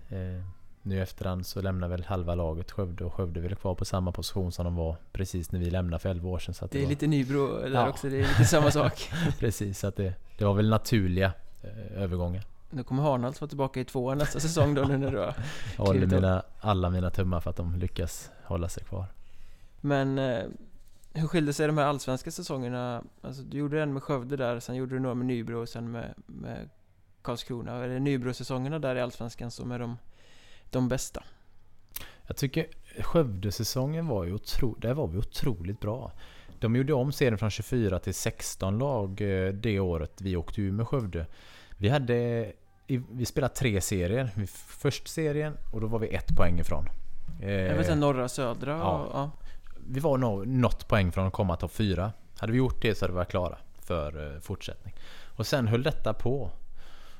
Eh, 0.09 0.45
nu 0.83 0.97
i 0.97 1.01
efterhand 1.01 1.47
så 1.47 1.63
lämnar 1.63 1.89
väl 1.89 2.05
halva 2.05 2.35
laget 2.35 2.71
Skövde 2.71 3.05
och 3.05 3.15
Skövde 3.15 3.41
är 3.41 3.43
väl 3.43 3.55
kvar 3.55 3.75
på 3.75 3.85
samma 3.85 4.13
position 4.13 4.53
som 4.53 4.65
de 4.65 4.77
var 4.77 4.97
precis 5.13 5.53
när 5.53 5.61
vi 5.61 5.71
lämnade 5.71 5.99
för 5.99 6.09
11 6.09 6.29
år 6.29 6.39
sedan. 6.39 6.55
Så 6.55 6.67
det, 6.67 6.73
det 6.73 6.79
är 6.79 6.83
var... 6.83 6.91
lite 6.91 7.07
Nybro 7.07 7.47
där 7.47 7.69
ja. 7.69 7.89
också, 7.89 8.09
det 8.09 8.17
är 8.17 8.29
lite 8.29 8.45
samma 8.45 8.71
sak. 8.71 9.11
precis, 9.39 9.79
så 9.79 9.87
att 9.87 9.97
det, 9.97 10.15
det 10.39 10.45
var 10.45 10.55
väl 10.55 10.69
naturliga 10.69 11.33
eh, 11.63 12.03
övergångar. 12.03 12.43
Nu 12.71 12.83
kommer 12.83 13.03
Harnalds 13.03 13.41
vara 13.41 13.49
tillbaka 13.49 13.81
i 13.81 13.85
två 13.85 14.15
nästa 14.15 14.41
säsong 14.41 14.75
då 14.75 14.83
nu 14.83 14.99
när 14.99 15.11
du 15.11 15.19
har 15.19 15.35
Jag 15.77 15.85
håller 15.85 16.07
mina, 16.07 16.43
alla 16.61 16.91
mina 16.91 17.11
tummar 17.11 17.41
för 17.41 17.51
att 17.51 17.57
de 17.57 17.77
lyckas 17.77 18.31
hålla 18.45 18.69
sig 18.69 18.85
kvar. 18.85 19.07
Men 19.81 20.19
hur 21.17 21.29
skilde 21.29 21.53
sig 21.53 21.67
de 21.67 21.79
här 21.79 21.85
allsvenska 21.85 22.31
säsongerna? 22.31 23.05
Alltså 23.21 23.43
du 23.43 23.59
gjorde 23.59 23.83
en 23.83 23.93
med 23.93 24.03
Skövde 24.03 24.37
där, 24.37 24.61
sen 24.61 24.77
gjorde 24.77 24.95
du 24.95 25.01
några 25.01 25.15
med 25.15 25.27
Nybro 25.27 25.63
och 25.63 25.69
sen 25.69 25.91
med, 25.91 26.15
med 26.27 26.71
Karlskrona. 27.23 27.73
Är 27.73 27.89
det 27.89 27.99
Nybro-säsongerna 27.99 28.79
där 28.79 28.97
i 28.97 29.01
Allsvenskan 29.01 29.51
som 29.51 29.73
är 29.73 29.79
de, 29.79 29.99
de 30.71 30.89
bästa? 30.89 31.23
Jag 32.27 32.37
tycker 32.37 32.67
Skövde-säsongen 33.01 34.07
var 34.07 34.25
ju 34.25 34.33
otroligt, 34.33 34.83
där 34.83 34.95
var 34.95 35.07
vi 35.07 35.19
otroligt 35.19 35.81
bra. 35.81 36.13
De 36.61 36.77
gjorde 36.77 36.93
om 36.93 37.13
serien 37.13 37.39
från 37.39 37.51
24 37.51 37.99
till 37.99 38.15
16 38.15 38.79
lag 38.79 39.21
eh, 39.21 39.53
det 39.53 39.81
året 39.81 40.21
vi 40.21 40.37
åkte 40.37 40.61
ur 40.61 40.73
med 40.73 40.89
Skövde. 40.89 41.27
Vi 41.79 41.89
hade 41.89 42.53
vi 43.11 43.25
spelade 43.27 43.55
tre 43.55 43.81
serier. 43.81 44.31
Först 44.69 45.09
serien 45.09 45.57
och 45.73 45.81
då 45.81 45.87
var 45.87 45.99
vi 45.99 46.09
ett 46.09 46.37
poäng 46.37 46.59
ifrån. 46.59 46.89
Jag 47.41 47.49
vet 47.49 47.79
inte, 47.79 47.95
norra, 47.95 48.29
södra? 48.29 48.71
Ja. 48.71 49.09
ja. 49.13 49.31
Vi 49.89 50.01
var 50.01 50.19
nog 50.19 50.47
något 50.47 50.89
poäng 50.89 51.13
från 51.13 51.27
att 51.27 51.33
komma 51.33 51.57
topp 51.57 51.73
fyra. 51.73 52.13
Hade 52.39 52.53
vi 52.53 52.59
gjort 52.59 52.83
det 52.83 52.95
så 52.95 53.05
hade 53.05 53.13
vi 53.13 53.17
varit 53.17 53.31
klara 53.31 53.59
för 53.81 54.35
eh, 54.35 54.41
fortsättning. 54.41 54.95
Och 55.37 55.47
sen 55.47 55.69
höll 55.69 55.83
detta 55.83 56.13
på. 56.13 56.51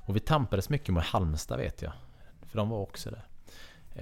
Och 0.07 0.17
vi 0.17 0.21
tampades 0.21 0.69
mycket 0.69 0.95
med 0.95 1.03
Halmstad 1.03 1.59
vet 1.59 1.83
jag. 1.83 1.93
För 2.47 2.59
de 2.59 2.69
var 2.69 2.79
också 2.79 3.11
där. 3.11 3.27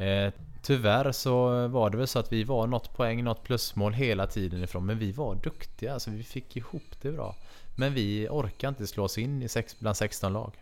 Eh, 0.05 0.33
tyvärr 0.63 1.13
så 1.13 1.69
var 1.69 1.91
det 1.91 1.97
väl 1.97 2.07
så 2.07 2.19
att 2.19 2.33
vi 2.33 2.45
var 2.45 2.67
något 2.67 2.97
poäng, 2.97 3.25
något 3.25 3.43
plusmål 3.43 3.93
hela 3.93 4.27
tiden 4.27 4.65
ifrån. 4.65 4.87
Men 4.87 4.99
vi 4.99 5.13
var 5.13 5.35
duktiga, 5.35 5.93
alltså 5.95 6.11
vi 6.11 6.23
fick 6.23 6.57
ihop 6.57 7.03
det 7.03 7.13
bra. 7.13 7.37
Men 7.77 7.95
vi 7.95 8.29
orkade 8.31 8.69
inte 8.69 8.87
slå 8.87 9.05
oss 9.05 9.19
in 9.19 9.43
i 9.43 9.49
sex, 9.49 9.79
bland 9.79 9.97
16 9.97 10.33
lag. 10.33 10.53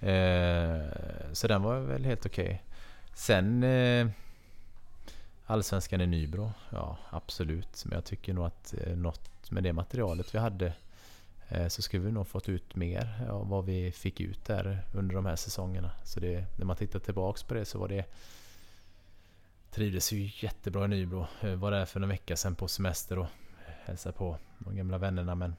Eh, 0.00 0.82
så 1.32 1.48
den 1.48 1.62
var 1.62 1.80
väl 1.80 2.04
helt 2.04 2.26
okej. 2.26 2.44
Okay. 2.44 2.58
Sen 3.14 3.62
eh, 3.62 4.06
Allsvenskan 5.50 6.00
i 6.00 6.06
Nybro, 6.06 6.52
ja 6.70 6.96
absolut. 7.10 7.84
Men 7.84 7.94
jag 7.94 8.04
tycker 8.04 8.32
nog 8.32 8.46
att 8.46 8.74
eh, 8.80 8.96
något 8.96 9.50
med 9.50 9.62
det 9.62 9.72
materialet 9.72 10.34
vi 10.34 10.38
hade 10.38 10.72
eh, 11.48 11.68
så 11.68 11.82
skulle 11.82 12.04
vi 12.04 12.12
nog 12.12 12.26
fått 12.26 12.48
ut 12.48 12.76
mer 12.76 13.26
av 13.30 13.48
vad 13.48 13.64
vi 13.64 13.92
fick 13.92 14.20
ut 14.20 14.44
där 14.44 14.84
under 14.92 15.14
de 15.14 15.26
här 15.26 15.36
säsongerna. 15.36 15.90
Så 16.04 16.20
det, 16.20 16.44
när 16.56 16.64
man 16.64 16.76
tittar 16.76 16.98
tillbaks 16.98 17.42
på 17.42 17.54
det 17.54 17.64
så 17.64 17.78
var 17.78 17.88
det 17.88 18.04
Trivdes 19.70 20.12
ju 20.12 20.30
jättebra 20.46 20.84
i 20.84 20.88
Nybro. 20.88 21.26
Jag 21.40 21.56
var 21.56 21.70
där 21.70 21.84
för 21.84 22.00
en 22.00 22.08
vecka 22.08 22.36
sedan 22.36 22.54
på 22.54 22.68
semester 22.68 23.18
och 23.18 23.26
hälsade 23.84 24.12
på 24.12 24.38
de 24.58 24.76
gamla 24.76 24.98
vännerna 24.98 25.34
men 25.34 25.56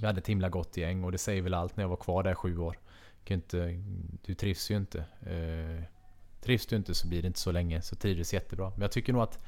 Vi 0.00 0.06
hade 0.06 0.18
ett 0.18 0.28
himla 0.28 0.48
gott 0.48 0.76
gäng 0.76 1.04
och 1.04 1.12
det 1.12 1.18
säger 1.18 1.42
väl 1.42 1.54
allt 1.54 1.76
när 1.76 1.84
jag 1.84 1.88
var 1.88 1.96
kvar 1.96 2.22
där 2.22 2.34
sju 2.34 2.58
år. 2.58 2.78
Du 4.22 4.34
trivs 4.34 4.70
ju 4.70 4.76
inte. 4.76 5.04
Trivs 6.46 6.66
du 6.66 6.76
inte 6.76 6.94
så 6.94 7.08
blir 7.08 7.22
det 7.22 7.26
inte 7.26 7.38
så 7.38 7.52
länge, 7.52 7.82
så 7.82 7.96
trivdes 7.96 8.34
jättebra. 8.34 8.70
Men 8.70 8.82
jag 8.82 8.90
tycker 8.92 9.12
nog 9.12 9.22
att 9.22 9.38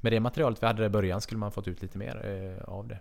med 0.00 0.12
det 0.12 0.20
materialet 0.20 0.62
vi 0.62 0.66
hade 0.66 0.84
i 0.84 0.88
början 0.88 1.20
skulle 1.20 1.38
man 1.38 1.52
fått 1.52 1.68
ut 1.68 1.82
lite 1.82 1.98
mer 1.98 2.26
eh, 2.58 2.68
av 2.68 2.88
det. 2.88 2.98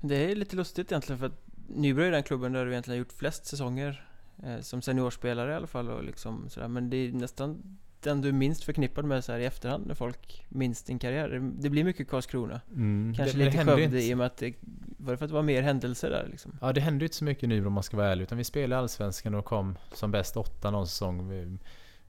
Det 0.00 0.30
är 0.30 0.36
lite 0.36 0.56
lustigt 0.56 0.92
egentligen 0.92 1.18
för 1.18 1.26
att 1.26 1.46
Nybro 1.68 2.02
är 2.02 2.10
den 2.10 2.22
klubben 2.22 2.52
där 2.52 2.64
du 2.64 2.70
egentligen 2.70 2.98
har 2.98 2.98
gjort 2.98 3.12
flest 3.12 3.46
säsonger 3.46 4.06
eh, 4.44 4.60
Som 4.60 4.82
seniorspelare 4.82 5.52
i 5.52 5.54
alla 5.54 5.66
fall 5.66 5.90
och 5.90 6.04
liksom 6.04 6.48
sådär 6.48 6.68
Men 6.68 6.90
det 6.90 6.96
är 6.96 7.12
nästan 7.12 7.78
den 8.02 8.20
du 8.20 8.28
är 8.28 8.32
minst 8.32 8.64
förknippad 8.64 9.04
med 9.04 9.24
så 9.24 9.32
här 9.32 9.38
i 9.38 9.44
efterhand 9.44 9.86
när 9.86 9.94
folk 9.94 10.46
minns 10.48 10.82
din 10.82 10.98
karriär 10.98 11.52
Det 11.58 11.70
blir 11.70 11.84
mycket 11.84 12.08
Karlskrona 12.08 12.60
mm, 12.70 13.14
Kanske 13.16 13.38
det, 13.38 13.44
lite 13.44 13.64
Skövde 13.64 13.82
inte... 13.82 13.98
i 13.98 14.14
och 14.14 14.18
med 14.18 14.26
att 14.26 14.36
det 14.36 14.54
Var 14.96 15.12
det 15.12 15.18
för 15.18 15.24
att 15.24 15.30
det 15.30 15.34
var 15.34 15.42
mer 15.42 15.62
händelser 15.62 16.10
där 16.10 16.28
liksom? 16.30 16.58
Ja 16.60 16.72
det 16.72 16.80
hände 16.80 17.02
ju 17.02 17.06
inte 17.06 17.16
så 17.16 17.24
mycket 17.24 17.44
i 17.44 17.46
Nybro 17.46 17.66
om 17.66 17.72
man 17.72 17.82
ska 17.82 17.96
vara 17.96 18.08
ärlig 18.08 18.22
Utan 18.22 18.38
vi 18.38 18.44
spelade 18.44 18.82
Allsvenskan 18.82 19.34
och 19.34 19.44
kom 19.44 19.78
som 19.94 20.10
bäst 20.10 20.36
åtta 20.36 20.70
någon 20.70 20.86
säsong 20.86 21.58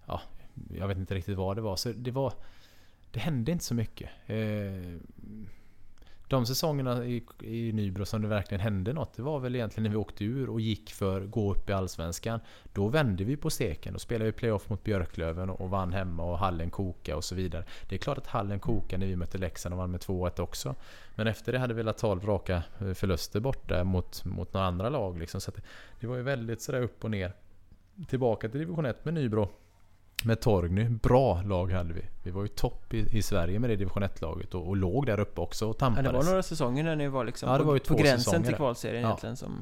Ja 0.06 0.22
Jag 0.78 0.88
vet 0.88 0.98
inte 0.98 1.16
riktigt 1.16 1.38
vad 1.38 1.58
det 1.58 1.62
var 1.62 1.76
så 1.76 1.92
det 1.92 2.12
var 2.12 2.34
Det 3.12 3.20
hände 3.20 3.52
inte 3.52 3.64
så 3.64 3.74
mycket 3.74 4.10
eh, 4.26 5.02
de 6.32 6.46
säsongerna 6.46 7.06
i, 7.06 7.24
i 7.42 7.72
Nybro 7.74 8.06
som 8.06 8.22
det 8.22 8.28
verkligen 8.28 8.62
hände 8.62 8.94
något, 8.94 9.14
det 9.14 9.22
var 9.22 9.40
väl 9.40 9.56
egentligen 9.56 9.84
när 9.84 9.90
vi 9.90 9.96
åkte 9.96 10.24
ur 10.26 10.50
och 10.50 10.62
gick 10.62 10.92
för 10.92 11.22
att 11.22 11.32
gå 11.32 11.52
upp 11.52 11.70
i 11.70 11.74
Allsvenskan. 11.74 12.40
Då 12.74 12.88
vände 12.88 13.24
vi 13.24 13.38
på 13.38 13.50
steken. 13.50 13.94
Då 13.94 14.00
spelade 14.00 14.26
vi 14.26 14.32
playoff 14.32 14.70
mot 14.70 14.84
Björklöven 14.84 15.50
och 15.50 15.70
vann 15.70 15.94
hemma 15.94 16.24
och 16.24 16.38
hallen 16.38 16.70
koka 16.70 17.16
och 17.16 17.24
så 17.24 17.36
vidare. 17.36 17.64
Det 17.90 17.96
är 17.96 18.00
klart 18.00 18.18
att 18.18 18.28
hallen 18.28 18.60
kokade 18.60 19.00
när 19.00 19.08
vi 19.08 19.16
mötte 19.16 19.38
Leksand 19.38 19.74
och 19.74 19.80
vann 19.80 19.92
med 19.92 20.00
2-1 20.00 20.40
också. 20.40 20.76
Men 21.16 21.28
efter 21.28 21.52
det 21.52 21.60
hade 21.60 21.74
vi 21.74 21.78
velat 21.78 21.98
12 21.98 22.26
raka 22.26 22.64
eh, 22.80 22.94
förluster 22.94 23.40
borta 23.40 23.84
mot, 23.84 24.26
mot 24.26 24.54
några 24.54 24.68
andra 24.68 24.90
lag. 24.90 25.20
Liksom. 25.20 25.42
Så 25.42 25.52
det, 25.52 25.62
det 26.00 26.08
var 26.08 26.16
ju 26.16 26.24
väldigt 26.24 26.62
sådär 26.62 26.82
upp 26.82 27.04
och 27.04 27.12
ner. 27.12 27.34
Tillbaka 28.08 28.50
till 28.50 28.60
division 28.60 28.86
1 28.86 29.06
med 29.06 29.14
Nybro 29.14 29.50
med 30.26 30.42
Torgny. 30.42 30.90
Bra 30.90 31.42
lag 31.42 31.72
hade 31.72 31.94
vi. 31.94 32.02
Vi 32.24 32.32
var 32.32 32.42
ju 32.42 32.48
topp 32.48 32.94
i, 32.94 33.18
i 33.18 33.22
Sverige 33.22 33.60
med 33.60 33.70
det 33.70 33.76
division 33.76 34.04
1-laget 34.04 34.54
och, 34.54 34.68
och, 34.68 34.78
låg 34.78 35.06
där 35.06 35.20
uppe 35.20 35.42
också 35.42 35.70
och 35.70 35.78
tampades. 35.78 36.06
Ja, 36.06 36.12
det 36.12 36.18
var 36.18 36.26
några 36.26 36.44
säsonger 36.44 36.84
när 36.84 36.96
ni 36.96 37.08
var 37.08 37.26
liksom 37.26 37.50
ja, 37.50 37.58
på, 37.58 37.64
var 37.64 37.80
på 37.80 37.96
gränsen 37.96 38.44
till 38.44 38.56
kvalserien 38.56 39.02
ja. 39.02 39.08
egentligen 39.08 39.38
som... 39.38 39.62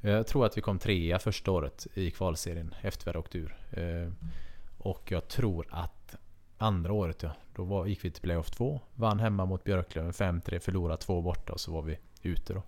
Jag 0.00 0.26
tror 0.26 0.46
att 0.46 0.56
vi 0.56 0.60
kom 0.60 0.78
trea 0.78 1.18
första 1.18 1.50
året 1.50 1.86
i 1.94 2.10
kvalserien 2.10 2.74
efter 2.80 3.04
vi 3.04 3.08
hade 3.08 3.18
åkt 3.18 3.34
ur. 3.34 3.56
Eh, 3.70 4.12
och 4.78 5.12
jag 5.12 5.28
tror 5.28 5.66
att 5.70 6.16
andra 6.58 6.92
året 6.92 7.22
ja, 7.22 7.30
då 7.56 7.64
var, 7.64 7.86
gick 7.86 8.04
vi 8.04 8.10
till 8.10 8.22
playoff 8.22 8.50
2. 8.50 8.80
Vann 8.94 9.20
hemma 9.20 9.44
mot 9.44 9.64
Björklöven 9.64 10.12
5-3, 10.12 10.58
förlorade 10.58 11.02
två 11.02 11.22
borta 11.22 11.52
och 11.52 11.60
så 11.60 11.72
var 11.72 11.82
vi 11.82 11.98
ute 12.22 12.52
då. 12.52 12.62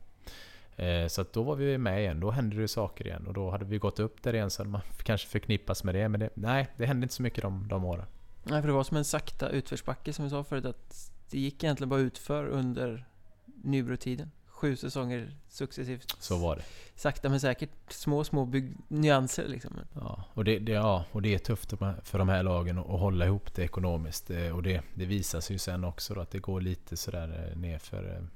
Eh, 0.77 1.07
så 1.07 1.25
då 1.33 1.43
var 1.43 1.57
vi 1.57 1.79
med 1.79 2.01
igen, 2.01 2.21
då 2.21 2.31
hände 2.31 2.57
det 2.57 2.69
saker 2.69 3.07
igen 3.07 3.27
och 3.27 3.35
då 3.35 3.51
hade 3.51 3.65
vi 3.65 3.79
gått 3.79 4.01
upp 4.01 4.23
där 4.23 4.35
igen 4.35 4.51
så 4.51 4.65
man 4.65 4.81
kanske 5.03 5.29
förknippas 5.29 5.85
med 5.85 5.95
det. 5.95 6.09
Men 6.09 6.21
det, 6.21 6.31
nej, 6.35 6.69
det 6.77 6.87
hände 6.87 7.05
inte 7.05 7.15
så 7.15 7.23
mycket 7.23 7.43
de, 7.43 7.69
de 7.69 7.85
åren. 7.85 8.07
Nej, 8.43 8.61
för 8.61 8.69
det 8.69 8.75
var 8.75 8.85
som 8.85 8.97
en 8.97 9.05
sakta 9.05 9.49
utförsbacke 9.49 10.13
som 10.13 10.25
vi 10.25 10.31
sa 10.31 10.45
förut 10.45 10.65
att 10.65 11.11
det 11.31 11.39
gick 11.39 11.65
egentligen 11.65 11.89
bara 11.89 12.01
utför 12.01 12.47
under 12.47 13.07
Nybro-tiden. 13.45 14.31
Sju 14.47 14.77
säsonger 14.77 15.37
successivt. 15.49 16.17
Så 16.19 16.37
var 16.39 16.57
det. 16.57 16.63
Sakta 16.95 17.29
men 17.29 17.41
säkert. 17.41 17.71
Små, 17.89 18.25
små 18.25 18.45
bygg 18.45 18.77
nyanser 18.89 19.49
liksom. 19.49 19.81
Ja, 19.95 20.25
och 20.35 20.45
det, 20.45 20.59
det, 20.59 20.73
ja, 20.73 21.05
och 21.13 21.23
det 21.23 21.35
är 21.35 21.39
tufft 21.39 21.75
för 22.03 22.19
de 22.19 22.29
här 22.29 22.43
lagen 22.43 22.79
att 22.79 22.87
hålla 22.87 23.27
ihop 23.27 23.55
det 23.55 23.63
ekonomiskt. 23.63 24.31
Eh, 24.31 24.57
och 24.57 24.63
det, 24.63 24.83
det 24.95 25.05
visar 25.05 25.41
sig 25.41 25.55
ju 25.55 25.59
sen 25.59 25.85
också 25.85 26.15
då 26.15 26.21
att 26.21 26.31
det 26.31 26.39
går 26.39 26.61
lite 26.61 26.97
sådär 26.97 27.51
eh, 27.51 27.59
nerför 27.59 28.27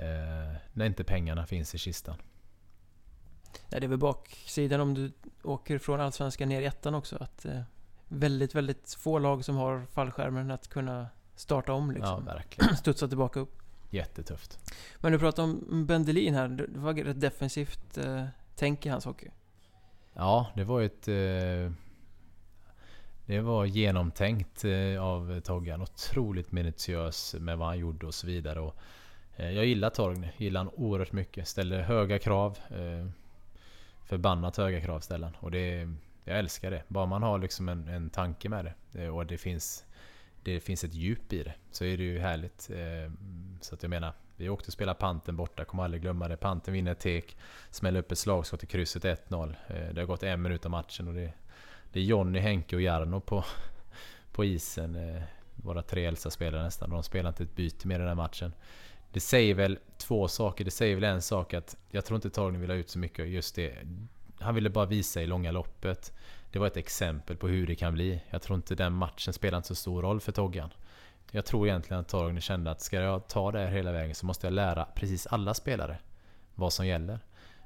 eh, 0.00 0.56
när 0.72 0.86
inte 0.86 1.04
pengarna 1.04 1.46
finns 1.46 1.74
i 1.74 1.78
kistan. 1.78 2.16
Nej, 3.68 3.80
det 3.80 3.86
är 3.86 3.88
väl 3.88 3.98
baksidan 3.98 4.80
om 4.80 4.94
du 4.94 5.12
åker 5.42 5.78
från 5.78 6.00
Allsvenskan 6.00 6.48
ner 6.48 6.60
i 6.62 6.64
ettan 6.64 6.94
också. 6.94 7.16
Att 7.20 7.44
eh, 7.44 7.60
väldigt, 8.08 8.54
väldigt 8.54 8.96
få 8.98 9.18
lag 9.18 9.44
som 9.44 9.56
har 9.56 9.86
fallskärmen 9.92 10.50
att 10.50 10.68
kunna 10.68 11.08
starta 11.34 11.72
om 11.72 11.90
liksom. 11.90 12.24
Ja, 12.26 12.34
verkligen. 12.34 12.76
Studsa 12.76 13.08
tillbaka 13.08 13.40
upp. 13.40 13.62
Jättetufft. 13.90 14.58
Men 14.98 15.12
du 15.12 15.18
pratar 15.18 15.42
om 15.42 15.86
Bendelin 15.86 16.34
här. 16.34 16.48
Det 16.48 16.78
var 16.78 17.08
ett 17.08 17.20
defensivt 17.20 17.98
eh, 17.98 18.26
tänk 18.56 18.86
i 18.86 18.88
hans 18.88 19.04
hockey. 19.04 19.28
Ja, 20.12 20.46
det 20.54 20.64
var 20.64 20.82
ett... 20.82 21.08
Eh, 21.08 21.72
det 23.26 23.40
var 23.40 23.64
genomtänkt 23.64 24.64
eh, 24.64 25.02
av 25.02 25.40
Toggan. 25.40 25.82
Otroligt 25.82 26.52
minutiös 26.52 27.34
med 27.38 27.58
vad 27.58 27.68
han 27.68 27.78
gjorde 27.78 28.06
och 28.06 28.14
så 28.14 28.26
vidare. 28.26 28.60
Och 28.60 28.76
Eh, 29.40 29.50
jag 29.50 29.66
gillar 29.66 29.90
Torgny, 29.90 30.28
gillar 30.36 30.60
han 30.64 30.72
oerhört 30.74 31.12
mycket. 31.12 31.48
Ställer 31.48 31.82
höga 31.82 32.18
krav. 32.18 32.58
Eh, 32.70 33.06
förbannat 34.04 34.56
höga 34.56 34.80
krav 34.80 35.00
ställer 35.00 35.26
han. 35.26 35.36
Och 35.40 35.50
det, 35.50 35.88
jag 36.24 36.38
älskar 36.38 36.70
det. 36.70 36.82
Bara 36.88 37.06
man 37.06 37.22
har 37.22 37.38
liksom 37.38 37.68
en, 37.68 37.88
en 37.88 38.10
tanke 38.10 38.48
med 38.48 38.64
det. 38.64 39.02
Eh, 39.02 39.16
och 39.16 39.26
det 39.26 39.38
finns, 39.38 39.84
det 40.42 40.60
finns 40.60 40.84
ett 40.84 40.94
djup 40.94 41.32
i 41.32 41.42
det. 41.42 41.54
Så 41.70 41.84
är 41.84 41.96
det 41.96 42.02
ju 42.04 42.18
härligt. 42.18 42.70
Så 43.60 43.74
att 43.74 43.82
jag 43.82 43.90
menar, 43.90 44.12
vi 44.36 44.48
åkte 44.48 44.68
och 44.68 44.72
spelade 44.72 44.98
Panten 44.98 45.36
borta, 45.36 45.64
kommer 45.64 45.84
aldrig 45.84 46.02
glömma 46.02 46.28
det. 46.28 46.36
Panten 46.36 46.74
vinner 46.74 46.92
ett 46.92 47.00
tek, 47.00 47.36
smäller 47.70 48.00
upp 48.00 48.12
ett 48.12 48.18
slagskott 48.18 48.62
i 48.62 48.66
krysset 48.66 49.04
1-0. 49.04 49.54
Det 49.92 50.00
har 50.00 50.06
gått 50.06 50.22
en 50.22 50.42
minut 50.42 50.64
av 50.64 50.70
matchen 50.70 51.08
och 51.08 51.14
det, 51.14 51.32
det 51.92 52.00
är 52.00 52.04
Jonny, 52.04 52.38
Henke 52.38 52.76
och 52.76 52.82
Jarno 52.82 53.20
på, 53.20 53.44
på 54.32 54.44
isen. 54.44 55.20
Våra 55.54 55.82
tre 55.82 56.06
äldsta 56.06 56.30
spelare 56.30 56.62
nästan. 56.62 56.90
De 56.90 57.02
spelar 57.02 57.28
inte 57.28 57.42
ett 57.42 57.56
byte 57.56 57.88
med 57.88 58.00
den 58.00 58.08
här 58.08 58.14
matchen. 58.14 58.52
Det 59.12 59.20
säger 59.20 59.54
väl 59.54 59.78
två 59.98 60.28
saker. 60.28 60.64
Det 60.64 60.70
säger 60.70 60.94
väl 60.94 61.04
en 61.04 61.22
sak 61.22 61.54
att 61.54 61.76
jag 61.90 62.04
tror 62.04 62.16
inte 62.16 62.30
Torgny 62.30 62.58
vill 62.58 62.70
ha 62.70 62.76
ut 62.76 62.90
så 62.90 62.98
mycket 62.98 63.28
just 63.28 63.54
det. 63.54 63.78
Han 64.40 64.54
ville 64.54 64.70
bara 64.70 64.86
visa 64.86 65.22
i 65.22 65.26
långa 65.26 65.50
loppet. 65.50 66.12
Det 66.52 66.58
var 66.58 66.66
ett 66.66 66.76
exempel 66.76 67.36
på 67.36 67.48
hur 67.48 67.66
det 67.66 67.74
kan 67.74 67.94
bli. 67.94 68.22
Jag 68.30 68.42
tror 68.42 68.56
inte 68.56 68.74
den 68.74 68.92
matchen 68.92 69.32
spelar 69.32 69.62
så 69.62 69.74
stor 69.74 70.02
roll 70.02 70.20
för 70.20 70.32
Toggan. 70.32 70.70
Jag 71.30 71.46
tror 71.46 71.68
egentligen 71.68 72.00
att 72.00 72.08
Torgny 72.08 72.40
kände 72.40 72.70
att 72.70 72.80
ska 72.80 73.00
jag 73.00 73.28
ta 73.28 73.52
det 73.52 73.58
här 73.58 73.68
hela 73.68 73.92
vägen 73.92 74.14
så 74.14 74.26
måste 74.26 74.46
jag 74.46 74.54
lära 74.54 74.84
precis 74.84 75.26
alla 75.26 75.54
spelare 75.54 75.98
vad 76.54 76.72
som 76.72 76.86
gäller. 76.86 77.20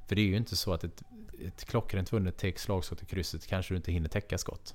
För 0.06 0.16
det 0.16 0.22
är 0.22 0.26
ju 0.26 0.36
inte 0.36 0.56
så 0.56 0.72
att 0.72 0.84
ett, 0.84 1.02
ett 1.46 1.64
klockrent 1.64 2.12
vunnet 2.12 2.38
take 2.38 2.58
slagskott 2.58 3.02
i 3.02 3.06
krysset 3.06 3.46
kanske 3.46 3.74
du 3.74 3.76
inte 3.76 3.92
hinner 3.92 4.08
täcka 4.08 4.38
skott. 4.38 4.74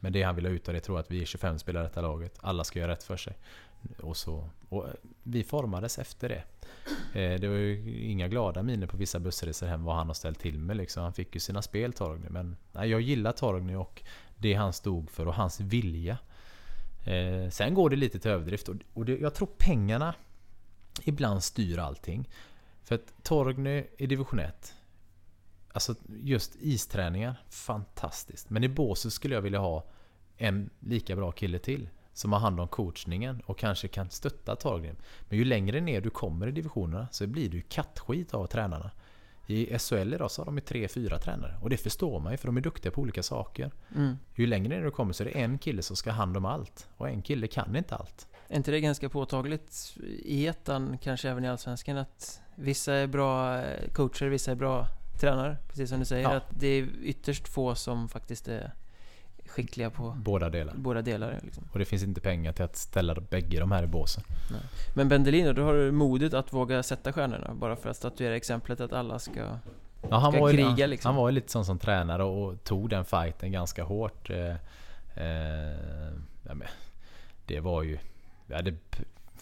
Men 0.00 0.12
det 0.12 0.22
han 0.22 0.34
vill 0.34 0.46
ha 0.46 0.52
ut 0.52 0.68
av 0.68 0.74
det 0.74 0.80
tror 0.80 0.98
jag 0.98 1.02
att 1.02 1.10
vi 1.10 1.22
är 1.22 1.26
25 1.26 1.58
spelare 1.58 1.84
i 1.84 1.88
detta 1.88 2.00
laget. 2.00 2.38
Alla 2.40 2.64
ska 2.64 2.78
göra 2.78 2.92
rätt 2.92 3.02
för 3.02 3.16
sig. 3.16 3.36
Och, 4.00 4.16
så, 4.16 4.50
och 4.68 4.88
eh, 4.88 4.94
vi 5.22 5.44
formades 5.44 5.98
efter 5.98 6.28
det. 6.28 6.42
Eh, 7.20 7.40
det 7.40 7.48
var 7.48 7.56
ju 7.56 8.02
inga 8.04 8.28
glada 8.28 8.62
miner 8.62 8.86
på 8.86 8.96
vissa 8.96 9.18
bussresor 9.18 9.66
hem 9.66 9.84
vad 9.84 9.96
han 9.96 10.06
har 10.06 10.14
ställt 10.14 10.38
till 10.38 10.58
med. 10.58 10.76
Liksom. 10.76 11.02
Han 11.02 11.12
fick 11.12 11.34
ju 11.34 11.40
sina 11.40 11.62
spel 11.62 11.92
Torgny. 11.92 12.28
Men 12.30 12.56
nej, 12.72 12.90
jag 12.90 13.00
gillar 13.00 13.32
Torgny 13.32 13.74
och 13.74 14.02
det 14.36 14.54
han 14.54 14.72
stod 14.72 15.10
för 15.10 15.26
och 15.26 15.34
hans 15.34 15.60
vilja. 15.60 16.18
Eh, 17.04 17.50
sen 17.50 17.74
går 17.74 17.90
det 17.90 17.96
lite 17.96 18.18
till 18.18 18.30
överdrift 18.30 18.68
och, 18.68 18.76
och 18.94 19.04
det, 19.04 19.18
jag 19.18 19.34
tror 19.34 19.48
pengarna 19.58 20.14
ibland 21.04 21.44
styr 21.44 21.78
allting. 21.78 22.28
För 22.82 22.94
att 22.94 23.22
Torgny 23.22 23.84
i 23.98 24.06
division 24.06 24.38
1 24.38 24.74
Alltså 25.72 25.94
just 26.22 26.56
isträningar, 26.60 27.42
fantastiskt. 27.50 28.50
Men 28.50 28.64
i 28.64 28.68
båset 28.68 29.12
skulle 29.12 29.34
jag 29.34 29.42
vilja 29.42 29.58
ha 29.58 29.84
en 30.36 30.70
lika 30.80 31.16
bra 31.16 31.32
kille 31.32 31.58
till. 31.58 31.88
Som 32.18 32.32
har 32.32 32.40
hand 32.40 32.60
om 32.60 32.68
coachningen 32.68 33.42
och 33.46 33.58
kanske 33.58 33.88
kan 33.88 34.10
stötta 34.10 34.56
Torgny. 34.56 34.92
Men 35.28 35.38
ju 35.38 35.44
längre 35.44 35.80
ner 35.80 36.00
du 36.00 36.10
kommer 36.10 36.46
i 36.46 36.52
divisionerna 36.52 37.08
så 37.10 37.26
blir 37.26 37.54
ju 37.54 37.62
kattskit 37.62 38.34
av 38.34 38.46
tränarna. 38.46 38.90
I 39.46 39.78
SHL 39.78 40.14
idag 40.14 40.30
så 40.30 40.40
har 40.40 40.46
de 40.46 40.56
ju 40.56 40.60
tre, 40.60 40.88
fyra 40.88 41.18
tränare. 41.18 41.58
Och 41.62 41.70
det 41.70 41.76
förstår 41.76 42.20
man 42.20 42.32
ju 42.32 42.36
för 42.36 42.48
de 42.48 42.56
är 42.56 42.60
duktiga 42.60 42.92
på 42.92 43.00
olika 43.00 43.22
saker. 43.22 43.70
Mm. 43.96 44.18
Ju 44.34 44.46
längre 44.46 44.68
ner 44.68 44.84
du 44.84 44.90
kommer 44.90 45.12
så 45.12 45.22
är 45.22 45.24
det 45.24 45.40
en 45.40 45.58
kille 45.58 45.82
som 45.82 45.96
ska 45.96 46.10
ha 46.10 46.16
hand 46.16 46.36
om 46.36 46.44
allt. 46.44 46.88
Och 46.96 47.08
en 47.08 47.22
kille 47.22 47.46
kan 47.46 47.76
inte 47.76 47.94
allt. 47.94 48.28
Är 48.48 48.56
inte 48.56 48.70
det 48.70 48.80
ganska 48.80 49.08
påtagligt 49.08 49.96
i 50.24 50.46
ettan, 50.46 50.98
kanske 50.98 51.30
även 51.30 51.44
i 51.44 51.48
Allsvenskan, 51.48 51.96
att 51.96 52.40
vissa 52.54 52.94
är 52.94 53.06
bra 53.06 53.62
coacher, 53.92 54.26
vissa 54.26 54.50
är 54.50 54.56
bra 54.56 54.86
tränare? 55.20 55.56
Precis 55.68 55.90
som 55.90 55.98
du 55.98 56.04
säger, 56.04 56.22
ja. 56.22 56.36
att 56.36 56.60
det 56.60 56.66
är 56.66 56.88
ytterst 57.02 57.48
få 57.48 57.74
som 57.74 58.08
faktiskt 58.08 58.48
är 58.48 58.72
skickliga 59.48 59.90
på 59.90 60.16
båda 60.24 60.50
delar. 60.50 60.74
Båda 60.76 61.02
delar 61.02 61.40
liksom. 61.42 61.64
Och 61.72 61.78
det 61.78 61.84
finns 61.84 62.02
inte 62.02 62.20
pengar 62.20 62.52
till 62.52 62.64
att 62.64 62.76
ställa 62.76 63.14
bägge 63.14 63.60
de 63.60 63.72
här 63.72 63.82
i 63.82 63.86
båsen. 63.86 64.24
Nej. 64.50 64.60
Men 64.94 65.08
Bendelino, 65.08 65.52
då 65.52 65.62
har 65.62 65.74
du 65.74 65.92
modet 65.92 66.34
att 66.34 66.52
våga 66.52 66.82
sätta 66.82 67.12
stjärnorna 67.12 67.54
bara 67.54 67.76
för 67.76 67.90
att 67.90 67.96
statuera 67.96 68.36
exemplet 68.36 68.80
att 68.80 68.92
alla 68.92 69.18
ska, 69.18 69.40
ja, 70.10 70.18
han 70.18 70.32
ska 70.32 70.40
var 70.40 70.50
kriga. 70.50 70.76
Ju, 70.76 70.86
liksom. 70.86 71.08
Han 71.08 71.16
var 71.16 71.28
ju 71.28 71.34
lite 71.34 71.52
sån 71.52 71.64
som 71.64 71.78
tränare 71.78 72.24
och 72.24 72.64
tog 72.64 72.90
den 72.90 73.04
fighten 73.04 73.52
ganska 73.52 73.84
hårt. 73.84 74.30
Eh, 74.30 74.54
eh, 75.24 75.76
det 77.46 77.60
var 77.60 77.82
ju... 77.82 77.98
Vi 78.46 78.54
hade 78.54 78.74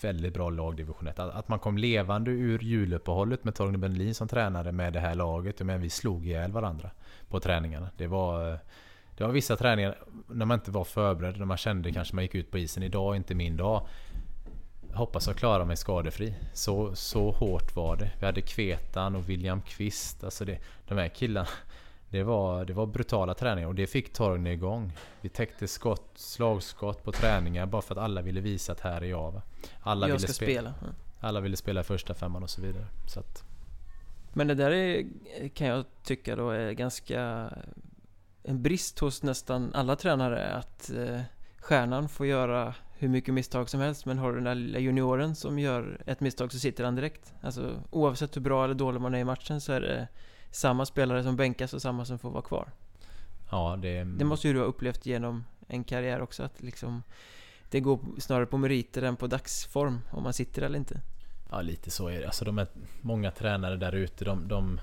väldigt 0.01 0.35
bra 0.35 0.51
lag 0.51 0.77
division 0.77 1.09
1. 1.09 1.19
Att 1.19 1.49
man 1.49 1.59
kom 1.59 1.79
levande 1.79 2.31
ur 2.31 2.59
juluppehållet 2.59 3.45
med 3.45 3.55
Torgny 3.55 3.79
Bendelin 3.79 4.15
som 4.15 4.29
tränare 4.29 4.73
med 4.73 4.93
det 4.93 5.01
här 5.01 5.15
laget. 5.15 5.61
Men 5.61 5.81
vi 5.81 5.91
slog 5.91 6.27
ihjäl 6.27 6.53
varandra 6.53 6.91
på 7.29 7.41
träningarna. 7.41 7.91
Det 7.97 8.07
var... 8.07 8.59
Det 9.17 9.25
var 9.25 9.33
vissa 9.33 9.57
träningar 9.57 9.99
när 10.29 10.47
man 10.47 10.59
inte 10.59 10.71
var 10.71 10.85
förberedd, 10.85 11.39
när 11.39 11.47
man 11.47 11.57
kände 11.57 11.93
kanske 11.93 12.15
man 12.15 12.25
gick 12.25 12.35
ut 12.35 12.51
på 12.51 12.59
isen. 12.59 12.83
Idag 12.83 13.13
är 13.13 13.17
inte 13.17 13.35
min 13.35 13.57
dag. 13.57 13.87
hoppas 14.95 15.27
jag 15.27 15.37
klarar 15.37 15.65
mig 15.65 15.77
skadefri. 15.77 16.35
Så, 16.53 16.95
så 16.97 17.31
hårt 17.31 17.77
var 17.77 17.97
det. 17.97 18.11
Vi 18.21 18.27
hade 18.27 18.41
Kvetan 18.41 19.17
och 19.17 19.29
William 19.29 19.63
Kvist. 19.63 20.25
Alltså 20.25 20.45
det, 20.45 20.59
de 20.89 20.99
här 20.99 21.09
killarna. 21.09 21.49
Det 22.11 22.23
var, 22.23 22.65
det 22.65 22.73
var 22.73 22.87
brutala 22.87 23.35
träningar 23.35 23.69
och 23.69 23.75
det 23.75 23.87
fick 23.87 24.13
Torgny 24.13 24.51
igång. 24.51 24.93
Vi 25.21 25.29
täckte 25.29 25.69
skott, 25.69 26.11
slagskott 26.15 27.05
på 27.05 27.13
träningar 27.13 27.67
bara 27.67 27.83
för 27.83 27.95
att 27.95 28.01
alla 28.01 28.23
ville 28.23 28.41
visa 28.41 28.73
att 28.73 28.81
här 28.81 29.01
är 29.01 29.07
jag. 29.07 29.43
Alla 29.81 30.09
jag 30.09 30.15
ville 30.15 30.29
ska 30.29 30.45
spela. 30.45 30.75
spela. 30.75 30.95
Alla 31.21 31.41
ville 31.41 31.57
spela 31.57 31.83
första 31.83 32.15
femman 32.15 32.43
och 32.43 32.51
så 32.51 32.63
vidare. 32.63 32.87
Så 33.07 33.21
att. 33.21 33.45
Men 34.33 34.47
det 34.47 34.55
där 34.55 34.71
är, 34.71 35.05
kan 35.49 35.67
jag 35.67 35.85
tycka 36.03 36.37
då 36.37 36.51
är 36.51 36.73
ganska 36.73 37.51
en 38.47 38.63
brist 38.63 38.99
hos 38.99 39.23
nästan 39.23 39.75
alla 39.75 39.97
tränare 39.97 40.55
att 40.55 40.91
eh, 40.91 41.21
stjärnan 41.59 42.09
får 42.09 42.27
göra 42.27 42.75
hur 42.99 43.09
mycket 43.09 43.35
misstag 43.35 43.69
som 43.69 43.81
helst 43.81 44.07
men 44.07 44.19
har 44.19 44.29
du 44.29 44.35
den 44.35 44.45
där 44.45 44.55
lilla 44.55 44.79
junioren 44.79 45.35
som 45.35 45.59
gör 45.59 46.03
ett 46.07 46.21
misstag 46.21 46.53
så 46.53 46.59
sitter 46.59 46.85
han 46.85 46.95
direkt. 46.95 47.35
Alltså 47.43 47.83
oavsett 47.91 48.37
hur 48.37 48.41
bra 48.41 48.65
eller 48.65 48.75
dålig 48.75 49.01
man 49.01 49.15
är 49.15 49.19
i 49.19 49.25
matchen 49.25 49.61
så 49.61 49.73
är 49.73 49.81
det 49.81 50.09
samma 50.51 50.87
spelare 50.87 51.23
som 51.23 51.37
bänkas 51.37 51.75
och 51.75 51.83
samma 51.83 52.05
som 52.05 52.19
får 52.19 52.31
vara 52.31 52.43
kvar. 52.43 52.73
Ja, 53.51 53.79
det... 53.83 54.05
Det 54.05 54.25
måste 54.25 54.49
ju 54.49 54.55
du 54.55 54.61
ha 54.61 54.67
upplevt 54.67 55.07
genom 55.07 55.45
en 55.69 55.85
karriär 55.85 56.21
också 56.21 56.43
att 56.43 56.63
liksom 56.63 57.03
Det 57.71 57.81
går 57.81 58.01
snarare 58.19 58.47
på 58.47 58.59
meriter 58.59 59.03
än 59.03 59.17
på 59.17 59.27
dagsform 59.27 60.01
om 60.11 60.23
man 60.23 60.33
sitter 60.33 60.63
eller 60.63 60.79
inte. 60.79 61.01
Ja, 61.51 61.63
lite 61.63 61.91
så 61.91 62.09
är 62.09 62.21
det. 62.21 62.27
Alltså 62.27 62.45
de 62.45 62.59
är 62.59 62.67
många 63.01 63.31
tränare 63.31 63.77
där 63.77 63.93
ute. 63.93 64.25
De, 64.25 64.49
de, 64.49 64.81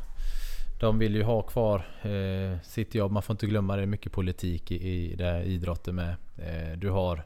de 0.84 1.00
vill 1.00 1.16
ju 1.16 1.24
ha 1.24 1.42
kvar 1.42 1.86
eh, 2.02 2.60
sitt 2.62 2.96
jobb. 2.96 3.12
Man 3.12 3.24
får 3.24 3.34
inte 3.34 3.46
glömma 3.46 3.76
det 3.76 3.82
är 3.82 3.86
mycket 3.86 4.12
politik 4.12 4.72
i, 4.72 4.76
i 4.76 5.16
det 5.16 5.44
idrotten 5.44 5.96
med. 5.96 6.16
Eh, 6.38 6.78
du 6.78 6.90
har 6.90 7.24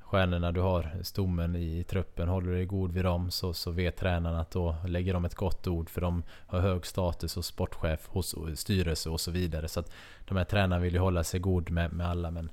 stjärnorna, 0.00 0.52
du 0.52 0.60
har 0.60 0.90
stommen 1.02 1.56
i, 1.56 1.78
i 1.78 1.84
truppen. 1.84 2.28
Håller 2.28 2.48
du 2.48 2.54
dig 2.54 2.64
god 2.64 2.92
vid 2.92 3.04
dem 3.04 3.30
så, 3.30 3.52
så 3.52 3.70
vet 3.70 3.96
tränarna 3.96 4.40
att 4.40 4.50
då 4.50 4.76
lägger 4.86 5.14
de 5.14 5.24
ett 5.24 5.34
gott 5.34 5.66
ord 5.66 5.90
för 5.90 6.00
de 6.00 6.22
har 6.46 6.60
hög 6.60 6.86
status 6.86 7.34
hos 7.34 7.46
sportchef, 7.46 8.08
hos 8.08 8.34
styrelse 8.54 9.10
och 9.10 9.20
så 9.20 9.30
vidare. 9.30 9.68
Så 9.68 9.80
att 9.80 9.92
de 10.24 10.36
här 10.36 10.44
tränarna 10.44 10.78
vill 10.78 10.94
ju 10.94 11.00
hålla 11.00 11.24
sig 11.24 11.40
god 11.40 11.70
med, 11.70 11.92
med 11.92 12.08
alla 12.08 12.30
men 12.30 12.50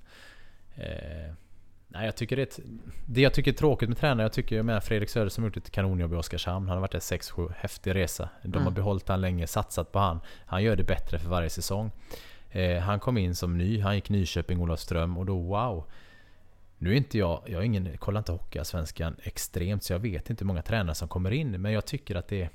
eh, 0.76 1.34
Nej, 1.95 2.05
jag 2.05 2.15
tycker 2.15 2.35
det, 2.35 2.41
ett, 2.41 2.59
det 3.05 3.21
jag 3.21 3.33
tycker 3.33 3.51
är 3.51 3.55
tråkigt 3.55 3.89
med 3.89 3.97
tränare, 3.97 4.25
jag 4.25 4.33
tycker 4.33 4.63
med 4.63 4.83
Fredrik 4.83 5.09
Söder 5.09 5.29
som 5.29 5.43
gjort 5.43 5.57
ett 5.57 5.71
kanonjobb 5.71 6.13
i 6.13 6.15
Oskarshamn. 6.15 6.67
Han 6.67 6.77
har 6.77 6.81
varit 6.81 6.91
där 6.91 6.99
6-7, 6.99 7.53
häftig 7.57 7.95
resa. 7.95 8.29
De 8.41 8.47
mm. 8.47 8.63
har 8.63 8.71
behållit 8.71 9.07
han 9.07 9.21
länge, 9.21 9.47
satsat 9.47 9.91
på 9.91 9.99
han. 9.99 10.19
Han 10.45 10.63
gör 10.63 10.75
det 10.75 10.83
bättre 10.83 11.19
för 11.19 11.29
varje 11.29 11.49
säsong. 11.49 11.91
Eh, 12.49 12.79
han 12.79 12.99
kom 12.99 13.17
in 13.17 13.35
som 13.35 13.57
ny, 13.57 13.81
han 13.81 13.95
gick 13.95 14.09
Nyköping, 14.09 14.59
Olofström 14.59 15.17
och 15.17 15.25
då 15.25 15.39
wow. 15.39 15.85
Nu 16.77 16.91
är 16.91 16.95
inte 16.95 17.17
jag, 17.17 17.41
jag 17.45 17.61
är 17.61 17.65
ingen, 17.65 17.97
kollar 17.97 18.19
inte 18.19 18.31
Hockeyallsvenskan 18.31 19.15
extremt 19.23 19.83
så 19.83 19.93
jag 19.93 19.99
vet 19.99 20.29
inte 20.29 20.43
hur 20.43 20.47
många 20.47 20.61
tränare 20.61 20.95
som 20.95 21.07
kommer 21.07 21.31
in. 21.31 21.61
Men 21.61 21.71
jag 21.71 21.85
tycker 21.85 22.15
att 22.15 22.27
det 22.27 22.49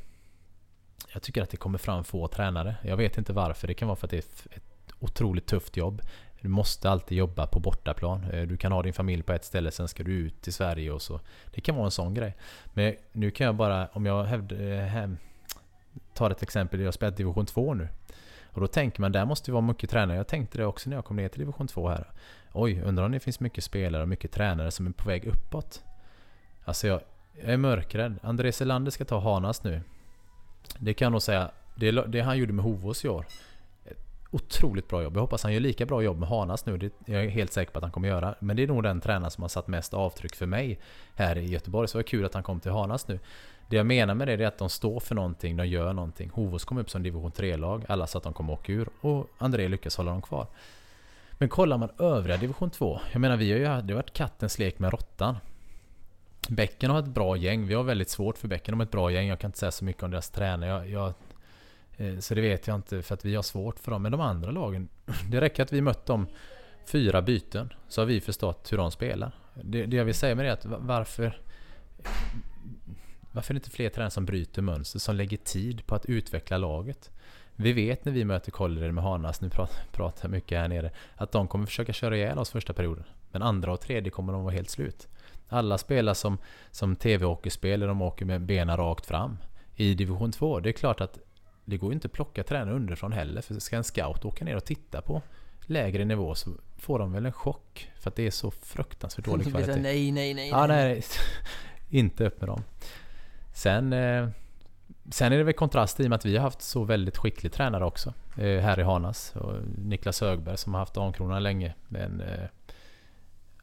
Jag 1.12 1.22
tycker 1.22 1.42
att 1.42 1.50
det 1.50 1.56
kommer 1.56 1.78
fram 1.78 2.04
få 2.04 2.28
tränare. 2.28 2.76
Jag 2.82 2.96
vet 2.96 3.18
inte 3.18 3.32
varför. 3.32 3.68
Det 3.68 3.74
kan 3.74 3.88
vara 3.88 3.96
för 3.96 4.06
att 4.06 4.10
det 4.10 4.16
är 4.16 4.56
ett 4.56 4.92
otroligt 4.98 5.46
tufft 5.46 5.76
jobb. 5.76 6.02
Du 6.40 6.48
måste 6.48 6.90
alltid 6.90 7.18
jobba 7.18 7.46
på 7.46 7.60
bortaplan. 7.60 8.24
Eh, 8.32 8.42
du 8.42 8.56
kan 8.56 8.72
ha 8.72 8.82
din 8.82 8.92
familj 8.92 9.22
på 9.22 9.32
ett 9.32 9.44
ställe, 9.44 9.70
sen 9.70 9.88
ska 9.88 10.02
du 10.02 10.12
ut 10.12 10.42
till 10.42 10.52
Sverige 10.52 10.90
och 10.90 11.02
så. 11.02 11.20
Det 11.54 11.60
kan 11.60 11.76
vara 11.76 11.84
en 11.84 11.90
sån 11.90 12.14
grej. 12.14 12.36
Men 12.74 12.94
nu 13.12 13.30
kan 13.30 13.44
jag 13.44 13.54
bara, 13.54 13.88
om 13.92 14.06
jag 14.06 14.24
hävd, 14.24 14.52
eh, 14.52 14.78
hem, 14.78 15.16
tar 16.14 16.30
ett 16.30 16.42
exempel, 16.42 16.80
jag 16.80 16.86
har 16.86 16.92
spelat 16.92 17.16
division 17.16 17.46
2 17.46 17.74
nu. 17.74 17.88
Och 18.52 18.60
då 18.60 18.66
tänker 18.66 19.00
man, 19.00 19.12
där 19.12 19.24
måste 19.24 19.50
det 19.50 19.52
vara 19.52 19.62
mycket 19.62 19.90
tränare. 19.90 20.16
Jag 20.16 20.26
tänkte 20.28 20.58
det 20.58 20.66
också 20.66 20.90
när 20.90 20.96
jag 20.96 21.04
kom 21.04 21.16
ner 21.16 21.28
till 21.28 21.40
division 21.40 21.68
2 21.68 21.88
här. 21.88 22.10
Oj, 22.52 22.82
undrar 22.84 23.04
om 23.04 23.12
det 23.12 23.20
finns 23.20 23.40
mycket 23.40 23.64
spelare 23.64 24.02
och 24.02 24.08
mycket 24.08 24.32
tränare 24.32 24.70
som 24.70 24.86
är 24.86 24.90
på 24.90 25.08
väg 25.08 25.24
uppåt. 25.24 25.84
Alltså 26.64 26.86
jag, 26.86 27.00
jag 27.40 27.52
är 27.52 27.56
mörkrädd. 27.56 28.18
André 28.22 28.52
Selander 28.52 28.90
ska 28.90 29.04
ta 29.04 29.18
Hanas 29.18 29.64
nu. 29.64 29.80
Det 30.78 30.94
kan 30.94 31.06
jag 31.06 31.12
nog 31.12 31.22
säga, 31.22 31.50
det, 31.74 31.90
det 31.90 32.20
han 32.20 32.38
gjorde 32.38 32.52
med 32.52 32.64
Hovås 32.64 33.04
i 33.04 33.08
år 33.08 33.26
otroligt 34.30 34.88
bra 34.88 35.02
jobb. 35.02 35.16
Jag 35.16 35.20
hoppas 35.20 35.42
han 35.42 35.52
gör 35.52 35.60
lika 35.60 35.86
bra 35.86 36.02
jobb 36.02 36.18
med 36.18 36.28
Hanas 36.28 36.66
nu. 36.66 36.76
Det 36.76 36.86
är 37.06 37.22
jag 37.22 37.30
helt 37.30 37.52
säker 37.52 37.72
på 37.72 37.78
att 37.78 37.82
han 37.82 37.92
kommer 37.92 38.08
göra. 38.08 38.34
Men 38.38 38.56
det 38.56 38.62
är 38.62 38.66
nog 38.66 38.82
den 38.82 39.00
tränare 39.00 39.30
som 39.30 39.42
har 39.42 39.48
satt 39.48 39.68
mest 39.68 39.94
avtryck 39.94 40.36
för 40.36 40.46
mig 40.46 40.78
här 41.14 41.38
i 41.38 41.46
Göteborg. 41.46 41.88
Så 41.88 41.98
det 41.98 42.02
var 42.02 42.08
kul 42.08 42.24
att 42.24 42.34
han 42.34 42.42
kom 42.42 42.60
till 42.60 42.70
Hanas 42.70 43.08
nu. 43.08 43.18
Det 43.68 43.76
jag 43.76 43.86
menar 43.86 44.14
med 44.14 44.28
det 44.28 44.32
är 44.32 44.46
att 44.46 44.58
de 44.58 44.68
står 44.70 45.00
för 45.00 45.14
någonting, 45.14 45.56
de 45.56 45.66
gör 45.66 45.92
någonting. 45.92 46.30
Hovås 46.34 46.64
kom 46.64 46.78
upp 46.78 46.90
som 46.90 47.02
division 47.02 47.32
3-lag. 47.32 47.84
Alla 47.88 48.06
sa 48.06 48.18
att 48.18 48.24
de 48.24 48.32
kommer 48.32 48.52
åka 48.52 48.72
ur. 48.72 48.88
Och 49.00 49.26
André 49.38 49.68
lyckas 49.68 49.96
hålla 49.96 50.10
dem 50.10 50.22
kvar. 50.22 50.46
Men 51.32 51.48
kollar 51.48 51.78
man 51.78 51.90
övriga 51.98 52.36
division 52.36 52.70
2. 52.70 53.00
Jag 53.12 53.20
menar 53.20 53.36
vi 53.36 53.52
har 53.52 53.58
ju 53.58 53.64
det 53.64 53.92
har 53.92 53.94
varit 53.94 54.12
kattens 54.12 54.58
lek 54.58 54.78
med 54.78 54.90
råttan. 54.92 55.36
Bäcken 56.48 56.90
har 56.90 56.98
ett 56.98 57.06
bra 57.06 57.36
gäng. 57.36 57.66
Vi 57.66 57.74
har 57.74 57.82
väldigt 57.82 58.08
svårt 58.08 58.38
för 58.38 58.48
Bäcken. 58.48 58.72
De 58.72 58.80
har 58.80 58.84
ett 58.84 58.92
bra 58.92 59.10
gäng. 59.10 59.28
Jag 59.28 59.38
kan 59.38 59.48
inte 59.48 59.58
säga 59.58 59.70
så 59.70 59.84
mycket 59.84 60.02
om 60.02 60.10
deras 60.10 60.30
tränare. 60.30 60.70
Jag, 60.70 60.90
jag 60.90 61.12
Eh, 62.00 62.18
så 62.18 62.34
det 62.34 62.40
vet 62.40 62.66
jag 62.66 62.76
inte 62.76 63.02
för 63.02 63.14
att 63.14 63.24
vi 63.24 63.34
har 63.34 63.42
svårt 63.42 63.78
för 63.78 63.90
dem. 63.90 64.02
Men 64.02 64.12
de 64.12 64.20
andra 64.20 64.50
lagen, 64.50 64.88
det 65.30 65.40
räcker 65.40 65.62
att 65.62 65.72
vi 65.72 65.80
mött 65.80 66.06
dem 66.06 66.26
fyra 66.86 67.22
byten 67.22 67.72
så 67.88 68.00
har 68.00 68.06
vi 68.06 68.20
förstått 68.20 68.72
hur 68.72 68.76
de 68.76 68.90
spelar. 68.90 69.32
Det, 69.62 69.86
det 69.86 69.96
jag 69.96 70.04
vill 70.04 70.14
säga 70.14 70.34
med 70.34 70.44
det 70.44 70.48
är 70.48 70.52
att 70.52 70.64
varför 70.64 71.40
varför 73.32 73.52
är 73.52 73.54
det 73.54 73.58
inte 73.58 73.70
fler 73.70 73.88
tränare 73.88 74.10
som 74.10 74.26
bryter 74.26 74.62
mönster, 74.62 74.98
som 74.98 75.16
lägger 75.16 75.36
tid 75.36 75.86
på 75.86 75.94
att 75.94 76.06
utveckla 76.06 76.58
laget? 76.58 77.10
Vi 77.56 77.72
vet 77.72 78.04
när 78.04 78.12
vi 78.12 78.24
möter 78.24 78.50
Kållered 78.50 78.94
med 78.94 79.04
Hanas, 79.04 79.40
nu 79.40 79.50
pratar 79.92 80.24
jag 80.24 80.30
mycket 80.30 80.58
här 80.58 80.68
nere, 80.68 80.90
att 81.14 81.32
de 81.32 81.48
kommer 81.48 81.66
försöka 81.66 81.92
köra 81.92 82.16
ihjäl 82.16 82.38
oss 82.38 82.50
första 82.50 82.72
perioden. 82.72 83.04
Men 83.32 83.42
andra 83.42 83.72
och 83.72 83.80
tredje 83.80 84.10
kommer 84.10 84.32
de 84.32 84.44
vara 84.44 84.54
helt 84.54 84.70
slut. 84.70 85.08
Alla 85.48 85.78
spelar 85.78 86.14
som, 86.14 86.38
som 86.70 86.96
TV-hockeyspel, 86.96 87.80
de 87.80 88.02
åker 88.02 88.24
med 88.24 88.40
benen 88.40 88.76
rakt 88.76 89.06
fram. 89.06 89.36
I 89.76 89.94
division 89.94 90.32
2, 90.32 90.60
det 90.60 90.68
är 90.68 90.72
klart 90.72 91.00
att 91.00 91.18
det 91.64 91.76
går 91.76 91.90
ju 91.90 91.94
inte 91.94 92.06
att 92.06 92.12
plocka 92.12 92.42
tränare 92.42 92.74
underifrån 92.74 93.12
heller. 93.12 93.42
För 93.42 93.60
ska 93.60 93.76
en 93.76 93.84
scout 93.84 94.24
åka 94.24 94.44
ner 94.44 94.56
och 94.56 94.64
titta 94.64 95.02
på 95.02 95.22
lägre 95.60 96.04
nivå 96.04 96.34
så 96.34 96.50
får 96.76 96.98
de 96.98 97.12
väl 97.12 97.26
en 97.26 97.32
chock. 97.32 97.90
För 98.00 98.10
att 98.10 98.16
det 98.16 98.26
är 98.26 98.30
så 98.30 98.50
fruktansvärt 98.50 99.24
dålig 99.24 99.46
kvalitet. 99.50 99.76
nej, 99.76 100.12
nej, 100.12 100.34
nej. 100.34 100.48
Ja, 100.48 100.66
nej. 100.66 101.02
inte 101.88 102.26
upp 102.26 102.40
med 102.40 102.48
dem. 102.48 102.62
Sen, 103.52 103.92
eh, 103.92 104.28
sen 105.10 105.32
är 105.32 105.38
det 105.38 105.44
väl 105.44 105.54
kontrast 105.54 106.00
i 106.00 106.04
och 106.04 106.10
med 106.10 106.16
att 106.16 106.24
vi 106.24 106.36
har 106.36 106.42
haft 106.42 106.62
så 106.62 106.84
väldigt 106.84 107.16
skicklig 107.16 107.52
tränare 107.52 107.84
också. 107.84 108.14
Eh, 108.36 108.60
här 108.60 108.80
i 108.80 108.82
Hanas. 108.82 109.36
Och 109.36 109.54
Niklas 109.78 110.20
Högberg 110.20 110.56
som 110.56 110.74
har 110.74 110.80
haft 110.80 110.96
Ankronan 110.96 111.42
länge. 111.42 111.74
Men, 111.88 112.20
eh, 112.20 112.48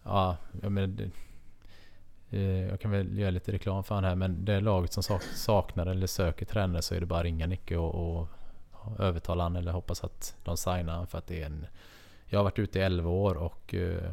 ja, 0.04 0.38
jag 0.62 0.72
menar, 0.72 1.10
Eh, 2.30 2.68
jag 2.68 2.80
kan 2.80 2.92
väl 2.92 3.18
göra 3.18 3.32
lite 3.32 3.52
reklam 3.52 3.84
för 3.84 3.96
han 3.96 4.04
här 4.04 4.16
men 4.16 4.46
det 4.46 4.60
laget 4.60 4.94
som 4.94 5.20
saknar 5.36 5.86
eller 5.86 6.08
söker 6.08 6.46
tränare 6.46 6.82
så 6.82 6.96
är 6.96 7.00
det 7.00 7.06
bara 7.06 7.20
att 7.20 7.26
ringa 7.26 7.48
Nicke 7.48 7.78
och, 7.78 8.20
och 8.20 8.28
övertala 9.00 9.44
han 9.44 9.56
eller 9.56 9.72
hoppas 9.72 10.04
att 10.04 10.36
de 10.44 10.58
signar 10.58 10.96
han 10.96 11.08
för 11.08 11.18
att 11.18 11.28
det 11.28 11.42
är 11.42 11.46
en... 11.46 11.66
Jag 12.26 12.40
har 12.40 12.44
varit 12.44 12.60
ute 12.60 12.80
i 12.80 12.82
11 12.82 13.10
år 13.10 13.36
och 13.36 13.74
eh, 13.74 14.12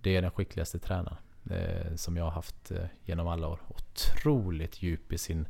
det 0.00 0.16
är 0.16 0.22
den 0.22 0.30
skickligaste 0.30 0.78
tränaren 0.78 1.18
eh, 1.50 1.94
som 1.94 2.16
jag 2.16 2.24
har 2.24 2.30
haft 2.30 2.72
genom 3.04 3.28
alla 3.28 3.48
år. 3.48 3.60
Otroligt 3.68 4.82
djup 4.82 5.12
i 5.12 5.18
sin, 5.18 5.48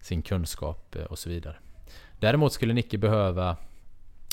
sin 0.00 0.22
kunskap 0.22 0.96
och 1.10 1.18
så 1.18 1.28
vidare. 1.28 1.56
Däremot 2.20 2.52
skulle 2.52 2.74
Nicke 2.74 2.98
behöva 2.98 3.56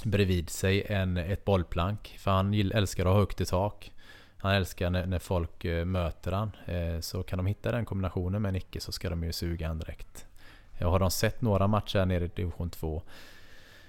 bredvid 0.03 0.49
sig 0.49 0.85
en, 0.87 1.17
ett 1.17 1.45
bollplank 1.45 2.15
för 2.19 2.31
han 2.31 2.53
älskar 2.53 3.05
att 3.05 3.11
ha 3.11 3.19
högt 3.19 3.41
i 3.41 3.45
tak. 3.45 3.91
Han 4.41 4.51
älskar 4.51 4.89
när, 4.89 5.05
när 5.05 5.19
folk 5.19 5.65
eh, 5.65 5.85
möter 5.85 6.31
han. 6.31 6.51
Eh, 6.65 6.99
så 6.99 7.23
kan 7.23 7.37
de 7.37 7.45
hitta 7.45 7.71
den 7.71 7.85
kombinationen 7.85 8.41
med 8.41 8.53
Nicke 8.53 8.79
så 8.79 8.91
ska 8.91 9.09
de 9.09 9.23
ju 9.23 9.33
suga 9.33 9.67
han 9.67 9.79
direkt. 9.79 10.25
Jag 10.77 10.91
har 10.91 10.99
de 10.99 11.11
sett 11.11 11.41
några 11.41 11.67
matcher 11.67 11.99
här 11.99 12.05
nere 12.05 12.25
i 12.25 12.27
division 12.27 12.69
2. 12.69 13.01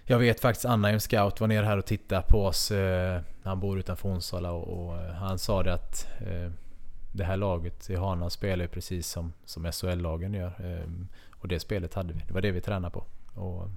Jag 0.05 0.18
vet 0.18 0.40
faktiskt 0.40 0.64
Anna, 0.64 0.90
en 0.90 1.01
scout, 1.01 1.40
var 1.40 1.48
nere 1.48 1.66
här 1.66 1.78
och 1.78 1.86
tittade 1.86 2.22
på 2.28 2.47
oss. 2.47 2.70
Eh, 2.70 3.20
han 3.43 3.60
bor 3.60 3.78
utanför 3.78 4.09
Onsala 4.09 4.52
och, 4.52 4.86
och 4.86 4.97
han 4.98 5.39
sa 5.39 5.62
det 5.62 5.74
att 5.74 6.06
det 7.12 7.24
här 7.24 7.36
laget 7.36 7.90
i 7.90 7.97
Hana 7.97 8.31
spelar 8.31 8.64
ju 8.64 8.68
precis 8.68 9.09
som, 9.09 9.32
som 9.44 9.72
SHL-lagen 9.72 10.35
gör. 10.35 10.85
Och 11.31 11.48
det 11.48 11.60
spelet 11.60 11.94
hade 11.94 12.12
vi. 12.12 12.20
Det 12.27 12.32
var 12.32 12.40
det 12.40 12.51
vi 12.51 12.60
tränade 12.60 12.93
på. 12.93 13.05
Och 13.40 13.68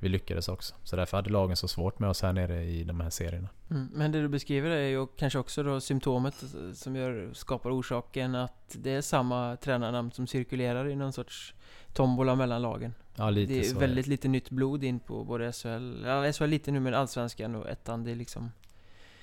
vi 0.00 0.08
lyckades 0.08 0.48
också. 0.48 0.74
Så 0.84 0.96
därför 0.96 1.16
hade 1.16 1.30
lagen 1.30 1.56
så 1.56 1.68
svårt 1.68 1.98
med 1.98 2.10
oss 2.10 2.22
här 2.22 2.32
nere 2.32 2.64
i 2.64 2.84
de 2.84 3.00
här 3.00 3.10
serierna. 3.10 3.48
Mm, 3.70 3.88
men 3.92 4.12
det 4.12 4.20
du 4.20 4.28
beskriver 4.28 4.70
är 4.70 4.88
ju 4.88 5.06
kanske 5.06 5.38
också 5.38 5.62
då 5.62 5.80
symptomet 5.80 6.44
som 6.74 6.96
gör, 6.96 7.30
skapar 7.32 7.78
orsaken 7.78 8.34
att 8.34 8.76
det 8.78 8.90
är 8.90 9.00
samma 9.00 9.56
tränarnamn 9.56 10.12
som 10.12 10.26
cirkulerar 10.26 10.88
i 10.88 10.96
någon 10.96 11.12
sorts 11.12 11.54
tombola 11.92 12.34
mellan 12.34 12.62
lagen. 12.62 12.94
Ja, 13.16 13.30
lite 13.30 13.52
det 13.52 13.60
är 13.60 13.64
så 13.64 13.78
väldigt 13.78 14.06
är. 14.06 14.10
lite 14.10 14.28
nytt 14.28 14.50
blod 14.50 14.84
in 14.84 15.00
på 15.00 15.24
både 15.24 15.52
SHL, 15.52 16.04
ja 16.04 16.32
SHL 16.32 16.44
lite 16.44 16.70
nu 16.70 16.80
men 16.80 16.94
Allsvenskan 16.94 17.54
och 17.54 17.68
ettan, 17.68 18.04
det 18.04 18.10
är 18.10 18.16
liksom... 18.16 18.52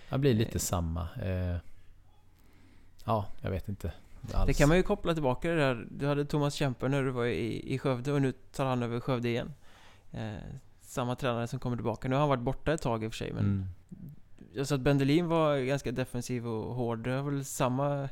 Det 0.10 0.18
blir 0.18 0.34
lite 0.34 0.52
eh, 0.56 0.60
samma. 0.60 1.08
Eh, 1.24 1.58
ja, 3.06 3.26
jag 3.42 3.52
vet 3.52 3.70
inte. 3.70 3.92
Alls. 4.34 4.48
Det 4.48 4.54
kan 4.54 4.70
man 4.70 4.78
ju 4.78 4.84
koppla 4.84 5.14
tillbaka 5.14 5.50
det 5.50 5.56
där. 5.56 5.88
Du 5.92 6.08
hade 6.08 6.26
Thomas 6.26 6.54
Kemper 6.54 6.90
när 6.90 7.04
du 7.04 7.12
var 7.12 7.26
i, 7.26 7.74
i 7.74 7.80
Skövde 7.80 8.12
och 8.12 8.22
nu 8.22 8.32
tar 8.32 8.66
han 8.66 8.84
över 8.84 9.00
Skövde 9.00 9.30
igen. 9.30 9.54
Eh, 10.12 10.36
samma 10.88 11.16
tränare 11.16 11.48
som 11.48 11.60
kommer 11.60 11.78
tillbaka. 11.78 12.08
Nu 12.08 12.16
har 12.16 12.20
han 12.20 12.30
varit 12.30 12.42
borta 12.42 12.74
ett 12.74 12.82
tag 12.82 13.04
i 13.04 13.08
och 13.08 13.12
för 13.12 13.18
sig 13.18 13.34
men 13.34 13.44
mm. 13.44 13.66
Jag 14.54 14.68
sa 14.68 14.76
att 14.76 14.82
Bendelin 14.82 15.28
var 15.28 15.58
ganska 15.58 15.92
defensiv 15.92 16.48
och 16.48 16.76
hård. 16.76 17.00
Det 17.00 17.12
har 17.12 17.24
väl 17.24 17.46
samma 17.46 18.10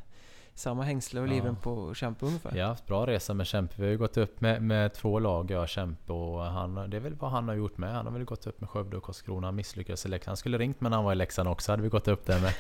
samma 0.53 0.83
hängsle 0.83 1.21
och 1.21 1.27
liven 1.27 1.53
ja. 1.53 1.61
på 1.61 1.93
Kämpe 1.93 2.25
ungefär? 2.25 2.55
Jag 2.55 2.63
har 2.63 2.69
haft 2.69 2.85
bra 2.85 3.07
resa 3.07 3.33
med 3.33 3.47
Kämpe. 3.47 3.73
Vi 3.77 3.83
har 3.83 3.91
ju 3.91 3.97
gått 3.97 4.17
upp 4.17 4.41
med, 4.41 4.61
med 4.61 4.93
två 4.93 5.19
lag, 5.19 5.51
jag 5.51 5.61
och 5.61 5.69
Kämpe. 5.69 6.13
Och 6.13 6.43
han, 6.43 6.89
det 6.89 6.97
är 6.97 7.01
väl 7.01 7.15
vad 7.15 7.31
han 7.31 7.47
har 7.47 7.55
gjort 7.55 7.77
med. 7.77 7.93
Han 7.93 8.05
har 8.05 8.13
väl 8.13 8.23
gått 8.23 8.47
upp 8.47 8.61
med 8.61 8.69
Skövde 8.69 8.97
och 8.97 9.03
Karlskrona. 9.03 9.47
Han 9.47 9.55
misslyckades 9.55 10.05
i 10.05 10.09
Leksand. 10.09 10.29
Han 10.29 10.37
skulle 10.37 10.57
ringt 10.57 10.81
men 10.81 10.93
han 10.93 11.03
var 11.03 11.11
i 11.11 11.15
Leksand 11.15 11.49
också. 11.49 11.71
Hade 11.71 11.83
vi 11.83 11.89
gått 11.89 12.07
upp 12.07 12.25
där 12.25 12.39
med. 12.41 12.53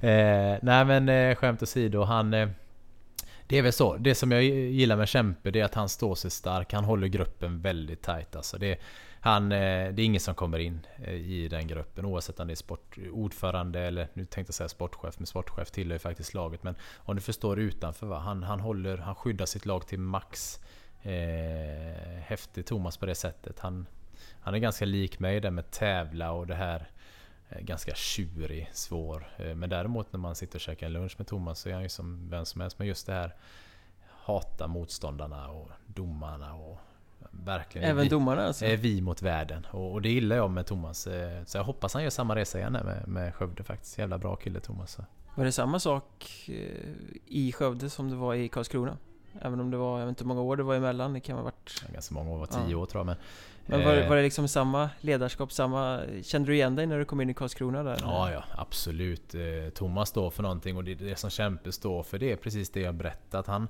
eh, 0.54 0.58
nej 0.62 0.84
men 0.84 1.08
eh, 1.08 1.34
skämt 1.34 1.62
åsido. 1.62 2.02
Han... 2.02 2.34
Eh, 2.34 2.48
det 3.50 3.58
är 3.58 3.62
väl 3.62 3.72
så. 3.72 3.96
Det 3.96 4.14
som 4.14 4.32
jag 4.32 4.44
gillar 4.44 4.96
med 4.96 5.08
Kempe 5.08 5.50
det 5.50 5.60
är 5.60 5.64
att 5.64 5.74
han 5.74 5.88
står 5.88 6.14
sig 6.14 6.30
stark. 6.30 6.72
Han 6.72 6.84
håller 6.84 7.06
gruppen 7.06 7.60
väldigt 7.60 8.02
tight. 8.02 8.36
Alltså 8.36 8.58
det, 8.58 8.80
han, 9.20 9.52
eh, 9.52 9.92
det 9.92 10.02
är 10.02 10.04
ingen 10.04 10.20
som 10.20 10.34
kommer 10.34 10.58
in 10.58 10.86
eh, 11.04 11.14
i 11.14 11.48
den 11.48 11.66
gruppen 11.66 12.04
oavsett 12.04 12.40
om 12.40 12.46
det 12.46 12.52
är 12.52 12.56
sportordförande 12.56 13.80
eller 13.80 14.08
nu 14.14 14.24
tänkte 14.24 14.50
jag 14.50 14.54
säga 14.54 14.68
sportchef, 14.68 15.18
men 15.18 15.26
sportchef 15.26 15.70
tillhör 15.70 15.94
ju 15.94 15.98
faktiskt 15.98 16.34
laget. 16.34 16.62
Men 16.62 16.74
om 16.96 17.16
du 17.16 17.22
förstår 17.22 17.58
utanför 17.58 18.06
va? 18.06 18.18
Han, 18.18 18.42
han, 18.42 18.60
håller, 18.60 18.96
han 18.96 19.14
skyddar 19.14 19.46
sitt 19.46 19.66
lag 19.66 19.86
till 19.86 19.98
max. 19.98 20.60
Eh, 21.02 22.20
häftig 22.22 22.66
Thomas 22.66 22.96
på 22.96 23.06
det 23.06 23.14
sättet. 23.14 23.58
Han, 23.58 23.86
han 24.40 24.54
är 24.54 24.58
ganska 24.58 24.84
lik 24.84 25.18
mig 25.18 25.40
där 25.40 25.50
med 25.50 25.70
tävla 25.70 26.32
och 26.32 26.46
det 26.46 26.54
här 26.54 26.78
Eh, 26.78 26.99
ganska 27.60 27.94
tjurig, 27.94 28.70
svår. 28.72 29.32
Eh, 29.36 29.54
men 29.54 29.70
däremot 29.70 30.12
när 30.12 30.20
man 30.20 30.34
sitter 30.34 30.56
och 30.56 30.60
käkar 30.60 30.86
en 30.86 30.92
lunch 30.92 31.14
med 31.18 31.26
Thomas 31.26 31.60
så 31.60 31.68
är 31.68 31.72
han 31.72 31.82
ju 31.82 31.88
som 31.88 32.30
vem 32.30 32.46
som 32.46 32.60
helst. 32.60 32.78
Men 32.78 32.88
just 32.88 33.06
det 33.06 33.12
här 33.12 33.34
hata 34.08 34.66
motståndarna 34.66 35.48
och 35.48 35.70
domarna 35.86 36.54
och 36.54 36.78
verkligen 37.30 37.90
Även 37.90 38.02
vi, 38.02 38.08
domarna 38.08 38.46
alltså? 38.46 38.64
Är 38.64 38.76
vi 38.76 39.00
mot 39.00 39.22
världen. 39.22 39.66
Och, 39.70 39.92
och, 39.92 40.02
det 40.02 40.08
gillar 40.08 40.36
jag 40.36 40.50
med 40.50 40.66
Thomas. 40.66 41.06
Eh, 41.06 41.44
så 41.44 41.58
jag 41.58 41.64
hoppas 41.64 41.94
han 41.94 42.02
gör 42.02 42.10
samma 42.10 42.36
resa 42.36 42.58
igen 42.58 42.72
med, 42.72 43.08
med 43.08 43.34
Skövde 43.34 43.62
faktiskt. 43.62 43.98
Jävla 43.98 44.18
bra 44.18 44.36
kille 44.36 44.60
Thomas. 44.60 44.98
Var 45.34 45.44
det 45.44 45.52
samma 45.52 45.80
sak 45.80 46.48
i 47.26 47.52
Skövde 47.52 47.90
som 47.90 48.10
det 48.10 48.16
var 48.16 48.34
i 48.34 48.48
Karlskrona? 48.48 48.96
Även 49.40 49.60
om 49.60 49.70
det 49.70 49.76
var, 49.76 49.98
jag 49.98 50.06
vet 50.06 50.12
inte 50.12 50.24
hur 50.24 50.28
många 50.28 50.40
år 50.40 50.56
det 50.56 50.62
var 50.62 50.74
emellan, 50.74 51.12
det 51.12 51.20
kan 51.20 51.36
ha 51.36 51.42
varit... 51.42 51.84
Ganska 51.92 52.14
många 52.14 52.30
år, 52.30 52.38
var 52.38 52.46
tio 52.46 52.70
ja. 52.70 52.76
år 52.76 52.86
tror 52.86 53.00
jag 53.00 53.06
men... 53.06 53.16
Men 53.70 53.84
var, 53.84 54.08
var 54.08 54.16
det 54.16 54.22
liksom 54.22 54.48
samma 54.48 54.90
ledarskap, 55.00 55.52
samma... 55.52 56.00
Kände 56.22 56.50
du 56.50 56.54
igen 56.54 56.76
dig 56.76 56.86
när 56.86 56.98
du 56.98 57.04
kom 57.04 57.20
in 57.20 57.30
i 57.30 57.34
Karlskrona 57.34 57.82
där? 57.82 57.98
Ja, 58.00 58.32
ja 58.32 58.44
absolut. 58.56 59.34
Eh, 59.34 59.70
Thomas 59.74 60.08
står 60.08 60.30
för 60.30 60.42
någonting 60.42 60.76
och 60.76 60.84
det, 60.84 60.94
det 60.94 61.18
som 61.18 61.30
Kämpe 61.30 61.72
står 61.72 62.02
för 62.02 62.18
det 62.18 62.32
är 62.32 62.36
precis 62.36 62.70
det 62.70 62.80
jag 62.80 62.94
berättat. 62.94 63.46
Han, 63.46 63.68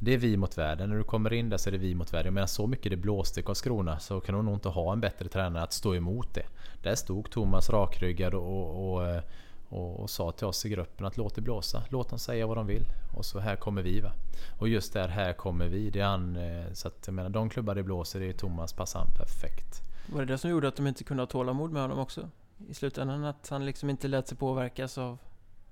det 0.00 0.14
är 0.14 0.18
vi 0.18 0.36
mot 0.36 0.58
världen. 0.58 0.90
När 0.90 0.96
du 0.96 1.04
kommer 1.04 1.32
in 1.32 1.48
där 1.48 1.56
så 1.56 1.70
är 1.70 1.72
det 1.72 1.78
vi 1.78 1.94
mot 1.94 2.12
världen. 2.12 2.34
Menar 2.34 2.46
så 2.46 2.66
mycket 2.66 2.90
det 2.90 2.96
blåste 2.96 3.40
i 3.40 3.42
Karlskrona 3.42 3.98
så 3.98 4.20
kan 4.20 4.34
du 4.34 4.42
nog 4.42 4.54
inte 4.54 4.68
ha 4.68 4.92
en 4.92 5.00
bättre 5.00 5.28
tränare 5.28 5.62
att 5.62 5.72
stå 5.72 5.94
emot 5.94 6.34
det. 6.34 6.46
Där 6.82 6.94
stod 6.94 7.30
Thomas 7.30 7.70
rakryggad 7.70 8.34
och, 8.34 8.92
och, 8.92 8.94
och 8.94 9.22
och, 9.70 10.00
och, 10.00 10.10
sa 10.10 10.32
till 10.32 10.46
oss 10.46 10.66
i 10.66 10.68
gruppen 10.68 11.06
att 11.06 11.16
låt 11.16 11.34
det 11.34 11.40
blåsa. 11.40 11.82
Låt 11.88 12.10
dem 12.10 12.18
säga 12.18 12.46
vad 12.46 12.56
de 12.56 12.66
vill. 12.66 12.84
Och 13.16 13.24
så 13.24 13.38
här 13.38 13.56
kommer 13.56 13.82
vi 13.82 14.00
va. 14.00 14.12
Och 14.58 14.68
just 14.68 14.92
där, 14.92 15.08
här 15.08 15.32
kommer 15.32 15.68
vi. 15.68 15.90
Det 15.90 16.00
är 16.00 16.04
han, 16.04 16.36
eh, 16.36 16.72
så 16.72 16.88
att 16.88 17.02
jag 17.06 17.14
menar, 17.14 17.30
de 17.30 17.50
klubbar 17.50 17.74
det 17.74 17.82
blåser, 17.82 18.20
det 18.20 18.26
är 18.26 18.32
Thomas 18.32 18.72
Passan 18.72 19.06
perfekt. 19.16 19.82
Var 20.06 20.20
det 20.20 20.26
det 20.26 20.38
som 20.38 20.50
gjorde 20.50 20.68
att 20.68 20.76
de 20.76 20.86
inte 20.86 21.04
kunde 21.04 21.22
ha 21.22 21.26
tålamod 21.26 21.72
med 21.72 21.82
honom 21.82 21.98
också? 21.98 22.28
I 22.68 22.74
slutändan 22.74 23.24
att 23.24 23.48
han 23.48 23.66
liksom 23.66 23.90
inte 23.90 24.08
lät 24.08 24.28
sig 24.28 24.36
påverkas 24.36 24.98
av 24.98 25.18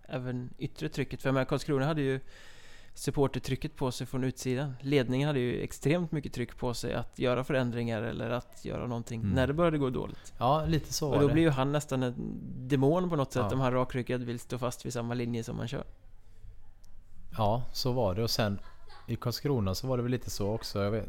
även 0.03 0.51
yttre 0.59 0.89
trycket. 0.89 1.23
För 1.23 1.29
jag 1.29 1.35
menar, 1.35 1.45
Karlskrona 1.45 1.87
hade 1.87 2.03
ju 2.03 2.20
supportertrycket 2.99 3.77
på 3.77 3.93
sig 3.93 4.07
från 4.07 4.25
utsidan. 4.25 4.75
Ledningen 4.81 5.27
hade 5.27 5.41
ju 5.41 5.62
extremt 5.62 6.12
mycket 6.12 6.33
tryck 6.33 6.57
på 6.57 6.75
sig 6.75 6.95
att 6.95 7.19
göra 7.19 7.45
förändringar 7.45 8.03
eller 8.03 8.31
att 8.31 8.65
göra 8.65 8.87
någonting 8.87 9.20
mm. 9.20 9.35
när 9.35 9.47
det 9.47 9.53
började 9.53 9.79
gå 9.79 9.91
dåligt. 9.91 10.35
Ja, 10.39 10.65
lite 10.66 10.93
så 10.93 11.15
Och 11.15 11.20
då 11.20 11.29
blir 11.29 11.43
ju 11.43 11.51
han 11.51 11.73
nästan 11.73 12.03
en 12.03 12.15
demon 12.69 13.11
på 13.11 13.16
något 13.16 13.33
sätt 13.33 13.47
ja. 13.49 13.55
om 13.55 13.61
han 13.61 13.73
rakryggad 13.73 14.23
vill 14.23 14.39
stå 14.39 14.59
fast 14.59 14.87
vid 14.87 14.93
samma 14.93 15.15
linje 15.15 15.45
som 15.45 15.57
man 15.57 15.69
kör. 15.69 15.85
Ja, 17.37 17.62
så 17.73 17.93
var 17.93 18.15
det 18.15 18.23
och 18.23 18.31
sen 18.31 18.61
i 19.07 19.16
Karlskrona 19.16 19.75
så 19.75 19.87
var 19.87 19.97
det 19.97 20.03
väl 20.03 20.12
lite 20.12 20.31
så 20.31 20.51
också. 20.51 20.83
Jag, 20.83 20.91
vet, 20.91 21.07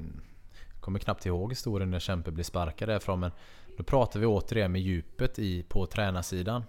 jag 0.73 0.81
kommer 0.81 0.99
knappt 0.99 1.25
ihåg 1.25 1.51
historien 1.51 1.91
när 1.91 1.99
Kämpe 1.99 2.31
blev 2.31 2.43
sparkad 2.43 2.89
därifrån 2.89 3.19
men 3.19 3.31
då 3.77 3.83
pratar 3.83 4.19
vi 4.19 4.25
återigen 4.25 4.71
med 4.71 4.81
djupet 4.81 5.39
i, 5.39 5.63
på 5.63 5.85
tränarsidan. 5.85 6.63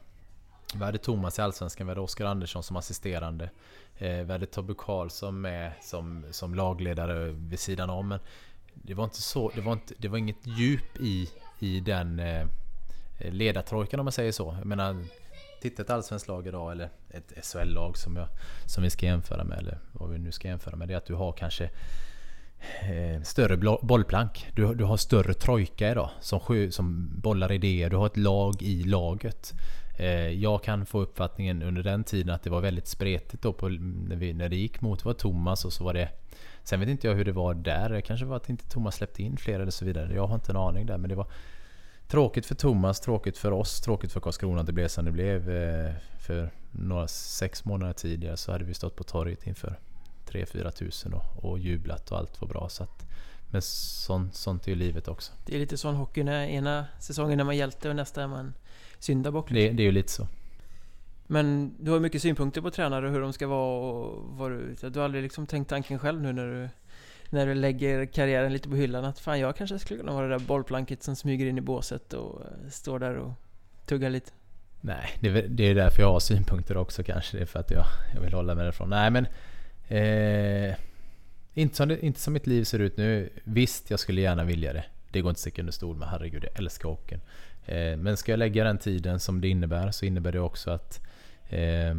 Vi 0.75 0.85
hade 0.85 0.99
Thomas 0.99 1.39
i 1.39 1.43
Allsvenskan, 1.43 1.87
vi 1.87 1.91
hade 1.91 2.01
Oskar 2.01 2.25
Andersson 2.25 2.63
som 2.63 2.77
assisterande. 2.77 3.51
Eh, 3.99 4.25
vi 4.25 4.33
hade 4.33 4.47
Tobbe 4.47 4.75
Karlsson 4.79 5.41
med 5.41 5.73
som, 5.83 6.25
som 6.31 6.55
lagledare 6.55 7.31
vid 7.31 7.61
sidan 7.61 7.91
om. 7.91 8.09
Men 8.09 8.19
det 8.75 8.95
var 8.95 9.05
inte 9.05 9.23
så, 9.23 9.53
det 9.55 9.61
var, 9.61 9.73
inte, 9.73 9.95
det 9.99 10.09
var 10.09 10.19
inget 10.19 10.47
djup 10.47 11.01
i, 11.01 11.31
i 11.59 11.81
den 11.81 12.19
eh, 12.19 12.47
ledartrojkan 13.19 14.01
om 14.01 14.05
man 14.05 14.13
säger 14.13 14.33
så. 14.33 14.57
Jag 14.59 14.67
menar, 14.67 15.05
titta 15.61 15.83
ett 15.83 15.91
allsvenskt 15.91 16.29
lag 16.29 16.47
idag 16.47 16.73
eller 16.73 16.91
ett 17.11 17.47
SHL-lag 17.47 17.97
som, 17.97 18.27
som 18.67 18.83
vi 18.83 18.91
ska 18.91 19.07
jämföra 19.07 19.45
med, 19.45 19.59
eller 19.59 19.79
vad 19.93 20.11
vi 20.11 20.19
nu 20.19 20.33
ska 20.33 20.49
jämföra 20.49 20.77
med, 20.77 20.89
det 20.89 20.95
är 20.95 20.99
att 20.99 21.07
du 21.07 21.15
har 21.15 21.33
kanske 21.33 21.71
eh, 22.81 23.23
större 23.23 23.57
bollplank. 23.83 24.47
Du, 24.55 24.75
du 24.75 24.85
har 24.85 24.97
större 24.97 25.35
trojka 25.35 25.91
idag 25.91 26.11
som, 26.21 26.69
som 26.71 27.11
bollar 27.21 27.53
idéer. 27.53 27.91
Du 27.91 27.97
har 27.97 28.07
ett 28.07 28.17
lag 28.17 28.63
i 28.63 28.83
laget. 28.83 29.53
Eh, 30.01 30.29
jag 30.29 30.63
kan 30.63 30.87
få 30.87 31.01
uppfattningen 31.01 31.63
under 31.63 31.83
den 31.83 32.05
tiden 32.05 32.35
att 32.35 32.43
det 32.43 32.51
var 32.51 32.61
väldigt 32.61 32.87
spretigt 32.87 33.43
då 33.43 33.53
på, 33.53 33.69
när, 33.69 34.17
vi, 34.17 34.33
när 34.33 34.49
det 34.49 34.57
gick 34.57 34.81
mot 34.81 35.05
var 35.05 35.13
Thomas 35.13 35.65
och 35.65 35.73
så 35.73 35.85
var 35.85 35.95
det 35.95 36.09
Sen 36.63 36.81
vet 36.81 36.89
inte 36.89 37.07
jag 37.07 37.15
hur 37.15 37.25
det 37.25 37.33
var 37.33 37.55
där. 37.55 37.89
Det 37.89 38.03
kanske 38.03 38.27
var 38.27 38.37
att 38.37 38.49
inte 38.49 38.69
Thomas 38.69 38.95
släppte 38.95 39.23
in 39.23 39.37
fler 39.37 39.61
eller 39.61 39.71
så 39.71 39.85
vidare. 39.85 40.15
Jag 40.15 40.27
har 40.27 40.35
inte 40.35 40.53
en 40.53 40.57
aning 40.57 40.87
där 40.87 40.99
men 40.99 41.11
det 41.11 41.17
var 41.17 41.27
Tråkigt 42.09 42.47
för 42.47 42.55
Thomas, 42.55 43.01
tråkigt 43.01 43.39
för 43.39 43.53
oss, 43.53 43.81
tråkigt 43.81 44.13
för 44.13 44.21
Karlskrona 44.21 44.61
att 44.61 44.67
det 44.67 44.73
blev 44.73 44.89
som 44.89 45.05
det 45.05 45.11
blev. 45.11 45.51
Eh, 45.51 45.95
för 46.19 46.51
några 46.71 47.09
sex 47.09 47.65
månader 47.65 47.93
tidigare 47.93 48.37
så 48.37 48.53
hade 48.53 48.65
vi 48.65 48.75
stått 48.75 48.97
på 48.97 49.05
torget 49.05 49.47
inför 49.47 49.79
3-4 50.27 50.71
tusen 50.71 51.15
och, 51.15 51.45
och 51.45 51.59
jublat 51.59 52.13
och 52.13 52.19
allt 52.19 52.41
var 52.41 52.49
bra. 52.49 52.69
Så 52.69 52.83
att 52.83 53.07
men 53.51 53.63
sånt, 53.63 54.35
sånt 54.35 54.67
är 54.67 54.71
ju 54.71 54.77
livet 54.77 55.09
också. 55.09 55.33
Det 55.47 55.55
är 55.55 55.59
lite 55.59 55.77
sån 55.77 55.95
hockey 55.95 56.23
när 56.23 56.47
ena 56.47 56.87
säsongen 57.01 57.41
är 57.41 57.45
man 57.45 57.57
hjälte 57.57 57.89
och 57.89 57.97
nästa 57.97 58.23
är 58.23 58.27
man 58.27 58.55
syndabock. 59.01 59.49
Det, 59.51 59.71
det 59.71 59.83
är 59.83 59.85
ju 59.85 59.93
lite 59.93 60.13
så. 60.13 60.29
Men 61.27 61.75
du 61.81 61.91
har 61.91 62.01
mycket 62.01 62.23
synpunkter 62.23 62.61
på 62.61 62.71
tränare 62.71 63.09
hur 63.09 63.21
de 63.21 63.33
ska 63.33 63.47
vara 63.47 63.81
och 63.91 64.25
vad 64.39 64.51
du... 64.51 64.75
Du 64.91 64.99
har 64.99 65.05
aldrig 65.05 65.23
liksom 65.23 65.47
tänkt 65.47 65.69
tanken 65.69 65.99
själv 65.99 66.23
nu 66.23 66.33
när 66.33 66.47
du... 66.47 66.69
När 67.33 67.47
du 67.47 67.55
lägger 67.55 68.07
karriären 68.07 68.53
lite 68.53 68.69
på 68.69 68.75
hyllan 68.77 69.05
att 69.05 69.19
fan 69.19 69.41
jag 69.41 69.57
kanske 69.57 69.79
skulle 69.79 70.01
kunna 70.01 70.13
vara 70.13 70.27
det 70.29 70.35
där 70.39 70.47
bollplanket 70.47 71.03
som 71.03 71.17
smyger 71.17 71.47
in 71.47 71.59
i 71.59 71.61
båset 71.61 72.13
och 72.13 72.41
eh, 72.41 72.71
står 72.71 72.99
där 72.99 73.17
och 73.17 73.33
tuggar 73.87 74.11
lite. 74.11 74.31
Nej, 74.81 75.11
det, 75.21 75.29
är- 75.29 75.49
det 75.49 75.65
är 75.65 75.75
därför 75.75 76.03
jag 76.03 76.13
har 76.13 76.21
synpunkter 76.21 76.77
också 76.77 77.03
kanske. 77.03 77.37
Det 77.37 77.43
är 77.43 77.47
för 77.47 77.59
att 77.61 77.71
jag, 77.71 77.85
jag 78.15 78.21
vill 78.21 78.33
hålla 78.35 78.55
mig 78.55 78.65
därifrån. 78.65 78.91
Nej 78.91 79.11
men... 79.11 79.27
Eh, 79.89 80.75
inte, 81.55 81.77
som 81.77 81.89
det, 81.89 82.07
inte 82.07 82.21
som 82.21 82.33
mitt 82.33 82.47
liv 82.47 82.65
ser 82.65 82.79
ut 82.79 82.97
nu. 82.97 83.31
Visst, 83.45 83.91
jag 83.91 84.01
skulle 84.01 84.21
gärna 84.21 84.45
vilja 84.45 84.73
det. 84.73 84.85
Det 85.11 85.21
går 85.21 85.31
inte 85.31 85.37
att 85.39 85.41
sticka 85.41 85.63
under 85.63 85.73
stol 85.73 85.97
med. 85.97 86.09
Herregud, 86.09 86.45
jag 86.45 86.59
älskar 86.59 86.89
hockeyn. 86.89 87.21
Eh, 87.67 87.97
men 87.97 88.17
ska 88.17 88.33
jag 88.33 88.39
lägga 88.39 88.65
den 88.65 88.79
tiden 88.79 89.21
som 89.21 89.41
det 89.41 89.49
innebär 89.49 89.91
så 89.91 90.07
innebär 90.07 90.33
det 90.33 90.41
också 90.41 90.71
att 90.71 91.01
eh, 91.49 91.95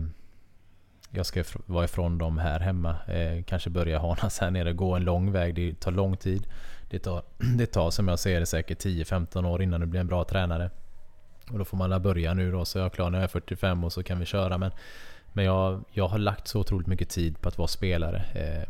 jag 1.11 1.25
ska 1.25 1.43
vara 1.65 1.85
ifrån 1.85 2.17
dem 2.17 2.37
här 2.37 2.59
hemma. 2.59 2.95
Eh, 3.07 3.43
kanske 3.43 3.69
börja 3.69 3.99
hanas 3.99 4.39
här 4.39 4.51
nere. 4.51 4.73
Gå 4.73 4.95
en 4.95 5.03
lång 5.03 5.31
väg. 5.31 5.55
Det 5.55 5.79
tar 5.79 5.91
lång 5.91 6.17
tid. 6.17 6.47
Det 6.89 6.99
tar, 6.99 7.23
det 7.57 7.65
tar 7.65 7.91
som 7.91 8.07
jag 8.07 8.19
ser 8.19 8.39
det 8.39 8.45
säkert 8.45 8.85
10-15 8.85 9.45
år 9.47 9.61
innan 9.61 9.81
du 9.81 9.87
blir 9.87 9.99
en 9.99 10.07
bra 10.07 10.23
tränare. 10.23 10.69
Och 11.51 11.57
då 11.57 11.65
får 11.65 11.77
man 11.77 12.01
börja 12.01 12.33
nu 12.33 12.51
då. 12.51 12.65
Så 12.65 12.77
jag 12.77 12.85
är 12.85 12.89
klar 12.89 13.09
när 13.09 13.17
jag 13.17 13.23
är 13.23 13.27
45 13.27 13.83
och 13.83 13.93
så 13.93 14.03
kan 14.03 14.19
vi 14.19 14.25
köra. 14.25 14.57
Men, 14.57 14.71
men 15.33 15.45
jag, 15.45 15.85
jag 15.91 16.07
har 16.07 16.17
lagt 16.17 16.47
så 16.47 16.59
otroligt 16.59 16.87
mycket 16.87 17.09
tid 17.09 17.41
på 17.41 17.49
att 17.49 17.57
vara 17.57 17.67
spelare. 17.67 18.23
Eh, 18.33 18.69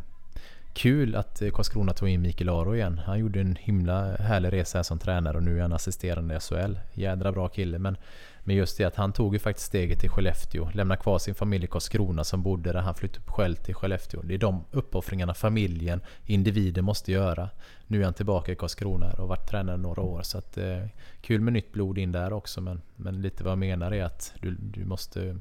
Kul 0.74 1.14
att 1.14 1.42
eh, 1.42 1.50
Karlskrona 1.50 1.92
tog 1.92 2.08
in 2.08 2.22
Mikael 2.22 2.48
Aro 2.48 2.74
igen. 2.74 3.00
Han 3.06 3.18
gjorde 3.18 3.40
en 3.40 3.56
himla 3.56 4.16
härlig 4.16 4.52
resa 4.52 4.78
här 4.78 4.82
som 4.82 4.98
tränare 4.98 5.36
och 5.36 5.42
nu 5.42 5.58
är 5.58 5.62
han 5.62 5.72
assisterande 5.72 6.36
i 6.36 6.40
SHL. 6.40 6.78
Jädra 6.92 7.32
bra 7.32 7.48
kille. 7.48 7.78
Men, 7.78 7.96
men 8.44 8.56
just 8.56 8.78
det 8.78 8.84
att 8.84 8.96
han 8.96 9.12
tog 9.12 9.34
ju 9.34 9.38
faktiskt 9.38 9.66
steget 9.66 10.00
till 10.00 10.10
Skellefteå. 10.10 10.70
Lämnade 10.74 11.00
kvar 11.00 11.18
sin 11.18 11.34
familj 11.34 11.64
i 11.64 11.66
Karlskrona 11.66 12.24
som 12.24 12.42
bodde 12.42 12.72
där. 12.72 12.80
Han 12.80 12.94
flyttade 12.94 13.24
upp 13.24 13.30
själv 13.30 13.54
till 13.54 13.74
Skellefteå. 13.74 14.22
Det 14.22 14.34
är 14.34 14.38
de 14.38 14.64
uppoffringarna 14.70 15.34
familjen, 15.34 16.00
individen 16.26 16.84
måste 16.84 17.12
göra. 17.12 17.50
Nu 17.86 18.00
är 18.00 18.04
han 18.04 18.14
tillbaka 18.14 18.52
i 18.52 18.56
Karlskrona 18.56 19.12
och 19.12 19.18
har 19.18 19.26
varit 19.26 19.50
tränare 19.50 19.76
några 19.76 20.02
år. 20.02 20.22
Så 20.22 20.38
att, 20.38 20.58
eh, 20.58 20.86
kul 21.20 21.40
med 21.40 21.52
nytt 21.52 21.72
blod 21.72 21.98
in 21.98 22.12
där 22.12 22.32
också. 22.32 22.60
Men, 22.60 22.82
men 22.96 23.22
lite 23.22 23.44
vad 23.44 23.50
jag 23.50 23.58
menar 23.58 23.92
är 23.92 24.04
att 24.04 24.34
du, 24.40 24.50
du 24.50 24.84
måste 24.84 25.36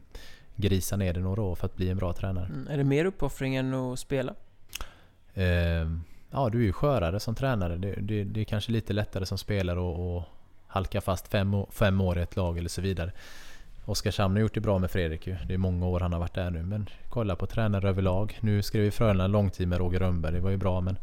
grisa 0.56 0.98
ner 0.98 1.14
det 1.14 1.20
några 1.20 1.41
år 1.41 1.56
för 1.56 1.66
att 1.66 1.76
bli 1.76 1.90
en 1.90 1.98
bra 1.98 2.14
tränare. 2.14 2.45
Mm. 2.45 2.68
Är 2.68 2.78
det 2.78 2.84
mer 2.84 3.06
uppoffring 3.06 3.56
än 3.56 3.74
att 3.74 3.99
spela? 3.99 4.36
Eh, 5.34 5.90
ja, 6.32 6.49
du 6.52 6.60
är 6.60 6.64
ju 6.64 6.74
skörare 6.74 7.20
som 7.20 7.36
tränare. 7.36 7.78
Det, 7.78 7.95
det, 8.02 8.24
det 8.24 8.41
är 8.41 8.45
kanske 8.45 8.72
lite 8.72 8.94
lättare 8.94 9.26
som 9.26 9.38
spelare 9.38 9.80
att 9.80 9.99
att 9.99 10.28
halka 10.68 11.02
fast 11.02 11.28
fem, 11.28 11.66
fem 11.72 12.02
år 12.02 12.18
i 12.18 12.22
ett 12.22 12.36
lag 12.36 12.58
eller 12.58 12.70
så 12.70 12.82
vidare. 12.82 13.12
Oskarshamn 13.86 14.36
har 14.36 14.41
gjort 14.41 14.53
det 14.53 14.60
bra 14.60 14.80
med 14.80 14.91
Fredrik 14.91 15.28
ju. 15.28 15.36
Det 15.48 15.53
är 15.53 15.58
många 15.58 15.88
år 15.88 15.99
han 15.99 16.14
har 16.14 16.20
varit 16.20 16.34
där 16.34 16.49
nu. 16.49 16.64
Men 16.64 16.90
kolla 17.10 17.36
på 17.36 17.45
tränare 17.45 17.90
överlag. 17.90 18.40
Nu 18.41 18.62
skrev 18.62 18.84
vi 18.84 18.91
Frölunda 18.91 19.26
en 19.26 19.32
lång 19.32 19.49
tid 19.49 19.68
med 19.68 19.80
Roger 19.80 19.99
Rönnberg. 19.99 20.34
Det 20.34 20.40
var 20.40 20.49
ju 20.49 20.58
bra 20.58 20.82
men... 20.82 20.98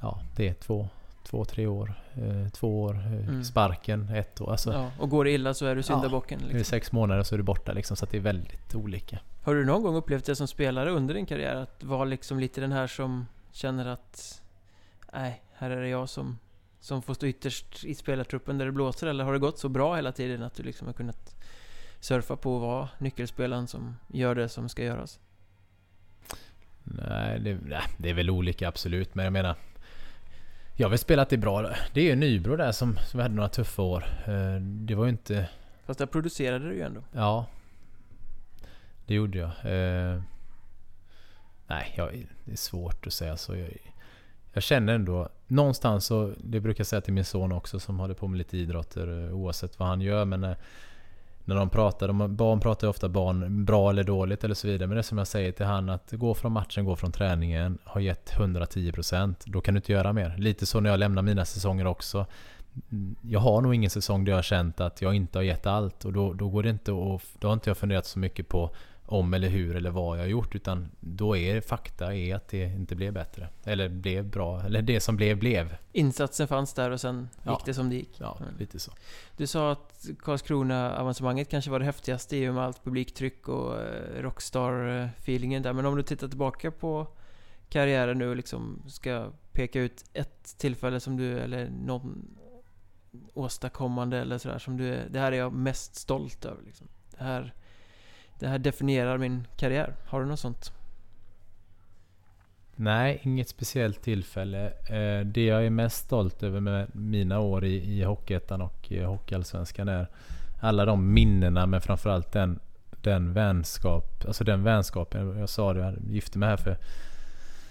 Ja, 0.00 0.20
det 0.36 0.48
är 0.48 0.54
två, 0.54 0.88
två 1.26 1.44
tre 1.44 1.66
år. 1.66 1.94
Eh, 2.14 2.48
två 2.48 2.82
år. 2.82 2.94
Eh, 2.94 3.12
Mm. 3.28 3.44
Sparken, 3.44 4.08
ett 4.08 4.40
år. 4.40 4.50
Alltså, 4.50 4.72
Ja, 4.72 4.90
och 4.98 5.10
går 5.10 5.24
det 5.24 5.30
illa 5.30 5.54
så 5.54 5.66
är 5.66 5.76
du 5.76 5.82
syndabocken. 5.82 6.40
är 6.40 6.44
Liksom. 6.44 6.64
sex 6.64 6.92
månader 6.92 7.22
så 7.22 7.34
är 7.34 7.36
du 7.36 7.42
borta 7.42 7.72
liksom. 7.72 7.96
Så 7.96 8.06
det 8.06 8.16
är 8.16 8.20
väldigt 8.20 8.74
olika. 8.74 9.18
Har 9.42 9.54
du 9.54 9.64
någon 9.64 9.82
gång 9.82 9.94
upplevt 9.96 10.24
det 10.24 10.36
som 10.36 10.48
spelare 10.48 10.90
under 10.90 11.14
din 11.14 11.26
karriär? 11.26 11.56
Att 11.56 11.84
vara 11.84 12.04
liksom 12.04 12.38
lite 12.40 12.60
den 12.60 12.72
här 12.72 12.86
som 12.86 13.26
känner 13.52 13.86
att... 13.86 14.42
Nej, 15.12 15.42
här 15.54 15.70
är 15.70 15.80
det 15.80 15.88
jag 15.88 16.08
som, 16.08 16.38
som 16.80 17.02
får 17.02 17.14
stå 17.14 17.26
ytterst 17.26 17.84
i 17.84 17.94
spelartruppen 17.94 18.58
där 18.58 18.66
det 18.66 18.72
blåser. 18.72 19.06
Eller 19.06 19.24
har 19.24 19.32
det 19.32 19.38
gått 19.38 19.58
så 19.58 19.68
bra 19.68 19.96
hela 19.96 20.12
tiden 20.12 20.42
att 20.42 20.54
du 20.54 20.62
liksom 20.62 20.86
har 20.86 20.94
kunnat 20.94 21.36
surfa 22.00 22.36
på 22.36 22.56
att 22.56 22.62
vara 22.62 22.88
nyckelspelaren 22.98 23.66
som 23.66 23.96
gör 24.08 24.34
det 24.34 24.48
som 24.48 24.68
ska 24.68 24.84
göras? 24.84 25.18
Nej 26.84 27.40
det, 27.40 27.58
nej, 27.64 27.82
det 27.98 28.10
är 28.10 28.14
väl 28.14 28.30
olika 28.30 28.68
absolut. 28.68 29.14
Men 29.14 29.24
jag 29.24 29.32
menar... 29.32 29.54
Jag 30.78 30.86
har 30.86 30.90
väl 30.90 30.98
spelat 30.98 31.28
det 31.28 31.36
bra. 31.36 31.70
Det 31.92 32.00
är 32.00 32.04
ju 32.04 32.16
Nybro 32.16 32.56
där 32.56 32.72
som, 32.72 32.96
som 33.06 33.20
hade 33.20 33.34
några 33.34 33.48
tuffa 33.48 33.82
år. 33.82 34.04
Eh, 34.26 34.60
Det 34.60 34.94
var 34.94 35.04
ju 35.04 35.10
inte... 35.10 35.48
Fast 35.86 35.98
där 35.98 36.06
producerade 36.06 36.68
du 36.68 36.74
ju 36.74 36.82
ändå. 36.82 37.00
Ja. 37.12 37.46
Det 39.06 39.14
gjorde 39.14 39.38
jag. 39.38 39.48
Eh, 39.48 40.22
nej, 41.66 41.94
jag, 41.96 42.26
det 42.44 42.52
är 42.52 42.56
svårt 42.56 43.06
att 43.06 43.12
säga 43.12 43.36
så. 43.36 43.56
Jag, 43.56 43.76
jag 44.52 44.62
känner 44.62 44.94
ändå 44.94 45.28
någonstans 45.46 46.06
så, 46.06 46.32
det 46.44 46.60
brukar 46.60 46.80
jag 46.80 46.86
säga 46.86 47.00
till 47.00 47.12
min 47.12 47.24
son 47.24 47.52
också 47.52 47.80
som 47.80 47.98
håller 48.00 48.14
på 48.14 48.28
med 48.28 48.38
lite 48.38 48.56
idrotter 48.58 49.24
eh, 49.26 49.32
oavsett 49.34 49.78
vad 49.78 49.88
han 49.88 50.00
gör. 50.00 50.24
Men 50.24 50.54
när, 51.46 51.56
de 51.56 51.70
pratar, 51.70 52.08
de, 52.08 52.36
barn 52.36 52.60
pratar 52.60 52.86
ju 52.86 52.90
ofta 52.90 53.08
barn 53.08 53.64
bra 53.64 53.90
eller 53.90 54.04
dåligt 54.04 54.44
eller 54.44 54.54
så 54.54 54.66
vidare. 54.66 54.86
Men 54.86 54.94
det 54.94 55.00
är 55.00 55.02
som 55.02 55.18
jag 55.18 55.26
säger 55.26 55.52
till 55.52 55.66
han 55.66 55.90
att 55.90 56.12
gå 56.12 56.34
från 56.34 56.52
matchen, 56.52 56.84
gå 56.84 56.96
från 56.96 57.12
träningen, 57.12 57.78
har 57.84 58.00
gett 58.00 58.32
110% 58.32 59.34
då 59.44 59.60
kan 59.60 59.74
du 59.74 59.78
inte 59.78 59.92
göra 59.92 60.12
mer. 60.12 60.34
Lite 60.38 60.66
så 60.66 60.80
när 60.80 60.90
jag 60.90 60.98
lämnar 60.98 61.22
mina 61.22 61.44
säsonger 61.44 61.86
också. 61.86 62.26
Jag 63.22 63.40
har 63.40 63.60
nog 63.60 63.74
ingen 63.74 63.90
säsong 63.90 64.24
där 64.24 64.32
jag 64.32 64.38
har 64.38 64.42
känt 64.42 64.80
att 64.80 65.02
jag 65.02 65.14
inte 65.14 65.38
har 65.38 65.42
gett 65.42 65.66
allt 65.66 66.04
och 66.04 66.12
då, 66.12 66.32
då 66.32 66.48
går 66.48 66.62
det 66.62 66.70
inte 66.70 66.92
och 66.92 67.22
Då 67.38 67.48
har 67.48 67.52
inte 67.52 67.70
jag 67.70 67.76
funderat 67.76 68.06
så 68.06 68.18
mycket 68.18 68.48
på 68.48 68.70
om 69.06 69.34
eller 69.34 69.48
hur 69.48 69.76
eller 69.76 69.90
vad 69.90 70.16
jag 70.18 70.22
har 70.22 70.28
gjort 70.28 70.54
utan 70.54 70.88
då 71.00 71.36
är 71.36 71.60
fakta 71.60 72.14
är 72.14 72.34
att 72.36 72.48
det 72.48 72.64
inte 72.64 72.96
blev 72.96 73.12
bättre. 73.12 73.48
Eller 73.64 73.88
blev 73.88 74.24
bra. 74.30 74.62
Eller 74.62 74.82
det 74.82 75.00
som 75.00 75.16
blev 75.16 75.38
blev. 75.38 75.76
Insatsen 75.92 76.48
fanns 76.48 76.72
där 76.74 76.90
och 76.90 77.00
sen 77.00 77.28
gick 77.38 77.46
Ja. 77.46 77.60
det 77.64 77.74
som 77.74 77.88
det 77.90 77.94
gick. 77.96 78.10
Ja, 78.20 78.38
Mm. 78.40 78.54
lite 78.58 78.78
så. 78.78 78.92
Du 79.36 79.46
sa 79.46 79.72
att 79.72 80.06
Karlskrona-avancemanget 80.22 81.48
kanske 81.50 81.70
var 81.70 81.78
det 81.78 81.84
häftigaste 81.84 82.36
i 82.36 82.48
och 82.48 82.54
med 82.54 82.64
allt 82.64 82.84
publiktryck 82.84 83.48
och 83.48 83.80
eh, 83.80 84.22
rockstar-feelingen 84.22 85.62
där. 85.62 85.72
Men 85.72 85.86
om 85.86 85.96
du 85.96 86.02
tittar 86.02 86.28
tillbaka 86.28 86.70
på 86.70 87.06
karriären 87.68 88.18
nu 88.18 88.28
och 88.28 88.36
liksom 88.36 88.82
ska 88.88 89.30
peka 89.52 89.80
ut 89.80 90.04
ett 90.12 90.58
tillfälle 90.58 91.00
som 91.00 91.16
du, 91.16 91.38
eller 91.38 91.68
någon 91.70 92.36
åstadkommande 93.34 94.18
eller 94.18 94.38
sådär 94.38 94.58
som 94.58 94.76
du, 94.76 94.98
det 95.10 95.18
här 95.20 95.32
är 95.32 95.36
jag 95.36 95.52
mest 95.52 95.94
stolt 95.94 96.44
över 96.44 96.62
liksom. 96.62 96.88
Det 97.18 97.24
här, 97.24 97.54
det 98.38 98.48
här 98.48 98.58
definierar 98.58 99.18
min 99.18 99.46
karriär. 99.56 99.94
Har 100.06 100.20
du 100.20 100.26
något 100.26 100.40
sånt? 100.40 100.72
Nej, 102.78 103.20
inget 103.22 103.48
speciellt 103.48 104.02
tillfälle. 104.02 104.66
Eh, 104.66 105.26
det 105.26 105.44
jag 105.44 105.66
är 105.66 105.70
mest 105.70 106.04
stolt 106.04 106.42
över 106.42 106.60
med 106.60 106.86
mina 106.92 107.40
år 107.40 107.64
i, 107.64 107.98
i 107.98 108.02
Hockeyettan 108.02 108.62
och 108.62 108.92
i 108.92 109.02
Hockeyallsvenskan 109.02 109.88
är 109.88 110.06
alla 110.60 110.84
de 110.84 111.14
minnena 111.14 111.66
men 111.66 111.80
framförallt 111.80 112.32
den, 112.32 112.58
den 113.02 113.32
vänskap, 113.32 114.24
alltså 114.26 114.44
den 114.44 114.62
vänskapen. 114.62 115.38
Jag 115.38 115.48
sa 115.48 115.72
det, 115.72 115.80
jag 115.80 115.94
gifte 116.08 116.38
mig 116.38 116.48
här 116.48 116.56
för 116.56 116.76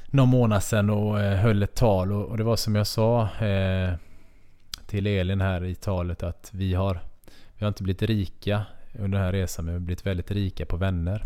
någon 0.07 0.29
månad 0.29 0.63
sedan 0.63 0.89
och 0.89 1.21
eh, 1.21 1.37
höll 1.37 1.63
ett 1.63 1.75
tal 1.75 2.11
och, 2.11 2.25
och 2.25 2.37
det 2.37 2.43
var 2.43 2.55
som 2.55 2.75
jag 2.75 2.87
sa 2.87 3.21
eh, 3.45 3.93
till 4.87 5.07
Elin 5.07 5.41
här 5.41 5.63
i 5.63 5.75
talet 5.75 6.23
att 6.23 6.49
vi 6.53 6.73
har, 6.73 6.99
vi 7.55 7.65
har 7.65 7.67
inte 7.67 7.83
blivit 7.83 8.01
rika 8.01 8.65
under 8.99 9.17
den 9.17 9.25
här 9.25 9.31
resan 9.31 9.65
men 9.65 9.73
vi 9.73 9.79
har 9.79 9.85
blivit 9.85 10.05
väldigt 10.05 10.31
rika 10.31 10.65
på 10.65 10.77
vänner. 10.77 11.25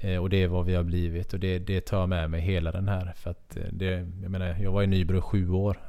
Eh, 0.00 0.16
och 0.16 0.30
det 0.30 0.42
är 0.42 0.48
vad 0.48 0.66
vi 0.66 0.74
har 0.74 0.82
blivit 0.82 1.32
och 1.32 1.40
det, 1.40 1.58
det 1.58 1.80
tar 1.80 2.00
jag 2.00 2.08
med 2.08 2.30
mig 2.30 2.40
hela 2.40 2.72
den 2.72 2.88
här. 2.88 3.12
För 3.16 3.30
att 3.30 3.56
eh, 3.56 3.62
det, 3.72 3.90
jag 4.22 4.30
menar, 4.30 4.56
jag 4.62 4.72
var 4.72 4.82
i 4.82 4.86
Nybro 4.86 5.18
i 5.18 5.20
sju 5.20 5.50
år. 5.50 5.80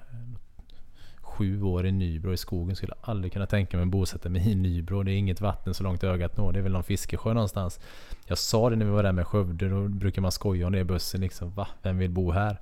Sju 1.22 1.62
år 1.62 1.86
i 1.86 1.92
Nybro 1.92 2.34
i 2.34 2.38
skogen. 2.38 2.76
Skulle 2.76 2.94
jag 3.02 3.10
aldrig 3.10 3.34
kunna 3.34 3.46
tänka 3.46 3.78
mig 3.78 3.84
att 3.84 3.90
bosätta 3.90 4.30
mig 4.30 4.52
i 4.52 4.56
Nybro. 4.56 5.04
Det 5.04 5.12
är 5.12 5.18
inget 5.18 5.42
vatten 5.42 5.74
så 5.74 5.84
långt 5.84 6.04
ögat 6.04 6.38
når. 6.38 6.52
Det 6.52 6.60
är 6.60 6.64
väl 6.64 6.72
någon 6.72 6.84
fiskesjö 6.84 7.34
någonstans. 7.34 7.80
Jag 8.28 8.38
sa 8.38 8.70
det 8.70 8.76
när 8.76 8.86
vi 8.86 8.92
var 8.92 9.04
där 9.04 9.12
med 9.12 9.28
Skövde. 9.28 9.70
Då 9.70 9.88
brukar 9.88 10.22
man 10.22 10.32
skoja 10.32 10.68
om 10.68 10.74
det 10.74 10.80
i 10.80 10.84
bussen. 10.84 11.22
Liksom, 11.22 11.52
Va? 11.52 11.68
Vem 11.82 11.98
vill 11.98 12.12
bo 12.12 12.32
här? 12.32 12.58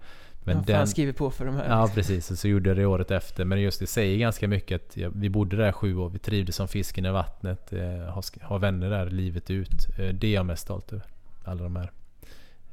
Men 0.45 0.57
Men 0.57 0.65
fan 0.65 0.87
skriver 0.87 1.13
på 1.13 1.31
för 1.31 1.45
de 1.45 1.55
här. 1.55 1.69
Ja 1.69 1.91
precis, 1.93 2.31
och 2.31 2.37
så 2.37 2.47
gjorde 2.47 2.69
jag 2.69 2.77
det 2.77 2.85
året 2.85 3.11
efter. 3.11 3.45
Men 3.45 3.61
just 3.61 3.79
det 3.79 3.87
säger 3.87 4.17
ganska 4.17 4.47
mycket 4.47 4.81
att 4.81 4.97
ja, 4.97 5.09
vi 5.15 5.29
bodde 5.29 5.57
där 5.57 5.71
sju 5.71 5.97
år. 5.97 6.09
Vi 6.09 6.19
trivdes 6.19 6.55
som 6.55 6.67
fisken 6.67 7.05
i 7.05 7.11
vattnet. 7.11 7.73
Eh, 7.73 7.81
har, 7.87 8.43
har 8.43 8.59
vänner 8.59 8.89
där 8.89 9.09
livet 9.09 9.51
ut. 9.51 9.99
Eh, 9.99 10.07
det 10.07 10.27
är 10.27 10.33
jag 10.33 10.45
mest 10.45 10.63
stolt 10.63 10.93
över. 10.93 11.05
Alla 11.43 11.63
de 11.63 11.75
här 11.75 11.91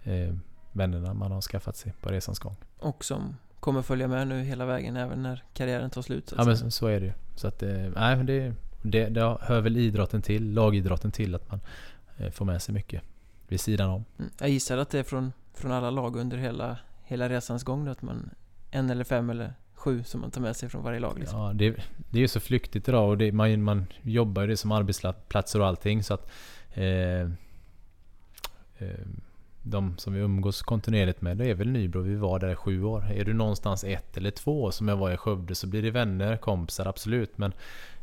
eh, 0.03 0.35
vännerna 0.73 1.15
man 1.15 1.33
har 1.33 1.41
skaffat 1.41 1.77
sig 1.77 1.93
på 2.01 2.11
resans 2.11 2.39
gång. 2.39 2.57
Och 2.79 3.05
som 3.05 3.37
kommer 3.61 3.83
följa 3.83 4.09
med 4.09 4.29
nu 4.29 4.43
hela 4.43 4.67
vägen 4.67 4.97
även 4.97 5.23
när 5.23 5.43
karriären 5.55 5.91
tar 5.91 6.03
slut. 6.03 6.29
så 6.29 6.35
Ja 6.39 6.45
men 6.45 6.59
så, 6.59 6.71
så 6.71 6.87
är 6.87 7.01
det 7.01 7.07
ju. 7.07 7.13
Så 7.37 7.49
att, 7.49 7.63
eh, 7.63 7.71
nej, 7.71 8.17
men 8.17 8.27
det, 8.27 8.55
det, 8.83 9.09
det 9.09 9.37
hör 9.41 9.61
väl 9.61 9.77
idrotten 9.77 10.23
till, 10.23 10.53
lagidrotten 10.53 11.11
till 11.11 11.35
att 11.35 11.51
man 11.51 11.61
eh, 12.17 12.31
får 12.31 12.45
med 12.45 12.63
sig 12.63 12.75
mycket 12.75 13.03
vid 13.49 13.61
sidan 13.61 13.91
om. 13.91 14.05
Mm. 14.19 14.31
Jag 14.39 14.49
gissar 14.49 14.79
att 14.79 14.91
det 14.91 14.99
är 14.99 15.03
från, 15.03 15.33
från 15.55 15.73
alla 15.73 15.91
lag 15.91 16.17
under 16.17 16.37
hela, 16.37 16.79
hela 17.13 17.29
resans 17.29 17.65
gång 17.65 17.85
då, 17.85 17.91
att 17.91 18.03
man 18.03 18.31
en 18.71 18.91
eller 18.91 19.05
fem 19.05 19.31
eller 19.31 19.55
sju 19.75 20.03
som 20.05 20.21
man 20.21 20.31
tar 20.31 20.41
med 20.41 20.57
sig 20.57 20.69
från 20.69 20.83
varje 20.83 21.01
lag 21.01 21.19
liksom. 21.19 21.41
Ja, 21.41 21.53
det, 21.53 21.71
det 22.11 22.19
är 22.19 22.21
ju 22.21 22.29
så 22.29 22.41
flyktigt 22.41 22.89
idag 22.89 23.09
och 23.09 23.19
det, 23.19 23.33
man, 23.33 23.63
man 23.63 23.87
jobbar 24.03 24.43
ju 24.43 24.49
det 24.49 24.57
som 24.57 24.73
arbetsplatser 24.73 25.61
och 25.61 25.67
allting 25.67 26.03
så 26.03 26.15
att 26.15 26.31
eh, 26.73 27.21
eh, 28.79 29.07
de 29.63 29.99
som 29.99 30.13
vi 30.13 30.21
umgås 30.21 30.63
kontinuerligt 30.63 31.21
med, 31.21 31.37
det 31.37 31.47
är 31.47 31.55
väl 31.55 31.71
Nybro. 31.71 32.01
Vi 32.01 32.15
var 32.15 32.39
där 32.39 32.53
i 32.53 32.55
sju 32.55 32.85
år. 32.85 33.13
Är 33.13 33.25
du 33.25 33.33
någonstans 33.33 33.85
ett 33.85 34.17
eller 34.17 34.31
två 34.31 34.71
som 34.71 34.89
jag 34.89 34.97
var 34.97 35.11
i 35.11 35.17
Skövde 35.17 35.55
så 35.55 35.67
blir 35.67 35.83
det 35.83 35.91
vänner, 35.91 36.37
kompisar, 36.37 36.87
absolut. 36.87 37.39
Men, 37.39 37.53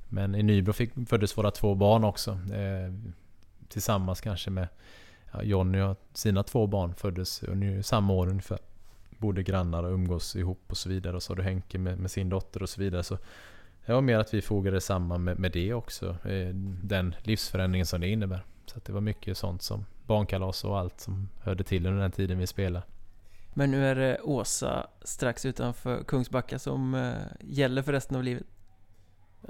men 0.10 0.36
i 0.36 0.44
Nybro 0.44 0.74
fick, 0.74 0.92
föddes 1.10 1.38
våra 1.38 1.52
två 1.52 1.76
barn 1.76 2.04
också. 2.04 2.32
Eh, 2.32 2.94
tillsammans 3.68 4.22
kanske 4.22 4.50
med 4.50 4.68
ja, 5.32 5.44
Jonny 5.44 5.82
och 5.82 5.98
sina 6.14 6.44
två 6.44 6.68
barn 6.68 6.96
föddes 6.96 7.44
under 7.44 7.82
samma 7.82 8.14
år 8.14 8.28
ungefär. 8.28 8.60
Bodde 9.20 9.44
grannar 9.44 9.84
och 9.84 9.94
umgås 9.94 10.36
ihop 10.36 10.64
och 10.68 10.78
så 10.78 10.90
vidare. 10.90 11.16
Och 11.16 11.24
så 11.24 11.32
har 11.32 11.38
du 11.38 11.44
Henke 11.44 11.78
med, 11.78 12.00
med 12.00 12.12
sin 12.12 12.30
dotter 12.30 12.64
och 12.64 12.70
så 12.70 12.82
vidare. 12.82 13.04
Så 13.04 13.18
det 13.86 13.94
var 13.94 14.02
mer 14.02 14.20
att 14.20 14.34
vi 14.34 14.42
fogade 14.42 14.82
samman 14.82 15.24
med, 15.24 15.40
med 15.40 15.52
det 15.52 15.74
också. 15.74 16.10
Eh, 16.10 16.56
den 16.84 17.16
livsförändringen 17.24 17.86
som 17.86 18.02
det 18.02 18.08
innebär. 18.08 18.44
Så 18.66 18.80
det 18.86 18.92
var 18.92 19.02
mycket 19.02 19.38
sånt 19.38 19.62
som 19.62 19.86
barnkalas 20.06 20.64
och 20.64 20.80
allt 20.80 21.00
som 21.00 21.30
hörde 21.42 21.64
till 21.64 21.86
under 21.86 22.02
den 22.02 22.12
tiden 22.12 22.40
vi 22.40 22.48
spelade. 22.48 22.86
Men 23.54 23.72
nu 23.72 23.86
är 23.86 23.96
det 23.96 24.20
Åsa 24.22 24.88
strax 25.02 25.46
utanför 25.46 26.04
Kungsbacka 26.04 26.60
som 26.60 26.96
eh, 26.96 27.14
gäller 27.42 27.82
för 27.82 27.92
resten 27.92 28.18
av 28.18 28.24
livet. 28.24 28.46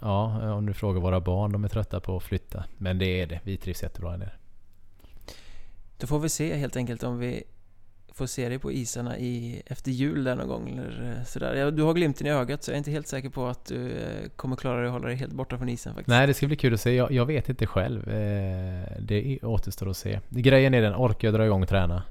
Ja, 0.01 0.53
om 0.53 0.65
du 0.65 0.73
frågar 0.73 1.01
våra 1.01 1.19
barn, 1.19 1.51
de 1.51 1.63
är 1.63 1.67
trötta 1.67 1.99
på 1.99 2.17
att 2.17 2.23
flytta. 2.23 2.63
Men 2.77 2.97
det 2.97 3.21
är 3.21 3.27
det, 3.27 3.39
vi 3.43 3.57
trivs 3.57 3.83
jättebra 3.83 4.17
där 4.17 4.37
Då 5.97 6.07
får 6.07 6.19
vi 6.19 6.29
se 6.29 6.55
helt 6.55 6.75
enkelt 6.75 7.03
om 7.03 7.19
vi 7.19 7.43
får 8.13 8.25
se 8.25 8.49
dig 8.49 8.59
på 8.59 8.71
isarna 8.71 9.17
i, 9.17 9.61
efter 9.65 9.91
jul 9.91 10.23
där 10.23 10.35
någon 10.35 10.47
gång 10.47 10.69
eller 10.69 11.17
eh, 11.17 11.23
sådär. 11.23 11.71
Du 11.71 11.83
har 11.83 11.93
glimten 11.93 12.27
i 12.27 12.29
ögat 12.29 12.63
så 12.63 12.71
jag 12.71 12.73
är 12.73 12.77
inte 12.77 12.91
helt 12.91 13.07
säker 13.07 13.29
på 13.29 13.47
att 13.47 13.65
du 13.65 13.91
eh, 13.91 14.29
kommer 14.35 14.55
klara 14.55 14.77
dig 14.77 14.85
att 14.85 14.93
hålla 14.93 15.07
dig 15.07 15.15
helt 15.15 15.33
borta 15.33 15.57
från 15.57 15.69
isen 15.69 15.93
faktiskt. 15.93 16.09
Nej, 16.09 16.27
det 16.27 16.33
ska 16.33 16.47
bli 16.47 16.55
kul 16.55 16.73
att 16.73 16.81
se. 16.81 16.95
Jag, 16.95 17.11
jag 17.11 17.25
vet 17.25 17.49
inte 17.49 17.65
själv. 17.65 18.09
Eh, 18.09 18.83
det 18.99 19.39
återstår 19.43 19.89
att 19.89 19.97
se. 19.97 20.19
Grejen 20.29 20.73
är 20.73 20.81
den, 20.81 20.95
orkar 20.95 21.27
jag 21.27 21.35
dra 21.35 21.45
igång 21.45 21.63
och 21.63 21.69
träna? 21.69 22.03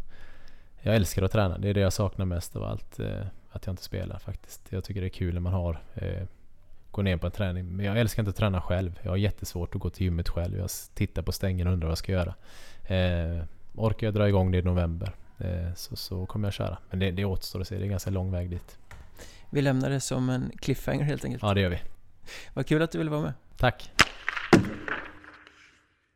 Jag 0.81 0.97
älskar 0.97 1.23
att 1.23 1.33
träna. 1.33 1.59
Det 1.59 1.69
är 1.69 1.75
det 1.75 1.81
jag 1.81 1.93
saknar 1.93 2.25
mest 2.27 2.57
av 2.57 2.63
allt. 2.63 3.01
Att 3.51 3.67
jag 3.67 3.73
inte 3.73 3.83
spelar 3.83 4.19
faktiskt. 4.19 4.67
Jag 4.71 4.85
tycker 4.85 5.01
det 5.01 5.07
är 5.07 5.09
kul 5.09 5.35
när 5.35 5.41
man 5.41 5.53
har 5.53 5.81
Gå 6.91 7.03
ner 7.03 7.17
på 7.17 7.27
en 7.27 7.33
träning. 7.33 7.77
Men 7.77 7.87
jag 7.87 7.99
älskar 7.99 8.23
inte 8.23 8.31
att 8.31 8.37
träna 8.37 8.61
själv. 8.61 8.99
Jag 9.03 9.11
har 9.11 9.17
jättesvårt 9.17 9.75
att 9.75 9.81
gå 9.81 9.91
till 9.91 10.03
gymmet 10.03 10.29
själv. 10.29 10.59
Jag 10.59 10.71
tittar 10.95 11.23
på 11.23 11.33
stängen 11.33 11.67
och 11.67 11.73
undrar 11.73 11.87
vad 11.87 11.91
jag 11.91 11.99
ska 11.99 12.13
göra. 12.13 12.35
Eh, 12.85 13.45
orkar 13.75 14.07
jag 14.07 14.15
dra 14.15 14.29
igång 14.29 14.51
det 14.51 14.59
i 14.59 14.63
november 14.63 15.15
så, 15.75 15.97
så 15.97 16.27
kommer 16.27 16.47
jag 16.47 16.53
köra. 16.53 16.79
Men 16.91 16.99
det, 16.99 17.11
det 17.11 17.25
återstår 17.25 17.61
att 17.61 17.69
se, 17.69 17.79
det 17.79 17.85
är 17.85 17.89
ganska 17.89 18.11
lång 18.11 18.31
väg 18.31 18.51
dit. 18.51 18.79
Vi 19.51 19.63
lämnar 19.63 19.91
det 19.91 20.01
som 20.01 20.31
en 20.31 20.53
cliffhanger 20.61 21.05
helt 21.05 21.25
enkelt. 21.25 21.43
Ja, 21.43 21.55
det 21.55 21.61
gör 21.61 21.71
vi. 21.71 21.81
Vad 22.55 22.67
kul 22.67 22.83
att 22.83 22.93
du 22.93 22.99
ville 22.99 23.11
vara 23.11 23.23
med. 23.23 23.33
Tack. 23.57 23.91